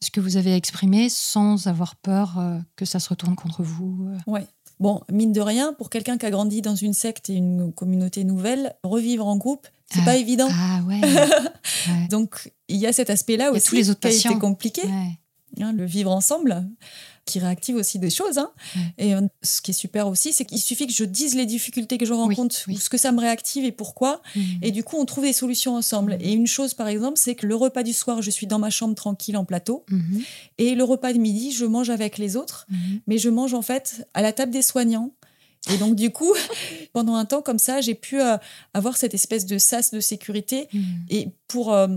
ce 0.00 0.10
que 0.10 0.20
vous 0.20 0.36
avez 0.36 0.54
exprimé 0.54 1.08
sans 1.08 1.66
avoir 1.68 1.96
peur 1.96 2.38
euh, 2.38 2.58
que 2.76 2.84
ça 2.84 2.98
se 3.00 3.08
retourne 3.08 3.36
contre 3.36 3.62
vous. 3.62 4.08
Ouais. 4.26 4.46
Bon, 4.80 5.00
mine 5.10 5.32
de 5.32 5.40
rien, 5.40 5.72
pour 5.72 5.88
quelqu'un 5.88 6.18
qui 6.18 6.26
a 6.26 6.30
grandi 6.30 6.60
dans 6.60 6.74
une 6.74 6.92
secte 6.92 7.30
et 7.30 7.34
une 7.34 7.72
communauté 7.72 8.24
nouvelle, 8.24 8.74
revivre 8.82 9.26
en 9.26 9.36
groupe, 9.36 9.68
c'est 9.90 10.00
Ah. 10.00 10.04
pas 10.04 10.16
évident. 10.16 10.48
Ah 10.50 10.80
ouais. 10.82 11.00
ouais. 11.88 12.08
Donc 12.10 12.52
il 12.68 12.76
y 12.76 12.86
a 12.86 12.92
cet 12.92 13.08
aspect-là 13.08 13.52
aussi 13.52 13.68
tous 13.68 13.74
les 13.76 13.88
autres 13.90 14.00
qui 14.00 14.08
a 14.08 14.10
patients. 14.10 14.30
été 14.32 14.40
compliqué. 14.40 14.82
Ouais. 14.82 15.18
hein, 15.62 15.72
le 15.72 15.84
vivre 15.86 16.10
ensemble, 16.10 16.68
qui 17.24 17.38
réactive 17.38 17.76
aussi 17.76 17.98
des 17.98 18.10
choses. 18.10 18.38
hein. 18.38 18.50
Et 18.98 19.14
euh, 19.14 19.20
ce 19.42 19.60
qui 19.62 19.70
est 19.70 19.74
super 19.74 20.08
aussi, 20.08 20.32
c'est 20.32 20.44
qu'il 20.44 20.58
suffit 20.60 20.86
que 20.86 20.92
je 20.92 21.04
dise 21.04 21.34
les 21.34 21.46
difficultés 21.46 21.98
que 21.98 22.06
je 22.06 22.12
rencontre, 22.12 22.56
oui. 22.68 22.74
ou 22.74 22.78
ce 22.78 22.88
que 22.90 22.98
ça 22.98 23.12
me 23.12 23.20
réactive 23.20 23.64
et 23.64 23.72
pourquoi. 23.72 24.20
Mm. 24.36 24.40
Et 24.62 24.70
du 24.70 24.84
coup, 24.84 24.96
on 24.98 25.04
trouve 25.04 25.24
des 25.24 25.32
solutions 25.32 25.74
ensemble. 25.74 26.14
Mhm. 26.14 26.20
Et 26.20 26.32
une 26.32 26.46
chose, 26.46 26.74
par 26.74 26.88
exemple, 26.88 27.18
c'est 27.18 27.34
que 27.34 27.46
le 27.46 27.54
repas 27.54 27.82
du 27.82 27.92
soir, 27.92 28.22
je 28.22 28.30
suis 28.30 28.46
dans 28.46 28.58
ma 28.58 28.70
chambre 28.70 28.94
tranquille 28.94 29.36
en 29.36 29.44
plateau. 29.44 29.84
Mhm. 29.90 30.22
Et 30.58 30.74
le 30.74 30.84
repas 30.84 31.12
de 31.12 31.18
midi, 31.18 31.52
je 31.52 31.64
mange 31.64 31.90
avec 31.90 32.18
les 32.18 32.36
autres. 32.36 32.66
Mhm. 32.68 33.00
Mais 33.06 33.18
je 33.18 33.28
mange 33.28 33.54
en 33.54 33.62
fait 33.62 34.06
à 34.14 34.22
la 34.22 34.32
table 34.32 34.52
des 34.52 34.62
soignants. 34.62 35.12
Et 35.72 35.78
donc, 35.78 35.96
du 35.96 36.10
coup, 36.10 36.32
pendant 36.92 37.14
un 37.14 37.24
temps 37.24 37.40
comme 37.40 37.58
ça, 37.58 37.80
j'ai 37.80 37.94
pu 37.94 38.20
euh, 38.20 38.36
avoir 38.74 38.96
cette 38.96 39.14
espèce 39.14 39.46
de 39.46 39.56
sas 39.56 39.90
de 39.92 40.00
sécurité. 40.00 40.68
Et 41.08 41.28
pour 41.48 41.72
euh, 41.72 41.88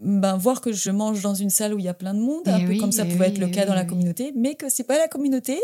ben, 0.00 0.36
voir 0.36 0.60
que 0.60 0.72
je 0.72 0.90
mange 0.90 1.20
dans 1.22 1.34
une 1.34 1.50
salle 1.50 1.74
où 1.74 1.78
il 1.78 1.84
y 1.84 1.88
a 1.88 1.94
plein 1.94 2.14
de 2.14 2.20
monde, 2.20 2.42
Eh 2.46 2.50
un 2.50 2.60
peu 2.60 2.68
oui, 2.68 2.78
comme 2.78 2.92
ça 2.92 3.04
eh 3.06 3.10
pouvait 3.12 3.26
oui, 3.26 3.32
être 3.32 3.38
le 3.38 3.48
eh 3.48 3.50
cas 3.50 3.62
oui, 3.62 3.66
dans 3.68 3.74
la 3.74 3.84
communauté, 3.84 4.32
mais 4.36 4.54
que 4.54 4.68
c'est 4.68 4.84
pas 4.84 4.98
la 4.98 5.08
communauté 5.08 5.58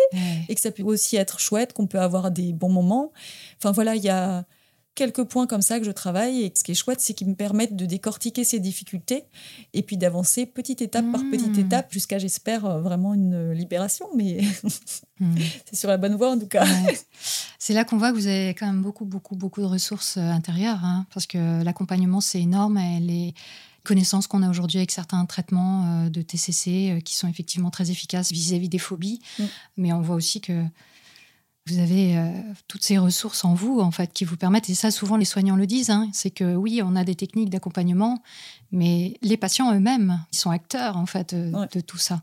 et 0.48 0.54
que 0.54 0.60
ça 0.60 0.70
peut 0.70 0.82
aussi 0.82 1.16
être 1.16 1.40
chouette, 1.40 1.72
qu'on 1.72 1.86
peut 1.86 2.00
avoir 2.00 2.30
des 2.30 2.52
bons 2.52 2.68
moments. 2.70 3.12
Enfin 3.58 3.72
voilà, 3.72 3.96
il 3.96 4.02
y 4.04 4.08
a 4.10 4.44
quelques 4.94 5.24
points 5.24 5.46
comme 5.46 5.60
ça 5.60 5.78
que 5.78 5.84
je 5.84 5.90
travaille 5.90 6.42
et 6.42 6.52
ce 6.56 6.64
qui 6.64 6.72
est 6.72 6.74
chouette, 6.74 7.00
c'est 7.00 7.12
qu'ils 7.12 7.28
me 7.28 7.34
permettent 7.34 7.76
de 7.76 7.84
décortiquer 7.84 8.44
ces 8.44 8.60
difficultés 8.60 9.24
et 9.74 9.82
puis 9.82 9.98
d'avancer 9.98 10.46
petite 10.46 10.80
étape 10.80 11.04
par 11.12 11.20
petite 11.30 11.56
Mmh. 11.56 11.60
étape 11.60 11.92
jusqu'à, 11.92 12.18
j'espère, 12.18 12.64
euh, 12.64 12.80
vraiment 12.80 13.12
une 13.12 13.52
libération. 13.52 14.06
Mais 14.16 14.40
Mm. 15.18 15.34
c'est 15.64 15.76
sur 15.76 15.88
la 15.88 15.96
bonne 15.96 16.14
voie 16.14 16.30
en 16.32 16.38
tout 16.38 16.46
cas. 16.46 16.64
Ouais. 16.64 16.98
C'est 17.58 17.72
là 17.72 17.84
qu'on 17.84 17.96
voit 17.96 18.10
que 18.12 18.16
vous 18.16 18.26
avez 18.26 18.50
quand 18.54 18.66
même 18.66 18.82
beaucoup, 18.82 19.04
beaucoup, 19.06 19.34
beaucoup 19.34 19.60
de 19.60 19.66
ressources 19.66 20.18
euh, 20.18 20.20
intérieures, 20.20 20.84
hein, 20.84 21.06
parce 21.12 21.26
que 21.26 21.62
l'accompagnement, 21.64 22.20
c'est 22.20 22.40
énorme. 22.40 22.78
Et 22.78 23.00
les 23.00 23.34
connaissances 23.86 24.26
qu'on 24.26 24.42
a 24.42 24.50
aujourd'hui 24.50 24.78
avec 24.78 24.90
certains 24.90 25.24
traitements 25.26 26.04
euh, 26.04 26.08
de 26.10 26.20
TCC 26.22 26.90
euh, 26.90 27.00
qui 27.00 27.14
sont 27.16 27.28
effectivement 27.28 27.70
très 27.70 27.90
efficaces 27.90 28.32
vis-à-vis 28.32 28.68
des 28.68 28.78
phobies, 28.78 29.20
Mm. 29.38 29.44
mais 29.78 29.92
on 29.92 30.00
voit 30.02 30.16
aussi 30.16 30.40
que 30.40 30.64
vous 31.68 31.78
avez 31.80 32.16
euh, 32.16 32.30
toutes 32.68 32.84
ces 32.84 32.96
ressources 32.96 33.44
en 33.44 33.54
vous, 33.54 33.80
en 33.80 33.90
fait, 33.90 34.12
qui 34.12 34.24
vous 34.24 34.36
permettent, 34.36 34.70
et 34.70 34.74
ça, 34.74 34.90
souvent, 34.92 35.16
les 35.16 35.24
soignants 35.24 35.56
le 35.56 35.66
disent, 35.66 35.90
hein, 35.90 36.08
c'est 36.12 36.30
que 36.30 36.54
oui, 36.54 36.80
on 36.84 36.94
a 36.94 37.02
des 37.02 37.16
techniques 37.16 37.50
d'accompagnement, 37.50 38.22
mais 38.70 39.16
les 39.22 39.36
patients 39.36 39.74
eux-mêmes, 39.74 40.24
ils 40.32 40.38
sont 40.38 40.50
acteurs, 40.50 40.96
en 40.96 41.06
fait, 41.06 41.32
euh, 41.32 41.50
Ouais. 41.50 41.66
de 41.72 41.80
tout 41.80 41.98
ça. 41.98 42.22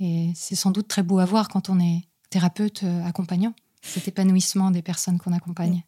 Et 0.00 0.32
c'est 0.34 0.56
sans 0.56 0.70
doute 0.72 0.88
très 0.88 1.02
beau 1.04 1.18
à 1.20 1.24
voir 1.24 1.48
quand 1.48 1.68
on 1.68 1.78
est 1.78 2.02
thérapeute 2.30 2.82
euh, 2.82 3.04
accompagnant, 3.06 3.54
cet 3.82 4.08
épanouissement 4.08 4.70
des 4.72 4.82
personnes 4.82 5.18
qu'on 5.18 5.32
accompagne. 5.32 5.84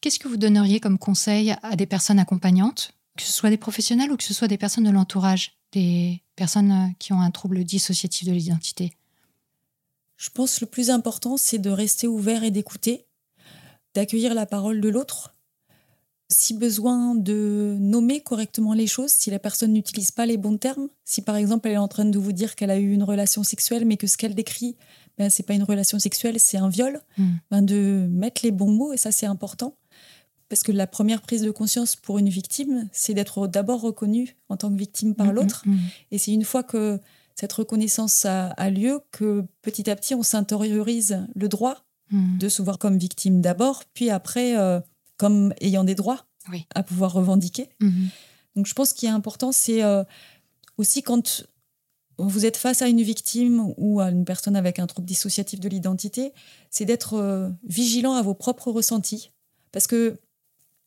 Qu'est-ce 0.00 0.18
que 0.18 0.28
vous 0.28 0.36
donneriez 0.38 0.80
comme 0.80 0.98
conseil 0.98 1.54
à 1.62 1.76
des 1.76 1.86
personnes 1.86 2.18
accompagnantes, 2.18 2.92
que 3.16 3.22
ce 3.22 3.32
soit 3.32 3.50
des 3.50 3.56
professionnels 3.56 4.10
ou 4.10 4.16
que 4.16 4.24
ce 4.24 4.34
soit 4.34 4.48
des 4.48 4.58
personnes 4.58 4.84
de 4.84 4.90
l'entourage, 4.90 5.52
des 5.72 6.22
personnes 6.36 6.72
euh, 6.72 6.92
qui 6.98 7.12
ont 7.12 7.20
un 7.20 7.30
trouble 7.30 7.64
dissociatif 7.64 8.26
de 8.26 8.32
l'identité 8.32 8.92
Je 10.16 10.30
pense 10.30 10.58
que 10.58 10.64
le 10.64 10.70
plus 10.70 10.90
important, 10.90 11.36
c'est 11.36 11.58
de 11.58 11.70
rester 11.70 12.06
ouvert 12.06 12.44
et 12.44 12.50
d'écouter, 12.50 13.06
d'accueillir 13.94 14.34
la 14.34 14.46
parole 14.46 14.80
de 14.80 14.88
l'autre. 14.88 15.34
Si 16.30 16.54
besoin 16.54 17.14
de 17.14 17.76
nommer 17.78 18.22
correctement 18.22 18.72
les 18.72 18.86
choses, 18.86 19.10
si 19.12 19.30
la 19.30 19.38
personne 19.38 19.74
n'utilise 19.74 20.10
pas 20.10 20.24
les 20.24 20.38
bons 20.38 20.56
termes, 20.56 20.88
si 21.04 21.20
par 21.20 21.36
exemple 21.36 21.68
elle 21.68 21.74
est 21.74 21.78
en 21.78 21.88
train 21.88 22.06
de 22.06 22.18
vous 22.18 22.32
dire 22.32 22.54
qu'elle 22.56 22.70
a 22.70 22.78
eu 22.78 22.92
une 22.92 23.02
relation 23.02 23.42
sexuelle 23.44 23.84
mais 23.84 23.98
que 23.98 24.06
ce 24.06 24.16
qu'elle 24.16 24.34
décrit, 24.34 24.76
ben, 25.18 25.28
c'est 25.28 25.42
pas 25.42 25.52
une 25.52 25.62
relation 25.62 25.98
sexuelle, 25.98 26.40
c'est 26.40 26.56
un 26.56 26.70
viol, 26.70 27.02
Mm. 27.18 27.24
ben, 27.50 27.62
de 27.62 28.06
mettre 28.10 28.40
les 28.44 28.50
bons 28.50 28.70
mots 28.72 28.94
et 28.94 28.96
ça 28.96 29.12
c'est 29.12 29.26
important. 29.26 29.76
Parce 30.52 30.62
que 30.64 30.72
la 30.72 30.86
première 30.86 31.22
prise 31.22 31.40
de 31.40 31.50
conscience 31.50 31.96
pour 31.96 32.18
une 32.18 32.28
victime, 32.28 32.86
c'est 32.92 33.14
d'être 33.14 33.46
d'abord 33.46 33.80
reconnue 33.80 34.36
en 34.50 34.58
tant 34.58 34.70
que 34.70 34.76
victime 34.76 35.14
par 35.14 35.28
Mm, 35.28 35.32
l'autre. 35.36 35.62
mm, 35.64 35.72
mm. 35.72 35.78
Et 36.10 36.18
c'est 36.18 36.30
une 36.32 36.44
fois 36.44 36.62
que 36.62 37.00
cette 37.34 37.54
reconnaissance 37.54 38.26
a, 38.26 38.48
a 38.50 38.68
lieu 38.68 39.00
que 39.12 39.44
petit 39.62 39.88
à 39.88 39.96
petit 39.96 40.14
on 40.14 40.22
s'intériorise 40.22 41.24
le 41.34 41.48
droit 41.48 41.76
Mm. 42.10 42.36
de 42.36 42.48
se 42.50 42.60
voir 42.60 42.78
comme 42.78 42.98
victime 42.98 43.40
d'abord, 43.40 43.84
puis 43.94 44.10
après 44.10 44.54
euh, 44.58 44.78
comme 45.16 45.54
ayant 45.62 45.84
des 45.84 45.94
droits 45.94 46.26
Oui. 46.50 46.66
à 46.74 46.82
pouvoir 46.82 47.14
revendiquer. 47.14 47.70
Donc 48.54 48.66
je 48.66 48.74
pense 48.74 48.92
qu'il 48.92 49.08
est 49.08 49.12
important, 49.12 49.52
c'est 49.52 49.82
euh, 49.82 50.04
aussi 50.76 51.02
quand 51.02 51.46
vous 52.18 52.44
êtes 52.44 52.58
face 52.58 52.82
à 52.82 52.88
une 52.88 53.00
victime 53.00 53.72
ou 53.78 54.00
à 54.00 54.10
une 54.10 54.26
personne 54.26 54.56
avec 54.56 54.78
un 54.78 54.86
trouble 54.86 55.06
dissociatif 55.08 55.58
de 55.60 55.68
l'identité, 55.70 56.34
c'est 56.68 56.84
d'être 56.84 57.14
euh, 57.14 57.48
vigilant 57.66 58.12
à 58.12 58.20
vos 58.20 58.34
propres 58.34 58.70
ressentis. 58.70 59.30
Parce 59.72 59.86
que 59.86 60.18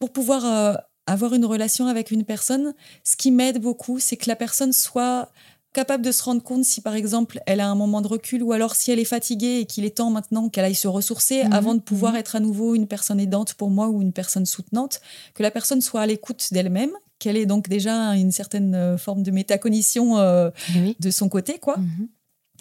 pour 0.05 0.13
pouvoir 0.13 0.45
euh, 0.45 0.73
avoir 1.07 1.33
une 1.33 1.45
relation 1.45 1.87
avec 1.87 2.11
une 2.11 2.23
personne, 2.25 2.75
ce 3.03 3.15
qui 3.15 3.31
m'aide 3.31 3.59
beaucoup, 3.59 3.99
c'est 3.99 4.17
que 4.17 4.29
la 4.29 4.35
personne 4.35 4.71
soit 4.71 5.29
capable 5.73 6.05
de 6.05 6.11
se 6.11 6.21
rendre 6.23 6.43
compte 6.43 6.63
si 6.63 6.79
par 6.79 6.93
exemple 6.93 7.41
elle 7.47 7.59
a 7.59 7.67
un 7.67 7.73
moment 7.75 8.01
de 8.01 8.07
recul 8.07 8.43
ou 8.43 8.53
alors 8.53 8.75
si 8.75 8.91
elle 8.91 8.99
est 8.99 9.03
fatiguée 9.03 9.59
et 9.61 9.65
qu'il 9.65 9.83
est 9.83 9.97
temps 9.97 10.09
maintenant 10.11 10.47
qu'elle 10.47 10.63
aille 10.63 10.75
se 10.75 10.87
ressourcer 10.87 11.43
Mhm, 11.43 11.53
avant 11.53 11.73
de 11.73 11.79
pouvoir 11.81 12.13
mhm. 12.13 12.19
être 12.19 12.35
à 12.35 12.39
nouveau 12.39 12.75
une 12.75 12.87
personne 12.87 13.19
aidante 13.19 13.55
pour 13.55 13.71
moi 13.71 13.87
ou 13.89 14.01
une 14.03 14.13
personne 14.13 14.45
soutenante, 14.45 15.01
que 15.33 15.41
la 15.41 15.49
personne 15.51 15.81
soit 15.81 16.01
à 16.01 16.05
l'écoute 16.05 16.49
d'elle-même, 16.51 16.91
qu'elle 17.17 17.35
ait 17.35 17.47
donc 17.47 17.67
déjà 17.67 18.11
une 18.15 18.31
certaine 18.31 18.75
euh, 18.75 18.97
forme 18.97 19.23
de 19.23 19.31
métacognition 19.31 20.17
euh, 20.19 20.51
Eh 20.75 20.79
Oui. 20.81 20.95
de 20.99 21.09
son 21.09 21.29
côté, 21.29 21.57
quoi. 21.57 21.77
Mhm. 21.77 22.07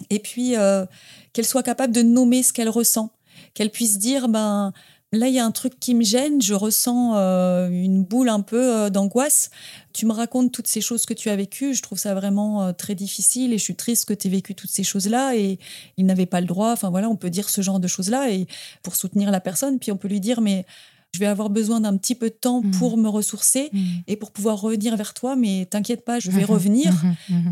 Et 0.09 0.19
puis 0.19 0.57
euh, 0.57 0.85
qu'elle 1.31 1.45
soit 1.45 1.63
capable 1.63 1.93
de 1.93 2.01
nommer 2.01 2.41
ce 2.41 2.51
qu'elle 2.53 2.69
ressent, 2.69 3.11
qu'elle 3.53 3.69
puisse 3.69 3.97
dire 3.99 4.27
ben 4.27 4.73
là 5.17 5.27
il 5.27 5.33
y 5.33 5.39
a 5.39 5.45
un 5.45 5.51
truc 5.51 5.79
qui 5.79 5.95
me 5.95 6.03
gêne, 6.03 6.41
je 6.41 6.53
ressens 6.53 7.15
euh, 7.15 7.69
une 7.69 8.03
boule 8.03 8.29
un 8.29 8.41
peu 8.41 8.75
euh, 8.75 8.89
d'angoisse. 8.89 9.49
Tu 9.93 10.05
me 10.05 10.11
racontes 10.13 10.51
toutes 10.51 10.67
ces 10.67 10.81
choses 10.81 11.05
que 11.05 11.13
tu 11.13 11.29
as 11.29 11.35
vécues, 11.35 11.73
je 11.73 11.81
trouve 11.81 11.97
ça 11.97 12.13
vraiment 12.13 12.63
euh, 12.63 12.71
très 12.73 12.95
difficile 12.95 13.53
et 13.53 13.57
je 13.57 13.63
suis 13.63 13.75
triste 13.75 14.05
que 14.05 14.13
tu 14.13 14.27
aies 14.27 14.31
vécu 14.31 14.55
toutes 14.55 14.69
ces 14.71 14.83
choses-là 14.83 15.35
et 15.35 15.57
il 15.97 16.05
n'avait 16.05 16.25
pas 16.25 16.41
le 16.41 16.47
droit. 16.47 16.71
Enfin 16.71 16.89
voilà, 16.89 17.09
on 17.09 17.15
peut 17.15 17.29
dire 17.29 17.49
ce 17.49 17.61
genre 17.61 17.79
de 17.79 17.87
choses-là 17.87 18.31
et 18.31 18.47
pour 18.83 18.95
soutenir 18.95 19.31
la 19.31 19.39
personne, 19.39 19.79
puis 19.79 19.91
on 19.91 19.97
peut 19.97 20.07
lui 20.07 20.19
dire 20.19 20.41
mais 20.41 20.65
je 21.13 21.19
vais 21.21 21.27
avoir 21.27 21.49
besoin 21.49 21.79
d'un 21.79 21.95
petit 21.95 22.13
peu 22.13 22.29
de 22.29 22.35
temps 22.35 22.61
Mhm. 22.61 22.71
pour 22.71 22.97
me 22.97 23.07
ressourcer 23.07 23.69
Mhm. 23.71 23.85
et 24.07 24.17
pour 24.17 24.31
pouvoir 24.31 24.59
revenir 24.59 24.97
vers 24.97 25.13
toi, 25.13 25.37
mais 25.37 25.65
t'inquiète 25.65 26.03
pas, 26.03 26.19
je 26.19 26.29
vais 26.29 26.41
Mhm. 26.43 26.49
revenir. 26.49 26.93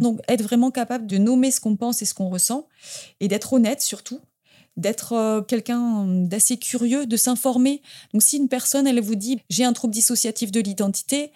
Donc, 0.01 0.19
être 0.27 0.43
vraiment 0.43 0.69
capable 0.69 1.07
de 1.07 1.17
nommer 1.17 1.49
ce 1.49 1.61
qu'on 1.61 1.77
pense 1.77 2.01
et 2.01 2.05
ce 2.05 2.13
qu'on 2.13 2.27
ressent 2.27 2.67
et 3.21 3.29
d'être 3.29 3.53
honnête 3.53 3.81
surtout, 3.81 4.19
d'être 4.77 5.13
euh, 5.13 5.41
quelqu'un 5.41 6.05
d'assez 6.07 6.57
curieux, 6.57 7.05
de 7.05 7.17
s'informer. 7.17 7.81
Donc, 8.13 8.23
si 8.23 8.37
une 8.37 8.49
personne, 8.49 8.87
elle 8.87 9.01
vous 9.01 9.15
dit 9.15 9.39
j'ai 9.49 9.63
un 9.63 9.73
trouble 9.73 9.93
dissociatif 9.93 10.51
de 10.51 10.59
l'identité, 10.59 11.31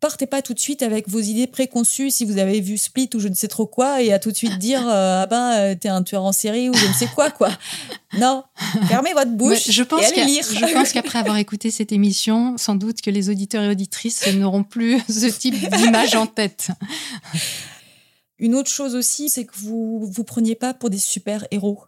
partez 0.00 0.26
pas 0.26 0.42
tout 0.42 0.54
de 0.54 0.58
suite 0.58 0.82
avec 0.82 1.08
vos 1.08 1.18
idées 1.18 1.46
préconçues 1.46 2.10
si 2.10 2.24
vous 2.24 2.38
avez 2.38 2.60
vu 2.60 2.78
Split 2.78 3.10
ou 3.14 3.20
je 3.20 3.28
ne 3.28 3.34
sais 3.34 3.48
trop 3.48 3.66
quoi 3.66 4.02
et 4.02 4.12
à 4.12 4.18
tout 4.18 4.30
de 4.30 4.36
suite 4.36 4.58
dire 4.58 4.86
euh, 4.86 5.22
ah 5.22 5.26
ben 5.26 5.52
euh, 5.52 5.74
t'es 5.74 5.88
un 5.88 6.02
tueur 6.02 6.24
en 6.24 6.32
série 6.32 6.68
ou 6.68 6.74
je 6.74 6.86
ne 6.86 6.92
sais 6.92 7.08
quoi 7.08 7.30
quoi. 7.30 7.50
Non, 8.18 8.42
fermez 8.88 9.12
votre 9.12 9.32
bouche 9.32 9.70
je 9.70 9.82
pense 9.82 10.00
et 10.00 10.06
allez 10.06 10.24
lire. 10.24 10.42
je 10.42 10.72
pense 10.72 10.92
qu'après 10.94 11.18
avoir 11.18 11.36
écouté 11.36 11.70
cette 11.70 11.92
émission, 11.92 12.56
sans 12.56 12.74
doute 12.74 13.02
que 13.02 13.10
les 13.10 13.28
auditeurs 13.28 13.62
et 13.62 13.68
auditrices 13.68 14.26
n'auront 14.34 14.64
plus 14.64 14.98
ce 15.08 15.26
type 15.26 15.54
d'image 15.76 16.14
en 16.14 16.26
tête. 16.26 16.68
Une 18.38 18.54
autre 18.54 18.70
chose 18.70 18.94
aussi, 18.94 19.28
c'est 19.28 19.44
que 19.44 19.52
vous 19.56 20.06
vous 20.10 20.24
preniez 20.24 20.54
pas 20.54 20.72
pour 20.72 20.88
des 20.88 20.98
super 20.98 21.46
héros. 21.50 21.82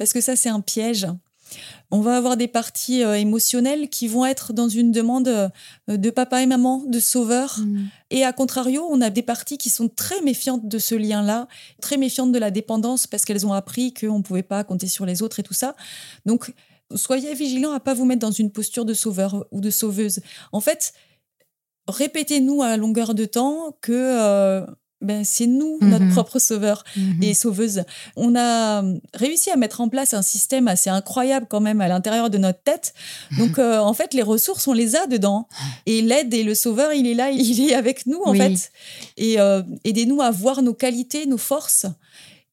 Parce 0.00 0.14
que 0.14 0.22
ça, 0.22 0.34
c'est 0.34 0.48
un 0.48 0.62
piège. 0.62 1.06
On 1.90 2.00
va 2.00 2.16
avoir 2.16 2.38
des 2.38 2.48
parties 2.48 3.04
euh, 3.04 3.18
émotionnelles 3.18 3.90
qui 3.90 4.08
vont 4.08 4.24
être 4.24 4.54
dans 4.54 4.70
une 4.70 4.92
demande 4.92 5.28
euh, 5.28 5.50
de 5.88 6.08
papa 6.08 6.40
et 6.40 6.46
maman, 6.46 6.82
de 6.86 6.98
sauveur. 6.98 7.58
Mhm. 7.58 7.88
Et 8.08 8.24
à 8.24 8.32
contrario, 8.32 8.88
on 8.90 9.02
a 9.02 9.10
des 9.10 9.20
parties 9.20 9.58
qui 9.58 9.68
sont 9.68 9.90
très 9.90 10.22
méfiantes 10.22 10.66
de 10.66 10.78
ce 10.78 10.94
lien-là, 10.94 11.48
très 11.82 11.98
méfiantes 11.98 12.32
de 12.32 12.38
la 12.38 12.50
dépendance 12.50 13.06
parce 13.06 13.26
qu'elles 13.26 13.46
ont 13.46 13.52
appris 13.52 13.92
qu'on 13.92 14.16
ne 14.16 14.22
pouvait 14.22 14.42
pas 14.42 14.64
compter 14.64 14.86
sur 14.86 15.04
les 15.04 15.20
autres 15.20 15.40
et 15.40 15.42
tout 15.42 15.52
ça. 15.52 15.76
Donc, 16.24 16.54
soyez 16.94 17.34
vigilants 17.34 17.72
à 17.72 17.80
pas 17.80 17.92
vous 17.92 18.06
mettre 18.06 18.20
dans 18.20 18.30
une 18.30 18.50
posture 18.50 18.86
de 18.86 18.94
sauveur 18.94 19.44
ou 19.50 19.60
de 19.60 19.68
sauveuse. 19.68 20.20
En 20.52 20.62
fait, 20.62 20.94
répétez-nous 21.88 22.62
à 22.62 22.78
longueur 22.78 23.14
de 23.14 23.26
temps 23.26 23.76
que 23.82 23.92
euh, 23.92 24.64
ben, 25.00 25.24
c'est 25.24 25.46
nous, 25.46 25.78
notre 25.80 26.04
Mhm. 26.04 26.12
propre 26.12 26.38
sauveur 26.38 26.84
Mhm. 26.96 27.22
et 27.22 27.34
sauveuse. 27.34 27.84
On 28.16 28.34
a 28.36 28.82
réussi 29.14 29.50
à 29.50 29.56
mettre 29.56 29.80
en 29.80 29.88
place 29.88 30.12
un 30.14 30.22
système 30.22 30.68
assez 30.68 30.90
incroyable 30.90 31.46
quand 31.48 31.60
même 31.60 31.80
à 31.80 31.88
l'intérieur 31.88 32.30
de 32.30 32.38
notre 32.38 32.62
tête. 32.62 32.92
Donc 33.38 33.58
euh, 33.58 33.78
en 33.78 33.94
fait, 33.94 34.12
les 34.14 34.22
ressources, 34.22 34.66
on 34.68 34.72
les 34.72 34.96
a 34.96 35.06
dedans. 35.06 35.48
Et 35.86 36.02
l'aide 36.02 36.32
et 36.34 36.42
le 36.42 36.54
sauveur, 36.54 36.92
il 36.92 37.06
est 37.06 37.14
là, 37.14 37.30
il 37.30 37.60
est 37.70 37.74
avec 37.74 38.06
nous 38.06 38.20
en 38.24 38.32
Oui. 38.32 38.38
fait. 38.38 38.72
Et 39.16 39.40
euh, 39.40 39.62
aidez-nous 39.84 40.20
à 40.20 40.30
voir 40.30 40.62
nos 40.62 40.74
qualités, 40.74 41.26
nos 41.26 41.38
forces 41.38 41.86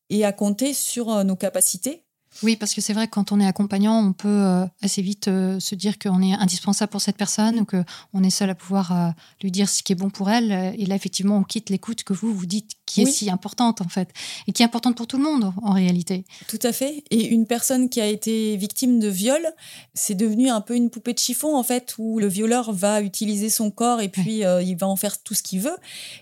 et 0.09 0.23
à 0.23 0.31
compter 0.31 0.73
sur 0.73 1.11
euh, 1.11 1.23
nos 1.23 1.35
capacités. 1.35 2.03
Oui, 2.43 2.55
parce 2.55 2.73
que 2.73 2.81
c'est 2.81 2.93
vrai 2.93 3.07
que 3.07 3.11
quand 3.11 3.31
on 3.31 3.39
est 3.39 3.45
accompagnant, 3.45 3.99
on 3.99 4.13
peut 4.13 4.27
euh, 4.27 4.65
assez 4.81 5.01
vite 5.01 5.27
euh, 5.27 5.59
se 5.59 5.75
dire 5.75 5.97
qu'on 5.97 6.21
est 6.21 6.33
indispensable 6.33 6.91
pour 6.91 7.01
cette 7.01 7.17
personne 7.17 7.59
ou 7.59 7.65
qu'on 7.65 8.23
est 8.23 8.29
seul 8.29 8.49
à 8.49 8.55
pouvoir 8.55 8.91
euh, 8.91 9.09
lui 9.41 9.51
dire 9.51 9.69
ce 9.69 9.81
qui 9.81 9.93
est 9.93 9.95
bon 9.95 10.09
pour 10.09 10.29
elle. 10.29 10.75
Et 10.77 10.85
là, 10.85 10.95
effectivement, 10.95 11.37
on 11.37 11.43
quitte 11.43 11.69
l'écoute 11.69 12.03
que 12.03 12.13
vous 12.13 12.33
vous 12.33 12.45
dites 12.45 12.71
qui 12.85 13.01
est 13.01 13.05
si 13.05 13.29
importante 13.29 13.81
en 13.81 13.89
fait 13.89 14.09
et 14.47 14.53
qui 14.53 14.61
est 14.63 14.65
importante 14.65 14.95
pour 14.95 15.07
tout 15.07 15.17
le 15.17 15.23
monde 15.23 15.51
en 15.61 15.73
réalité. 15.73 16.25
Tout 16.47 16.59
à 16.63 16.71
fait. 16.71 17.03
Et 17.11 17.27
une 17.27 17.45
personne 17.45 17.89
qui 17.89 17.99
a 17.99 18.07
été 18.07 18.55
victime 18.55 18.99
de 18.99 19.07
viol, 19.07 19.45
c'est 19.93 20.15
devenu 20.15 20.49
un 20.49 20.61
peu 20.61 20.75
une 20.75 20.89
poupée 20.89 21.13
de 21.13 21.19
chiffon, 21.19 21.55
en 21.55 21.63
fait, 21.63 21.95
où 21.97 22.19
le 22.19 22.27
violeur 22.27 22.71
va 22.71 23.01
utiliser 23.01 23.49
son 23.49 23.71
corps 23.71 23.99
et 23.99 24.09
puis 24.09 24.43
il 24.43 24.75
va 24.75 24.87
en 24.87 24.95
faire 24.95 25.21
tout 25.21 25.33
ce 25.33 25.43
qu'il 25.43 25.59
veut. 25.59 25.77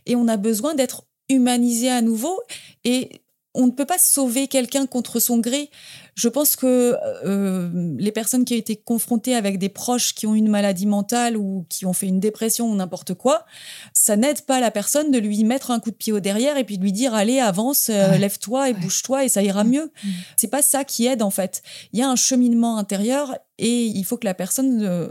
Et 0.05 0.15
on 0.15 0.27
a 0.27 0.37
besoin 0.37 0.73
d'être 0.73 1.03
humanisé 1.29 1.89
à 1.89 2.01
nouveau. 2.01 2.39
Et 2.83 3.21
on 3.55 3.65
ne 3.67 3.71
peut 3.71 3.85
pas 3.85 3.97
sauver 3.97 4.47
quelqu'un 4.47 4.85
contre 4.85 5.19
son 5.19 5.39
gré. 5.39 5.69
Je 6.13 6.29
pense 6.29 6.55
que 6.55 6.95
euh, 7.25 7.69
les 7.97 8.11
personnes 8.11 8.45
qui 8.45 8.53
ont 8.53 8.57
été 8.57 8.75
confrontées 8.75 9.33
avec 9.35 9.57
des 9.57 9.69
proches 9.69 10.13
qui 10.13 10.27
ont 10.27 10.35
une 10.35 10.47
maladie 10.49 10.85
mentale 10.85 11.35
ou 11.37 11.65
qui 11.69 11.85
ont 11.85 11.93
fait 11.93 12.07
une 12.07 12.19
dépression 12.19 12.69
ou 12.71 12.75
n'importe 12.75 13.13
quoi, 13.15 13.45
ça 13.93 14.15
n'aide 14.15 14.41
pas 14.41 14.59
la 14.59 14.71
personne 14.71 15.09
de 15.11 15.17
lui 15.17 15.43
mettre 15.43 15.71
un 15.71 15.79
coup 15.79 15.91
de 15.91 15.95
pied 15.95 16.13
au 16.13 16.19
derrière 16.19 16.57
et 16.57 16.63
puis 16.63 16.77
de 16.77 16.83
lui 16.83 16.91
dire 16.93 17.13
allez 17.13 17.39
avance, 17.39 17.89
euh, 17.89 18.11
Ouais. 18.11 18.19
lève-toi 18.19 18.69
et 18.69 18.73
Ouais. 18.73 18.79
bouge-toi 18.79 19.25
et 19.25 19.29
ça 19.29 19.41
ira 19.41 19.63
mieux. 19.63 19.91
C'est 20.37 20.47
pas 20.49 20.61
ça 20.61 20.83
qui 20.83 21.05
aide 21.07 21.21
en 21.21 21.31
fait. 21.31 21.63
Il 21.93 21.99
y 21.99 22.03
a 22.03 22.09
un 22.09 22.15
cheminement 22.15 22.77
intérieur 22.77 23.35
et 23.57 23.85
il 23.85 24.03
faut 24.03 24.17
que 24.17 24.25
la 24.27 24.33
personne 24.35 24.83
euh, 24.83 25.09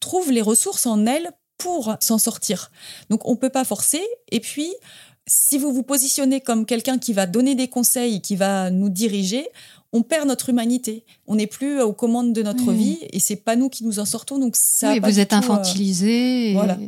trouve 0.00 0.30
les 0.32 0.42
ressources 0.42 0.86
en 0.86 1.04
elle 1.06 1.30
pour 1.58 1.94
s'en 2.00 2.18
sortir. 2.18 2.70
Donc 3.10 3.28
on 3.28 3.36
peut 3.36 3.50
pas 3.50 3.64
forcer. 3.64 4.02
Et 4.32 4.40
puis 4.40 4.72
si 5.26 5.58
vous 5.58 5.72
vous 5.72 5.82
positionnez 5.82 6.40
comme 6.40 6.66
quelqu'un 6.66 6.98
qui 6.98 7.12
va 7.12 7.26
donner 7.26 7.54
des 7.54 7.68
conseils, 7.68 8.20
qui 8.20 8.36
va 8.36 8.70
nous 8.70 8.88
diriger, 8.88 9.46
on 9.92 10.02
perd 10.02 10.26
notre 10.26 10.48
humanité. 10.48 11.04
On 11.26 11.34
n'est 11.36 11.46
plus 11.46 11.80
aux 11.80 11.92
commandes 11.92 12.32
de 12.32 12.42
notre 12.42 12.68
Oui. 12.72 12.76
vie 12.76 12.98
et 13.10 13.20
c'est 13.20 13.36
pas 13.36 13.56
nous 13.56 13.68
qui 13.68 13.84
nous 13.84 13.98
en 13.98 14.04
sortons. 14.04 14.38
Donc 14.38 14.56
ça. 14.56 14.92
oui, 14.92 15.00
vous 15.00 15.18
êtes 15.20 15.28
tout, 15.30 15.34
euh, 15.36 15.38
infantilisé. 15.38 16.50
et- 16.50 16.54
voilà. 16.54 16.78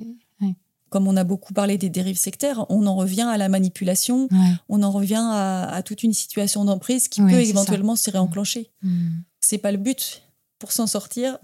comme 0.91 1.09
on 1.09 1.17
a 1.17 1.25
beaucoup 1.25 1.53
parlé 1.53 1.77
des 1.77 1.89
dérives 1.89 2.19
sectaires, 2.19 2.67
on 2.69 2.87
en 2.87 2.95
revient 2.95 3.23
à 3.29 3.37
la 3.37 3.49
manipulation, 3.49 4.29
on 4.69 4.81
en 4.85 4.93
revient 4.93 5.19
à, 5.21 5.65
à 5.75 5.83
toute 5.83 6.05
une 6.05 6.13
situation 6.13 6.65
d'emprise 6.65 7.09
qui 7.09 7.21
peut 7.21 7.31
ça. 7.31 7.41
éventuellement 7.43 7.97
se 7.97 8.11
réenclencher. 8.13 8.71
Mm. 8.83 9.09
C'est 9.41 9.59
pas 9.59 9.73
le 9.73 9.79
but. 9.79 10.23
Pour 10.61 10.71
s'en 10.71 10.87
sortir, 10.87 11.39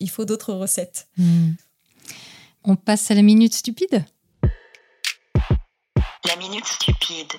il 0.00 0.10
faut 0.10 0.24
d'autres 0.24 0.52
recettes. 0.52 1.06
Mm. 1.16 1.50
On 2.64 2.74
passe 2.74 3.08
à 3.12 3.14
la 3.14 3.22
minute 3.22 3.54
stupide? 3.54 4.04
La 6.26 6.36
minute 6.36 6.64
stupide. 6.66 7.32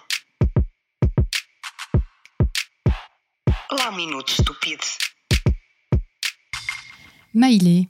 La 3.78 3.92
minute 3.92 4.30
stupide. 4.30 4.80
Maïlé, 7.34 7.88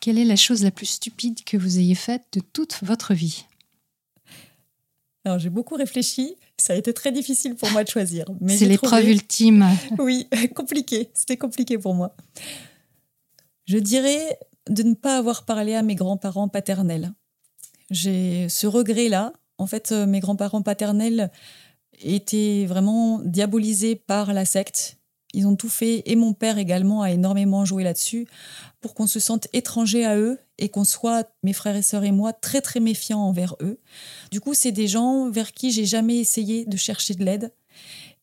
quelle 0.00 0.18
est 0.18 0.24
la 0.24 0.36
chose 0.36 0.62
la 0.62 0.70
plus 0.70 0.86
stupide 0.86 1.42
que 1.44 1.56
vous 1.56 1.78
ayez 1.78 1.94
faite 1.94 2.24
de 2.32 2.40
toute 2.40 2.78
votre 2.82 3.14
vie? 3.14 3.44
Alors 5.24 5.38
j'ai 5.40 5.50
beaucoup 5.50 5.74
réfléchi. 5.74 6.36
Ça 6.58 6.72
a 6.72 6.76
été 6.76 6.94
très 6.94 7.10
difficile 7.12 7.56
pour 7.56 7.70
moi 7.72 7.82
de 7.82 7.88
choisir. 7.90 8.26
mais 8.40 8.56
C'est 8.56 8.66
l'épreuve 8.66 9.00
trouvé- 9.00 9.12
ultime. 9.12 9.66
Oui, 9.98 10.28
compliqué. 10.54 11.10
C'était 11.14 11.36
compliqué 11.36 11.78
pour 11.78 11.94
moi. 11.94 12.14
Je 13.66 13.78
dirais 13.78 14.38
de 14.68 14.82
ne 14.84 14.94
pas 14.94 15.18
avoir 15.18 15.44
parlé 15.44 15.74
à 15.74 15.82
mes 15.82 15.96
grands-parents 15.96 16.48
paternels. 16.48 17.12
J'ai 17.90 18.48
ce 18.48 18.66
regret-là. 18.68 19.32
En 19.58 19.66
fait, 19.66 19.92
euh, 19.92 20.06
mes 20.06 20.20
grands-parents 20.20 20.62
paternels 20.62 21.30
étaient 22.02 22.66
vraiment 22.68 23.20
diabolisés 23.24 23.96
par 23.96 24.32
la 24.34 24.44
secte. 24.44 24.98
Ils 25.34 25.46
ont 25.46 25.56
tout 25.56 25.68
fait, 25.68 26.02
et 26.06 26.16
mon 26.16 26.32
père 26.32 26.56
également 26.58 27.02
a 27.02 27.10
énormément 27.10 27.64
joué 27.64 27.84
là-dessus, 27.84 28.26
pour 28.80 28.94
qu'on 28.94 29.06
se 29.06 29.20
sente 29.20 29.48
étranger 29.52 30.04
à 30.04 30.16
eux 30.16 30.38
et 30.58 30.68
qu'on 30.68 30.84
soit, 30.84 31.28
mes 31.42 31.52
frères 31.52 31.76
et 31.76 31.82
sœurs 31.82 32.04
et 32.04 32.12
moi, 32.12 32.32
très 32.32 32.60
très 32.60 32.80
méfiants 32.80 33.20
envers 33.20 33.54
eux. 33.60 33.78
Du 34.30 34.40
coup, 34.40 34.54
c'est 34.54 34.72
des 34.72 34.86
gens 34.86 35.28
vers 35.30 35.52
qui 35.52 35.72
j'ai 35.72 35.84
jamais 35.84 36.16
essayé 36.16 36.64
de 36.64 36.76
chercher 36.76 37.14
de 37.14 37.24
l'aide. 37.24 37.52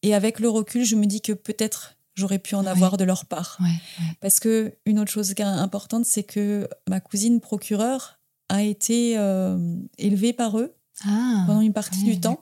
Et 0.01 0.15
avec 0.15 0.39
le 0.39 0.49
recul, 0.49 0.85
je 0.85 0.95
me 0.95 1.05
dis 1.05 1.21
que 1.21 1.33
peut-être 1.33 1.95
j'aurais 2.15 2.39
pu 2.39 2.55
en 2.55 2.63
Ouais. 2.63 2.69
avoir 2.69 2.97
de 2.97 3.03
leur 3.03 3.25
part. 3.25 3.57
Ouais, 3.59 3.67
ouais. 3.67 4.13
Parce 4.19 4.39
que 4.39 4.73
une 4.85 4.99
autre 4.99 5.11
chose 5.11 5.33
importante, 5.39 6.05
c'est 6.05 6.23
que 6.23 6.67
ma 6.89 6.99
cousine 6.99 7.39
procureure 7.41 8.19
a 8.49 8.63
été 8.63 9.17
euh, 9.17 9.57
élevée 9.97 10.33
par 10.33 10.57
eux 10.57 10.73
Ah, 11.05 11.43
pendant 11.47 11.61
une 11.61 11.73
partie 11.73 12.05
ouais, 12.05 12.13
du 12.13 12.19
temps. 12.19 12.37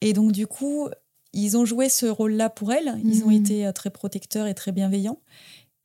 Et 0.00 0.12
donc, 0.12 0.32
du 0.32 0.46
coup, 0.46 0.88
ils 1.32 1.56
ont 1.56 1.64
joué 1.64 1.88
ce 1.88 2.06
rôle-là 2.06 2.48
pour 2.50 2.72
elle. 2.72 3.00
Ils 3.04 3.24
ont 3.24 3.28
Mhm. 3.30 3.32
été 3.36 3.66
euh, 3.66 3.72
très 3.72 3.90
protecteurs 3.90 4.46
et 4.46 4.54
très 4.54 4.72
bienveillants. 4.72 5.18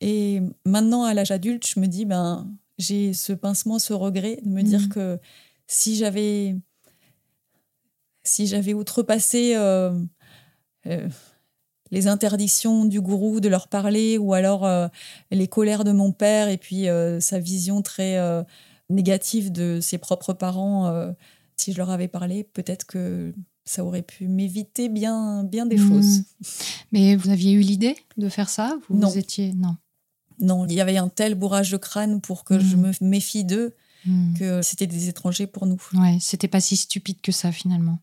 Et 0.00 0.40
maintenant, 0.64 1.04
à 1.04 1.12
l'âge 1.14 1.30
adulte, 1.32 1.66
je 1.66 1.80
me 1.80 1.86
dis, 1.86 2.04
ben, 2.04 2.46
j'ai 2.78 3.12
ce 3.12 3.32
pincement, 3.32 3.78
ce 3.78 3.92
regret 3.92 4.38
de 4.44 4.48
me 4.50 4.62
dire 4.62 4.80
Mhm. 4.82 4.88
que 4.88 5.18
si 5.66 5.96
j'avais 5.96 6.54
si 8.24 8.46
j'avais 8.46 8.74
outrepassé 8.74 9.54
euh, 9.56 9.98
euh, 10.86 11.08
les 11.90 12.06
interdictions 12.08 12.84
du 12.84 13.00
gourou 13.00 13.40
de 13.40 13.48
leur 13.48 13.68
parler 13.68 14.18
ou 14.18 14.34
alors 14.34 14.66
euh, 14.66 14.88
les 15.30 15.48
colères 15.48 15.84
de 15.84 15.92
mon 15.92 16.12
père 16.12 16.48
et 16.48 16.58
puis 16.58 16.86
sa 17.20 17.38
vision 17.38 17.80
très 17.82 18.18
négative 18.90 19.50
de 19.50 19.80
ses 19.80 19.96
propres 19.98 20.34
parents, 20.34 21.12
si 21.60 21.72
je 21.72 21.78
leur 21.78 21.90
avais 21.90 22.08
parlé, 22.08 22.44
peut-être 22.44 22.86
que 22.86 23.34
ça 23.64 23.84
aurait 23.84 24.02
pu 24.02 24.28
m'éviter 24.28 24.88
bien, 24.88 25.44
bien 25.44 25.66
des 25.66 25.76
Mhm. 25.76 25.88
choses. 25.88 26.22
Mais 26.92 27.16
vous 27.16 27.28
aviez 27.30 27.52
eu 27.52 27.60
l'idée 27.60 27.96
de 28.16 28.28
faire 28.28 28.48
ça 28.48 28.78
Vous, 28.88 28.96
Non. 28.96 29.08
vous 29.08 29.18
étiez 29.18 29.52
non. 29.54 29.76
Non, 30.40 30.66
il 30.66 30.72
y 30.74 30.80
avait 30.80 30.96
un 30.96 31.08
tel 31.08 31.34
bourrage 31.34 31.70
de 31.72 31.76
crâne 31.76 32.20
pour 32.20 32.44
que 32.44 32.58
je 32.58 32.76
Mhm. 32.76 32.82
me 33.00 33.08
méfie 33.08 33.44
d'eux 33.44 33.74
Hmm. 34.06 34.32
que 34.34 34.62
c'était 34.62 34.86
des 34.86 35.08
étrangers 35.08 35.48
pour 35.48 35.66
nous. 35.66 35.76
Ouais, 35.94 36.18
c'était 36.20 36.46
pas 36.48 36.60
si 36.60 36.76
stupide 36.76 37.20
que 37.20 37.32
ça 37.32 37.50
finalement. 37.50 37.98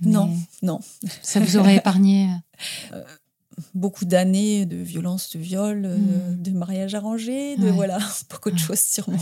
Mais 0.00 0.12
Non, 0.12 0.30
non. 0.62 0.80
Ça 1.22 1.40
vous 1.40 1.56
aurait 1.56 1.76
épargné. 1.76 2.30
Beaucoup 3.74 4.04
d'années 4.04 4.64
de 4.66 4.76
violence, 4.76 5.30
de 5.34 5.38
viol, 5.40 5.82
euh, 5.86 6.34
de 6.36 6.50
mariage 6.52 6.94
arrangé, 6.94 7.56
de 7.56 7.64
Ouais. 7.64 7.70
voilà, 7.72 7.98
beaucoup 8.30 8.50
de 8.50 8.54
Ouais. 8.56 8.60
choses 8.60 8.80
sûrement. 8.80 9.18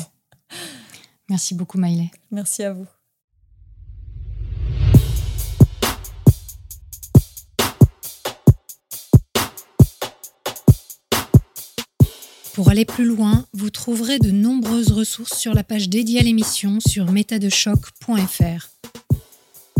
Merci 1.31 1.55
beaucoup, 1.55 1.79
Maïlé. 1.79 2.11
Merci 2.31 2.63
à 2.65 2.73
vous. 2.73 2.87
Pour 12.55 12.71
aller 12.71 12.85
plus 12.85 13.05
loin, 13.05 13.45
vous 13.53 13.69
trouverez 13.69 14.21
de 14.21 14.31
nombreuses 14.31 14.93
ressources 14.93 15.37
sur 15.37 15.55
la 15.55 15.65
page 15.65 15.89
dédiée 15.89 16.21
à 16.21 16.23
l'émission 16.23 16.79
sur 16.79 17.11
métadechoc.fr. 17.11 18.69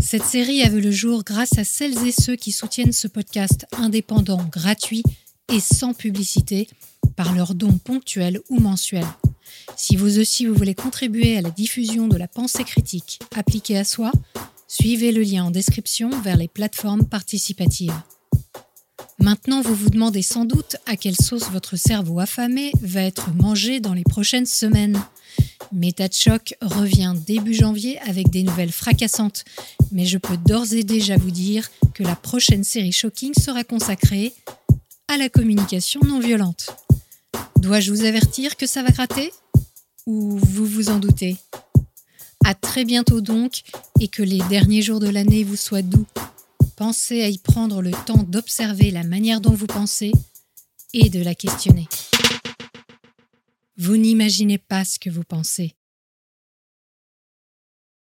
Cette 0.01 0.25
série 0.25 0.61
a 0.61 0.67
vu 0.67 0.81
le 0.81 0.91
jour 0.91 1.23
grâce 1.23 1.57
à 1.57 1.63
celles 1.63 2.05
et 2.05 2.11
ceux 2.11 2.35
qui 2.35 2.51
soutiennent 2.51 2.91
ce 2.91 3.07
podcast 3.07 3.65
indépendant, 3.77 4.43
gratuit 4.51 5.03
et 5.53 5.61
sans 5.61 5.93
publicité 5.93 6.67
par 7.15 7.33
leurs 7.33 7.55
dons 7.55 7.77
ponctuels 7.77 8.41
ou 8.49 8.59
mensuels. 8.59 9.07
Si 9.77 9.95
vous 9.95 10.19
aussi 10.19 10.45
vous 10.45 10.53
voulez 10.53 10.75
contribuer 10.75 11.37
à 11.37 11.41
la 11.41 11.51
diffusion 11.51 12.09
de 12.09 12.17
la 12.17 12.27
pensée 12.27 12.65
critique 12.65 13.21
appliquée 13.33 13.77
à 13.77 13.85
soi, 13.85 14.11
suivez 14.67 15.13
le 15.13 15.21
lien 15.21 15.45
en 15.45 15.51
description 15.51 16.09
vers 16.23 16.35
les 16.35 16.49
plateformes 16.49 17.05
participatives. 17.05 17.95
Maintenant, 19.19 19.61
vous 19.61 19.75
vous 19.75 19.89
demandez 19.89 20.21
sans 20.21 20.45
doute 20.45 20.75
à 20.85 20.97
quelle 20.97 21.15
sauce 21.15 21.49
votre 21.49 21.77
cerveau 21.77 22.19
affamé 22.19 22.71
va 22.81 23.01
être 23.01 23.33
mangé 23.33 23.79
dans 23.79 23.93
les 23.93 24.03
prochaines 24.03 24.45
semaines. 24.45 25.01
Méta 25.71 26.07
de 26.07 26.13
revient 26.61 27.13
début 27.25 27.53
janvier 27.53 27.99
avec 28.01 28.29
des 28.29 28.43
nouvelles 28.43 28.71
fracassantes, 28.71 29.45
mais 29.91 30.05
je 30.05 30.17
peux 30.17 30.37
d'ores 30.37 30.73
et 30.73 30.83
déjà 30.83 31.17
vous 31.17 31.31
dire 31.31 31.69
que 31.93 32.03
la 32.03 32.15
prochaine 32.15 32.63
série 32.63 32.91
Shocking 32.91 33.33
sera 33.33 33.63
consacrée 33.63 34.33
à 35.07 35.17
la 35.17 35.29
communication 35.29 36.01
non 36.05 36.19
violente. 36.19 36.75
Dois-je 37.57 37.91
vous 37.91 38.03
avertir 38.03 38.57
que 38.57 38.67
ça 38.67 38.83
va 38.83 38.89
gratter? 38.89 39.31
Ou 40.05 40.37
vous 40.37 40.65
vous 40.65 40.89
en 40.89 40.99
doutez? 40.99 41.37
À 42.43 42.53
très 42.53 42.85
bientôt 42.85 43.21
donc, 43.21 43.63
et 43.99 44.07
que 44.07 44.21
les 44.21 44.39
derniers 44.49 44.81
jours 44.81 44.99
de 44.99 45.09
l'année 45.09 45.43
vous 45.43 45.55
soient 45.55 45.81
doux 45.81 46.05
pensez 46.75 47.23
à 47.23 47.29
y 47.29 47.37
prendre 47.37 47.81
le 47.81 47.91
temps 48.05 48.23
d'observer 48.23 48.91
la 48.91 49.03
manière 49.03 49.41
dont 49.41 49.53
vous 49.53 49.67
pensez 49.67 50.11
et 50.93 51.09
de 51.09 51.23
la 51.23 51.35
questionner. 51.35 51.87
Vous 53.77 53.97
n'imaginez 53.97 54.57
pas 54.57 54.85
ce 54.85 54.99
que 54.99 55.09
vous 55.09 55.23
pensez. 55.23 55.75